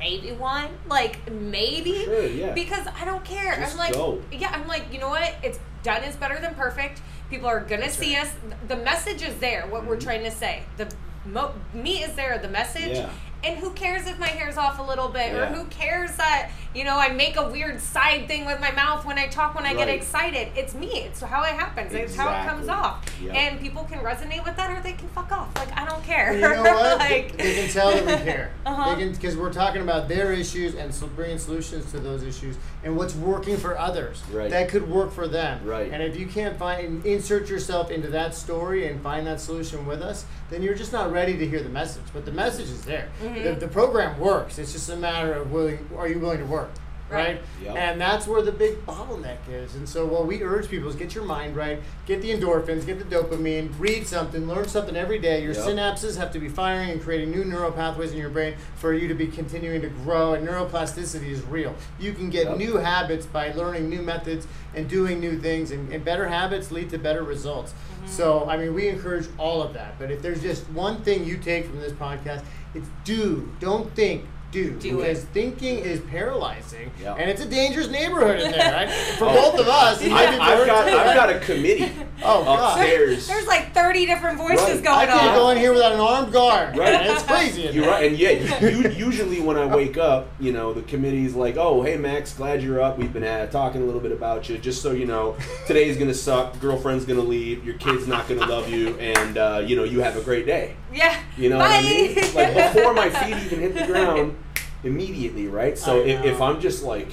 maybe 0.00 0.32
one, 0.32 0.68
like 0.88 1.30
maybe, 1.30 2.04
Sure, 2.04 2.26
yeah. 2.26 2.52
because 2.54 2.86
I 3.00 3.04
don't 3.04 3.24
care. 3.24 3.54
Just 3.56 3.74
I'm 3.74 3.78
like, 3.78 3.92
go. 3.92 4.20
yeah, 4.32 4.50
I'm 4.52 4.66
like, 4.66 4.92
you 4.92 4.98
know 4.98 5.10
what? 5.10 5.32
It's 5.44 5.60
done 5.84 6.02
is 6.02 6.16
better 6.16 6.40
than 6.40 6.54
perfect. 6.54 7.00
People 7.30 7.46
are 7.48 7.60
gonna 7.60 7.82
That's 7.82 7.96
see 7.96 8.16
right. 8.16 8.26
us. 8.26 8.32
The 8.66 8.76
message 8.76 9.22
is 9.22 9.36
there. 9.36 9.66
What 9.68 9.86
we're 9.86 9.96
Mhm. 9.96 10.02
trying 10.02 10.24
to 10.24 10.30
say. 10.32 10.62
The 10.78 10.88
mo- 11.26 11.54
meat 11.72 12.02
is 12.02 12.14
there. 12.14 12.38
The 12.38 12.48
message. 12.48 12.96
Yeah. 12.96 13.10
And 13.42 13.58
who 13.58 13.70
cares 13.70 14.06
if 14.06 14.18
my 14.18 14.28
hair's 14.28 14.56
off 14.56 14.78
a 14.78 14.82
little 14.82 15.08
bit, 15.08 15.34
or 15.34 15.46
who 15.46 15.64
cares 15.66 16.14
that 16.16 16.50
you 16.74 16.84
know 16.84 16.98
I 16.98 17.08
make 17.08 17.36
a 17.36 17.48
weird 17.48 17.80
side 17.80 18.28
thing 18.28 18.44
with 18.44 18.60
my 18.60 18.70
mouth 18.72 19.04
when 19.04 19.18
I 19.18 19.28
talk 19.28 19.54
when 19.54 19.64
I 19.64 19.74
get 19.74 19.88
excited? 19.88 20.48
It's 20.54 20.74
me. 20.74 20.88
It's 20.88 21.20
how 21.20 21.42
it 21.44 21.54
happens. 21.54 21.94
It's 21.94 22.14
how 22.14 22.28
it 22.28 22.46
comes 22.46 22.68
off. 22.68 23.04
Yep. 23.22 23.34
And 23.34 23.60
people 23.60 23.84
can 23.84 24.00
resonate 24.00 24.44
with 24.44 24.56
that, 24.56 24.70
or 24.70 24.82
they 24.82 24.92
can 24.92 25.08
fuck 25.08 25.32
off. 25.32 25.54
Like 25.56 25.76
I 25.76 25.86
don't 25.86 26.04
care. 26.04 26.34
You 26.34 26.40
know 26.40 26.62
what? 26.62 26.98
like, 26.98 27.36
they 27.36 27.54
can 27.54 27.70
tell 27.70 27.90
that 27.90 28.04
we 28.04 28.24
care. 28.24 28.50
Uh-huh. 28.66 28.94
Because 28.94 29.36
we're 29.36 29.52
talking 29.52 29.82
about 29.82 30.06
their 30.06 30.32
issues 30.32 30.74
and 30.74 30.94
so 30.94 31.06
bringing 31.08 31.38
solutions 31.38 31.90
to 31.90 31.98
those 31.98 32.22
issues 32.22 32.56
and 32.82 32.96
what's 32.96 33.14
working 33.14 33.56
for 33.56 33.78
others. 33.78 34.22
Right. 34.32 34.50
That 34.50 34.68
could 34.68 34.88
work 34.88 35.12
for 35.12 35.28
them. 35.28 35.64
Right. 35.64 35.92
And 35.92 36.02
if 36.02 36.16
you 36.18 36.26
can't 36.26 36.58
find 36.58 37.04
insert 37.04 37.48
yourself 37.48 37.90
into 37.90 38.08
that 38.08 38.34
story 38.34 38.86
and 38.88 39.02
find 39.02 39.26
that 39.26 39.40
solution 39.40 39.86
with 39.86 40.00
us, 40.02 40.24
then 40.48 40.62
you're 40.62 40.74
just 40.74 40.92
not 40.92 41.12
ready 41.12 41.36
to 41.36 41.46
hear 41.46 41.62
the 41.62 41.68
message. 41.68 42.02
But 42.12 42.24
the 42.24 42.32
message 42.32 42.70
is 42.70 42.82
there. 42.84 43.08
Mhm. 43.22 43.42
The, 43.44 43.66
the 43.66 43.68
program 43.68 44.18
works. 44.18 44.58
It's 44.58 44.72
just 44.72 44.88
a 44.88 44.96
matter 44.96 45.32
of 45.34 45.52
willing. 45.52 45.88
Are 45.96 46.08
you 46.08 46.18
willing 46.18 46.38
to 46.38 46.46
work? 46.46 46.70
Right. 47.10 47.20
Right. 47.26 47.42
Yep. 47.64 47.76
And 47.76 48.00
that's 48.00 48.26
where 48.26 48.40
the 48.42 48.52
big 48.52 48.86
bottleneck 48.86 49.38
is. 49.50 49.74
And 49.74 49.88
so, 49.88 50.06
what 50.06 50.26
we 50.26 50.42
urge 50.42 50.68
people 50.68 50.88
is 50.88 50.94
get 50.94 51.14
your 51.14 51.24
mind 51.24 51.56
right, 51.56 51.80
get 52.06 52.22
the 52.22 52.30
endorphins, 52.30 52.86
get 52.86 52.98
the 52.98 53.04
dopamine, 53.16 53.70
read 53.78 54.06
something, 54.06 54.46
learn 54.46 54.68
something 54.68 54.96
every 54.96 55.18
day. 55.18 55.42
Your 55.42 55.52
Yep. 55.54 55.64
synapses 55.64 56.16
have 56.16 56.32
to 56.32 56.38
be 56.38 56.48
firing 56.48 56.90
and 56.90 57.02
creating 57.02 57.30
new 57.30 57.44
neural 57.44 57.72
pathways 57.72 58.12
in 58.12 58.18
your 58.18 58.30
brain 58.30 58.54
for 58.76 58.94
you 58.94 59.08
to 59.08 59.14
be 59.14 59.26
continuing 59.26 59.80
to 59.82 59.88
grow. 59.88 60.34
And 60.34 60.46
neuroplasticity 60.46 61.28
is 61.30 61.42
real. 61.42 61.74
You 61.98 62.12
can 62.12 62.30
get 62.30 62.46
Yep. 62.46 62.56
new 62.58 62.76
habits 62.76 63.26
by 63.26 63.52
learning 63.52 63.88
new 63.90 64.02
methods 64.02 64.46
and 64.74 64.88
doing 64.88 65.18
new 65.20 65.38
things, 65.38 65.72
and, 65.72 65.92
and 65.92 66.04
better 66.04 66.28
habits 66.28 66.70
lead 66.70 66.90
to 66.90 66.98
better 66.98 67.22
results. 67.24 67.72
Mm-hmm. 67.72 68.06
So, 68.08 68.46
I 68.48 68.56
mean, 68.56 68.72
we 68.72 68.88
encourage 68.88 69.26
all 69.36 69.62
of 69.62 69.74
that. 69.74 69.98
But 69.98 70.10
if 70.10 70.22
there's 70.22 70.40
just 70.42 70.68
one 70.70 71.02
thing 71.02 71.24
you 71.24 71.36
take 71.38 71.66
from 71.66 71.80
this 71.80 71.92
podcast, 71.92 72.42
it's 72.74 72.88
do. 73.04 73.50
Don't 73.58 73.92
think. 73.96 74.24
Do, 74.52 74.70
Do 74.72 74.88
it. 74.88 74.96
because 74.96 75.24
thinking 75.26 75.78
is 75.78 76.00
paralyzing, 76.00 76.90
Yep. 77.00 77.16
and 77.20 77.30
it's 77.30 77.40
a 77.40 77.46
dangerous 77.46 77.88
neighborhood 77.88 78.40
in 78.40 78.50
there. 78.50 78.72
Right? 78.72 78.90
For 79.18 79.26
Oh. 79.28 79.32
both 79.52 79.60
of 79.60 79.68
us, 79.68 80.02
it 80.02 80.10
might 80.10 80.28
I, 80.28 80.30
be 80.34 80.40
I've 80.40 80.66
got 80.66 80.88
I've 80.88 81.14
got 81.14 81.30
a 81.30 81.38
committee 81.38 81.90
Oh, 82.24 82.44
God. 82.44 82.78
upstairs. 82.78 83.26
There's 83.28 83.46
like 83.46 83.72
30 83.72 84.06
different 84.06 84.38
voices 84.38 84.60
Right. 84.76 84.82
going 84.84 84.98
I 84.98 85.06
can't 85.06 85.30
on. 85.30 85.34
go 85.36 85.50
in 85.50 85.58
here 85.58 85.72
without 85.72 85.92
an 85.92 86.00
armed 86.00 86.32
guard. 86.32 86.76
Right. 86.76 86.94
And 86.94 87.10
it's 87.12 87.22
crazy. 87.22 87.62
You're 87.62 87.84
there. 87.84 87.90
right, 87.90 88.06
and 88.10 88.18
yeah, 88.18 88.30
you, 88.60 88.68
you, 88.82 88.90
usually 89.06 89.40
when 89.40 89.56
I 89.56 89.66
wake 89.66 89.96
up, 89.96 90.28
you 90.40 90.52
know, 90.52 90.72
the 90.74 90.82
committee's 90.82 91.34
like, 91.34 91.56
"Oh, 91.56 91.82
hey 91.82 91.96
Max, 91.96 92.34
glad 92.34 92.62
you're 92.62 92.82
up. 92.82 92.98
We've 92.98 93.12
been 93.12 93.24
uh, 93.24 93.46
talking 93.46 93.82
a 93.82 93.84
little 93.84 94.00
bit 94.00 94.12
about 94.12 94.48
you. 94.48 94.58
Just 94.58 94.82
so 94.82 94.90
you 94.92 95.06
know, 95.06 95.36
today's 95.66 95.96
gonna 95.96 96.12
suck. 96.12 96.58
Girlfriend's 96.60 97.04
gonna 97.04 97.20
leave. 97.20 97.64
Your 97.64 97.74
kid's 97.78 98.06
not 98.08 98.28
gonna 98.28 98.46
love 98.46 98.68
you, 98.68 98.98
and 98.98 99.38
uh, 99.38 99.62
you 99.64 99.76
know, 99.76 99.84
you 99.84 100.00
have 100.00 100.16
a 100.16 100.20
great 100.22 100.44
day. 100.44 100.74
Yeah. 100.92 101.16
You 101.38 101.50
know 101.50 101.58
Bye. 101.58 101.68
what 101.68 101.78
I 101.78 101.82
mean? 101.82 102.14
Like 102.34 102.74
before 102.74 102.92
my 102.94 103.08
feet 103.10 103.36
even 103.46 103.60
hit 103.60 103.74
the 103.74 103.86
ground, 103.86 104.36
immediately, 104.84 105.46
right? 105.48 105.76
So 105.78 106.00
if, 106.00 106.24
if. 106.24 106.40
I'm 106.40 106.60
just 106.60 106.82
like, 106.82 107.08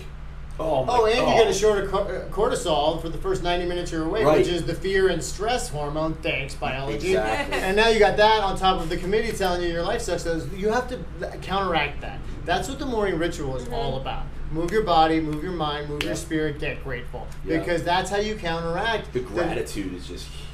oh 0.59 0.83
my 0.85 0.93
Oh, 0.97 1.05
and 1.05 1.15
God. 1.17 1.29
you 1.37 1.43
get 1.43 1.47
a 1.51 1.53
shorter 1.53 1.87
co- 1.87 1.99
uh, 2.03 2.27
cortisol 2.29 3.01
for 3.01 3.09
the 3.09 3.17
first 3.17 3.43
90 3.43 3.65
minutes 3.65 3.91
you're 3.91 4.05
awake, 4.05 4.25
Right. 4.25 4.37
which 4.39 4.47
is 4.47 4.63
the 4.65 4.73
fear 4.73 5.09
and 5.09 5.23
stress 5.23 5.69
hormone. 5.69 6.13
Thanks, 6.15 6.55
biology. 6.55 7.09
Exactly. 7.09 7.57
And 7.59 7.75
now 7.77 7.89
you 7.89 7.99
got 7.99 8.17
that 8.17 8.41
on 8.43 8.57
top 8.57 8.81
of 8.81 8.89
the 8.89 8.97
committee 8.97 9.31
telling 9.35 9.61
you 9.61 9.67
your 9.69 9.83
life 9.83 10.01
sucks. 10.01 10.23
So 10.23 10.41
you 10.55 10.69
have 10.71 10.87
to 10.89 10.99
counteract 11.41 12.01
that. 12.01 12.19
That's 12.45 12.69
what 12.69 12.79
the 12.79 12.85
morning 12.85 13.19
ritual 13.19 13.55
is 13.57 13.67
all 13.69 13.97
about. 13.97 14.23
Move 14.51 14.71
your 14.71 14.83
body, 14.83 15.19
move 15.19 15.43
your 15.43 15.51
mind, 15.51 15.89
move 15.89 16.01
Yeah. 16.03 16.07
your 16.09 16.15
spirit, 16.15 16.57
get 16.59 16.81
grateful. 16.83 17.27
Yeah. 17.45 17.59
Because 17.59 17.83
that's 17.83 18.09
how 18.09 18.17
you 18.17 18.35
counteract 18.35 19.11
the 19.11 19.19
gratitude 19.19 19.93
is 19.93 20.07
just 20.07 20.25
huge. 20.27 20.46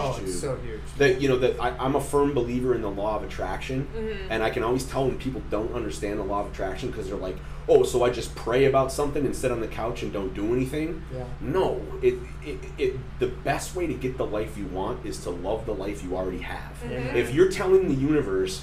Oh, 0.00 0.18
dude. 0.18 0.28
it's 0.28 0.40
so 0.40 0.56
huge. 0.64 0.80
that 0.98 1.20
you 1.20 1.28
know 1.28 1.38
that 1.38 1.60
I, 1.60 1.70
I'm 1.78 1.94
a 1.96 2.00
firm 2.00 2.32
believer 2.34 2.74
in 2.74 2.82
the 2.82 2.90
law 2.90 3.16
of 3.16 3.22
attraction, 3.24 3.86
Mhm. 3.96 4.16
and 4.30 4.42
I 4.42 4.50
can 4.50 4.62
always 4.62 4.84
tell 4.84 5.06
when 5.06 5.18
people 5.18 5.42
don't 5.50 5.74
understand 5.74 6.18
the 6.18 6.24
law 6.24 6.40
of 6.44 6.52
attraction 6.52 6.90
because 6.90 7.08
they're 7.08 7.16
like, 7.16 7.36
"Oh, 7.68 7.82
so 7.82 8.04
I 8.04 8.10
just 8.10 8.34
pray 8.34 8.64
about 8.66 8.92
something 8.92 9.24
and 9.26 9.34
sit 9.34 9.50
on 9.50 9.60
the 9.60 9.66
couch 9.68 10.02
and 10.02 10.12
don't 10.12 10.34
do 10.34 10.54
anything." 10.54 11.02
Yeah. 11.14 11.24
No, 11.40 11.80
it, 12.02 12.14
it, 12.44 12.58
it 12.78 12.96
the 13.18 13.28
best 13.28 13.74
way 13.76 13.86
to 13.86 13.94
get 13.94 14.16
the 14.18 14.26
life 14.26 14.56
you 14.56 14.66
want 14.66 15.04
is 15.04 15.18
to 15.24 15.30
love 15.30 15.66
the 15.66 15.74
life 15.74 16.02
you 16.02 16.16
already 16.16 16.38
have. 16.42 16.72
Mhm. 16.84 17.14
If 17.14 17.34
you're 17.34 17.50
telling 17.50 17.88
the 17.88 17.94
universe, 17.94 18.62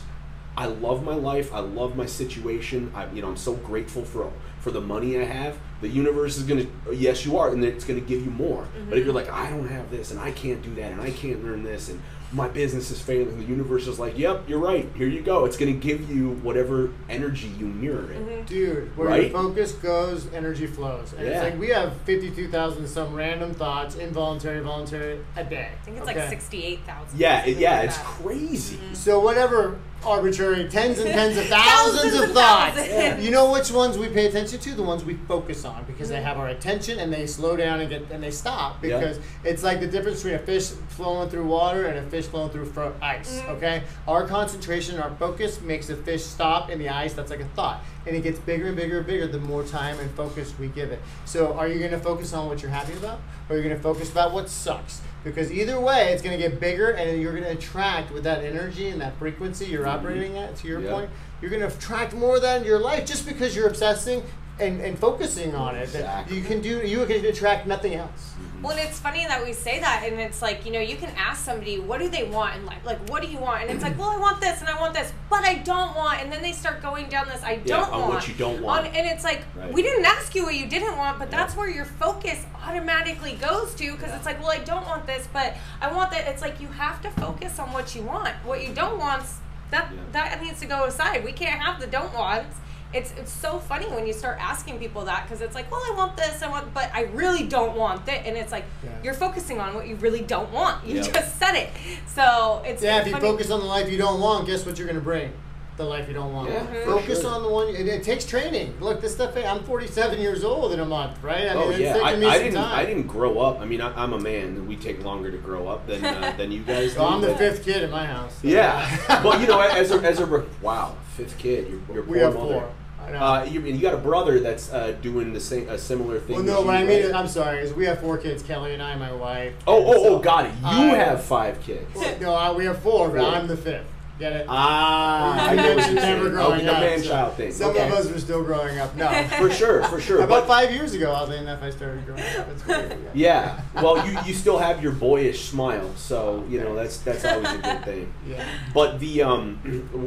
I 0.57 0.67
love 0.67 1.03
my 1.03 1.15
life. 1.15 1.53
I 1.53 1.59
love 1.59 1.97
my 1.97 2.05
situation. 2.05 2.91
I, 2.95 3.07
you 3.13 3.21
know, 3.21 3.27
I'm 3.27 3.37
so 3.37 3.53
grateful 3.55 4.03
for 4.03 4.31
for 4.61 4.71
the 4.71 4.81
money 4.81 5.19
I 5.19 5.25
have. 5.25 5.57
The 5.81 5.89
universe 5.89 6.37
is 6.37 6.43
gonna, 6.43 6.65
yes, 6.91 7.25
you 7.25 7.37
are, 7.37 7.51
and 7.51 7.63
it's 7.63 7.85
gonna 7.85 7.99
give 7.99 8.23
you 8.23 8.31
more. 8.31 8.61
But 8.61 8.69
if 8.69 8.85
mm-hmm. 8.87 9.05
you're 9.05 9.13
like, 9.13 9.29
I 9.29 9.49
don't 9.49 9.67
have 9.67 9.91
this, 9.91 10.11
and 10.11 10.19
I 10.19 10.31
can't 10.31 10.61
do 10.61 10.73
that, 10.75 10.91
and 10.91 11.01
I 11.01 11.11
can't 11.11 11.43
learn 11.43 11.63
this, 11.63 11.89
and 11.89 12.01
my 12.31 12.47
business 12.47 12.91
is 12.91 13.01
failing, 13.01 13.37
the 13.37 13.45
universe 13.45 13.87
is 13.87 13.99
like, 13.99 14.17
yep, 14.17 14.43
you're 14.47 14.59
right. 14.59 14.89
Here 14.95 15.07
you 15.07 15.21
go. 15.21 15.45
It's 15.45 15.57
gonna 15.57 15.73
give 15.73 16.09
you 16.09 16.31
whatever 16.43 16.91
energy 17.09 17.47
you 17.47 17.65
mirror 17.65 18.11
it. 18.11 18.19
Mm-hmm. 18.19 18.45
Dude, 18.45 18.97
where 18.97 19.07
Right? 19.07 19.21
your 19.23 19.31
focus 19.31 19.71
goes, 19.73 20.31
energy 20.33 20.67
flows. 20.67 21.13
And 21.13 21.25
Yeah. 21.25 21.33
it's 21.33 21.43
like 21.43 21.59
we 21.59 21.69
have 21.69 21.95
52,000 22.01 22.87
some 22.87 23.13
random 23.13 23.53
thoughts, 23.53 23.95
involuntary, 23.95 24.59
voluntary, 24.61 25.19
a 25.35 25.43
day. 25.43 25.69
I 25.81 25.85
think 25.85 25.97
it's 25.97 26.09
okay? 26.09 26.19
like 26.19 26.29
sixty-eight 26.29 26.85
thousand. 26.85 27.19
Yeah, 27.19 27.45
it, 27.45 27.57
yeah, 27.57 27.81
it's 27.81 27.97
crazy. 27.99 28.77
Mm-hmm. 28.77 28.93
So 28.93 29.19
whatever 29.19 29.79
arbitrary 30.05 30.67
tens 30.69 30.99
and 30.99 31.09
tens 31.13 31.37
of 31.37 31.45
thousands, 31.47 32.01
Thousands 32.13 32.23
of 32.29 32.31
thoughts. 32.35 32.77
thousands. 32.77 33.25
You 33.25 33.31
know 33.31 33.51
which 33.51 33.71
ones 33.71 33.97
we 33.97 34.07
pay 34.07 34.27
attention 34.27 34.59
to? 34.59 34.73
The 34.75 34.83
ones 34.83 35.03
we 35.03 35.15
focus 35.27 35.65
on 35.65 35.83
because 35.85 36.05
Mm-hmm. 36.09 36.17
they 36.17 36.21
have 36.21 36.37
our 36.37 36.49
attention 36.49 36.99
and 36.99 37.11
they 37.11 37.25
slow 37.25 37.55
down 37.55 37.79
and 37.79 37.89
get 37.89 38.11
and 38.11 38.21
they 38.23 38.31
stop 38.31 38.83
Yeah. 38.83 38.99
because 38.99 39.19
it's 39.43 39.63
like 39.63 39.79
the 39.79 39.87
difference 39.87 40.21
between 40.23 40.35
a 40.35 40.43
fish 40.45 40.69
flowing 40.89 41.29
through 41.29 41.47
water 41.47 41.85
and 41.85 41.97
a 41.97 42.09
fish 42.09 42.25
flowing 42.25 42.49
through 42.51 42.65
fro- 42.65 42.93
ice. 43.01 43.39
Mm-hmm. 43.39 43.51
Okay, 43.53 43.83
our 44.07 44.27
concentration, 44.27 44.99
our 44.99 45.13
focus 45.15 45.61
makes 45.61 45.87
the 45.87 45.95
fish 45.95 46.23
stop 46.23 46.69
in 46.69 46.77
the 46.79 46.89
ice. 46.89 47.13
That's 47.13 47.31
like 47.31 47.39
a 47.39 47.45
thought, 47.55 47.83
and 48.05 48.15
it 48.15 48.21
gets 48.21 48.39
bigger 48.39 48.67
and 48.67 48.75
bigger 48.75 48.97
and 48.99 49.07
bigger 49.07 49.27
the 49.27 49.39
more 49.39 49.63
time 49.63 49.99
and 49.99 50.09
focus 50.11 50.53
we 50.59 50.67
give 50.67 50.91
it. 50.91 51.01
So, 51.25 51.53
are 51.53 51.67
you 51.67 51.79
going 51.79 51.91
to 51.91 51.99
focus 51.99 52.33
on 52.33 52.47
what 52.47 52.61
you're 52.61 52.71
happy 52.71 52.93
about, 52.93 53.19
or 53.49 53.55
are 53.55 53.57
you 53.57 53.63
going 53.63 53.75
to 53.75 53.81
focus 53.81 54.11
about 54.11 54.33
what 54.33 54.49
sucks? 54.49 55.01
Because 55.23 55.51
either 55.51 55.79
way, 55.79 56.13
it's 56.13 56.21
going 56.21 56.39
to 56.39 56.49
get 56.49 56.59
bigger, 56.59 56.91
and 56.91 57.19
you're 57.21 57.31
going 57.31 57.43
to 57.43 57.51
attract 57.51 58.11
with 58.11 58.23
that 58.23 58.43
energy 58.43 58.89
and 58.89 59.01
that 59.01 59.17
frequency 59.17 59.65
you're 59.65 59.85
mm-hmm. 59.85 59.99
operating 59.99 60.37
at. 60.37 60.55
To 60.57 60.67
your 60.67 60.81
Yeah. 60.81 60.91
point, 60.91 61.09
you're 61.41 61.49
going 61.49 61.61
to 61.61 61.75
attract 61.75 62.13
more 62.13 62.35
of 62.35 62.41
that 62.43 62.61
in 62.61 62.67
your 62.67 62.79
life 62.79 63.05
just 63.05 63.25
because 63.25 63.55
you're 63.55 63.67
obsessing 63.67 64.23
and, 64.59 64.79
and 64.81 64.97
focusing 64.97 65.53
on 65.53 65.75
it. 65.75 65.83
Exactly. 65.83 66.37
you 66.37 66.43
can 66.43 66.61
do. 66.61 66.79
You 66.85 67.05
can 67.05 67.25
attract 67.25 67.67
nothing 67.67 67.93
else. 67.95 68.33
Mm-hmm. 68.33 68.61
Well, 68.61 68.77
and 68.77 68.87
it's 68.87 68.99
funny 68.99 69.25
that 69.27 69.43
we 69.45 69.51
say 69.53 69.79
that, 69.81 70.03
and 70.07 70.19
it's 70.19 70.41
like 70.41 70.65
you 70.65 70.71
know, 70.71 70.79
you 70.79 70.95
can 70.95 71.11
ask 71.17 71.43
somebody, 71.43 71.77
"What 71.79 71.99
do 71.99 72.09
they 72.09 72.23
want 72.23 72.55
in 72.55 72.65
life? 72.65 72.79
Like, 72.85 73.07
what 73.09 73.21
do 73.21 73.27
you 73.27 73.37
want?" 73.37 73.61
And 73.63 73.71
it's 73.71 73.83
like, 73.83 73.97
"Well, 73.99 74.09
I 74.09 74.17
want 74.17 74.39
this, 74.41 74.61
and 74.61 74.69
I 74.69 74.79
want 74.79 74.93
this, 74.93 75.11
but 75.29 75.43
I 75.43 75.55
don't 75.55 75.95
want." 75.95 76.21
And 76.21 76.31
then 76.31 76.41
they 76.41 76.53
start 76.53 76.81
going 76.81 77.07
down 77.09 77.27
this, 77.27 77.43
"I 77.43 77.53
Yeah, 77.65 77.77
don't 77.77 77.89
on 77.93 78.01
want." 78.01 78.13
what 78.15 78.27
you 78.27 78.33
don't 78.35 78.61
want. 78.61 78.87
On- 78.87 78.95
and 78.95 79.05
it's 79.07 79.23
like, 79.23 79.41
Right. 79.55 79.71
we 79.73 79.81
didn't 79.81 80.05
ask 80.05 80.33
you 80.33 80.43
what 80.45 80.55
you 80.55 80.67
didn't 80.67 80.97
want, 80.97 81.19
but 81.19 81.29
Yeah. 81.31 81.37
that's 81.37 81.55
where 81.55 81.69
your 81.69 81.85
focus 81.85 82.39
automatically 82.65 83.33
goes 83.33 83.73
to, 83.75 83.91
because 83.91 84.09
Yeah. 84.09 84.17
it's 84.17 84.25
like, 84.25 84.39
"Well, 84.41 84.51
I 84.51 84.59
don't 84.59 84.87
want 84.87 85.05
this, 85.05 85.27
but 85.31 85.55
I 85.81 85.91
want 85.91 86.11
that." 86.11 86.27
It's 86.27 86.41
like 86.41 86.59
you 86.61 86.67
have 86.69 87.01
to 87.01 87.09
focus 87.11 87.59
on 87.59 87.73
what 87.73 87.93
you 87.93 88.03
want. 88.03 88.33
What 88.45 88.63
you 88.65 88.73
don't 88.73 88.97
want, 88.97 89.23
that 89.71 89.89
Yeah. 89.91 89.99
that 90.13 90.41
needs 90.41 90.59
to 90.61 90.65
go 90.65 90.85
aside. 90.85 91.23
We 91.25 91.33
can't 91.33 91.61
have 91.61 91.79
the 91.81 91.87
don't 91.87 92.13
wants. 92.13 92.55
It's, 92.93 93.11
it's 93.17 93.31
so 93.31 93.59
funny 93.59 93.87
when 93.87 94.07
you 94.07 94.13
start 94.13 94.37
asking 94.39 94.79
people 94.79 95.03
that 95.05 95.23
because 95.23 95.41
it's 95.41 95.53
like, 95.55 95.69
well, 95.69 95.81
I 95.85 95.93
want 95.97 96.15
this, 96.15 96.41
I 96.41 96.47
want, 96.49 96.73
but 96.73 96.89
I 96.93 97.03
really 97.13 97.43
don't 97.45 97.75
want 97.75 98.05
that, 98.05 98.25
and 98.25 98.37
it's 98.37 98.51
like 98.53 98.63
Yeah. 98.83 98.89
you're 99.03 99.13
focusing 99.13 99.59
on 99.59 99.73
what 99.73 99.87
you 99.87 99.95
really 99.97 100.21
don't 100.21 100.49
want. 100.51 100.85
You 100.85 100.95
Yep. 101.01 101.13
just 101.13 101.37
said 101.37 101.55
it, 101.55 101.69
so 102.07 102.61
it's 102.65 102.81
Yeah, 102.81 103.01
if 103.01 103.07
you 103.07 103.17
focus 103.17 103.51
on 103.51 103.59
the 103.59 103.65
life 103.65 103.89
you 103.91 103.97
don't 103.97 104.21
want, 104.21 104.47
guess 104.47 104.65
what 104.65 104.77
you're 104.77 104.87
going 104.87 104.95
to 104.99 105.03
bring? 105.03 105.33
The 105.77 105.83
life 105.83 106.07
you 106.07 106.13
don't 106.13 106.31
want. 106.33 106.49
Yeah, 106.49 106.59
Mhm. 106.65 106.85
Focus 106.85 107.21
sure. 107.21 107.31
on 107.31 107.43
the 107.43 107.49
one. 107.49 107.67
It, 107.67 107.85
it 107.87 108.01
takes 108.03 108.23
training. 108.25 108.75
Look, 108.79 109.01
this 109.01 109.13
stuff. 109.13 109.35
I'm 109.35 109.61
47 109.63 110.21
years 110.21 110.43
old 110.45 110.71
in 110.71 110.79
a 110.79 110.85
month, 110.85 111.21
right? 111.21 111.47
I 111.47 111.53
Oh 111.53 111.69
it's 111.69 111.79
yeah, 111.79 111.93
taking 111.93 112.07
I, 112.07 112.15
me 112.15 112.25
I 112.27 112.33
some 112.35 112.43
didn't. 112.43 112.55
time. 112.55 112.79
I 112.79 112.85
didn't 112.85 113.07
grow 113.07 113.39
up. 113.39 113.59
I 113.59 113.65
mean, 113.65 113.81
I, 113.81 114.01
I'm 114.01 114.13
a 114.13 114.19
man, 114.19 114.67
we 114.67 114.77
take 114.77 115.03
longer 115.03 115.29
to 115.31 115.37
grow 115.37 115.67
up 115.67 115.85
than 115.85 116.05
uh, 116.05 116.33
than 116.37 116.51
you 116.53 116.61
guys. 116.63 116.93
do, 116.93 117.01
I'm 117.01 117.19
the 117.19 117.27
but- 117.27 117.37
fifth 117.37 117.65
kid 117.65 117.83
in 117.83 117.91
my 117.91 118.05
house. 118.05 118.35
so- 118.41 118.47
Yeah, 118.47 119.21
well, 119.21 119.39
you 119.41 119.47
know, 119.47 119.59
as 119.59 119.91
a, 119.91 119.95
as 119.95 120.21
a 120.21 120.45
wow, 120.61 120.95
fifth 121.17 121.37
kid, 121.37 121.67
your, 121.67 121.79
your 121.93 122.03
we 122.05 122.13
poor 122.19 122.23
have 122.25 122.35
mother. 122.35 122.53
four. 122.53 122.69
I 123.05 123.11
know. 123.11 123.17
Uh, 123.19 123.43
you, 123.43 123.59
and 123.59 123.75
you 123.75 123.81
got 123.81 123.93
a 123.93 123.97
brother 123.97 124.39
that's 124.39 124.71
uh, 124.71 124.93
doing 125.01 125.33
the 125.33 125.39
same, 125.41 125.67
a 125.69 125.77
similar 125.77 126.19
thing. 126.21 126.37
well, 126.37 126.43
no, 126.45 126.59
you, 126.61 126.65
what 126.67 126.75
I 126.75 126.83
mean 126.85 126.99
is, 126.99 127.11
I'm 127.11 127.27
sorry, 127.27 127.59
is 127.59 127.71
we 127.73 127.85
have 127.85 127.99
four 127.99 128.17
kids. 128.17 128.41
Kelly 128.41 128.73
and 128.73 128.81
I, 128.81 128.95
my 128.95 129.11
wife. 129.11 129.53
Oh, 129.67 129.85
oh, 129.85 129.93
so 130.03 130.15
oh, 130.15 130.19
got 130.19 130.45
it. 130.45 130.53
You 130.61 130.67
I- 130.93 130.95
have 130.95 131.21
five 131.23 131.61
kids. 131.61 131.85
No, 132.21 132.33
I, 132.33 132.51
we 132.53 132.63
have 132.65 132.79
four, 132.81 133.09
but 133.09 133.19
Four. 133.19 133.27
I'm 133.35 133.45
the 133.47 133.57
fifth. 133.57 133.85
Get 134.17 134.31
it? 134.31 134.45
Ah, 134.47 135.49
I 135.49 135.51
You 135.51 135.55
know 135.57 135.75
what 135.75 135.85
you're 135.87 135.93
never 135.95 135.99
saying. 136.21 136.31
growing 136.31 136.61
oh, 136.61 136.63
the 136.63 136.73
up. 136.73 136.79
man 136.79 136.99
so 137.01 137.09
child 137.09 137.33
thing. 137.35 137.51
Some 137.51 137.71
okay. 137.71 137.85
of 137.87 137.93
us 137.93 138.09
were 138.09 138.17
still 138.19 138.43
growing 138.43 138.79
up. 138.79 138.95
No, 138.95 139.09
for 139.39 139.49
sure, 139.49 139.83
for 139.83 139.99
sure. 139.99 140.17
About 140.21 140.29
But- 140.29 140.47
five 140.47 140.71
years 140.71 140.93
ago, 140.93 141.11
oddly 141.11 141.37
enough, 141.37 141.61
I 141.61 141.69
started 141.69 142.05
growing 142.05 142.21
up. 142.21 142.47
It's 142.49 142.65
weird. 142.65 142.97
Yeah. 143.13 143.59
Well, 143.75 144.07
you, 144.07 144.17
you 144.25 144.33
still 144.33 144.57
have 144.57 144.81
your 144.81 144.93
boyish 144.93 145.49
smile, 145.49 145.93
so 145.97 146.45
you 146.49 146.61
know 146.61 146.73
that's 146.75 146.97
that's 146.99 147.25
always 147.25 147.49
a 147.51 147.57
good 147.57 147.83
thing. 147.83 148.13
Yeah. 148.27 148.43
But 148.73 148.99
the 149.01 149.21
um, 149.23 149.57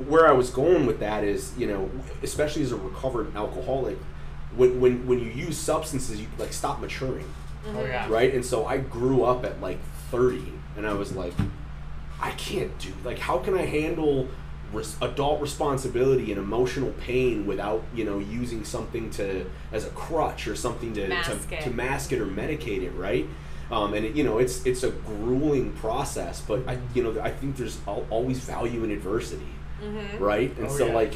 where 0.08 0.26
I 0.26 0.32
was 0.32 0.48
going 0.50 0.86
with 0.86 1.00
that 1.00 1.22
is, 1.22 1.52
you 1.58 1.66
know, 1.66 1.90
especially 2.22 2.62
as 2.62 2.72
a 2.72 2.76
recovered 2.76 3.36
alcoholic, 3.36 3.98
when 4.56 4.80
when 4.80 5.06
when 5.06 5.18
you 5.18 5.30
use 5.30 5.58
substances, 5.58 6.18
you 6.20 6.28
like 6.38 6.52
stop 6.54 6.80
maturing, 6.80 7.30
Oh 7.66 7.84
yeah. 7.84 8.06
right? 8.08 8.32
And 8.32 8.44
so 8.44 8.64
I 8.64 8.78
grew 8.78 9.22
up 9.24 9.44
at 9.44 9.60
like 9.60 9.78
thirty, 10.10 10.52
and 10.76 10.86
I 10.86 10.94
was 10.94 11.12
like, 11.12 11.34
I 12.20 12.30
can't 12.32 12.76
do 12.78 12.92
like 13.04 13.18
how 13.18 13.38
can 13.38 13.54
I 13.54 13.62
handle 13.62 14.28
res- 14.72 14.96
adult 15.00 15.40
responsibility 15.40 16.30
and 16.32 16.38
emotional 16.40 16.90
pain 17.00 17.46
without 17.46 17.82
you 17.94 18.04
know 18.04 18.18
using 18.18 18.64
something 18.64 19.10
to 19.12 19.46
as 19.72 19.84
a 19.84 19.90
crutch 19.90 20.48
or 20.48 20.56
something 20.56 20.92
to 20.94 21.08
Mask 21.08 21.48
to, 21.48 21.54
it. 21.56 21.60
to 21.62 21.70
mask 21.70 22.12
it 22.12 22.20
or 22.20 22.26
medicate 22.26 22.82
it, 22.82 22.90
right? 22.92 23.26
Um, 23.70 23.94
and 23.94 24.04
it, 24.06 24.16
you 24.16 24.24
know 24.24 24.38
it's 24.38 24.64
it's 24.66 24.82
a 24.82 24.90
grueling 24.90 25.72
process, 25.74 26.40
but 26.40 26.66
I 26.68 26.78
you 26.94 27.02
know 27.02 27.20
I 27.20 27.30
think 27.30 27.56
there's 27.56 27.78
al- 27.86 28.06
always 28.10 28.38
value 28.40 28.84
in 28.84 28.90
adversity, 28.90 29.46
Mm-hmm. 29.82 30.22
right? 30.22 30.56
And 30.58 30.66
Oh, 30.66 30.76
so 30.78 30.86
yeah. 30.86 30.94
like. 30.94 31.14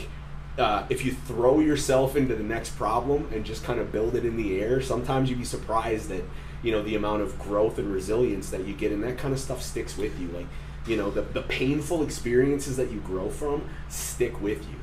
Uh, 0.58 0.84
if 0.90 1.02
you 1.02 1.12
throw 1.12 1.60
yourself 1.60 2.14
into 2.14 2.34
the 2.36 2.42
next 2.42 2.76
problem 2.76 3.26
and 3.32 3.42
just 3.42 3.64
kind 3.64 3.80
of 3.80 3.90
build 3.90 4.14
it 4.14 4.22
in 4.22 4.36
the 4.36 4.60
air, 4.60 4.82
sometimes 4.82 5.30
you'd 5.30 5.38
be 5.38 5.46
surprised 5.46 6.10
that 6.10 6.22
you 6.62 6.70
know 6.70 6.82
the 6.82 6.94
amount 6.94 7.22
of 7.22 7.38
growth 7.38 7.78
and 7.78 7.90
resilience 7.90 8.50
that 8.50 8.66
you 8.66 8.74
get, 8.74 8.92
and 8.92 9.02
that 9.02 9.16
kind 9.16 9.32
of 9.32 9.40
stuff 9.40 9.62
sticks 9.62 9.96
with 9.96 10.20
you. 10.20 10.28
Like 10.28 10.44
you 10.86 10.96
know 10.96 11.10
the 11.10 11.22
the 11.22 11.42
painful 11.42 12.02
experiences 12.02 12.76
that 12.76 12.90
you 12.90 13.00
grow 13.00 13.28
from 13.28 13.68
stick 13.88 14.40
with 14.40 14.62
you. 14.68 14.76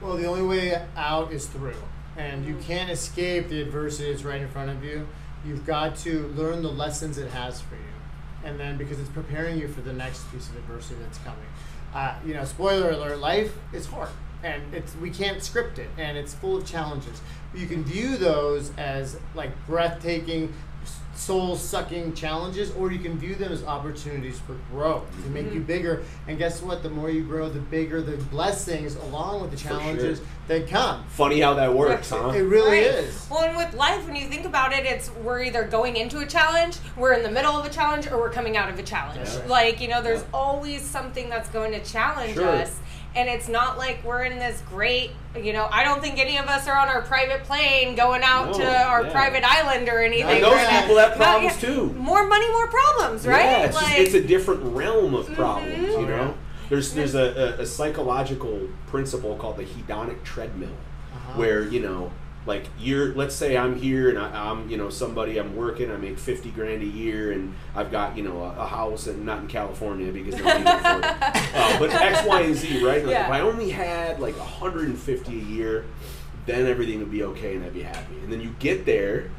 Well, 0.00 0.16
the 0.16 0.26
only 0.26 0.42
way 0.42 0.82
out 0.96 1.32
is 1.32 1.46
through, 1.46 1.82
and 2.16 2.44
you 2.44 2.56
can't 2.56 2.90
escape 2.90 3.48
the 3.48 3.62
adversity 3.62 4.10
that's 4.10 4.24
right 4.24 4.40
in 4.40 4.48
front 4.48 4.70
of 4.70 4.84
you. 4.84 5.06
You've 5.46 5.64
got 5.64 5.96
to 5.98 6.28
learn 6.28 6.62
the 6.62 6.70
lessons 6.70 7.18
it 7.18 7.30
has 7.30 7.60
for 7.60 7.76
you, 7.76 8.44
and 8.44 8.58
then 8.58 8.76
because 8.76 8.98
it's 8.98 9.10
preparing 9.10 9.58
you 9.58 9.68
for 9.68 9.80
the 9.80 9.92
next 9.92 10.30
piece 10.32 10.48
of 10.48 10.56
adversity 10.56 10.96
that's 11.02 11.18
coming. 11.18 11.46
Uh, 11.94 12.14
you 12.26 12.34
know, 12.34 12.44
spoiler 12.44 12.90
alert: 12.90 13.18
life 13.18 13.56
is 13.72 13.86
hard, 13.86 14.10
and 14.42 14.74
it's 14.74 14.94
we 14.96 15.10
can't 15.10 15.42
script 15.42 15.78
it, 15.78 15.88
and 15.96 16.18
it's 16.18 16.34
full 16.34 16.56
of 16.56 16.66
challenges. 16.66 17.20
You 17.54 17.66
can 17.66 17.84
view 17.84 18.16
those 18.16 18.72
as 18.76 19.18
like 19.34 19.50
breathtaking, 19.66 20.52
soul 21.16 21.56
sucking 21.56 22.14
challenges, 22.14 22.70
or 22.72 22.92
you 22.92 22.98
can 22.98 23.18
view 23.18 23.34
them 23.34 23.52
as 23.52 23.64
opportunities 23.64 24.38
for 24.40 24.54
growth 24.70 25.10
to 25.10 25.16
mm-hmm. 25.22 25.34
make 25.34 25.52
you 25.52 25.60
bigger. 25.60 26.02
And 26.28 26.38
guess 26.38 26.62
what? 26.62 26.82
The 26.82 26.90
more 26.90 27.10
you 27.10 27.24
grow, 27.24 27.48
the 27.48 27.58
bigger 27.58 28.00
the 28.02 28.16
blessings 28.24 28.96
along 28.96 29.42
with 29.42 29.50
the 29.50 29.56
For 29.56 29.68
sure. 29.68 29.78
challenges 29.78 30.20
that 30.48 30.68
come. 30.68 31.04
Funny 31.08 31.40
how 31.40 31.54
that 31.54 31.74
works, 31.74 32.10
huh? 32.10 32.28
It 32.30 32.40
really 32.42 32.78
Right. 32.78 32.86
is. 32.86 33.26
Well, 33.30 33.40
and 33.40 33.56
with 33.56 33.74
life, 33.74 34.04
when 34.06 34.14
you 34.16 34.28
think 34.28 34.44
about 34.46 34.72
it, 34.72 34.84
it's 34.86 35.10
we're 35.22 35.42
either 35.42 35.64
going 35.64 35.96
into 35.96 36.18
a 36.18 36.26
challenge, 36.26 36.76
we're 36.96 37.14
in 37.14 37.22
the 37.22 37.30
middle 37.30 37.52
of 37.52 37.64
a 37.64 37.70
challenge, 37.70 38.06
or 38.06 38.18
we're 38.18 38.30
coming 38.30 38.56
out 38.56 38.68
of 38.70 38.78
a 38.78 38.82
challenge. 38.82 39.28
Yeah. 39.28 39.40
Like, 39.48 39.80
you 39.80 39.88
know, 39.88 40.02
there's 40.02 40.20
Yeah. 40.20 40.28
always 40.34 40.82
something 40.82 41.28
that's 41.28 41.48
going 41.48 41.72
to 41.72 41.80
challenge 41.82 42.34
Sure. 42.34 42.48
us. 42.48 42.72
And 43.16 43.30
it's 43.30 43.48
not 43.48 43.78
like 43.78 44.04
we're 44.04 44.24
in 44.24 44.38
this 44.38 44.62
great, 44.68 45.10
you 45.34 45.54
know, 45.54 45.66
I 45.72 45.84
don't 45.84 46.02
think 46.02 46.18
any 46.18 46.36
of 46.36 46.46
us 46.48 46.68
are 46.68 46.76
on 46.78 46.88
our 46.88 47.00
private 47.00 47.44
plane 47.44 47.94
going 47.94 48.22
out 48.22 48.48
No, 48.52 48.58
to 48.58 48.66
our 48.86 49.04
yeah. 49.04 49.10
private 49.10 49.42
island 49.42 49.88
or 49.88 50.02
anything. 50.02 50.26
And 50.36 50.44
those 50.44 50.52
We're- 50.52 50.80
people 50.82 50.98
have 50.98 51.18
Not 51.18 51.26
problems 51.26 51.62
yet. 51.62 51.72
too. 51.72 51.86
More 51.94 52.26
money, 52.26 52.46
more 52.52 52.68
problems, 52.68 53.26
right? 53.26 53.42
Yeah, 53.44 53.64
it's, 53.64 53.80
just, 53.80 53.98
it's 53.98 54.14
a 54.14 54.20
different 54.20 54.62
realm 54.76 55.14
of 55.14 55.32
problems, 55.34 55.72
Mhm. 55.94 56.00
you 56.00 56.06
know? 56.06 56.34
There's 56.68 56.92
there's 56.92 57.14
a, 57.14 57.56
a, 57.58 57.62
a 57.62 57.66
psychological 57.66 58.60
principle 58.88 59.36
called 59.36 59.56
the 59.56 59.64
hedonic 59.64 60.22
treadmill, 60.22 60.68
Uh-huh. 61.14 61.38
where, 61.38 61.62
you 61.62 61.80
know, 61.80 62.10
like 62.46 62.66
you're, 62.78 63.12
let's 63.14 63.34
say 63.34 63.56
I'm 63.56 63.74
here 63.76 64.08
and 64.08 64.18
I, 64.18 64.50
I'm, 64.50 64.70
you 64.70 64.76
know, 64.76 64.88
somebody, 64.88 65.36
I'm 65.38 65.56
working, 65.56 65.90
I 65.90 65.96
make 65.96 66.16
50 66.18 66.50
grand 66.52 66.80
a 66.82 66.86
year 66.86 67.32
and 67.32 67.52
I've 67.74 67.90
got, 67.90 68.16
you 68.16 68.22
know, 68.22 68.40
a, 68.42 68.60
a 68.60 68.66
house 68.66 69.08
and 69.08 69.26
not 69.26 69.40
in 69.40 69.48
California 69.48 70.12
because 70.12 70.36
nobody 70.36 70.62
can 70.64 70.78
afford 70.78 71.04
it. 71.04 71.42
Uh, 71.56 71.78
but 71.80 71.90
X, 71.90 72.26
Y, 72.26 72.40
and 72.42 72.54
Z, 72.54 72.84
right? 72.84 73.02
Like 73.04 73.10
Yeah. 73.12 73.24
if 73.26 73.32
I 73.32 73.40
only 73.40 73.70
had 73.70 74.20
like 74.20 74.38
150 74.38 75.32
a 75.32 75.42
year, 75.42 75.86
then 76.46 76.66
everything 76.66 77.00
would 77.00 77.10
be 77.10 77.22
okay 77.24 77.56
and 77.56 77.64
I'd 77.64 77.74
be 77.74 77.82
happy. 77.82 78.14
And 78.22 78.32
then 78.32 78.40
you 78.40 78.54
get 78.60 78.86
there 78.86 79.30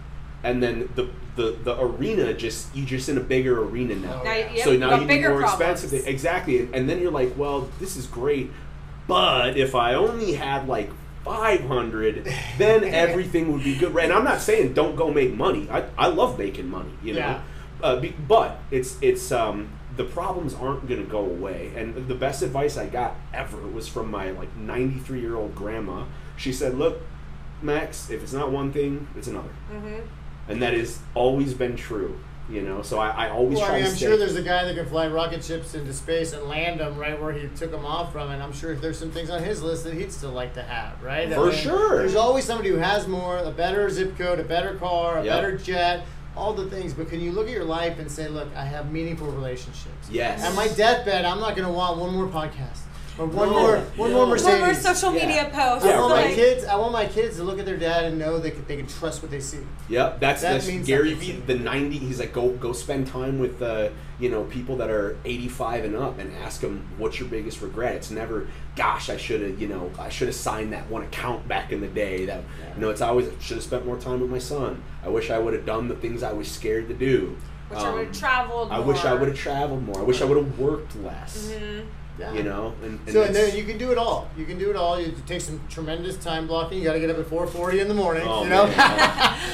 and 0.44 0.62
then 0.62 0.90
the, 0.96 1.10
the, 1.38 1.52
the 1.64 1.80
arena 1.82 2.34
just, 2.34 2.76
you're 2.76 2.86
just 2.86 3.08
in 3.08 3.18
a 3.18 3.22
bigger 3.22 3.62
arena 3.64 3.96
now. 3.96 4.20
Oh, 4.20 4.24
Now, 4.26 4.34
yeah. 4.34 4.52
yep, 4.52 4.66
so 4.66 4.76
now 4.76 5.00
you 5.00 5.06
need 5.06 5.22
more 5.22 5.40
problems. 5.40 5.84
expensive. 5.84 6.08
Exactly. 6.08 6.60
And, 6.60 6.76
and 6.76 6.90
then 6.90 7.00
you're 7.00 7.12
like, 7.12 7.38
well, 7.38 7.70
this 7.80 7.96
is 7.96 8.06
great, 8.08 8.52
but 9.08 9.56
if 9.56 9.76
I 9.76 9.94
only 9.94 10.34
had 10.34 10.68
like 10.68 10.90
500, 11.26 12.32
then 12.58 12.84
everything 12.94 13.52
would 13.54 13.64
be 13.64 13.76
good. 13.76 13.94
Right? 13.94 14.06
And 14.06 14.14
I'm 14.14 14.24
not 14.24 14.42
saying 14.42 14.74
don't 14.74 14.96
go 14.96 15.12
make 15.12 15.34
money. 15.34 15.68
I, 15.70 15.86
I 15.98 16.08
love 16.08 16.38
making 16.38 16.70
money, 16.70 16.92
you 17.04 17.14
know. 17.14 17.20
Yeah. 17.20 17.42
Uh, 17.82 18.00
be, 18.00 18.10
but 18.10 18.60
it's 18.72 18.98
it's 19.02 19.32
um 19.32 19.70
the 19.98 20.04
problems 20.04 20.54
aren't 20.54 20.88
going 20.88 21.04
to 21.04 21.10
go 21.10 21.20
away. 21.20 21.72
And 21.76 22.08
the 22.08 22.16
best 22.16 22.42
advice 22.42 22.78
I 22.78 22.88
got 22.88 23.16
ever 23.34 23.58
was 23.58 23.88
from 23.88 24.10
my 24.12 24.32
like 24.32 24.56
93 24.56 25.20
year 25.20 25.36
old 25.36 25.56
grandma. 25.56 26.06
She 26.38 26.54
said, 26.54 26.76
"Look, 26.76 27.02
Max, 27.62 28.10
if 28.10 28.24
it's 28.24 28.34
not 28.34 28.52
one 28.52 28.72
thing, 28.72 29.08
it's 29.16 29.28
another," 29.28 29.50
hmm 29.72 30.02
and 30.50 30.62
that 30.62 30.74
has 30.74 31.00
always 31.14 31.54
been 31.54 31.76
true. 31.76 32.18
You 32.50 32.62
know, 32.62 32.82
so 32.82 32.98
I, 32.98 33.28
I 33.28 33.30
always 33.30 33.58
Well, 33.58 33.68
try 33.68 33.76
I 33.76 33.82
mean, 33.82 33.86
to 33.88 33.92
I'm 33.92 33.98
sure 33.98 34.16
there's 34.18 34.38
a 34.38 34.42
guy 34.42 34.64
that 34.64 34.74
can 34.76 34.86
fly 34.86 35.08
rocket 35.08 35.44
ships 35.44 35.76
into 35.76 35.92
space 35.94 36.32
and 36.32 36.44
land 36.48 36.80
them 36.80 36.98
right 36.98 37.22
where 37.22 37.34
he 37.34 37.50
took 37.58 37.72
them 37.72 37.86
off 37.86 38.14
from, 38.14 38.32
and 38.32 38.42
I'm 38.42 38.54
sure 38.54 38.72
if 38.72 38.80
there's 38.80 38.98
some 38.98 39.12
things 39.12 39.30
on 39.30 39.44
his 39.44 39.62
list 39.62 39.84
that 39.84 39.94
he'd 39.96 40.14
still 40.14 40.32
like 40.32 40.54
to 40.54 40.64
have, 40.64 41.04
right? 41.04 41.30
I 41.30 41.36
For 41.36 41.48
mean, 41.48 41.56
sure. 41.56 41.98
There's 41.98 42.16
always 42.16 42.46
somebody 42.46 42.70
who 42.70 42.78
has 42.78 43.06
more, 43.06 43.38
a 43.40 43.52
better 43.52 43.90
zip 43.90 44.18
code, 44.18 44.40
a 44.40 44.44
better 44.46 44.76
car, 44.76 45.18
a 45.18 45.26
Yep. 45.26 45.36
better 45.36 45.58
jet, 45.58 46.06
all 46.38 46.54
the 46.54 46.70
things. 46.70 46.94
But 46.94 47.10
can 47.10 47.20
you 47.20 47.34
look 47.34 47.48
at 47.48 47.54
your 47.54 47.66
life 47.66 48.00
and 48.00 48.10
say, 48.10 48.30
look, 48.30 48.48
I 48.56 48.64
have 48.64 48.92
meaningful 48.94 49.28
relationships. 49.28 50.08
Yes. 50.10 50.42
At 50.42 50.56
my 50.56 50.70
deathbed, 50.70 51.26
I'm 51.26 51.42
not 51.42 51.56
going 51.58 51.68
to 51.68 51.74
want 51.74 51.98
one 52.00 52.14
more 52.14 52.28
podcast 52.28 52.80
or 53.20 53.26
one 53.26 53.50
more, 53.50 53.78
one 53.96 54.12
more. 54.14 54.28
Mercedes. 54.28 54.52
One 54.54 54.62
more 54.62 54.74
social 54.74 55.14
Yeah. 55.16 55.26
media 55.28 55.50
post. 55.54 55.86
Yeah, 55.86 55.98
I 55.98 56.00
want 56.00 56.16
my 56.16 56.24
right. 56.26 56.36
kids. 56.36 56.66
I 56.66 56.76
want 56.76 56.94
my 56.94 57.06
kids 57.06 57.38
to 57.38 57.44
look 57.44 57.60
at 57.60 57.66
their 57.66 57.78
dad 57.78 58.06
and 58.06 58.20
know 58.20 58.38
they 58.40 58.52
can, 58.52 58.66
they 58.68 58.78
can 58.78 58.88
trust 58.88 59.22
what 59.22 59.32
they 59.32 59.40
see. 59.40 59.60
Yep, 59.90 60.20
that's, 60.20 60.42
That 60.42 60.54
that's 60.54 60.68
means 60.68 60.86
Gary 60.88 61.12
something 61.12 61.42
Vee, 61.42 61.54
the 61.54 61.60
90. 61.60 61.98
He's 61.98 62.20
like, 62.20 62.34
go 62.34 62.50
go 62.52 62.74
spend 62.74 63.08
time 63.08 63.40
with 63.40 63.62
uh, 63.62 63.90
you 64.20 64.30
know 64.30 64.44
people 64.46 64.76
that 64.78 64.90
are 64.90 65.18
85 65.26 65.86
and 65.86 65.96
up, 65.96 66.20
and 66.20 66.32
ask 66.44 66.62
them 66.62 66.86
what's 66.98 67.20
your 67.20 67.30
biggest 67.30 67.62
regret. 67.62 67.96
It's 67.96 68.12
never, 68.12 68.48
gosh, 68.76 69.10
I 69.10 69.18
should 69.18 69.42
have, 69.42 69.60
you 69.62 69.68
know, 69.68 69.92
I 70.00 70.10
should 70.10 70.28
have 70.28 70.36
signed 70.36 70.74
that 70.74 70.90
one 70.90 71.02
account 71.04 71.48
back 71.48 71.72
in 71.72 71.82
the 71.82 71.88
day. 71.88 72.26
That 72.26 72.44
you 72.76 72.82
know, 72.82 72.90
it's 72.90 73.02
always 73.02 73.30
should 73.40 73.58
have 73.58 73.64
spent 73.64 73.86
more 73.86 73.98
time 73.98 74.20
with 74.22 74.30
my 74.30 74.40
son. 74.40 74.84
I 75.04 75.10
wish 75.10 75.30
I 75.32 75.40
would 75.40 75.54
have 75.54 75.66
done 75.66 75.88
the 75.88 75.96
things 75.96 76.22
I 76.24 76.34
was 76.34 76.48
scared 76.50 76.88
to 76.90 76.94
do. 76.94 77.36
Wish 77.70 77.80
I 77.80 77.90
would 77.92 78.00
Um, 78.00 78.06
have 78.06 78.18
traveled. 78.18 78.72
I 78.72 78.80
wish 78.80 79.04
I 79.04 79.10
more. 79.10 79.20
would 79.20 79.28
have 79.30 79.38
traveled 79.38 79.84
more. 79.86 80.00
I 80.00 80.04
wish 80.04 80.22
I 80.22 80.26
would 80.26 80.38
have 80.38 80.58
worked 80.60 80.96
less. 81.04 81.52
Mhm. 81.52 81.86
Yeah. 82.20 82.34
You 82.34 82.44
know, 82.44 82.74
and, 82.84 83.00
and 83.06 83.12
So 83.14 83.22
and 83.24 83.36
then 83.36 83.56
you 83.56 83.64
can 83.64 83.78
do 83.78 83.92
it 83.92 83.98
all. 84.00 84.28
You 84.36 84.46
can 84.46 84.58
do 84.58 84.70
it 84.72 84.76
all. 84.76 85.00
You 85.00 85.14
take 85.28 85.40
some 85.42 85.62
tremendous 85.70 86.18
time 86.18 86.48
blocking. 86.48 86.80
You 86.80 86.84
got 86.84 86.94
to 86.94 87.00
get 87.00 87.10
up 87.12 87.18
at 87.20 87.26
4:40 87.28 87.80
in 87.82 87.88
the 87.88 87.94
morning. 87.94 88.24
Oh, 88.26 88.44
you 88.44 88.50
know. 88.50 88.64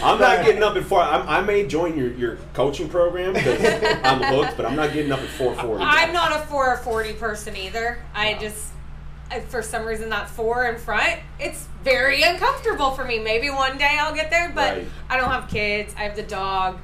I'm 0.03 0.19
not 0.19 0.45
getting 0.45 0.63
up 0.63 0.75
at 0.77 0.83
four. 0.83 1.01
I'm, 1.01 1.27
I 1.27 1.41
may 1.41 1.67
join 1.67 1.97
your, 1.97 2.11
your 2.13 2.37
coaching 2.53 2.87
program 2.89 3.33
because 3.33 3.59
I'm 4.03 4.21
hooked, 4.21 4.55
but 4.55 4.65
I'm 4.65 4.75
not 4.77 4.93
getting 4.93 5.11
up 5.11 5.19
at 5.19 5.27
4:40. 5.29 5.77
I'm 5.81 6.13
not 6.13 6.31
a 6.31 6.39
four 6.45 6.75
forty 6.77 7.13
person 7.13 7.55
either. 7.57 7.99
I 8.13 8.33
Wow. 8.33 8.39
just, 8.39 8.67
I- 9.29 9.41
for 9.41 9.61
some 9.61 9.85
reason, 9.85 10.09
that 10.09 10.29
four 10.29 10.65
in 10.67 10.77
front, 10.77 11.19
it's 11.39 11.67
very 11.83 12.21
uncomfortable 12.23 12.91
for 12.91 13.03
me. 13.03 13.19
Maybe 13.19 13.49
one 13.49 13.77
day 13.77 13.97
I'll 13.99 14.15
get 14.15 14.29
there, 14.29 14.51
but 14.55 14.77
Right. 14.77 14.87
I 15.09 15.17
don't 15.17 15.29
have 15.29 15.49
kids. 15.49 15.93
I 15.97 16.03
have 16.03 16.15
the 16.15 16.23
dog. 16.23 16.79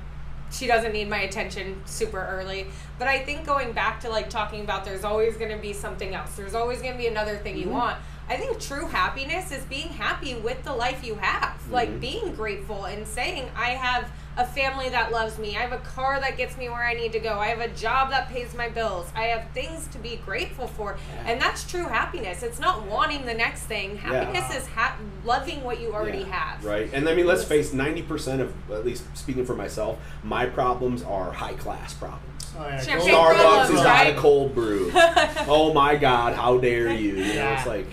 She 0.51 0.67
doesn't 0.67 0.91
need 0.91 1.07
my 1.09 1.19
attention 1.19 1.82
super 1.86 2.19
early. 2.19 2.67
But 3.00 3.08
I 3.08 3.20
think 3.20 3.45
going 3.45 3.72
back 3.72 4.02
to 4.02 4.10
like 4.10 4.30
talking 4.30 4.62
about 4.62 4.86
there's 4.86 5.04
always 5.06 5.38
going 5.38 5.52
to 5.52 5.58
be 5.58 5.74
something 5.74 6.14
else. 6.14 6.36
There's 6.36 6.54
always 6.54 6.82
going 6.82 6.91
to 6.93 6.97
be 6.97 7.08
another 7.08 7.38
thing 7.38 7.56
Mm-hmm. 7.56 7.70
you 7.70 7.74
want. 7.74 7.97
I 8.28 8.36
think 8.38 8.60
true 8.60 8.86
happiness 8.86 9.52
is 9.52 9.64
being 9.64 9.88
happy 9.89 10.36
with 10.36 10.64
the 10.64 10.74
life 10.74 11.04
you 11.04 11.16
have. 11.16 11.56
Like 11.72 11.89
Mhm. 11.89 12.00
being 12.00 12.36
grateful 12.36 12.86
and 12.86 13.08
saying, 13.08 13.50
I 13.56 13.72
have 13.72 14.12
a 14.38 14.45
family 14.45 14.88
that 14.89 15.12
loves 15.12 15.39
me. 15.39 15.58
I 15.58 15.62
have 15.62 15.72
a 15.72 15.80
car 15.80 16.20
that 16.20 16.38
gets 16.38 16.56
me 16.56 16.70
where 16.70 16.84
I 16.84 16.93
need 16.93 17.12
to 17.14 17.20
go. 17.20 17.39
I 17.39 17.47
have 17.47 17.60
a 17.60 17.70
job 17.70 18.12
that 18.12 18.30
pays 18.30 18.54
my 18.54 18.70
bills. 18.70 19.08
I 19.16 19.24
have 19.24 19.45
things 19.56 19.88
to 19.88 19.97
be 19.97 20.18
grateful 20.24 20.68
for. 20.68 20.97
Yeah. 21.16 21.32
And 21.32 21.41
that's 21.41 21.64
true 21.70 21.86
happiness. 21.86 22.43
It's 22.43 22.60
not 22.60 22.86
wanting 22.86 23.26
the 23.26 23.34
next 23.34 23.62
thing. 23.64 23.97
Happiness 23.97 24.56
is 24.56 24.68
ha- 24.68 24.95
loving 25.26 25.64
what 25.64 25.80
you 25.82 25.93
already 25.93 26.20
Yeah, 26.20 26.26
have. 26.36 26.64
Right. 26.64 26.89
And 26.93 27.10
I 27.10 27.16
mean, 27.16 27.26
let's 27.26 27.43
face 27.43 27.72
90% 27.74 28.41
of, 28.41 28.54
at 28.72 28.86
least 28.86 29.06
speaking 29.18 29.45
for 29.45 29.56
myself, 29.56 29.97
my 30.24 30.45
problems 30.45 31.02
are 31.02 31.32
high 31.32 31.54
class 31.54 31.93
problems. 31.95 32.26
Oh, 32.58 32.68
yeah, 32.68 32.82
Champagne 32.82 33.10
Starbucks 33.14 33.36
problems, 33.36 33.70
is 33.70 33.76
right? 33.86 34.08
out 34.08 34.14
of 34.14 34.18
cold 34.18 34.56
brew. 34.56 34.91
oh 34.95 35.72
my 35.74 35.95
God, 35.95 36.34
how 36.36 36.58
dare 36.58 36.91
you? 36.91 37.16
You 37.16 37.26
know, 37.26 37.34
Yeah. 37.34 37.58
it's 37.58 37.68
like, 37.68 37.86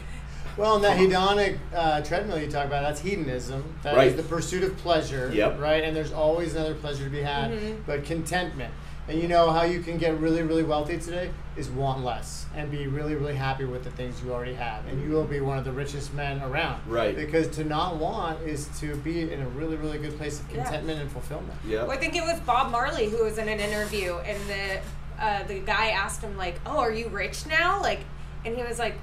Well, 0.56 0.76
and 0.76 0.84
that 0.84 0.96
hedonic 0.98 1.58
uh, 1.74 2.00
treadmill 2.02 2.38
you 2.40 2.50
talk 2.50 2.64
about, 2.66 2.82
that's 2.82 3.00
hedonism. 3.00 3.62
That 3.82 3.92
is 3.92 3.96
Right. 3.96 4.16
the 4.16 4.22
pursuit 4.22 4.64
of 4.64 4.76
pleasure. 4.78 5.30
Yep. 5.32 5.60
Right? 5.60 5.84
And 5.84 5.94
there's 5.94 6.12
always 6.12 6.54
another 6.54 6.74
pleasure 6.74 7.04
to 7.04 7.10
be 7.10 7.20
had. 7.22 7.50
Mhm. 7.52 7.76
But 7.86 8.04
contentment. 8.04 8.72
And 9.08 9.20
you 9.22 9.28
know 9.28 9.50
how 9.52 9.62
you 9.62 9.80
can 9.80 9.98
get 9.98 10.18
really, 10.20 10.42
really 10.42 10.64
wealthy 10.64 10.98
today? 10.98 11.30
Is 11.56 11.70
want 11.70 12.04
less 12.04 12.46
and 12.56 12.70
be 12.70 12.86
really, 12.88 13.14
really 13.14 13.36
happy 13.36 13.64
with 13.64 13.84
the 13.84 13.90
things 13.92 14.20
you 14.22 14.32
already 14.32 14.54
have. 14.54 14.84
And 14.88 15.00
you 15.02 15.10
will 15.10 15.24
be 15.24 15.40
one 15.40 15.56
of 15.58 15.64
the 15.64 15.70
richest 15.72 16.12
men 16.12 16.42
around. 16.42 16.82
Right. 16.88 17.14
Because 17.14 17.48
to 17.56 17.64
not 17.64 17.96
want 17.96 18.42
is 18.42 18.68
to 18.80 18.96
be 18.96 19.32
in 19.32 19.40
a 19.40 19.48
really, 19.50 19.76
really 19.76 19.98
good 19.98 20.16
place 20.18 20.40
of 20.40 20.50
Yeah. 20.50 20.62
contentment 20.64 21.00
and 21.00 21.10
fulfillment. 21.10 21.54
yeah. 21.66 21.82
Well, 21.82 21.92
I 21.92 21.96
think 21.98 22.16
it 22.16 22.22
was 22.24 22.40
Bob 22.40 22.72
Marley 22.72 23.08
who 23.08 23.22
was 23.24 23.38
in 23.38 23.48
an 23.48 23.60
interview, 23.60 24.16
and 24.18 24.38
the 24.48 24.80
uh, 25.24 25.44
the 25.44 25.60
guy 25.60 25.90
asked 25.90 26.20
him 26.20 26.36
like, 26.36 26.60
"Oh, 26.66 26.78
are 26.78 26.92
you 26.92 27.08
rich 27.08 27.46
now?" 27.46 27.80
Like, 27.80 28.00
and 28.44 28.54
he 28.56 28.62
was 28.62 28.78
like, 28.78 28.96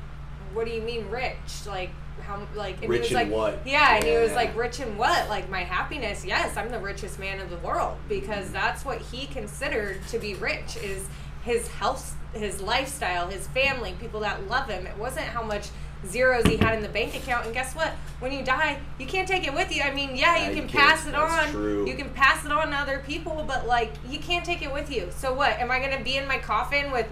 "What 0.53 0.65
do 0.67 0.71
you 0.71 0.81
mean 0.81 1.09
rich? 1.09 1.65
Like, 1.65 1.89
how? 2.21 2.41
Like, 2.55 2.81
and 2.81 2.89
Rich 2.89 3.09
he 3.09 3.15
in 3.15 3.19
was 3.19 3.27
like, 3.29 3.37
what? 3.37 3.67
Yeah, 3.67 3.95
and 3.95 4.03
he 4.03 4.15
was 4.17 4.29
Yeah. 4.29 4.35
like, 4.35 4.55
"Rich 4.57 4.79
in 4.79 4.97
what? 4.97 5.29
Like 5.29 5.49
my 5.49 5.63
happiness? 5.63 6.25
Yes, 6.25 6.55
I'm 6.57 6.69
the 6.69 6.79
richest 6.79 7.19
man 7.19 7.39
in 7.39 7.49
the 7.49 7.57
world 7.57 7.97
because 8.07 8.45
mm-hmm. 8.45 8.53
that's 8.53 8.85
what 8.85 8.99
he 8.99 9.27
considered 9.27 10.05
to 10.07 10.19
be 10.19 10.33
rich 10.35 10.77
is 10.77 11.07
his 11.43 11.67
health, 11.67 12.15
his 12.33 12.61
lifestyle, 12.61 13.27
his 13.27 13.47
family, 13.47 13.95
people 13.99 14.21
that 14.21 14.47
love 14.47 14.69
him. 14.69 14.87
It 14.87 14.97
wasn't 14.97 15.25
how 15.27 15.43
much." 15.43 15.69
Zeros 16.05 16.45
he 16.45 16.57
had 16.57 16.75
in 16.75 16.81
the 16.81 16.89
bank 16.89 17.15
account, 17.15 17.45
and 17.45 17.53
guess 17.53 17.73
what? 17.75 17.93
When 18.19 18.31
you 18.31 18.43
die, 18.43 18.79
you 18.99 19.05
can't 19.05 19.27
take 19.27 19.47
it 19.47 19.53
with 19.53 19.73
you. 19.73 19.83
I 19.83 19.93
mean, 19.93 20.15
yeah, 20.15 20.35
Yeah, 20.35 20.49
you 20.49 20.55
can 20.55 20.67
pass 20.67 21.07
it 21.07 21.15
on. 21.15 21.49
true. 21.49 21.87
You 21.87 21.95
can 21.95 22.09
pass 22.09 22.45
it 22.45 22.51
on 22.51 22.71
to 22.71 22.75
other 22.75 23.01
people, 23.07 23.45
but 23.47 23.67
like 23.67 23.93
you 24.09 24.19
can't 24.19 24.45
take 24.45 24.61
it 24.61 24.73
with 24.73 24.91
you. 24.91 25.09
So 25.15 25.33
what? 25.33 25.51
Am 25.59 25.71
I 25.71 25.79
gonna 25.79 26.03
be 26.03 26.17
in 26.17 26.27
my 26.27 26.39
coffin 26.39 26.91
with 26.91 27.07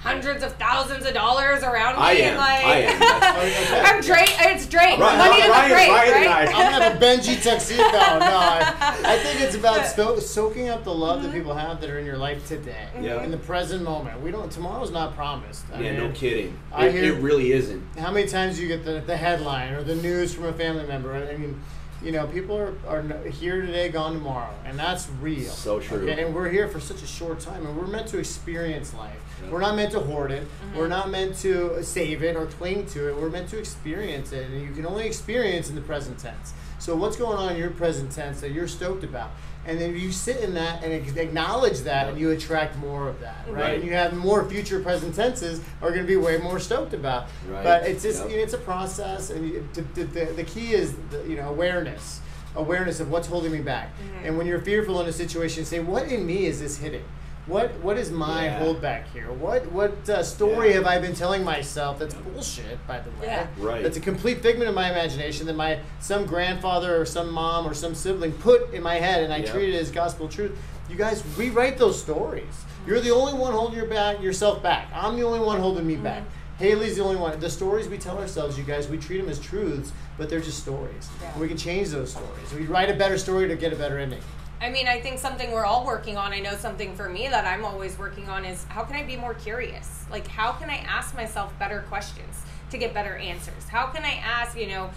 hundreds 0.00 0.42
of 0.44 0.52
thousands 0.56 1.04
of 1.06 1.14
dollars 1.14 1.62
around 1.62 1.96
me? 1.96 2.02
I 2.02 2.12
and 2.12 2.22
am. 2.32 2.36
like 2.36 2.64
I 2.64 2.76
am. 2.80 3.00
That's- 3.00 3.92
I'm 3.94 4.00
Drake. 4.02 4.36
It's 4.40 4.66
Drake. 4.66 4.98
Right, 4.98 5.18
Money 5.18 5.42
to 5.42 5.48
the 5.48 5.74
Drake, 5.74 5.88
Ryan 5.90 6.12
right? 6.12 6.28
I- 6.28 6.42
I'm 6.46 6.50
gonna 6.72 6.84
have 6.84 6.96
a 6.96 7.04
Benji 7.04 7.42
tuxedo. 7.42 7.82
No, 7.82 7.90
I, 7.90 8.74
I 9.04 9.18
think 9.18 9.40
it's 9.40 9.56
about 9.56 9.86
so, 9.96 10.18
soaking 10.18 10.68
up 10.68 10.84
the 10.84 10.94
love 10.94 11.16
Mm-hmm. 11.16 11.26
that 11.28 11.32
people 11.34 11.54
have 11.54 11.80
that 11.80 11.88
are 11.90 11.98
in 11.98 12.04
your 12.04 12.18
life 12.18 12.46
today, 12.46 12.88
Yeah. 13.00 13.22
in 13.22 13.30
the 13.30 13.38
present 13.38 13.82
moment. 13.82 14.20
We 14.20 14.30
don't. 14.30 14.50
Tomorrow's 14.52 14.90
not 14.90 15.14
promised. 15.14 15.64
I 15.74 15.80
yeah, 15.80 15.96
no 15.96 16.10
kidding. 16.12 16.58
I 16.72 16.86
It, 16.86 16.92
hear- 16.92 17.14
it 17.14 17.20
really 17.22 17.52
isn't. 17.52 17.82
How 17.98 18.10
many 18.10 18.26
times 18.26 18.56
do 18.56 18.62
you 18.62 18.68
get 18.68 18.84
the, 18.84 19.00
the 19.06 19.16
headline 19.16 19.72
or 19.72 19.82
the 19.82 19.94
news 19.96 20.34
from 20.34 20.44
a 20.44 20.52
family 20.52 20.86
member? 20.86 21.14
I 21.14 21.36
mean, 21.36 21.60
you 22.02 22.12
know, 22.12 22.26
people 22.26 22.56
are, 22.56 22.74
are 22.86 23.02
here 23.30 23.62
today, 23.62 23.88
gone 23.88 24.12
tomorrow, 24.12 24.52
and 24.66 24.78
that's 24.78 25.08
real. 25.22 25.48
So 25.50 25.80
true. 25.80 26.02
Okay? 26.08 26.22
And 26.24 26.34
we're 26.34 26.50
here 26.50 26.68
for 26.68 26.78
such 26.78 27.02
a 27.02 27.06
short 27.06 27.40
time, 27.40 27.64
and 27.66 27.76
we're 27.76 27.86
meant 27.86 28.08
to 28.08 28.18
experience 28.18 28.92
life. 28.94 29.18
Yeah. 29.44 29.50
We're 29.50 29.60
not 29.60 29.76
meant 29.76 29.92
to 29.92 30.00
hoard 30.00 30.30
it. 30.30 30.44
Mm-hmm. 30.44 30.78
We're 30.78 30.88
not 30.88 31.10
meant 31.10 31.36
to 31.38 31.82
save 31.82 32.22
it 32.22 32.36
or 32.36 32.46
cling 32.46 32.86
to 32.86 33.08
it. 33.08 33.16
We're 33.16 33.30
meant 33.30 33.48
to 33.50 33.58
experience 33.58 34.32
it, 34.32 34.50
and 34.50 34.62
you 34.62 34.72
can 34.72 34.86
only 34.86 35.06
experience 35.06 35.68
in 35.68 35.74
the 35.74 35.80
present 35.82 36.18
tense. 36.18 36.54
So, 36.78 36.94
what's 36.94 37.16
going 37.16 37.38
on 37.38 37.52
in 37.52 37.58
your 37.58 37.70
present 37.70 38.12
tense 38.12 38.40
that 38.40 38.52
you're 38.52 38.68
stoked 38.68 39.04
about? 39.04 39.30
And 39.66 39.80
then 39.80 39.96
you 39.96 40.12
sit 40.12 40.36
in 40.42 40.54
that 40.54 40.84
and 40.84 40.92
acknowledge 41.18 41.80
that, 41.80 42.08
and 42.08 42.18
you 42.18 42.30
attract 42.30 42.76
more 42.76 43.08
of 43.08 43.18
that, 43.20 43.46
right? 43.48 43.60
Right. 43.60 43.74
And 43.74 43.84
you 43.84 43.92
have 43.94 44.14
more 44.16 44.48
future 44.48 44.78
present 44.80 45.14
tenses 45.14 45.60
are 45.82 45.88
going 45.90 46.02
to 46.02 46.06
be 46.06 46.16
way 46.16 46.38
more 46.38 46.60
stoked 46.60 46.94
about. 46.94 47.26
Right. 47.48 47.64
But 47.64 47.82
it's 47.82 48.02
just 48.04 48.22
Yep. 48.22 48.30
you 48.30 48.36
know, 48.36 48.42
it's 48.44 48.52
a 48.54 48.58
process, 48.58 49.30
and 49.30 49.48
you, 49.48 49.68
the, 49.74 49.82
the, 49.82 50.04
the, 50.04 50.24
the 50.34 50.44
key 50.44 50.72
is 50.72 50.94
the, 51.10 51.24
you 51.26 51.36
know 51.36 51.48
awareness, 51.48 52.20
awareness 52.54 53.00
of 53.00 53.10
what's 53.10 53.26
holding 53.26 53.50
me 53.50 53.60
back. 53.60 53.88
Mm-hmm. 53.98 54.26
And 54.26 54.38
when 54.38 54.46
you're 54.46 54.60
fearful 54.60 55.00
in 55.00 55.08
a 55.08 55.12
situation, 55.12 55.64
say, 55.64 55.80
what 55.80 56.04
in 56.04 56.24
me 56.24 56.46
is 56.46 56.60
this 56.60 56.78
hitting? 56.78 57.04
What 57.46 57.72
what 57.80 57.96
is 57.96 58.10
my 58.10 58.46
Yeah. 58.46 58.60
holdback 58.60 59.04
here? 59.12 59.30
What 59.30 59.70
what 59.70 60.08
uh, 60.08 60.22
story 60.24 60.68
Yeah. 60.70 60.74
have 60.76 60.86
I 60.86 60.98
been 60.98 61.14
telling 61.14 61.44
myself 61.44 61.98
that's 62.00 62.14
bullshit? 62.14 62.84
By 62.88 62.98
the 63.00 63.10
way, 63.10 63.26
Yeah. 63.26 63.46
Right. 63.58 63.82
That's 63.84 63.96
a 63.96 64.00
complete 64.00 64.42
figment 64.42 64.68
of 64.68 64.74
my 64.74 64.90
imagination 64.90 65.46
that 65.46 65.54
my 65.54 65.78
some 66.00 66.26
grandfather 66.26 67.00
or 67.00 67.04
some 67.06 67.30
mom 67.30 67.66
or 67.66 67.72
some 67.74 67.94
sibling 67.94 68.32
put 68.32 68.74
in 68.74 68.82
my 68.82 68.96
head, 68.96 69.22
and 69.22 69.32
I 69.32 69.38
Yeah. 69.38 69.52
treat 69.52 69.72
it 69.74 69.78
as 69.80 69.90
gospel 69.92 70.28
truth. 70.28 70.52
You 70.90 70.96
guys 70.96 71.22
rewrite 71.36 71.78
those 71.78 72.00
stories. 72.00 72.64
You're 72.86 73.00
the 73.00 73.10
only 73.12 73.34
one 73.34 73.52
holding 73.52 73.76
your 73.76 73.86
back 73.88 74.20
yourself 74.20 74.62
back. 74.62 74.88
I'm 74.94 75.16
the 75.16 75.22
only 75.24 75.40
one 75.40 75.60
holding 75.60 75.86
me 75.86 75.96
back. 75.96 76.22
Haylie's 76.58 76.96
the 76.96 77.02
only 77.02 77.16
one. 77.16 77.38
The 77.38 77.50
stories 77.50 77.86
we 77.86 77.98
tell 77.98 78.18
ourselves, 78.18 78.56
you 78.56 78.64
guys, 78.64 78.88
we 78.88 78.96
treat 78.96 79.18
them 79.18 79.28
as 79.28 79.38
truths, 79.38 79.92
but 80.16 80.30
they're 80.30 80.40
just 80.40 80.58
stories. 80.60 81.08
Yeah. 81.20 81.38
We 81.38 81.48
can 81.48 81.56
change 81.58 81.90
those 81.90 82.12
stories. 82.12 82.54
We 82.56 82.64
write 82.66 82.88
a 82.88 82.94
better 82.94 83.18
story 83.18 83.46
to 83.48 83.56
get 83.56 83.72
a 83.72 83.76
better 83.76 83.98
ending. 83.98 84.22
I 84.66 84.70
mean, 84.70 84.88
I 84.88 85.00
think 85.00 85.20
something 85.20 85.52
we're 85.52 85.64
all 85.64 85.86
working 85.86 86.16
on. 86.16 86.32
I 86.32 86.40
know 86.40 86.56
something 86.56 86.96
for 86.96 87.08
me 87.08 87.28
that 87.28 87.44
I'm 87.46 87.64
always 87.64 87.96
working 87.96 88.28
on 88.28 88.44
is 88.44 88.64
how 88.64 88.82
can 88.82 88.96
I 88.96 89.04
be 89.04 89.16
more 89.16 89.32
curious? 89.34 90.04
Like, 90.10 90.26
how 90.26 90.50
can 90.52 90.68
I 90.68 90.78
ask 90.78 91.14
myself 91.14 91.56
better 91.56 91.82
questions 91.88 92.42
to 92.70 92.76
get 92.78 92.92
better 92.92 93.14
answers? 93.16 93.68
How 93.68 93.86
can 93.86 94.02
I 94.04 94.14
ask, 94.24 94.58
you 94.58 94.66
know, 94.66 94.90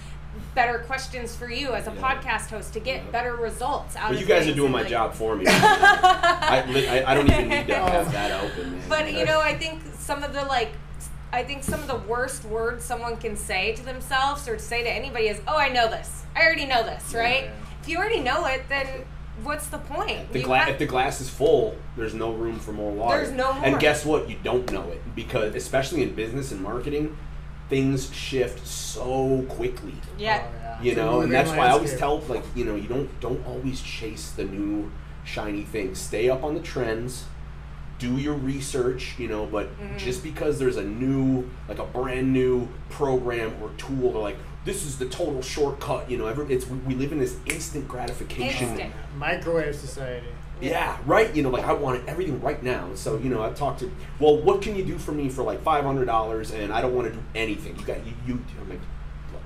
better 0.55 0.79
questions 0.79 1.35
for 1.35 1.47
you 1.51 1.73
as 1.73 1.85
a 1.85 1.91
Yeah. 1.91 2.01
podcast 2.01 2.49
host 2.49 2.73
to 2.73 2.79
get 2.79 3.03
Yeah. 3.05 3.11
better 3.11 3.35
results 3.35 3.95
out 3.95 4.09
But 4.09 4.19
you 4.19 4.25
guys 4.25 4.47
are 4.47 4.55
doing 4.55 4.71
my 4.71 4.79
like- 4.81 4.89
job 4.89 5.13
for 5.13 5.35
me. 5.35 5.45
I, 5.47 6.63
I, 6.65 7.11
I 7.11 7.13
don't 7.13 7.29
even 7.29 7.47
need 7.49 7.67
to 7.67 7.75
have 7.75 8.11
that 8.19 8.43
open, 8.43 8.71
man. 8.79 8.89
But 8.89 9.13
you 9.13 9.23
know, 9.23 9.39
I 9.39 9.55
think 9.55 9.83
some 9.99 10.23
of 10.23 10.33
the 10.33 10.45
like, 10.45 10.71
I 11.31 11.43
think 11.43 11.63
some 11.63 11.79
of 11.79 11.85
the 11.85 11.97
worst 12.07 12.43
words 12.45 12.83
someone 12.83 13.17
can 13.17 13.35
say 13.35 13.75
to 13.75 13.85
themselves 13.85 14.47
or 14.47 14.57
say 14.57 14.81
to 14.81 14.89
anybody 14.89 15.27
is, 15.27 15.39
"Oh, 15.47 15.57
I 15.57 15.69
know 15.69 15.87
this. 15.87 16.23
I 16.35 16.41
already 16.41 16.65
know 16.65 16.81
this." 16.81 17.13
Right? 17.13 17.43
yeah. 17.43 17.51
If 17.83 17.87
you 17.87 17.97
already 17.99 18.19
know 18.19 18.47
it, 18.47 18.63
then 18.67 18.87
what's 19.43 19.67
the 19.67 19.77
point? 19.77 20.31
The 20.33 20.41
gla- 20.41 20.57
have- 20.59 20.69
if 20.69 20.79
the 20.79 20.85
glass 20.85 21.21
is 21.21 21.29
full, 21.29 21.75
there's 21.97 22.13
no 22.13 22.31
room 22.33 22.59
for 22.59 22.71
more 22.71 22.91
water. 22.91 23.17
There's 23.17 23.31
no 23.35 23.53
more. 23.53 23.63
And 23.65 23.79
guess 23.79 24.05
what? 24.05 24.29
You 24.29 24.37
don't 24.43 24.71
know 24.71 24.83
it 24.89 25.01
because, 25.15 25.55
especially 25.55 26.03
in 26.03 26.13
business 26.15 26.51
and 26.51 26.61
marketing, 26.61 27.17
things 27.69 28.11
shift 28.13 28.65
so 28.67 29.45
quickly. 29.49 29.93
yeah. 30.17 30.43
Oh, 30.45 30.51
yeah. 30.53 30.81
You 30.81 30.91
It's 30.91 30.97
know, 30.97 31.21
and 31.21 31.31
that's 31.31 31.49
why 31.51 31.67
I 31.67 31.71
always 31.71 31.97
tell 31.97 32.19
like 32.21 32.43
you 32.55 32.63
know 32.63 32.75
you 32.75 32.87
don't 32.87 33.19
don't 33.19 33.45
always 33.45 33.81
chase 33.81 34.31
the 34.31 34.45
new 34.45 34.89
shiny 35.25 35.63
thing. 35.63 35.93
Stay 35.93 36.29
up 36.29 36.43
on 36.43 36.53
the 36.53 36.61
trends. 36.61 37.25
Do 37.97 38.15
your 38.17 38.35
research, 38.35 39.15
you 39.19 39.27
know, 39.27 39.45
but 39.45 39.67
Mm-hmm. 39.77 39.97
just 39.97 40.23
because 40.23 40.57
there's 40.57 40.77
a 40.77 40.83
new, 40.85 41.49
like 41.67 41.79
a 41.79 41.83
brand 41.83 42.31
new 42.31 42.69
program 42.89 43.53
or 43.61 43.71
tool, 43.77 44.13
they're 44.13 44.21
like, 44.21 44.37
this 44.65 44.85
is 44.85 44.97
the 44.97 45.05
total 45.05 45.41
shortcut, 45.41 46.09
you 46.09 46.17
know. 46.17 46.27
Every, 46.27 46.53
it's 46.53 46.67
we, 46.67 46.77
we 46.79 46.95
live 46.95 47.11
in 47.11 47.19
this 47.19 47.37
instant 47.45 47.87
gratification 47.87 48.69
Instant. 48.69 48.93
Microwave 49.17 49.75
society. 49.75 50.27
yeah, 50.61 50.97
right. 51.05 51.33
You 51.35 51.43
know, 51.43 51.49
like 51.49 51.65
I 51.65 51.73
wanted 51.73 52.07
everything 52.07 52.41
right 52.41 52.61
now. 52.61 52.89
So 52.95 53.17
you 53.17 53.29
know, 53.29 53.43
I 53.43 53.51
talked 53.51 53.79
to. 53.79 53.91
Well, 54.19 54.37
what 54.37 54.61
can 54.61 54.75
you 54.75 54.83
do 54.83 54.97
for 54.97 55.11
me 55.11 55.29
for 55.29 55.43
like 55.43 55.61
five 55.63 55.83
hundred 55.85 56.05
dollars? 56.05 56.51
And 56.51 56.73
I 56.73 56.81
don't 56.81 56.93
want 56.93 57.07
to 57.07 57.13
do 57.13 57.23
anything. 57.35 57.77
You 57.79 57.85
got 57.85 58.05
you. 58.05 58.13
you 58.27 58.39
I'm 58.61 58.69
like 58.69 58.79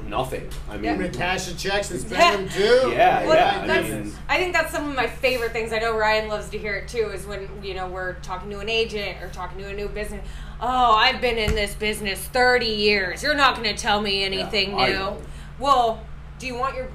nothing. 0.07 0.47
I 0.69 0.77
mean, 0.77 0.91
I'm 0.91 0.97
gonna 0.97 1.09
cash 1.09 1.45
the 1.45 1.55
checks 1.57 1.91
and 1.91 1.99
spend 1.99 2.19
Yeah. 2.21 2.35
them 2.37 2.49
too. 2.49 2.91
Yeah, 2.91 3.25
Well, 3.25 3.35
yeah. 3.35 3.73
I 3.73 3.81
mean, 3.81 4.13
I 4.29 4.37
think 4.37 4.53
that's 4.53 4.71
some 4.71 4.89
of 4.89 4.95
my 4.95 5.07
favorite 5.07 5.51
things. 5.53 5.71
I 5.73 5.79
know 5.79 5.95
Ryan 5.97 6.27
loves 6.29 6.49
to 6.49 6.57
hear 6.57 6.75
it 6.75 6.87
too. 6.87 7.09
Is 7.13 7.25
when 7.25 7.47
you 7.63 7.73
know 7.73 7.87
we're 7.87 8.13
talking 8.15 8.49
to 8.51 8.59
an 8.59 8.69
agent 8.69 9.21
or 9.21 9.29
talking 9.29 9.59
to 9.59 9.69
a 9.69 9.73
new 9.73 9.87
business. 9.89 10.25
Oh, 10.61 10.93
I've 10.93 11.19
been 11.19 11.37
in 11.37 11.55
this 11.55 11.73
business 11.73 12.19
thirty 12.19 12.65
years. 12.67 13.23
You're 13.23 13.35
not 13.35 13.55
going 13.55 13.67
to 13.73 13.81
tell 13.81 14.01
me 14.01 14.23
anything 14.23 14.77
Yeah, 14.77 14.85
new. 14.87 14.93
know. 14.93 15.21
Well, 15.59 16.01
do 16.39 16.47
you 16.47 16.55
want 16.55 16.75
your? 16.75 16.85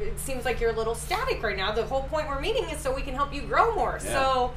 It 0.00 0.18
seems 0.18 0.44
like 0.44 0.60
you're 0.60 0.70
a 0.70 0.76
little 0.76 0.94
static 0.94 1.42
right 1.42 1.56
now. 1.56 1.72
The 1.72 1.84
whole 1.84 2.02
point 2.04 2.28
we're 2.28 2.40
meeting 2.40 2.64
is 2.70 2.80
so 2.80 2.94
we 2.94 3.02
can 3.02 3.14
help 3.14 3.34
you 3.34 3.42
grow 3.42 3.74
more. 3.74 3.98
Yeah. 4.04 4.12
So 4.12 4.54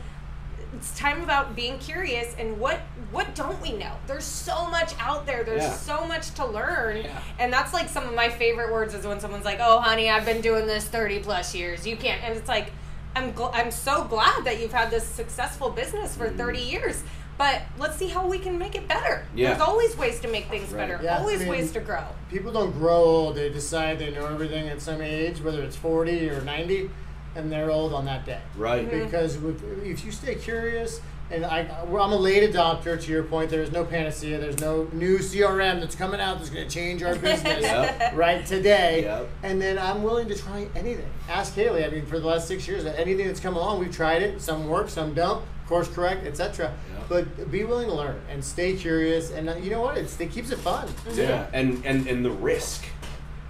it's 0.75 0.95
time 0.97 1.23
about 1.23 1.55
being 1.55 1.79
curious 1.79 2.35
and 2.37 2.59
what 2.59 2.79
what 3.11 3.33
don't 3.35 3.59
we 3.61 3.71
know 3.73 3.93
there's 4.07 4.23
so 4.23 4.67
much 4.69 4.93
out 4.99 5.25
there 5.25 5.43
there's 5.43 5.61
Yeah. 5.63 5.73
so 5.73 6.05
much 6.05 6.31
to 6.35 6.45
learn 6.45 6.97
Yeah. 6.97 7.19
and 7.39 7.51
that's 7.51 7.73
like 7.73 7.89
some 7.89 8.07
of 8.07 8.13
my 8.13 8.29
favorite 8.29 8.71
words 8.71 8.93
is 8.93 9.05
when 9.05 9.19
someone's 9.19 9.45
like 9.45 9.59
oh 9.61 9.79
honey 9.79 10.09
i've 10.09 10.25
been 10.25 10.41
doing 10.41 10.67
this 10.67 10.85
30 10.85 11.19
plus 11.19 11.55
years 11.55 11.85
you 11.87 11.97
can't 11.97 12.23
and 12.23 12.35
it's 12.37 12.47
like 12.47 12.71
i'm 13.15 13.33
gl- 13.33 13.51
i'm 13.53 13.71
so 13.71 14.03
glad 14.03 14.43
that 14.45 14.59
you've 14.59 14.73
had 14.73 14.91
this 14.91 15.05
successful 15.05 15.69
business 15.69 16.15
for 16.15 16.29
30 16.29 16.59
years 16.59 17.03
but 17.37 17.61
let's 17.77 17.95
see 17.95 18.09
how 18.09 18.27
we 18.27 18.37
can 18.37 18.57
make 18.59 18.75
it 18.75 18.87
better 18.87 19.25
Yeah. 19.33 19.49
there's 19.51 19.61
always 19.61 19.97
ways 19.97 20.19
to 20.21 20.27
make 20.27 20.47
things 20.49 20.71
Right. 20.71 20.87
better 20.89 20.99
Yeah, 21.03 21.15
I 21.15 21.19
always 21.19 21.39
mean- 21.39 21.49
ways 21.49 21.71
to 21.71 21.79
grow 21.79 22.03
People 22.29 22.51
don't 22.51 22.71
grow 22.73 22.95
old. 22.97 23.35
They 23.35 23.49
decide 23.49 23.97
they 23.97 24.11
know 24.11 24.27
everything 24.27 24.67
at 24.69 24.81
some 24.83 25.01
age, 25.01 25.41
whether 25.41 25.63
it's 25.63 25.75
40 25.75 26.29
or 26.29 26.41
90, 26.41 26.91
and 27.35 27.51
they're 27.51 27.71
old 27.71 27.91
on 27.91 28.05
that 28.05 28.23
day. 28.23 28.37
right. 28.55 28.87
Mm-hmm. 28.87 29.05
Because 29.05 29.39
if 29.83 30.05
you 30.05 30.11
stay 30.11 30.35
curious, 30.35 31.01
and 31.31 31.45
I, 31.45 31.59
I'm 31.83 32.11
a 32.11 32.15
late 32.15 32.51
adopter 32.51 32.99
to 32.99 33.11
your 33.11 33.23
point, 33.23 33.49
there 33.49 33.61
is 33.61 33.71
no 33.71 33.85
panacea. 33.85 34.39
There's 34.39 34.59
no 34.59 34.87
new 34.93 35.19
CRM 35.19 35.79
that's 35.79 35.95
coming 35.95 36.19
out 36.19 36.37
that's 36.39 36.49
going 36.49 36.67
to 36.67 36.73
change 36.73 37.03
our 37.03 37.15
business 37.15 37.61
Yep. 37.61 38.15
right 38.15 38.45
today. 38.45 39.03
Yep. 39.03 39.29
And 39.43 39.61
then 39.61 39.77
I'm 39.77 40.01
willing 40.03 40.27
to 40.29 40.35
try 40.35 40.67
anything. 40.75 41.09
Ask 41.29 41.53
Haylie. 41.55 41.85
I 41.85 41.89
mean, 41.89 42.05
for 42.05 42.19
the 42.19 42.25
last 42.27 42.47
six 42.47 42.67
years, 42.67 42.85
anything 42.85 43.27
that's 43.27 43.39
come 43.39 43.55
along, 43.55 43.79
we've 43.79 43.95
tried 43.95 44.23
it. 44.23 44.41
Some 44.41 44.67
work, 44.67 44.89
some 44.89 45.13
don't. 45.13 45.45
Course 45.67 45.87
correct, 45.87 46.25
etc. 46.25 46.73
Yep. 46.97 47.09
But 47.09 47.51
be 47.51 47.63
willing 47.63 47.89
to 47.89 47.93
learn 47.93 48.19
and 48.27 48.43
stay 48.43 48.75
curious. 48.75 49.29
And 49.29 49.49
uh, 49.49 49.55
you 49.57 49.69
know 49.69 49.81
what? 49.81 49.99
It's, 49.99 50.19
it 50.19 50.31
keeps 50.31 50.49
it 50.49 50.57
fun. 50.57 50.89
Yeah, 51.13 51.45
and, 51.53 51.85
and 51.85 52.07
and 52.07 52.25
the 52.25 52.31
risk. 52.31 52.85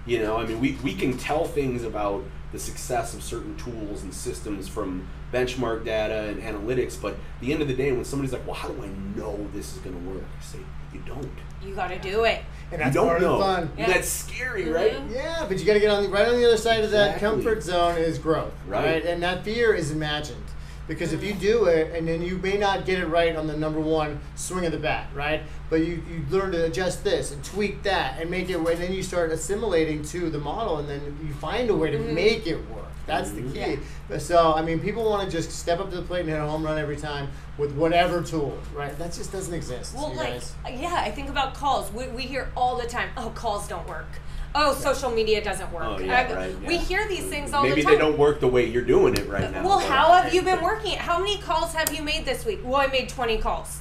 You 0.06 0.20
know, 0.20 0.36
I 0.38 0.46
mean, 0.46 0.60
we, 0.60 0.78
we 0.84 0.96
can 0.96 1.18
tell 1.18 1.46
things 1.46 1.84
about 1.84 2.24
the 2.52 2.60
success 2.60 3.14
of 3.14 3.24
certain 3.24 3.56
tools 3.56 4.04
and 4.04 4.14
systems 4.14 4.68
from 4.68 5.08
benchmark 5.34 5.86
data 5.86 6.30
and 6.30 6.42
analytics, 6.42 7.00
but 7.02 7.14
at 7.14 7.20
the 7.42 7.54
end 7.54 7.62
of 7.62 7.68
the 7.68 7.74
day, 7.74 7.92
when 7.92 8.04
somebody's 8.06 8.34
like, 8.34 8.46
"Well, 8.46 8.56
how 8.56 8.68
do 8.70 8.84
I 8.84 8.90
know 9.18 9.48
this 9.54 9.74
is 9.74 9.80
going 9.80 9.96
to 10.02 10.10
work?" 10.10 10.24
I 10.40 10.44
say, 10.44 10.60
"You 10.94 11.02
don't. 11.06 11.30
you 11.64 11.76
got 11.76 11.90
to 11.90 12.00
do 12.00 12.24
it 12.24 12.40
And 12.72 12.80
You 12.80 12.86
that's 12.86 12.94
don't 12.96 13.08
part 13.08 13.22
know. 13.22 13.34
of 13.34 13.40
the 13.40 13.46
fun. 13.46 13.70
Yeah. 13.78 13.88
That's 13.88 14.08
scary, 14.10 14.70
right?" 14.70 14.94
Mhm. 14.94 15.14
Yeah, 15.14 15.46
but 15.48 15.60
you 15.60 15.66
got 15.66 15.74
to 15.74 15.80
get 15.80 15.92
on 15.92 16.04
the, 16.04 16.10
right 16.10 16.28
on 16.28 16.36
the 16.38 16.46
other 16.46 16.58
side 16.58 16.84
of 16.84 16.92
that 16.92 17.20
comfort 17.20 17.62
zone 17.64 17.98
is 17.98 18.18
growth, 18.18 18.54
Right. 18.68 18.86
right. 18.86 19.06
And 19.06 19.22
that 19.24 19.44
fear 19.44 19.74
is 19.74 19.92
imagined 19.92 20.44
because 20.90 21.14
if 21.14 21.24
you 21.24 21.34
do 21.34 21.66
it 21.66 21.96
and 21.96 22.08
then 22.08 22.24
you 22.24 22.40
may 22.40 22.58
not 22.58 22.84
get 22.84 22.98
it 23.00 23.06
right 23.06 23.36
on 23.36 23.46
the 23.46 23.56
number 23.56 23.80
one 23.80 24.20
swing 24.36 24.66
of 24.66 24.72
the 24.72 24.80
bat, 24.80 25.08
right? 25.14 25.44
But 25.70 25.82
you, 25.82 26.04
you 26.10 26.26
learn 26.32 26.52
to 26.54 26.66
adjust 26.66 27.04
this 27.04 27.32
and 27.32 27.42
tweak 27.46 27.84
that 27.84 28.20
and 28.20 28.30
make 28.30 28.50
it, 28.50 28.58
and 28.58 28.66
then 28.66 28.92
you 28.92 29.04
start 29.04 29.32
assimilating 29.32 30.04
to 30.06 30.32
the 30.32 30.40
model, 30.40 30.80
and 30.80 30.90
then 30.90 31.18
you 31.26 31.32
find 31.36 31.70
a 31.70 31.76
way 31.76 31.92
to 31.92 31.98
mm-hmm. 31.98 32.16
make 32.16 32.48
it 32.48 32.58
work. 32.72 32.88
That's 33.06 33.32
the 33.32 33.42
mm-hmm. 33.42 33.82
key. 34.10 34.20
So 34.20 34.54
I 34.54 34.64
mean, 34.64 34.80
people 34.80 35.08
want 35.08 35.30
to 35.30 35.32
just 35.32 35.52
step 35.52 35.80
up 35.80 35.92
to 35.92 35.96
the 35.96 36.02
plate 36.02 36.22
and 36.22 36.30
hit 36.30 36.40
a 36.40 36.48
home 36.48 36.64
run 36.64 36.80
every 36.80 36.98
time 36.98 37.30
with 37.60 37.72
whatever 37.74 38.24
tool, 38.24 38.58
right? 38.74 38.98
That 38.98 39.14
just 39.14 39.32
doesn't 39.32 39.54
exist. 39.54 39.96
Well, 39.96 40.12
you 40.12 40.18
like, 40.18 40.34
guys. 40.34 40.54
yeah, 40.72 40.96
I 40.96 41.12
think 41.12 41.30
about 41.30 41.54
calls. 41.54 41.92
We, 41.94 42.08
we 42.08 42.24
hear 42.24 42.52
all 42.58 42.78
the 42.78 42.88
time, 42.88 43.10
oh, 43.16 43.30
calls 43.30 43.68
don't 43.68 43.88
work. 43.88 44.08
Oh, 44.56 44.74
social 44.74 45.12
media 45.12 45.44
doesn't 45.44 45.72
work. 45.72 45.84
Oh 45.86 46.00
yeah, 46.00 46.28
I- 46.30 46.34
right. 46.34 46.62
We 46.64 46.78
hear 46.78 47.08
these 47.08 47.26
things 47.26 47.54
all 47.54 47.64
Maybe 47.64 47.76
the 47.76 47.82
time. 47.84 47.92
Maybe 47.94 48.02
they 48.04 48.10
don't 48.10 48.18
work 48.18 48.40
the 48.40 48.48
way 48.48 48.66
you're 48.66 48.82
doing 48.84 49.16
it 49.16 49.28
right 49.30 49.52
now. 49.52 49.64
Well, 49.64 49.80
how 49.80 50.14
have 50.14 50.34
you 50.34 50.42
been 50.42 50.62
working? 50.62 50.94
it? 50.94 50.98
How 51.00 51.20
many 51.20 51.38
calls 51.40 51.74
have 51.74 51.94
you 51.94 52.02
made 52.02 52.26
this 52.26 52.46
week? 52.46 52.62
Well, 52.64 52.76
I 52.82 52.88
made 52.88 53.10
20 53.10 53.38
calls. 53.38 53.80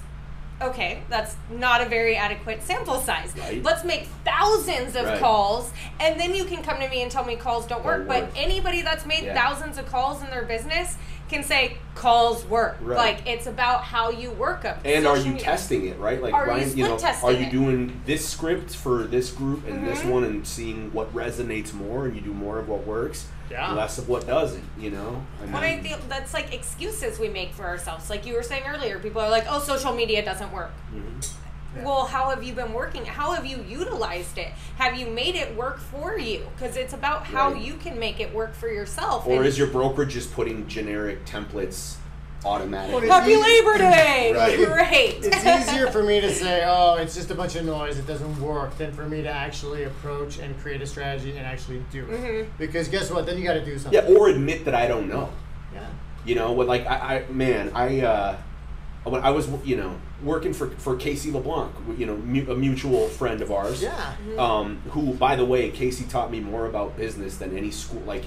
Okay, 0.60 1.02
that's 1.08 1.36
not 1.50 1.80
a 1.80 1.84
very 1.88 2.16
adequate 2.16 2.62
sample 2.64 2.98
size. 3.00 3.32
Right. 3.38 3.62
Let's 3.62 3.84
make 3.84 4.08
thousands 4.24 4.96
of 4.96 5.06
Right. 5.06 5.20
calls, 5.20 5.70
and 6.00 6.18
then 6.18 6.34
you 6.34 6.44
can 6.44 6.62
come 6.64 6.80
to 6.80 6.88
me 6.88 7.00
and 7.02 7.10
tell 7.12 7.24
me 7.24 7.36
calls 7.36 7.64
don't 7.66 7.84
work. 7.84 7.98
Don't 7.98 8.08
But 8.08 8.22
work. 8.24 8.30
anybody 8.36 8.82
that's 8.82 9.06
made 9.06 9.22
Yeah. 9.24 9.34
thousands 9.34 9.78
of 9.78 9.86
calls 9.88 10.20
in 10.20 10.30
their 10.30 10.42
business 10.42 10.96
can 11.28 11.42
say 11.44 11.76
calls 11.94 12.44
work. 12.46 12.78
Right. 12.80 12.96
Like 12.96 13.26
it's 13.26 13.46
about 13.46 13.82
how 13.84 14.10
you 14.10 14.30
work 14.30 14.62
them. 14.62 14.78
And 14.84 15.06
are 15.06 15.16
you 15.16 15.32
media- 15.32 15.44
testing 15.44 15.86
it, 15.86 15.98
right? 15.98 16.22
Like 16.22 16.32
Are 16.34 16.46
you 16.46 16.52
Ryan, 16.52 16.76
you, 16.76 16.84
know, 16.84 16.98
are 17.22 17.32
you 17.32 17.46
it? 17.46 17.50
doing 17.50 18.00
this 18.06 18.26
script 18.28 18.74
for 18.74 19.04
this 19.04 19.30
group 19.30 19.66
and 19.66 19.86
this 19.86 20.00
Mhm. 20.00 20.10
one 20.10 20.24
and 20.24 20.46
seeing 20.46 20.92
what 20.92 21.12
resonates 21.14 21.72
more 21.74 22.06
and 22.06 22.14
you 22.14 22.20
do 22.22 22.32
more 22.32 22.58
of 22.58 22.68
what 22.68 22.86
works, 22.86 23.26
Yeah. 23.50 23.72
less 23.72 23.98
of 23.98 24.08
what 24.08 24.26
doesn't, 24.26 24.64
you 24.78 24.90
know? 24.90 25.24
I 25.42 25.46
What 25.52 25.62
I 25.62 25.76
mean, 25.76 25.84
feel 25.84 25.98
that's 26.08 26.32
like 26.32 26.54
excuses 26.54 27.18
we 27.18 27.28
make 27.28 27.52
for 27.52 27.64
ourselves. 27.64 28.08
Like 28.10 28.24
you 28.26 28.34
were 28.34 28.42
saying 28.42 28.62
earlier, 28.66 28.98
people 28.98 29.20
are 29.20 29.30
like, 29.30 29.44
"Oh, 29.48 29.58
social 29.58 29.92
media 29.92 30.24
doesn't 30.24 30.52
work." 30.52 30.70
mhm. 30.94 31.28
Yeah. 31.76 31.84
Well, 31.84 32.06
how 32.06 32.30
have 32.30 32.42
you 32.42 32.54
been 32.54 32.72
working? 32.72 33.04
How 33.04 33.32
have 33.32 33.44
you 33.44 33.62
utilized 33.68 34.38
it? 34.38 34.48
Have 34.76 34.96
you 34.98 35.06
made 35.06 35.34
it 35.34 35.54
work 35.54 35.78
for 35.78 36.18
you? 36.18 36.46
Because 36.56 36.76
it's 36.76 36.94
about 36.94 37.24
how 37.26 37.52
Right. 37.52 37.62
you 37.62 37.74
can 37.74 37.98
make 37.98 38.20
it 38.20 38.34
work 38.34 38.54
for 38.54 38.68
yourself. 38.68 39.26
Or 39.26 39.36
And 39.36 39.46
is 39.46 39.58
your 39.58 39.66
broker 39.66 40.04
just 40.06 40.32
putting 40.32 40.66
generic 40.66 41.26
templates 41.26 41.96
automatically? 42.44 43.06
Happy 43.08 43.32
It's 43.32 43.40
easy- 43.46 43.60
Labor 43.62 43.78
Day! 43.90 44.32
Right. 44.34 44.56
Great. 44.88 45.18
it's 45.24 45.68
easier 45.70 45.88
for 45.90 46.02
me 46.02 46.22
to 46.22 46.32
say, 46.32 46.64
oh, 46.66 46.94
it's 46.94 47.14
just 47.14 47.30
a 47.30 47.34
bunch 47.34 47.54
of 47.56 47.66
noise, 47.66 47.98
it 47.98 48.06
doesn't 48.06 48.40
work, 48.40 48.76
than 48.78 48.92
for 48.92 49.04
me 49.06 49.22
to 49.22 49.28
actually 49.30 49.84
approach 49.84 50.38
and 50.38 50.58
create 50.62 50.80
a 50.80 50.86
strategy 50.86 51.36
and 51.36 51.44
actually 51.46 51.82
do 51.92 52.04
it. 52.06 52.10
Mhm. 52.22 52.46
Because 52.56 52.88
guess 52.88 53.10
what? 53.10 53.26
Then 53.26 53.36
you 53.36 53.44
got 53.44 53.54
to 53.54 53.64
do 53.64 53.78
something. 53.78 53.92
yeah, 54.02 54.08
or 54.16 54.28
admit 54.28 54.64
that 54.64 54.74
I 54.74 54.86
don't 54.88 55.06
know. 55.08 55.28
Yeah. 55.74 55.80
You 56.24 56.34
know, 56.34 56.52
what 56.52 56.66
like 56.66 56.86
I, 56.86 57.24
I 57.28 57.32
man, 57.32 57.72
I 57.74 58.00
uh, 58.00 58.36
when 59.04 59.22
I 59.22 59.30
was 59.30 59.48
you 59.64 59.76
know 59.76 59.94
working 60.22 60.52
for 60.52 60.70
for 60.70 60.96
Casey 60.96 61.30
LeBlanc, 61.30 61.72
you 61.96 62.06
know, 62.06 62.16
mu- 62.16 62.50
a 62.50 62.54
mutual 62.56 63.08
friend 63.08 63.40
of 63.42 63.50
ours. 63.52 63.82
Yeah. 63.82 64.12
Um, 64.38 64.80
who, 64.90 65.14
by 65.14 65.36
the 65.36 65.44
way, 65.44 65.70
Casey 65.70 66.04
taught 66.04 66.30
me 66.30 66.40
more 66.40 66.66
about 66.66 66.96
business 66.96 67.36
than 67.38 67.56
any 67.56 67.70
school. 67.70 68.00
Like 68.06 68.24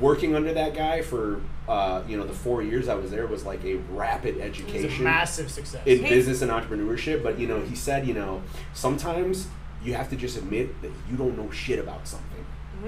working 0.00 0.34
under 0.36 0.52
that 0.54 0.74
guy 0.74 1.02
for 1.02 1.40
uh, 1.68 2.02
you 2.08 2.16
know 2.16 2.24
the 2.26 2.32
four 2.32 2.62
years 2.62 2.88
I 2.88 2.94
was 2.94 3.10
there 3.10 3.26
was 3.26 3.44
like 3.44 3.64
a 3.64 3.76
rapid 3.92 4.36
It 4.36 4.38
was 4.38 4.42
a 4.42 4.48
education 4.48 5.04
massive 5.04 5.50
success. 5.50 5.82
in 5.86 6.02
Hey. 6.02 6.08
business 6.10 6.42
and 6.42 6.50
entrepreneurship. 6.50 7.22
But 7.22 7.38
you 7.38 7.46
know, 7.46 7.60
he 7.60 7.74
said, 7.76 8.06
you 8.06 8.14
know, 8.14 8.42
sometimes 8.74 9.48
you 9.84 9.94
have 9.94 10.08
to 10.10 10.16
just 10.16 10.36
admit 10.36 10.80
that 10.82 10.90
you 11.10 11.16
don't 11.16 11.36
know 11.36 11.50
shit 11.50 11.78
about 11.78 12.06
something. 12.08 12.44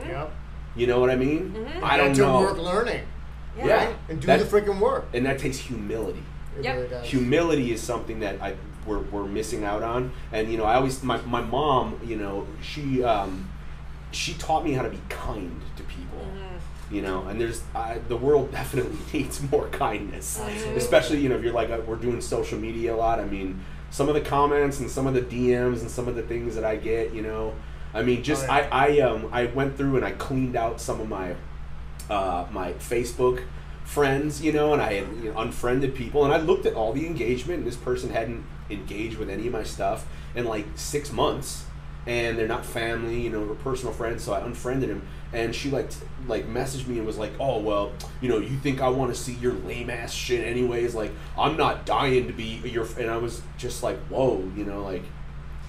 yep. 0.06 0.32
You 0.76 0.86
know 0.86 1.00
what 1.00 1.10
I 1.10 1.16
mean? 1.16 1.52
Mhm. 1.52 1.82
I 1.82 1.96
don't 1.96 2.08
have 2.08 2.16
to 2.16 2.22
know. 2.22 2.40
work 2.40 2.58
learning. 2.58 3.02
Yeah. 3.58 3.66
Yeah. 3.66 3.84
Right? 3.86 3.96
And 4.08 4.20
do 4.20 4.26
That- 4.28 4.38
the 4.40 4.44
freaking 4.46 4.78
work. 4.80 5.06
and 5.12 5.26
that 5.26 5.38
takes 5.38 5.58
humility. 5.58 6.22
It 6.58 6.64
Yep. 6.64 6.90
really 6.90 7.06
humility 7.06 7.72
is 7.72 7.80
something 7.82 8.20
that 8.20 8.40
I 8.40 8.54
we're, 8.86 8.98
we're 9.00 9.24
missing 9.26 9.62
out 9.64 9.82
on. 9.82 10.10
And 10.32 10.50
you 10.50 10.56
know, 10.58 10.64
I 10.64 10.74
always 10.76 11.02
my, 11.02 11.18
my 11.22 11.40
mom, 11.42 12.00
you 12.04 12.16
know, 12.16 12.46
she 12.62 13.02
um, 13.04 13.48
she 14.10 14.34
taught 14.34 14.64
me 14.64 14.72
how 14.72 14.82
to 14.82 14.88
be 14.90 15.00
kind 15.08 15.60
to 15.76 15.82
people. 15.84 16.18
Mm-hmm. 16.20 16.94
You 16.94 17.02
know, 17.02 17.22
and 17.28 17.40
there's 17.40 17.62
I, 17.74 17.98
the 18.08 18.16
world 18.16 18.50
definitely 18.60 18.98
needs 19.12 19.40
more 19.50 19.68
kindness, 19.68 20.40
Absolutely. 20.40 20.76
especially 20.76 21.20
you 21.20 21.28
know 21.28 21.36
if 21.36 21.44
you're 21.44 21.52
like 21.52 21.70
uh, 21.70 21.80
we're 21.86 21.96
doing 21.96 22.20
social 22.20 22.58
media 22.58 22.94
a 22.94 22.96
lot. 22.96 23.20
I 23.20 23.24
mean, 23.26 23.60
some 23.90 24.08
of 24.08 24.14
the 24.14 24.20
comments 24.20 24.80
and 24.80 24.90
some 24.90 25.06
of 25.06 25.14
the 25.14 25.22
DMs 25.22 25.80
and 25.82 25.90
some 25.90 26.08
of 26.08 26.16
the 26.16 26.22
things 26.22 26.54
that 26.56 26.64
I 26.64 26.76
get, 26.76 27.12
you 27.12 27.22
know, 27.22 27.54
I 27.94 28.02
mean, 28.02 28.22
just 28.24 28.44
Oh, 28.48 28.52
yeah. 28.56 28.68
I 28.72 28.86
I 28.96 29.00
um 29.00 29.28
I 29.30 29.46
went 29.46 29.76
through 29.76 29.96
and 29.96 30.04
I 30.04 30.12
cleaned 30.12 30.56
out 30.56 30.80
some 30.80 31.00
of 31.00 31.08
my 31.08 31.36
uh, 32.08 32.46
my 32.50 32.72
Facebook 32.74 33.42
friends, 33.90 34.40
you 34.40 34.52
know, 34.52 34.72
and 34.72 34.80
I 34.80 34.94
had 34.94 35.08
you 35.16 35.32
know, 35.32 35.40
unfriended 35.40 35.96
people, 35.96 36.24
and 36.24 36.32
I 36.32 36.36
looked 36.36 36.64
at 36.64 36.74
all 36.74 36.92
the 36.92 37.06
engagement, 37.06 37.58
and 37.58 37.66
this 37.66 37.76
person 37.76 38.10
hadn't 38.10 38.44
engaged 38.70 39.18
with 39.18 39.28
any 39.28 39.48
of 39.48 39.52
my 39.52 39.64
stuff 39.64 40.06
in 40.36 40.44
like 40.44 40.64
six 40.76 41.10
months, 41.10 41.64
and 42.06 42.38
they're 42.38 42.46
not 42.46 42.64
family, 42.64 43.20
you 43.20 43.30
know, 43.30 43.44
or 43.44 43.56
personal 43.56 43.92
friends. 43.92 44.22
So 44.22 44.32
I 44.32 44.40
unfriended 44.46 44.90
him, 44.90 45.02
and 45.32 45.52
she 45.52 45.70
like 45.70 45.90
t- 45.90 46.06
like 46.28 46.46
messaged 46.46 46.86
me 46.86 46.98
and 46.98 47.06
was 47.06 47.18
like, 47.18 47.32
"Oh 47.40 47.58
well, 47.58 47.90
you 48.20 48.28
know, 48.28 48.38
you 48.38 48.56
think 48.58 48.80
I 48.80 48.88
want 48.88 49.12
to 49.12 49.20
see 49.20 49.34
your 49.34 49.54
lame 49.54 49.90
ass 49.90 50.12
shit 50.12 50.46
anyways? 50.46 50.94
Like, 50.94 51.10
I'm 51.36 51.56
not 51.56 51.84
dying 51.84 52.28
to 52.28 52.32
be 52.32 52.60
your." 52.64 52.84
f-" 52.84 52.96
And 52.98 53.10
I 53.10 53.16
was 53.16 53.42
just 53.58 53.82
like, 53.82 53.98
"Whoa," 54.06 54.48
you 54.56 54.64
know, 54.64 54.84
like. 54.84 55.02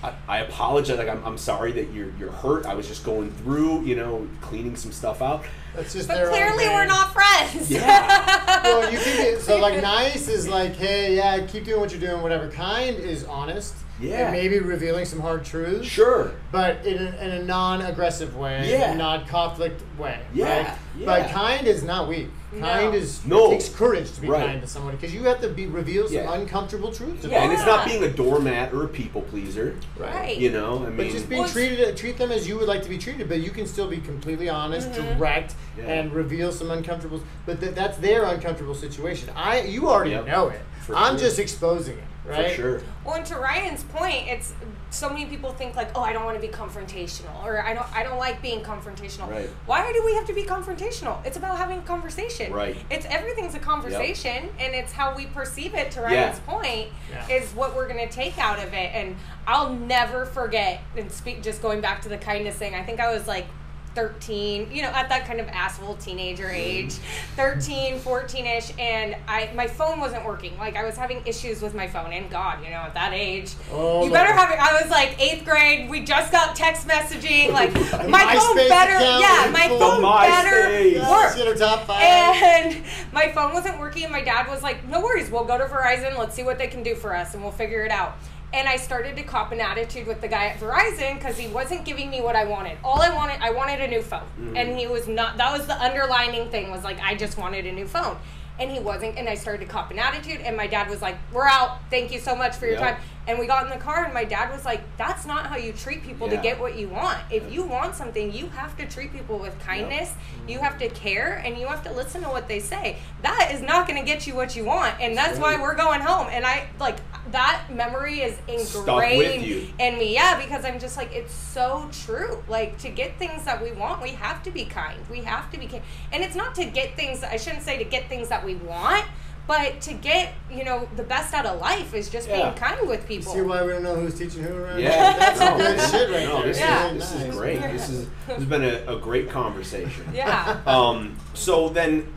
I, 0.04 0.14
I 0.28 0.38
apologize. 0.40 0.98
Like 0.98 1.10
I'm, 1.10 1.24
I'm 1.24 1.38
sorry 1.38 1.72
that 1.74 1.92
you're 1.92 2.12
you're 2.20 2.32
hurt. 2.32 2.66
I 2.66 2.74
was 2.74 2.88
just 2.88 3.04
going 3.04 3.32
through, 3.32 3.84
you 3.84 3.96
know, 3.96 4.28
cleaning 4.42 4.76
some 4.76 4.92
stuff 4.92 5.22
out. 5.22 5.44
That's 5.76 5.94
just 5.94 6.08
But 6.08 6.16
their 6.16 6.30
clearly 6.30 6.66
thing. 6.66 6.74
we're 6.74 6.86
not 6.86 7.14
friends. 7.14 7.70
Yeah. 7.72 8.62
well, 8.64 8.92
you 8.92 9.00
can 9.00 9.18
get 9.18 9.42
so 9.42 9.58
like 9.60 9.82
nice 9.82 10.28
is 10.28 10.48
like, 10.48 10.76
hey, 10.76 11.16
yeah, 11.16 11.46
keep 11.46 11.66
doing 11.66 11.80
what 11.80 11.92
you're 11.92 12.02
doing, 12.02 12.22
whatever. 12.22 12.50
Kind 12.50 12.98
is 12.98 13.24
honest. 13.26 13.76
Yeah. 14.00 14.24
And 14.24 14.32
maybe 14.32 14.58
revealing 14.60 15.06
some 15.06 15.20
hard 15.20 15.46
truths. 15.46 15.88
Sure. 15.88 16.32
But 16.52 16.84
in 16.88 16.98
a, 16.98 17.12
in 17.18 17.32
a 17.32 17.44
non-aggressive 17.44 18.36
way, 18.36 18.72
Yeah. 18.72 18.94
a 18.94 18.96
non-conflict 18.96 19.82
way. 20.00 20.20
Yeah, 20.34 20.58
Right? 20.70 20.78
yeah. 20.98 21.06
But 21.06 21.30
kind 21.30 21.68
is 21.68 21.84
not 21.84 22.08
weak. 22.08 22.28
Kind 22.60 22.92
No. 22.92 22.98
is 22.98 23.26
No. 23.26 23.48
it 23.48 23.52
takes 23.60 23.70
courage 23.70 24.12
to 24.14 24.22
be 24.22 24.28
Right. 24.28 24.46
kind 24.46 24.62
to 24.62 24.68
someone 24.68 24.96
because 24.96 25.14
you 25.14 25.24
have 25.24 25.40
to 25.42 25.48
be 25.50 25.68
reveal 25.68 26.06
some 26.08 26.16
Yeah. 26.16 26.34
uncomfortable 26.34 26.92
truths. 26.92 27.26
Yeah, 27.26 27.44
and 27.44 27.54
it's 27.54 27.66
not 27.66 27.86
being 27.88 28.04
a 28.04 28.10
doormat 28.10 28.74
or 28.74 28.84
a 28.84 28.88
people 28.90 29.22
pleaser. 29.22 29.76
Right. 29.98 30.38
You 30.38 30.52
know, 30.52 30.84
I 30.86 30.90
mean, 30.90 30.98
But 30.98 31.10
just 31.10 31.30
being 31.30 31.42
Well, 31.44 31.50
treated, 31.50 31.88
uh, 31.88 31.96
treat 31.96 32.18
them 32.18 32.32
as 32.32 32.48
you 32.50 32.58
would 32.58 32.68
like 32.68 32.84
to 32.84 32.90
be 32.90 32.98
treated. 32.98 33.30
But 33.30 33.40
you 33.40 33.52
can 33.52 33.66
still 33.66 33.88
be 33.88 33.98
completely 33.98 34.50
honest, 34.50 34.92
mm-hmm. 34.92 35.18
direct, 35.18 35.54
Yeah. 35.78 35.86
and 35.86 36.14
reveal 36.14 36.52
some 36.52 36.72
uncomfortable. 36.72 37.22
But 37.46 37.62
th- 37.62 37.74
that's 37.74 37.98
their 38.00 38.24
uncomfortable 38.26 38.76
situation. 38.76 39.30
I, 39.36 39.62
you 39.62 39.90
already 39.90 40.12
Yep. 40.12 40.28
know 40.28 40.50
it. 40.50 40.62
For 40.86 40.96
I'm 40.96 41.18
sure. 41.18 41.28
just 41.28 41.40
exposing 41.40 41.98
it, 42.00 42.04
right? 42.26 42.50
for 42.50 42.56
sure. 42.56 42.82
Well, 43.04 43.16
and 43.16 43.26
to 43.28 43.36
Ryan's 43.36 43.84
point, 43.84 44.28
it's 44.28 44.54
so 44.90 45.10
many 45.10 45.26
people 45.26 45.54
think 45.54 45.76
like, 45.76 45.90
oh, 45.96 46.02
I 46.02 46.12
don't 46.14 46.26
want 46.26 46.40
to 46.40 46.46
be 46.46 46.52
confrontational, 46.54 47.44
or 47.46 47.64
I 47.64 47.74
don't, 47.74 47.96
I 47.96 48.04
don't 48.04 48.18
like 48.18 48.42
being 48.42 48.62
confrontational. 48.62 49.30
Right. 49.30 49.50
Why 49.66 49.92
do 49.94 50.04
we 50.04 50.14
have 50.16 50.26
to 50.28 50.34
be 50.34 50.44
confrontational? 50.44 51.26
It's 51.26 51.38
about 51.38 51.58
having 51.58 51.80
a 51.80 51.82
conversation. 51.84 52.52
Right. 52.52 52.76
It's 52.90 53.06
everything's 53.06 53.56
a 53.56 53.60
conversation, 53.60 54.50
and 54.60 54.76
it's 54.76 54.92
how 54.92 55.16
we 55.16 55.28
perceive 55.28 55.74
it. 55.76 55.92
To 55.92 56.02
Yeah. 56.02 56.06
Ryan's 56.06 56.40
point, 56.40 56.90
Yeah. 57.10 57.28
is 57.38 57.54
what 57.54 57.76
we're 57.76 57.88
gonna 57.88 58.10
take 58.10 58.38
out 58.38 58.60
of 58.60 58.74
it, 58.74 58.92
and 58.94 59.16
I'll 59.48 59.74
never 59.74 60.26
forget. 60.26 60.82
And 60.98 61.12
speak, 61.12 61.42
just 61.42 61.62
going 61.62 61.82
back 61.82 62.02
to 62.02 62.10
the 62.10 62.18
kindness 62.18 62.56
thing, 62.56 62.76
I 62.76 62.84
think 62.84 63.00
I 63.00 63.14
was 63.14 63.28
like. 63.28 63.48
13 63.96 64.72
you 64.72 64.82
know 64.82 64.90
at 64.90 65.10
that 65.10 65.26
kind 65.26 65.40
of 65.40 65.48
asshole 65.50 65.96
teenager 65.96 66.50
age 66.50 66.94
13 67.36 68.00
14ish 68.00 68.80
and 68.80 69.16
i 69.28 69.50
my 69.54 69.68
phone 69.68 70.00
wasn't 70.00 70.24
working. 70.26 70.58
Like 70.58 70.76
i 70.76 70.84
was 70.86 70.96
having 70.96 71.22
issues 71.26 71.62
with 71.62 71.74
my 71.74 71.88
phone 71.88 72.12
and 72.14 72.30
god 72.30 72.64
you 72.64 72.70
know 72.70 72.78
at 72.78 72.94
that 72.94 73.14
age. 73.14 73.54
Oh, 73.72 74.06
you 74.06 74.12
better 74.12 74.34
my- 74.34 74.42
have 74.42 74.52
it 74.52 74.60
i 74.60 74.82
was 74.82 74.90
like 74.90 75.20
eighth 75.22 75.44
grade 75.46 75.90
we 75.90 76.04
just 76.04 76.32
got 76.32 76.56
text 76.56 76.88
messaging 76.88 77.52
like 77.54 77.74
my 78.10 78.36
phone 78.36 78.56
better 78.70 79.00
yeah 79.20 79.50
my 79.52 79.68
phone 79.68 80.02
The 80.02 80.08
better 80.28 81.00
work. 81.10 81.58
Top 81.58 81.86
five. 81.86 82.02
and 82.02 82.84
my 83.12 83.32
phone 83.32 83.54
wasn't 83.54 83.78
working, 83.80 84.04
and 84.04 84.12
my 84.12 84.22
dad 84.22 84.48
was 84.48 84.64
like, 84.64 84.88
No 84.88 85.02
worries, 85.02 85.30
we'll 85.30 85.44
go 85.46 85.58
to 85.58 85.66
Verizon, 85.66 86.18
let's 86.18 86.36
see 86.36 86.44
what 86.44 86.58
they 86.58 86.68
can 86.68 86.82
do 86.84 86.96
for 86.96 87.16
us, 87.16 87.34
and 87.34 87.44
we'll 87.44 87.52
figure 87.52 87.84
it 87.84 87.92
out. 87.92 88.18
And 88.54 88.68
I 88.68 88.76
started 88.76 89.16
to 89.16 89.24
cop 89.24 89.52
an 89.54 89.62
attitude 89.62 90.08
with 90.08 90.20
the 90.20 90.28
guy 90.28 90.48
at 90.48 90.60
Verizon 90.60 91.16
because 91.16 91.38
he 91.38 91.48
wasn't 91.48 91.86
giving 91.86 92.10
me 92.10 92.20
what 92.20 92.36
I 92.36 92.44
wanted. 92.44 92.78
All 92.84 93.02
I 93.02 93.10
wanted, 93.14 93.40
I 93.42 93.52
wanted 93.52 93.80
a 93.80 93.88
new 93.88 94.02
phone. 94.02 94.28
Mm. 94.40 94.58
And 94.58 94.78
he 94.78 94.88
was 94.88 95.08
not, 95.08 95.38
that 95.38 95.58
was 95.58 95.68
the 95.68 95.82
underlining 95.82 96.50
thing, 96.52 96.70
was 96.70 96.84
like, 96.84 97.00
I 97.00 97.16
just 97.16 97.38
wanted 97.38 97.66
a 97.66 97.72
new 97.72 97.88
phone. 97.88 98.18
And 98.60 98.70
he 98.70 98.80
wasn't, 98.80 99.18
and 99.18 99.30
I 99.30 99.36
started 99.36 99.66
to 99.66 99.72
cop 99.72 99.90
an 99.92 99.98
attitude, 100.00 100.42
and 100.42 100.56
my 100.58 100.68
dad 100.68 100.90
was 100.90 101.02
like, 101.02 101.18
We're 101.32 101.48
out, 101.48 101.80
thank 101.90 102.12
you 102.12 102.20
so 102.20 102.36
much 102.36 102.56
for 102.58 102.66
your 102.66 102.76
Yeah. 102.76 102.92
time. 102.92 103.02
And 103.28 103.38
we 103.38 103.46
got 103.46 103.66
in 103.66 103.70
the 103.72 103.78
car, 103.78 104.04
and 104.06 104.14
my 104.14 104.24
dad 104.24 104.52
was 104.52 104.66
like, 104.66 104.82
That's 104.98 105.26
not 105.26 105.46
how 105.48 105.56
you 105.58 105.74
treat 105.74 106.04
people 106.04 106.28
Yeah. 106.28 106.38
to 106.38 106.42
get 106.42 106.60
what 106.60 106.76
you 106.78 106.90
want. 106.90 107.20
If 107.30 107.52
you 107.52 107.64
want 107.64 107.96
something, 107.96 108.34
you 108.34 108.48
have 108.50 108.76
to 108.78 108.86
treat 108.88 109.14
people 109.14 109.38
with 109.38 109.58
kindness, 109.60 110.14
you 110.48 110.60
have 110.60 110.80
to 110.80 110.90
care, 110.90 111.42
and 111.46 111.58
you 111.58 111.68
have 111.68 111.84
to 111.84 111.92
listen 111.94 112.22
to 112.24 112.30
what 112.30 112.48
they 112.48 112.60
say. 112.60 112.98
That 113.22 113.52
is 113.54 113.62
not 113.62 113.88
going 113.88 114.00
to 114.00 114.06
get 114.06 114.26
you 114.26 114.36
what 114.36 114.56
you 114.56 114.66
want, 114.66 115.00
and 115.00 115.16
that's 115.16 115.38
why 115.38 115.56
we're 115.62 115.76
going 115.76 116.02
home. 116.02 116.28
And 116.32 116.46
I 116.46 116.68
like 116.80 116.98
that 117.32 117.66
memory 117.72 118.22
is 118.22 118.38
ingrained 118.48 119.74
in 119.80 120.00
me. 120.00 120.14
Yeah, 120.14 120.42
because 120.42 120.66
I'm 120.66 120.80
just 120.80 120.98
like 120.98 121.14
it's 121.14 121.34
so 121.34 121.90
true. 122.06 122.44
Like 122.48 122.78
to 122.80 122.90
get 122.90 123.18
things 123.20 123.44
that 123.46 123.62
we 123.62 123.72
want, 123.72 124.02
we 124.02 124.10
have 124.10 124.42
to 124.44 124.52
be 124.52 124.66
kind. 124.66 125.00
We 125.10 125.22
have 125.22 125.52
to 125.52 125.60
be 125.60 125.68
kind, 125.68 125.84
and 126.12 126.24
it's 126.24 126.36
not 126.36 126.56
to 126.56 126.66
get 126.66 126.96
things. 126.96 127.24
I 127.24 127.38
shouldn't 127.38 127.64
say 127.64 127.78
to 127.78 127.84
get 127.84 128.10
things 128.10 128.30
that 128.30 128.44
we 128.46 128.56
want. 128.56 129.06
But 129.48 129.82
to 129.82 129.94
get, 129.94 130.34
you 130.50 130.64
know, 130.64 130.88
the 130.96 131.04
best 131.04 131.34
out 131.34 131.46
of 131.46 131.60
life 131.60 131.94
is 131.94 132.10
just 132.10 132.30
Yeah. 132.30 132.44
being 132.44 132.54
kind 132.54 132.88
with 132.88 133.06
people. 133.08 133.34
See 133.34 133.42
why 133.42 133.64
we 133.64 133.72
don't 133.74 133.84
know 133.84 133.96
who's 133.96 134.18
teaching 134.18 134.44
who 134.44 134.56
around? 134.56 134.80
Yeah, 134.80 135.12
here? 135.12 135.20
that's 135.20 135.40
no, 135.40 135.58
good 135.58 135.78
this- 135.78 135.92
shit 135.92 136.10
right 136.10 136.24
no, 136.28 136.38
there. 136.38 136.48
This, 136.48 136.60
Yeah. 136.60 136.88
is, 136.92 137.12
this 137.12 137.22
is 137.22 137.36
great. 137.36 137.62
This 137.62 137.90
is 137.90 138.08
this 138.28 138.38
has 138.38 138.46
been 138.46 138.64
a, 138.64 138.96
a 138.96 139.00
great 139.00 139.30
conversation. 139.30 140.06
yeah. 140.14 140.60
Um, 140.66 141.18
so 141.34 141.70
then, 141.70 142.08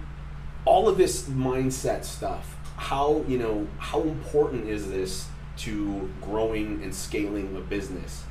all 0.64 0.89
of 0.89 0.97
this 0.97 1.25
mindset 1.25 2.05
stuff. 2.05 2.57
How 2.77 3.25
you 3.29 3.39
know 3.39 3.66
how 3.79 4.01
important 4.03 4.68
is 4.68 4.91
this 4.91 5.27
to 5.59 6.11
growing 6.20 6.83
and 6.83 6.95
scaling 6.95 7.55
a 7.57 7.61
business? 7.61 8.25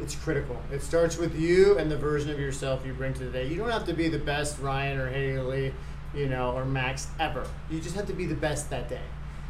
It's 0.00 0.14
critical. 0.14 0.60
It 0.72 0.82
starts 0.82 1.16
with 1.16 1.38
you 1.38 1.78
and 1.78 1.90
the 1.90 1.96
version 1.96 2.30
of 2.30 2.38
yourself 2.38 2.84
you 2.84 2.92
bring 2.92 3.14
to 3.14 3.24
the 3.24 3.30
day. 3.30 3.46
You 3.48 3.56
don't 3.56 3.70
have 3.70 3.86
to 3.86 3.94
be 3.94 4.08
the 4.08 4.18
best 4.18 4.58
Ryan 4.60 4.98
or 4.98 5.10
Haylie, 5.10 5.72
you 6.14 6.28
know, 6.28 6.52
or 6.52 6.64
Max 6.64 7.08
ever. 7.18 7.46
You 7.70 7.80
just 7.80 7.96
have 7.96 8.06
to 8.06 8.12
be 8.12 8.26
the 8.26 8.34
best 8.34 8.70
that 8.70 8.88
day. 8.88 9.00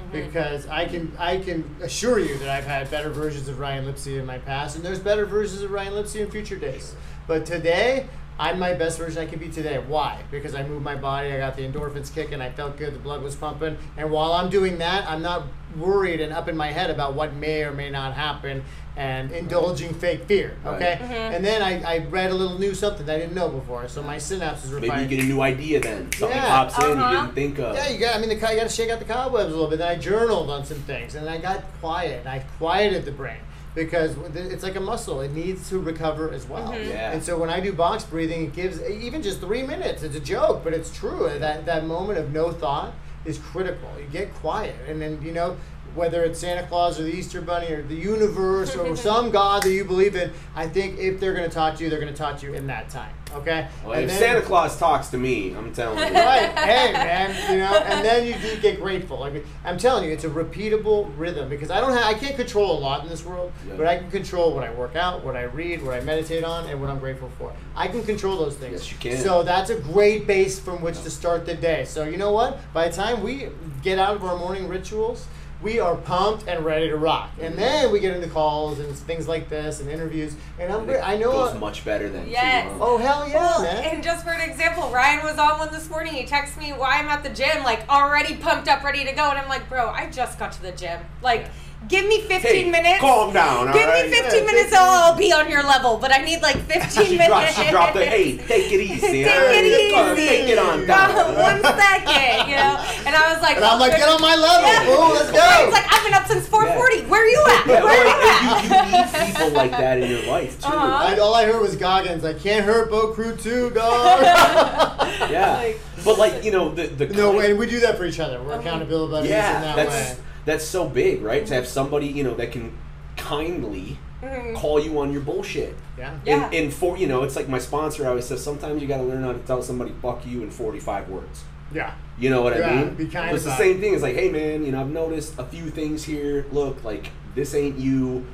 Mm-hmm. 0.00 0.12
Because 0.12 0.66
I 0.66 0.86
can 0.86 1.12
I 1.18 1.38
can 1.38 1.76
assure 1.82 2.18
you 2.18 2.36
that 2.38 2.48
I've 2.48 2.66
had 2.66 2.90
better 2.90 3.10
versions 3.10 3.48
of 3.48 3.58
Ryan 3.58 3.86
Lipsey 3.86 4.18
in 4.18 4.26
my 4.26 4.38
past, 4.38 4.76
and 4.76 4.84
there's 4.84 4.98
better 4.98 5.24
versions 5.24 5.62
of 5.62 5.70
Ryan 5.70 5.94
Lipsey 5.94 6.20
in 6.20 6.30
future 6.30 6.56
days. 6.56 6.94
But 7.26 7.46
today, 7.46 8.06
I'm 8.38 8.58
my 8.58 8.74
best 8.74 8.98
version 8.98 9.22
I 9.22 9.26
can 9.26 9.38
be 9.38 9.48
today. 9.48 9.78
Why? 9.78 10.22
Because 10.30 10.54
I 10.54 10.62
moved 10.62 10.84
my 10.84 10.94
body, 10.96 11.32
I 11.32 11.38
got 11.38 11.56
the 11.56 11.62
endorphins 11.62 12.12
kicking, 12.14 12.40
I 12.40 12.50
felt 12.50 12.76
good, 12.76 12.94
the 12.94 12.98
blood 12.98 13.22
was 13.22 13.34
pumping, 13.34 13.78
and 13.96 14.10
while 14.10 14.32
I'm 14.32 14.50
doing 14.50 14.78
that, 14.78 15.08
I'm 15.08 15.22
not 15.22 15.44
worried 15.76 16.20
and 16.20 16.32
up 16.32 16.48
in 16.48 16.56
my 16.56 16.68
head 16.72 16.90
about 16.90 17.14
what 17.14 17.34
may 17.34 17.62
or 17.62 17.72
may 17.72 17.90
not 17.90 18.14
happen 18.14 18.62
and 18.96 19.30
indulging 19.30 19.92
fake 19.92 20.24
fear. 20.24 20.56
Right. 20.64 20.74
Okay, 20.76 20.98
and 21.34 21.44
then 21.44 21.60
I, 21.62 21.82
I 21.82 21.98
read 22.06 22.30
a 22.30 22.34
little 22.34 22.58
new 22.58 22.74
something 22.74 23.08
I 23.08 23.18
didn't 23.18 23.34
know 23.34 23.48
before, 23.48 23.88
so 23.88 24.02
my 24.02 24.16
synapses 24.16 24.70
were 24.70 24.80
Maybe 24.80 25.02
you 25.02 25.06
get 25.08 25.20
a 25.24 25.28
new 25.28 25.40
idea 25.42 25.80
then. 25.80 26.10
Something 26.12 26.36
Yeah. 26.36 26.46
pops 26.48 26.78
in 26.78 26.84
you 26.84 26.92
Uh-huh. 26.92 27.22
didn't 27.22 27.34
think 27.34 27.58
of. 27.58 27.74
Yeah, 27.74 27.88
you 27.88 27.98
got. 27.98 28.16
I 28.16 28.18
mean, 28.18 28.28
the 28.30 28.34
you 28.36 28.40
got 28.40 28.54
to 28.62 28.68
shake 28.70 28.88
out 28.90 28.98
the 28.98 29.04
cobwebs 29.04 29.50
a 29.52 29.54
little 29.54 29.68
bit. 29.68 29.78
Then 29.80 29.88
I 29.88 29.96
journaled 29.96 30.48
on 30.50 30.64
some 30.64 30.78
things, 30.78 31.14
and 31.14 31.28
I 31.28 31.36
got 31.38 31.62
quiet. 31.80 32.20
And 32.20 32.28
I 32.28 32.38
quieted 32.58 33.04
the 33.04 33.12
brain 33.12 33.36
because 33.76 34.16
it's 34.34 34.64
like 34.64 34.74
a 34.74 34.80
muscle; 34.80 35.20
it 35.20 35.32
needs 35.32 35.68
to 35.68 35.78
recover 35.78 36.32
as 36.32 36.48
well. 36.48 36.72
Mm-hmm. 36.72 36.90
Yeah. 36.90 37.12
And 37.12 37.22
so 37.22 37.38
when 37.38 37.50
I 37.50 37.60
do 37.60 37.72
box 37.72 38.02
breathing, 38.02 38.46
it 38.46 38.54
gives 38.54 38.82
even 38.82 39.22
just 39.22 39.40
three 39.40 39.62
minutes. 39.62 40.02
It's 40.02 40.16
a 40.16 40.20
joke, 40.20 40.64
but 40.64 40.72
it's 40.72 40.90
true. 40.96 41.30
That 41.38 41.66
that 41.66 41.86
moment 41.86 42.18
of 42.18 42.32
no 42.32 42.50
thought 42.50 42.94
is 43.24 43.38
critical. 43.38 43.88
You 44.00 44.06
get 44.10 44.34
quiet, 44.34 44.74
and 44.88 45.00
then 45.00 45.22
you 45.22 45.30
know. 45.30 45.56
Whether 45.96 46.22
it's 46.24 46.38
Santa 46.38 46.66
Claus 46.66 47.00
or 47.00 47.04
the 47.04 47.12
Easter 47.12 47.40
Bunny 47.40 47.72
or 47.72 47.82
the 47.82 47.94
universe 47.94 48.76
or 48.76 48.94
some 49.08 49.30
God 49.30 49.62
that 49.62 49.72
you 49.72 49.82
believe 49.84 50.14
in, 50.14 50.30
I 50.54 50.68
think 50.68 50.98
if 50.98 51.18
they're 51.18 51.32
going 51.34 51.48
to 51.48 51.54
talk 51.54 51.76
to 51.76 51.84
you, 51.84 51.88
they're 51.90 51.98
going 52.00 52.12
to 52.12 52.18
talk 52.18 52.38
to 52.40 52.46
you 52.46 52.52
in 52.52 52.66
that 52.66 52.90
time. 52.90 53.14
Okay. 53.34 53.66
Well, 53.82 53.94
And 53.94 54.04
if 54.04 54.10
then- 54.10 54.18
Santa 54.18 54.42
Claus 54.42 54.78
talks 54.78 55.08
to 55.08 55.18
me, 55.18 55.54
I'm 55.54 55.72
telling 55.72 55.98
you. 55.98 56.04
right. 56.14 56.50
Hey, 56.58 56.92
man. 56.92 57.52
You 57.52 57.58
know, 57.58 57.74
and 57.78 58.04
then 58.04 58.26
you 58.26 58.34
do 58.38 58.60
get 58.60 58.78
grateful. 58.80 59.22
I 59.24 59.30
mean, 59.30 59.42
I'm 59.64 59.78
telling 59.78 60.04
you, 60.04 60.12
it's 60.12 60.24
a 60.24 60.28
repeatable 60.28 61.10
rhythm 61.18 61.48
because 61.48 61.70
I 61.70 61.80
don't 61.80 61.92
have, 61.92 62.04
I 62.04 62.14
can't 62.14 62.36
control 62.36 62.78
a 62.78 62.80
lot 62.80 63.02
in 63.02 63.08
this 63.08 63.24
world, 63.24 63.52
Yeah. 63.66 63.74
but 63.76 63.86
I 63.86 63.96
can 63.98 64.10
control 64.10 64.54
what 64.54 64.64
I 64.64 64.72
work 64.72 64.96
out, 64.96 65.24
what 65.24 65.34
I 65.36 65.42
read, 65.44 65.82
what 65.82 65.94
I 65.94 66.00
meditate 66.00 66.44
on, 66.44 66.66
and 66.66 66.80
what 66.80 66.88
I'm 66.90 66.98
grateful 66.98 67.30
for. 67.38 67.52
I 67.74 67.88
can 67.88 68.04
control 68.04 68.36
those 68.38 68.54
things. 68.56 68.72
Yes, 68.72 68.92
you 68.92 68.98
can. 68.98 69.18
So 69.22 69.42
that's 69.42 69.70
a 69.70 69.76
great 69.80 70.26
base 70.26 70.58
from 70.60 70.80
which 70.82 71.02
to 71.02 71.10
start 71.10 71.46
the 71.46 71.54
day. 71.54 71.84
So 71.84 72.04
you 72.04 72.18
know 72.18 72.32
what? 72.32 72.60
By 72.72 72.88
the 72.88 72.94
time 72.94 73.22
we 73.22 73.48
get 73.82 73.98
out 73.98 74.14
of 74.16 74.24
our 74.24 74.36
morning 74.36 74.68
rituals. 74.68 75.26
We 75.62 75.80
are 75.80 75.96
pumped 75.96 76.46
and 76.46 76.64
ready 76.64 76.88
to 76.88 76.96
rock, 76.96 77.30
and 77.40 77.52
mm-hmm. 77.54 77.60
then 77.60 77.92
we 77.92 77.98
get 77.98 78.14
into 78.14 78.28
calls 78.28 78.78
and 78.78 78.94
things 78.94 79.26
like 79.26 79.48
this 79.48 79.80
and 79.80 79.88
interviews. 79.88 80.36
And 80.58 80.70
I'm, 80.72 80.80
And 80.82 80.90
it 80.90 81.00
I 81.02 81.16
know. 81.16 81.32
goes 81.32 81.58
much 81.58 81.84
better 81.84 82.08
than 82.10 82.28
Yes. 82.28 82.64
too, 82.70 82.78
huh? 82.78 82.84
oh 82.84 82.98
hell 82.98 83.26
yeah, 83.28 83.34
Well, 83.34 83.62
man! 83.62 83.84
and 83.84 84.02
just 84.04 84.24
for 84.24 84.32
an 84.32 84.48
example, 84.48 84.90
Ryan 84.90 85.24
was 85.24 85.38
on 85.38 85.58
one 85.58 85.72
this 85.72 85.88
morning. 85.88 86.12
He 86.12 86.26
texts 86.26 86.58
me 86.58 86.72
why 86.72 86.98
I'm 86.98 87.06
at 87.08 87.22
the 87.22 87.30
gym, 87.30 87.62
like 87.64 87.88
already 87.88 88.36
pumped 88.36 88.68
up, 88.68 88.84
ready 88.84 89.04
to 89.04 89.12
go, 89.12 89.30
and 89.30 89.38
I'm 89.38 89.48
like, 89.48 89.66
bro, 89.68 89.88
I 89.88 90.10
just 90.10 90.38
got 90.38 90.52
to 90.52 90.62
the 90.62 90.72
gym. 90.72 91.00
Like, 91.22 91.46
give 91.88 92.06
me 92.08 92.20
15 92.22 92.40
Hey, 92.40 92.70
minutes. 92.70 93.00
calm 93.00 93.32
down, 93.32 93.68
all 93.68 93.74
Give 93.74 93.86
right? 93.86 94.06
me 94.10 94.16
15 94.16 94.40
Yeah, 94.40 94.46
minutes, 94.46 94.70
15 94.70 94.78
I'll 94.80 95.16
be 95.16 95.32
on 95.32 95.48
your 95.50 95.62
level. 95.62 95.98
But 95.98 96.12
I 96.12 96.18
need 96.24 96.42
like 96.42 96.56
15 96.66 96.90
She 97.06 97.12
minutes. 97.18 97.28
dropped, 97.28 97.54
she 97.54 97.70
dropped 97.70 97.94
the 97.94 98.04
hey, 98.04 98.36
take 98.38 98.72
it 98.72 98.80
easy. 98.80 99.00
Take 99.24 99.26
all 99.26 99.46
right? 99.46 99.64
it 99.64 99.90
Come 99.92 100.06
on, 100.10 100.18
easy. 100.18 100.26
Take 100.28 100.48
it 100.48 100.58
on 100.58 100.82
Uh, 100.82 100.86
down. 100.86 101.34
one 101.50 101.62
second, 101.62 102.48
you 102.50 102.56
know. 102.56 102.74
And 103.06 103.14
I 103.14 103.32
was 103.32 103.42
like, 103.42 103.56
and 103.56 103.64
I'm 103.64 103.78
like, 103.78 103.92
get 103.96 104.08
on 104.08 104.20
my 104.20 104.34
level, 104.34 104.66
Yeah. 104.66 104.94
Ooh, 104.94 105.14
let's 105.14 105.30
go. 105.30 105.38
Ryan's 105.38 105.72
like, 105.72 105.86
I've 105.92 106.04
been 106.04 106.14
up 106.14 106.26
since 106.26 106.48
4:40. 106.48 107.08
Where 107.08 107.22
are 107.22 107.26
you 107.26 107.44
at? 107.50 107.66
Where 107.66 107.84
are 107.84 108.04
you 108.04 108.30
at? 108.30 108.64
you, 108.64 108.96
you 108.96 109.22
need 109.22 109.34
people 109.34 109.50
like 109.50 109.70
that 109.72 109.98
in 110.02 110.10
your 110.10 110.22
life 110.26 110.60
too. 110.60 110.66
Uh-huh. 110.68 111.14
I, 111.14 111.18
all 111.18 111.34
I 111.34 111.44
heard 111.44 111.60
was 111.62 111.76
Goggins. 111.76 112.24
I 112.24 112.34
can't 112.34 112.64
hurt 112.64 112.90
Bo 112.90 113.12
Crew 113.12 113.36
too, 113.36 113.70
dog. 113.70 114.22
Yeah, 115.30 115.56
Like- 115.56 115.80
but 116.04 116.18
like 116.18 116.44
you 116.44 116.50
know 116.52 116.68
the 116.74 116.86
the 116.88 117.06
no, 117.06 117.40
and 117.40 117.58
we 117.58 117.66
do 117.66 117.80
that 117.80 117.96
for 117.96 118.04
each 118.04 118.20
other. 118.20 118.40
We're 118.42 118.58
accountability 118.60 119.10
buddies 119.10 119.30
yeah, 119.30 119.56
in 119.56 119.62
that 119.62 119.76
that's 119.76 119.90
way. 120.18 120.24
That's 120.46 120.64
so 120.64 120.88
big, 120.88 121.20
right? 121.22 121.44
To 121.46 121.54
have 121.54 121.66
somebody 121.68 122.06
you 122.06 122.24
know 122.24 122.34
that 122.34 122.50
can 122.52 122.72
kindly 123.16 123.98
Mhm. 124.22 124.54
call 124.54 124.80
you 124.80 124.98
on 124.98 125.12
your 125.12 125.20
bullshit. 125.20 125.74
Yeah. 125.98 126.14
Yeah. 126.24 126.46
In, 126.48 126.52
in 126.66 126.70
for 126.70 126.96
you 126.96 127.06
know, 127.06 127.22
it's 127.22 127.36
like 127.36 127.48
my 127.50 127.58
sponsor 127.58 128.08
always 128.08 128.24
says. 128.24 128.42
Sometimes 128.42 128.80
you 128.80 128.88
got 128.88 128.96
to 128.98 129.02
learn 129.02 129.22
how 129.22 129.32
to 129.32 129.38
tell 129.40 129.60
somebody 129.62 129.92
"fuck 130.00 130.24
you" 130.26 130.42
in 130.42 130.50
forty-five 130.50 131.08
words. 131.10 131.44
Yeah. 131.72 131.92
You 132.18 132.30
know 132.30 132.40
what 132.40 132.54
I 132.54 132.60
Yeah, 132.60 132.76
mean? 132.84 132.94
be 132.94 133.06
kind 133.08 133.34
it's 133.34 133.44
the 133.44 133.50
about 133.50 133.58
same 133.58 133.80
thing. 133.80 133.92
It's 133.92 134.02
like, 134.02 134.14
hey 134.16 134.30
man, 134.30 134.64
you 134.64 134.72
know, 134.72 134.80
I've 134.80 134.88
noticed 134.90 135.34
a 135.38 135.44
few 135.44 135.68
things 135.68 136.04
here. 136.04 136.46
Look, 136.50 136.82
like 136.82 137.10
this 137.34 137.54
ain't 137.54 137.78
you. 137.78 138.24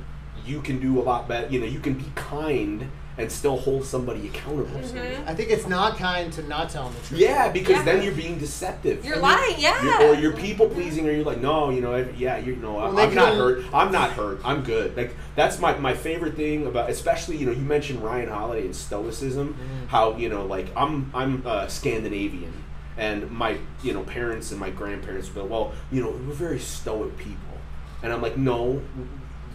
You 0.45 0.61
can 0.61 0.79
do 0.79 0.99
a 0.99 1.03
lot 1.03 1.27
better. 1.27 1.47
You 1.49 1.59
know, 1.59 1.65
you 1.65 1.79
can 1.79 1.93
be 1.95 2.05
kind 2.15 2.87
and 3.17 3.31
still 3.31 3.57
hold 3.57 3.85
somebody 3.85 4.27
accountable. 4.27 4.79
Mhm. 4.79 5.27
I 5.27 5.35
think 5.35 5.51
it's 5.51 5.67
not 5.67 5.97
kind 5.97 6.33
to 6.33 6.41
not 6.47 6.69
tell 6.71 6.85
them 6.85 6.93
the 6.99 7.07
truth. 7.09 7.19
Yeah, 7.21 7.49
because 7.51 7.75
Yeah. 7.77 7.83
then 7.83 8.01
you're 8.03 8.13
being 8.13 8.39
deceptive. 8.39 9.05
You're 9.05 9.13
And 9.15 9.21
lying, 9.21 9.55
yeah. 9.59 9.83
you're- 9.83 10.05
or 10.09 10.19
you're 10.19 10.31
people 10.33 10.67
pleasing, 10.67 11.07
or 11.07 11.11
you're 11.11 11.23
like, 11.23 11.39
no, 11.39 11.69
you 11.69 11.79
know, 11.81 11.93
every- 11.93 12.15
yeah, 12.17 12.37
you 12.37 12.55
know, 12.55 12.73
Well, 12.73 12.97
I'm, 12.97 13.13
not 13.13 13.35
hurt. 13.35 13.63
I'm 13.73 13.91
not 13.91 14.11
hurt. 14.11 14.39
I'm 14.43 14.63
good. 14.63 14.97
Like 14.97 15.15
that's 15.35 15.59
my 15.59 15.77
my 15.77 15.93
favorite 15.93 16.35
thing 16.35 16.65
about, 16.65 16.89
especially 16.89 17.37
you 17.37 17.45
know, 17.45 17.51
you 17.51 17.61
mentioned 17.61 18.03
Ryan 18.03 18.29
Holiday 18.29 18.65
and 18.65 18.75
stoicism. 18.75 19.49
Mm-hmm. 19.49 19.87
How 19.89 20.15
you 20.17 20.29
know, 20.29 20.45
like 20.45 20.67
I'm 20.75 21.11
I'm 21.13 21.43
uh, 21.45 21.67
Scandinavian, 21.67 22.53
and 22.97 23.29
my 23.29 23.57
you 23.83 23.93
know 23.93 24.01
parents 24.01 24.49
and 24.51 24.59
my 24.59 24.71
grandparents 24.71 25.33
were 25.35 25.43
well, 25.43 25.73
you 25.91 26.01
know, 26.01 26.09
we're 26.09 26.33
very 26.33 26.59
stoic 26.59 27.15
people, 27.17 27.57
and 28.01 28.11
I'm 28.11 28.23
like, 28.23 28.37
no, 28.37 28.81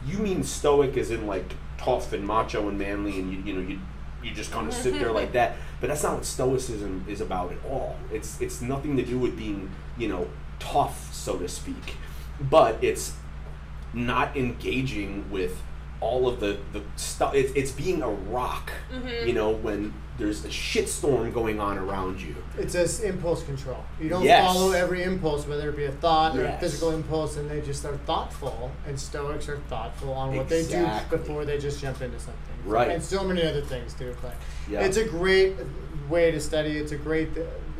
you 0.06 0.18
mean 0.18 0.44
stoic 0.44 0.96
as 0.96 1.10
in 1.10 1.26
like 1.26 1.54
tough 1.78 2.12
and 2.12 2.26
macho 2.26 2.68
and 2.68 2.78
manly, 2.78 3.18
and 3.18 3.32
you 3.32 3.38
you 3.40 3.52
know 3.54 3.66
you 3.68 3.78
you 4.22 4.34
just 4.34 4.50
kind 4.50 4.68
of 4.68 4.74
sit 4.74 4.94
there 4.98 5.12
like 5.12 5.32
that. 5.32 5.56
But 5.80 5.86
that's 5.90 6.02
not 6.02 6.14
what 6.16 6.24
stoicism 6.24 7.04
is 7.06 7.20
about 7.20 7.52
at 7.52 7.58
all. 7.64 7.96
It's 8.12 8.40
it's 8.40 8.60
nothing 8.60 8.96
to 8.96 9.04
do 9.04 9.16
with 9.16 9.36
being 9.36 9.70
you 9.96 10.08
know 10.08 10.28
tough, 10.58 11.14
so 11.14 11.38
to 11.38 11.48
speak, 11.48 11.94
but 12.40 12.82
it's 12.82 13.14
not 13.94 14.36
engaging 14.36 15.30
with 15.30 15.62
all 16.00 16.28
of 16.28 16.40
the 16.40 16.58
the 16.72 16.82
stuff. 16.96 17.34
It's 17.34 17.52
it's 17.54 17.70
being 17.72 18.02
a 18.02 18.08
rock, 18.10 18.70
Mhm. 18.92 19.26
you 19.26 19.32
know, 19.32 19.50
when 19.50 19.92
there's 20.18 20.44
a 20.44 20.48
shitstorm 20.48 21.32
going 21.32 21.60
on 21.60 21.78
around 21.78 22.20
you. 22.20 22.34
It's 22.58 22.72
just 22.72 23.04
impulse 23.04 23.44
control. 23.44 23.84
You 24.00 24.08
don't 24.08 24.24
Yes. 24.24 24.44
follow 24.44 24.72
every 24.72 25.04
impulse, 25.04 25.46
whether 25.46 25.68
it 25.68 25.76
be 25.76 25.84
a 25.84 25.92
thought 25.92 26.36
or 26.36 26.44
a 26.44 26.58
physical 26.58 26.90
impulse, 26.90 27.36
and 27.36 27.48
they 27.48 27.60
just 27.60 27.84
are 27.84 27.96
thoughtful. 27.98 28.72
And 28.86 28.98
Stoics 28.98 29.48
are 29.48 29.58
thoughtful 29.68 30.12
on 30.12 30.34
what 30.36 30.48
they 30.48 30.64
do 30.64 30.88
before 31.08 31.44
they 31.44 31.56
just 31.58 31.80
jump 31.80 32.02
into 32.02 32.18
something. 32.18 32.42
Right. 32.66 32.90
And 32.90 33.02
so 33.02 33.22
many 33.22 33.44
other 33.46 33.60
things 33.62 33.94
too. 33.94 34.14
But 34.20 34.34
Yeah. 34.68 34.80
it's 34.80 34.96
a 34.96 35.04
great 35.04 35.54
way 36.08 36.32
to 36.32 36.40
study. 36.40 36.78
It's 36.78 36.90
a 36.92 36.96
great, 36.96 37.28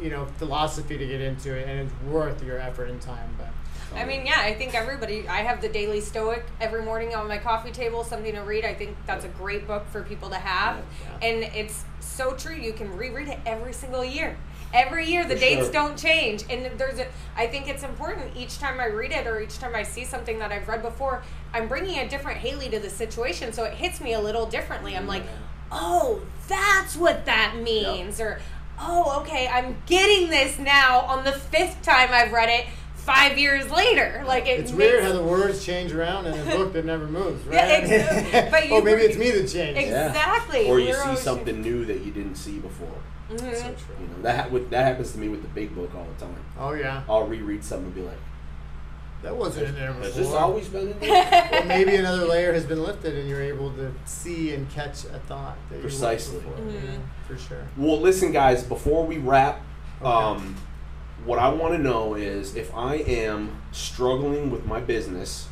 you 0.00 0.10
know, 0.10 0.26
philosophy 0.38 0.96
to 0.96 1.06
get 1.06 1.20
into 1.20 1.52
it, 1.56 1.66
and 1.68 1.80
it's 1.80 1.92
worth 2.08 2.40
your 2.44 2.58
effort 2.58 2.88
and 2.88 3.00
time. 3.00 3.34
But 3.36 3.48
I 3.94 4.04
mean, 4.04 4.26
yeah, 4.26 4.40
I 4.40 4.54
think 4.54 4.74
everybody. 4.74 5.26
I 5.28 5.38
have 5.38 5.60
the 5.60 5.68
Daily 5.68 6.00
Stoic 6.00 6.44
every 6.60 6.82
morning 6.82 7.14
on 7.14 7.26
my 7.26 7.38
coffee 7.38 7.70
table, 7.72 8.04
something 8.04 8.34
to 8.34 8.40
read. 8.40 8.64
I 8.64 8.74
think 8.74 8.96
that's 9.06 9.24
a 9.24 9.28
great 9.28 9.66
book 9.66 9.86
for 9.90 10.02
people 10.02 10.28
to 10.30 10.36
have, 10.36 10.76
Yeah. 11.20 11.28
and 11.28 11.42
it's 11.54 11.84
so 12.00 12.32
true. 12.34 12.54
You 12.54 12.72
can 12.72 12.96
reread 12.96 13.28
it 13.28 13.38
every 13.46 13.72
single 13.72 14.04
year. 14.04 14.36
Every 14.74 15.06
year, 15.06 15.24
the 15.24 15.34
For 15.34 15.40
dates 15.40 15.62
sure. 15.64 15.72
don't 15.72 15.96
change, 15.98 16.44
and 16.50 16.78
there's 16.78 16.98
a. 16.98 17.06
I 17.36 17.46
think 17.46 17.68
it's 17.68 17.82
important 17.82 18.36
each 18.36 18.58
time 18.58 18.78
I 18.78 18.86
read 18.86 19.12
it 19.12 19.26
or 19.26 19.40
each 19.40 19.58
time 19.58 19.74
I 19.74 19.82
see 19.82 20.04
something 20.04 20.38
that 20.40 20.52
I've 20.52 20.68
read 20.68 20.82
before. 20.82 21.22
I'm 21.54 21.68
bringing 21.68 21.98
a 21.98 22.06
different 22.08 22.40
Haylie 22.40 22.70
to 22.72 22.78
the 22.78 22.90
situation, 22.90 23.54
so 23.54 23.64
it 23.64 23.72
hits 23.74 24.00
me 24.02 24.12
a 24.12 24.20
little 24.20 24.44
differently. 24.44 24.94
I'm 24.94 25.06
like, 25.06 25.24
oh, 25.72 26.20
that's 26.48 26.94
what 26.96 27.24
that 27.24 27.56
means, 27.56 28.20
or 28.20 28.40
oh, 28.78 29.20
okay, 29.22 29.48
I'm 29.48 29.76
getting 29.86 30.28
this 30.28 30.58
now 30.58 31.00
on 31.00 31.24
the 31.24 31.32
fifth 31.32 31.80
time 31.82 32.10
I've 32.12 32.32
read 32.32 32.50
it. 32.50 32.66
Five 33.08 33.38
years 33.38 33.70
later, 33.70 34.22
like 34.26 34.46
it 34.46 34.60
it's 34.60 34.70
makes, 34.70 34.76
weird 34.92 35.02
how 35.02 35.12
the 35.12 35.22
words 35.22 35.64
change 35.64 35.94
around 35.94 36.26
in 36.26 36.38
a 36.38 36.44
book 36.56 36.74
that 36.74 36.84
never 36.84 37.06
moves, 37.06 37.42
right? 37.46 37.54
Yeah, 37.54 37.78
it's- 37.78 38.50
but 38.50 38.66
you- 38.68 38.74
or 38.74 38.82
maybe 38.82 39.00
it's 39.00 39.16
me 39.16 39.30
that 39.30 39.48
changed. 39.48 39.80
Yeah. 39.80 40.08
Exactly. 40.08 40.68
Or 40.68 40.78
you 40.78 40.88
We're 40.88 40.94
see 40.94 41.00
always- 41.08 41.20
something 41.20 41.62
new 41.62 41.86
that 41.86 42.02
you 42.02 42.12
didn't 42.12 42.34
see 42.34 42.58
before. 42.58 42.88
Mm-hmm. 43.30 43.38
So 43.54 43.62
true. 43.62 43.94
You 44.00 44.08
know 44.08 44.22
that 44.22 44.52
with, 44.52 44.68
that 44.70 44.84
happens 44.84 45.12
to 45.12 45.18
me 45.18 45.28
with 45.30 45.40
the 45.40 45.48
big 45.48 45.74
book 45.74 45.90
all 45.94 46.06
the 46.18 46.22
time. 46.26 46.36
Oh 46.58 46.72
yeah, 46.74 47.02
I'll 47.08 47.26
reread 47.26 47.64
something 47.64 47.86
and 47.86 47.94
be 47.94 48.02
like, 48.02 48.18
that 49.22 49.34
wasn't 49.34 49.68
in 49.68 49.74
there 49.74 49.88
before. 49.92 50.04
has 50.04 50.14
this 50.16 50.28
always 50.34 50.68
been 50.68 50.90
in 50.92 51.00
there? 51.00 51.48
or 51.62 51.64
maybe 51.64 51.94
another 51.96 52.26
layer 52.26 52.52
has 52.52 52.64
been 52.66 52.82
lifted 52.82 53.16
and 53.16 53.26
you're 53.26 53.40
able 53.42 53.70
to 53.72 53.90
see 54.04 54.52
and 54.52 54.70
catch 54.70 55.04
a 55.06 55.18
thought 55.26 55.56
that 55.70 55.76
you 55.76 55.80
weren't 55.80 55.82
Precisely. 55.82 56.40
before. 56.40 56.56
Mhm. 56.58 56.74
Yeah, 56.84 56.90
for 57.26 57.38
sure. 57.38 57.66
Well, 57.78 57.98
listen, 58.00 58.32
guys. 58.32 58.62
Before 58.64 59.04
we 59.06 59.16
wrap, 59.18 59.62
Okay. 60.02 60.10
um, 60.10 60.54
what 61.28 61.38
I 61.38 61.50
want 61.50 61.74
to 61.74 61.78
know 61.78 62.14
is 62.14 62.56
if 62.56 62.74
I 62.74 62.94
am 62.94 63.60
struggling 63.70 64.50
with 64.50 64.64
my 64.64 64.80
business, 64.80 65.46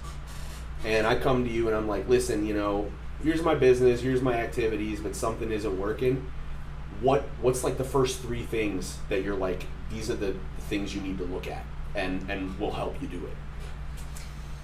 and 0.86 1.06
I 1.06 1.16
come 1.16 1.44
to 1.44 1.50
you 1.50 1.68
and 1.68 1.76
I'm 1.76 1.86
like, 1.86 2.08
listen, 2.08 2.46
you 2.46 2.54
know, 2.54 2.90
here's 3.22 3.42
my 3.42 3.54
business, 3.54 4.00
here's 4.00 4.22
my 4.22 4.32
activities, 4.32 5.00
but 5.00 5.14
something 5.14 5.52
isn't 5.52 5.78
working. 5.78 6.26
What 7.02 7.24
what's 7.42 7.62
like 7.62 7.76
the 7.76 7.84
first 7.84 8.20
three 8.20 8.42
things 8.42 8.96
that 9.10 9.22
you're 9.22 9.36
like? 9.36 9.66
These 9.90 10.10
are 10.10 10.16
the 10.16 10.34
things 10.60 10.94
you 10.94 11.02
need 11.02 11.18
to 11.18 11.24
look 11.24 11.46
at, 11.46 11.66
and 11.94 12.24
and 12.30 12.58
will 12.58 12.72
help 12.72 13.00
you 13.02 13.08
do 13.08 13.18
it. 13.26 13.36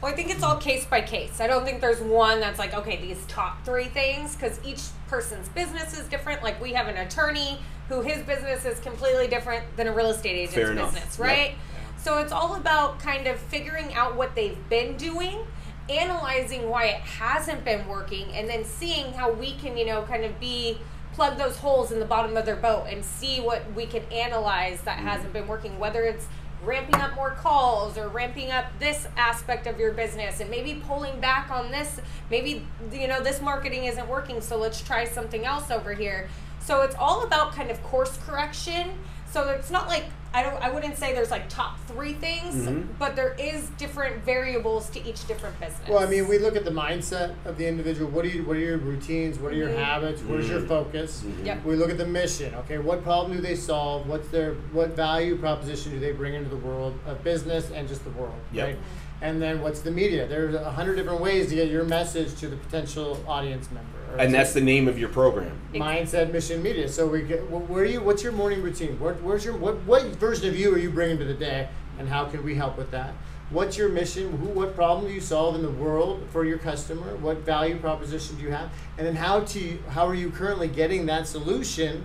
Well, 0.03 0.13
I 0.13 0.17
think 0.17 0.31
it's 0.31 0.43
all 0.43 0.57
case 0.57 0.85
by 0.85 1.01
case. 1.01 1.41
I 1.41 1.47
don't 1.47 1.65
think 1.65 1.81
there's 1.81 2.01
one 2.01 2.41
that's 2.41 2.59
like, 2.59 2.75
okay, 2.75 3.01
these 3.01 3.25
top 3.27 3.65
three 3.65 3.85
things, 3.85 4.35
because 4.35 4.59
each 4.65 4.83
person's 5.07 5.49
business 5.51 5.97
is 5.97 6.09
different. 6.09 6.43
Like, 6.43 6.61
we 6.61 6.73
have 6.73 6.89
an 6.89 6.97
attorney 6.97 7.61
who 7.89 8.01
his 8.01 8.21
business 8.25 8.65
is 8.65 8.81
completely 8.81 9.29
different 9.29 9.65
than 9.77 9.87
a 9.87 9.93
real 9.93 10.11
estate 10.11 10.35
agent's 10.35 10.55
Fair 10.55 10.73
enough. 10.73 10.93
business, 10.93 11.19
Yep. 11.21 11.29
right? 11.29 11.55
So 11.99 12.19
it's 12.19 12.33
all 12.33 12.57
about 12.57 12.99
kind 12.99 13.29
of 13.29 13.39
figuring 13.39 13.95
out 13.95 14.17
what 14.17 14.35
they've 14.35 14.59
been 14.69 14.97
doing, 14.97 15.47
analyzing 15.89 16.69
why 16.69 16.87
it 16.87 17.01
hasn't 17.01 17.65
been 17.65 17.87
working, 17.87 18.35
and 18.35 18.49
then 18.49 18.65
seeing 18.65 19.13
how 19.13 19.31
we 19.31 19.55
can, 19.55 19.77
you 19.77 19.87
know, 19.87 20.03
kind 20.03 20.25
of 20.25 20.41
be 20.41 20.79
plug 21.13 21.39
those 21.39 21.59
holes 21.59 21.93
in 21.93 22.01
the 22.01 22.07
bottom 22.07 22.37
of 22.37 22.45
their 22.45 22.57
boat 22.57 22.87
and 22.89 23.05
see 23.05 23.39
what 23.39 23.73
we 23.75 23.87
can 23.87 24.03
analyze 24.11 24.81
that 24.83 24.97
mm-hmm. 24.97 25.07
hasn't 25.07 25.33
been 25.33 25.47
working, 25.47 25.79
whether 25.79 26.03
it's 26.03 26.27
ramping 26.65 27.01
up 27.01 27.15
more 27.15 27.33
calls 27.33 27.99
or 27.99 28.09
ramping 28.09 28.51
up 28.51 28.67
this 28.79 29.07
aspect 29.17 29.67
of 29.67 29.79
your 29.79 29.93
business 29.93 30.41
and 30.41 30.51
maybe 30.51 30.81
pulling 30.87 31.21
back 31.21 31.51
on 31.51 31.71
this. 31.71 32.01
Maybe 32.31 32.67
you 32.93 33.09
know 33.09 33.23
this 33.23 33.41
marketing 33.41 33.85
isn't 33.85 34.09
working 34.09 34.41
so 34.41 34.57
let's 34.57 34.81
try 34.81 35.05
something 35.05 35.45
else 35.45 35.71
over 35.71 35.95
here. 35.95 36.29
So 36.61 36.83
it's 36.83 36.95
all 36.97 37.25
about 37.25 37.53
kind 37.53 37.71
of 37.71 37.83
course 37.83 38.19
correction. 38.27 38.93
So 39.31 39.49
it's 39.51 39.71
not 39.71 39.89
like 39.89 40.05
I 40.35 40.43
don't 40.43 40.61
I 40.63 40.71
wouldn't 40.71 40.97
say 40.97 41.13
there's 41.15 41.31
like 41.31 41.49
top 41.49 41.79
3 41.89 42.15
things 42.15 42.55
Mhm. 42.55 42.87
but 42.99 43.17
there 43.17 43.35
is 43.39 43.69
different 43.79 44.25
variables 44.25 44.89
to 44.91 45.07
each 45.07 45.27
different 45.27 45.59
business 45.61 45.89
Well, 45.89 45.99
I 45.99 46.07
mean, 46.07 46.27
we 46.29 46.39
look 46.39 46.57
at 46.57 46.65
the 46.65 46.71
mindset 46.71 47.35
of 47.45 47.59
the 47.59 47.67
individual. 47.67 48.11
What 48.11 48.25
are 48.25 48.29
you? 48.29 48.45
What 48.45 48.57
are 48.57 48.61
your 48.61 48.79
routines? 48.79 49.39
What 49.39 49.53
are 49.53 49.57
your 49.57 49.69
Mhm. 49.69 49.77
habits? 49.85 50.23
What 50.23 50.41
is 50.41 50.49
your 50.49 50.61
focus? 50.63 51.23
Mhm. 51.25 51.47
Yep. 51.47 51.65
We 51.65 51.77
look 51.77 51.91
at 51.91 51.99
the 51.99 52.07
mission. 52.07 52.55
Okay, 52.55 52.79
what 52.79 53.03
problem 53.03 53.37
do 53.37 53.43
they 53.43 53.55
solve? 53.57 54.09
What's 54.09 54.29
their 54.29 54.53
what 54.73 54.91
value 54.97 55.37
proposition 55.37 55.93
do 55.93 55.99
they 56.01 56.13
bring 56.13 56.35
into 56.35 56.49
the 56.51 56.57
world 56.57 56.95
of 57.07 57.23
business 57.25 57.71
and 57.75 57.87
just 57.89 58.05
the 58.05 58.11
world? 58.11 58.35
Yep. 58.53 58.67
Right. 58.67 58.79
And 59.21 59.41
then 59.41 59.61
what's 59.63 59.81
the 59.81 59.91
media? 59.93 60.27
There's 60.27 60.55
a 60.55 60.71
hundred 60.73 60.97
different 60.97 61.21
ways 61.21 61.49
to 61.51 61.55
get 61.55 61.69
your 61.69 61.85
message 61.85 62.35
to 62.41 62.49
the 62.49 62.57
potential 62.57 63.23
audience 63.29 63.69
member. 63.71 63.89
Or 64.13 64.19
And 64.19 64.33
that's 64.35 64.53
the 64.53 64.61
name 64.61 64.89
of 64.89 64.99
your 64.99 65.09
program. 65.09 65.59
mindset 65.73 66.33
mission 66.33 66.63
media. 66.63 66.89
So 66.89 67.07
we 67.07 67.23
get, 67.23 67.49
where 67.51 67.83
are 67.83 67.87
you 67.87 68.01
what's 68.01 68.23
your 68.23 68.33
morning 68.33 68.63
routine? 68.63 68.99
What, 69.01 69.23
where's 69.23 69.45
your 69.45 69.57
what, 69.57 69.77
what 69.85 70.05
version 70.17 70.49
of 70.49 70.59
you 70.59 70.75
are 70.75 70.79
you 70.79 70.91
bringing 70.91 71.19
to 71.19 71.25
the 71.25 71.35
day? 71.35 71.69
And 71.99 72.09
how 72.09 72.25
can 72.27 72.45
we 72.45 72.55
help 72.55 72.77
with 72.79 72.91
that? 72.91 73.15
What's 73.51 73.77
your 73.77 73.89
mission? 73.91 74.37
Who 74.39 74.47
what 74.49 74.75
problem 74.75 75.07
do 75.09 75.13
you 75.13 75.21
solve 75.21 75.55
in 75.55 75.63
the 75.63 75.71
world 75.71 76.27
for 76.33 76.45
your 76.45 76.59
customer? 76.59 77.17
What 77.17 77.39
value 77.39 77.77
proposition 77.79 78.37
do 78.37 78.43
you 78.43 78.51
have? 78.51 78.71
And 78.97 79.07
then 79.07 79.15
how 79.17 79.41
to 79.41 79.79
how 79.89 80.07
are 80.07 80.15
you 80.15 80.31
currently 80.31 80.69
getting 80.69 81.07
that 81.07 81.27
solution 81.27 82.05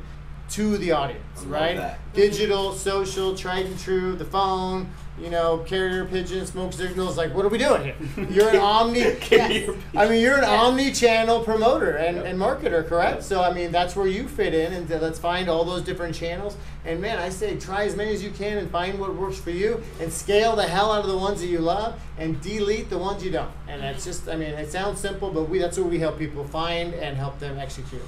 to 0.49 0.78
the 0.78 0.91
audience 0.93 1.24
I 1.38 1.41
love 1.41 1.51
right? 1.51 1.76
that. 1.78 1.99
digital 2.14 2.74
social 2.74 3.36
tried 3.36 3.66
and 3.66 3.78
true 3.78 4.16
the 4.16 4.26
phone 4.26 4.89
you 5.20 5.30
know 5.30 5.57
carrier 5.59 6.05
pigeon 6.05 6.45
smoke 6.45 6.72
signals 6.74 7.18
like 7.18 7.34
what 7.34 7.43
are 7.43 7.49
we 7.49 7.57
doing 7.57 7.84
here 7.84 7.95
you're 8.30 8.49
an 8.49 8.57
omni 8.57 9.15
Carrier 9.20 9.76
I 9.95 10.07
mean, 10.07 10.22
you're 10.22 10.38
an 10.38 10.43
Yeah. 10.43 10.61
omni-channel 10.61 11.43
promoter 11.43 11.91
and, 11.97 12.18
Yep. 12.18 12.26
and 12.26 12.39
marketer, 12.39 12.88
correct? 12.88 13.15
Yep. 13.15 13.24
So 13.24 13.41
I 13.41 13.51
mean, 13.53 13.72
that's 13.72 13.95
where 13.95 14.05
you 14.07 14.28
fit 14.28 14.53
in, 14.53 14.74
and 14.74 14.89
let's 15.01 15.18
find 15.20 15.49
all 15.49 15.63
those 15.65 15.82
different 15.82 16.13
channels. 16.15 16.55
And 16.86 17.01
man, 17.01 17.18
I 17.18 17.30
say 17.30 17.57
try 17.57 17.84
as 17.86 17.95
many 17.95 18.11
as 18.13 18.24
you 18.24 18.30
can 18.32 18.57
and 18.59 18.70
find 18.70 18.99
what 18.99 19.15
works 19.15 19.39
for 19.39 19.49
you, 19.51 19.82
and 19.99 20.11
scale 20.13 20.55
the 20.55 20.68
hell 20.68 20.91
out 20.91 21.01
of 21.03 21.09
the 21.09 21.18
ones 21.18 21.41
that 21.41 21.47
you 21.47 21.59
love, 21.59 21.99
and 22.20 22.39
delete 22.41 22.89
the 22.89 22.97
ones 22.97 23.24
you 23.24 23.32
don't. 23.32 23.51
And 23.68 23.82
that's 23.82 24.03
just, 24.05 24.30
I 24.30 24.36
mean, 24.36 24.49
it 24.51 24.72
sounds 24.72 24.99
simple, 24.99 25.32
but 25.32 25.49
we 25.49 25.57
that's 25.59 25.78
what 25.80 25.89
we 25.89 25.99
help 25.99 26.18
people 26.20 26.43
find 26.45 26.93
and 26.93 27.18
help 27.18 27.39
them 27.39 27.57
execute. 27.57 28.01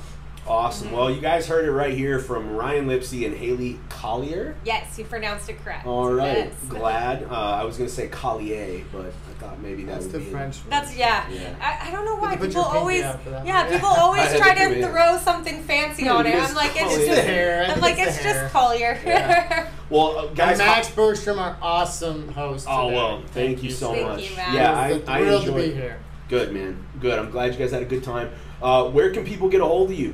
Awesome. 0.50 0.92
Well, 0.92 1.12
you 1.12 1.22
guys 1.22 1.46
heard 1.48 1.64
it 1.66 1.72
right 1.72 1.94
here 1.94 2.18
from 2.18 2.56
Ryan 2.56 2.88
Lipsey 2.88 3.26
and 3.28 3.36
Haylie 3.36 3.78
Collier. 3.90 4.56
yes 4.66 4.98
you 4.98 5.06
pronounced 5.06 5.48
it 5.48 5.64
correct 5.64 5.86
All 5.86 6.12
right. 6.12 6.38
Yes. 6.38 6.54
Glad. 6.68 7.24
Uh, 7.24 7.36
I 7.36 7.64
was 7.64 7.78
going 7.78 7.88
to 7.88 7.96
say 7.96 8.08
Collier, 8.08 8.84
but 8.92 9.06
I 9.06 9.34
thought 9.40 9.60
maybe 9.62 9.84
that 9.84 9.92
That's 9.94 10.06
would 10.06 10.14
the 10.14 10.20
be 10.20 10.26
it. 10.26 10.32
French. 10.32 10.68
That's 10.68 10.96
yeah. 10.96 11.30
Yeah. 11.30 11.56
I, 11.62 11.90
I 11.90 11.92
don't 11.92 12.04
know 12.04 12.16
why 12.16 12.36
people 12.36 12.62
always 12.64 13.04
out 13.04 13.22
for 13.22 13.30
that 13.30 13.46
yeah 13.46 13.70
people 13.70 13.88
always 13.98 14.34
try 14.38 14.56
to 14.56 14.76
to 14.82 14.88
throw 14.88 15.18
something 15.20 15.62
fancy 15.64 16.08
on 16.08 16.26
it. 16.26 16.34
I'm 16.36 16.56
like 16.56 16.72
it's 16.76 16.96
just 16.96 17.08
the 17.08 17.22
hair. 17.22 17.62
I 17.62 17.66
I'm 17.66 17.70
think 17.74 17.82
like 17.84 18.00
it's 18.00 18.16
it's 18.16 18.24
just. 18.24 18.52
Collier. 18.52 19.00
Yeah. 19.06 19.70
Well, 19.90 20.18
uh, 20.20 20.28
guys. 20.28 20.60
And 20.60 20.68
Max 20.68 20.88
Bergstrom, 20.92 21.40
our 21.40 21.58
awesome 21.64 22.28
host. 22.34 22.68
oh 22.70 22.86
today. 22.86 22.96
well, 22.96 23.24
thank, 23.32 23.64
you 23.64 23.72
so 23.72 23.92
Thank 23.92 24.08
much. 24.08 24.30
you, 24.30 24.36
Max. 24.36 24.54
Yeah, 24.54 24.72
I, 24.72 25.02
I 25.08 25.20
enjoyed. 25.22 25.76
be. 25.76 25.90
Good 26.28 26.54
man. 26.54 26.86
Good. 27.00 27.18
I'm 27.18 27.32
glad 27.32 27.54
you 27.54 27.58
guys 27.60 27.72
had 27.72 27.82
a 27.82 27.86
good 27.86 28.04
time. 28.04 28.30
Uh, 28.62 28.88
where 28.92 29.10
can 29.12 29.26
people 29.26 29.50
get 29.50 29.62
a 29.62 29.66
hold 29.66 29.90
of 29.90 29.98
you? 29.98 30.14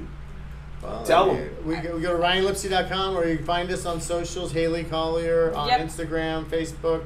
Well, 0.85 1.03
Tell 1.05 1.31
we, 1.31 1.37
'em. 1.37 1.49
We, 1.65 1.75
go- 1.77 1.95
we 1.95 2.01
go 2.01 2.15
to 2.17 2.23
RyanLipsey.com 2.23 3.17
or 3.17 3.25
you 3.27 3.37
can 3.37 3.45
find 3.45 3.69
us 3.71 3.85
on 3.85 3.99
socials, 4.01 4.53
Haylie 4.53 4.89
Collier 4.89 5.53
on 5.55 5.67
Yep. 5.67 5.81
Instagram, 5.81 6.45
Facebook, 6.45 7.03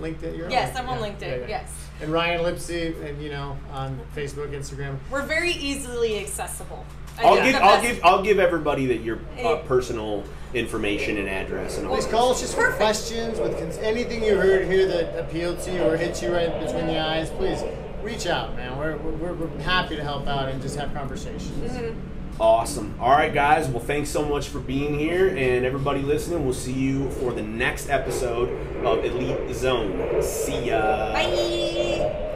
LinkedIn. 0.00 0.36
You're 0.36 0.50
Yes, 0.50 0.76
on, 0.76 0.82
I'm 0.84 0.88
on 0.90 0.98
yeah, 1.00 1.06
LinkedIn. 1.10 1.20
yeah, 1.22 1.36
yeah. 1.36 1.46
Yes. 1.48 1.70
And 2.00 2.12
Ryan 2.12 2.40
Lipsey, 2.42 3.08
and 3.08 3.22
you 3.22 3.30
know, 3.30 3.56
on 3.72 3.98
Facebook, 4.16 4.50
Instagram. 4.50 4.96
We're 5.10 5.22
very 5.26 5.52
easily 5.52 6.18
accessible. 6.18 6.84
I 7.18 7.24
I'll 7.26 7.34
give 7.44 7.54
I'll 7.56 7.82
give 7.82 8.00
I'll 8.04 8.22
give 8.22 8.38
everybody 8.38 8.86
that 8.86 9.00
your 9.02 9.18
uh, 9.44 9.56
personal 9.66 10.24
information 10.54 11.18
and 11.18 11.28
address 11.28 11.76
and 11.78 11.86
all 11.86 11.94
Please 11.94 12.06
that. 12.06 12.10
call 12.10 12.30
us 12.32 12.40
just 12.40 12.54
for 12.54 12.72
questions 12.72 13.38
with 13.38 13.56
cons- 13.58 13.76
anything 13.78 14.24
you 14.24 14.34
heard 14.34 14.66
here 14.66 14.86
that 14.88 15.18
appealed 15.18 15.60
to 15.60 15.72
you 15.72 15.82
or 15.82 15.96
hit 15.98 16.20
you 16.22 16.32
right 16.32 16.58
between 16.64 16.86
the 16.86 16.98
eyes. 16.98 17.28
Please 17.30 17.62
reach 18.02 18.26
out, 18.26 18.56
man. 18.56 18.76
We're, 18.78 18.96
we're, 18.96 19.34
we're 19.34 19.60
happy 19.60 19.94
to 19.94 20.02
help 20.02 20.26
out 20.26 20.48
and 20.48 20.60
just 20.62 20.76
have 20.76 20.92
conversations. 20.94 21.72
Awesome. 22.40 22.94
All 22.98 23.10
right, 23.10 23.32
guys. 23.32 23.68
Well, 23.68 23.84
thanks 23.84 24.10
so 24.10 24.24
much 24.24 24.48
for 24.48 24.58
being 24.58 24.98
here, 24.98 25.28
and 25.28 25.64
everybody 25.64 26.02
listening. 26.02 26.44
We'll 26.44 26.54
see 26.54 26.72
you 26.72 27.10
for 27.12 27.32
the 27.32 27.42
next 27.42 27.88
episode 27.88 28.48
of 28.84 29.04
Elite 29.04 29.54
Zone. 29.54 30.22
See 30.22 30.68
ya. 30.68 31.12
Bye. 31.12 32.28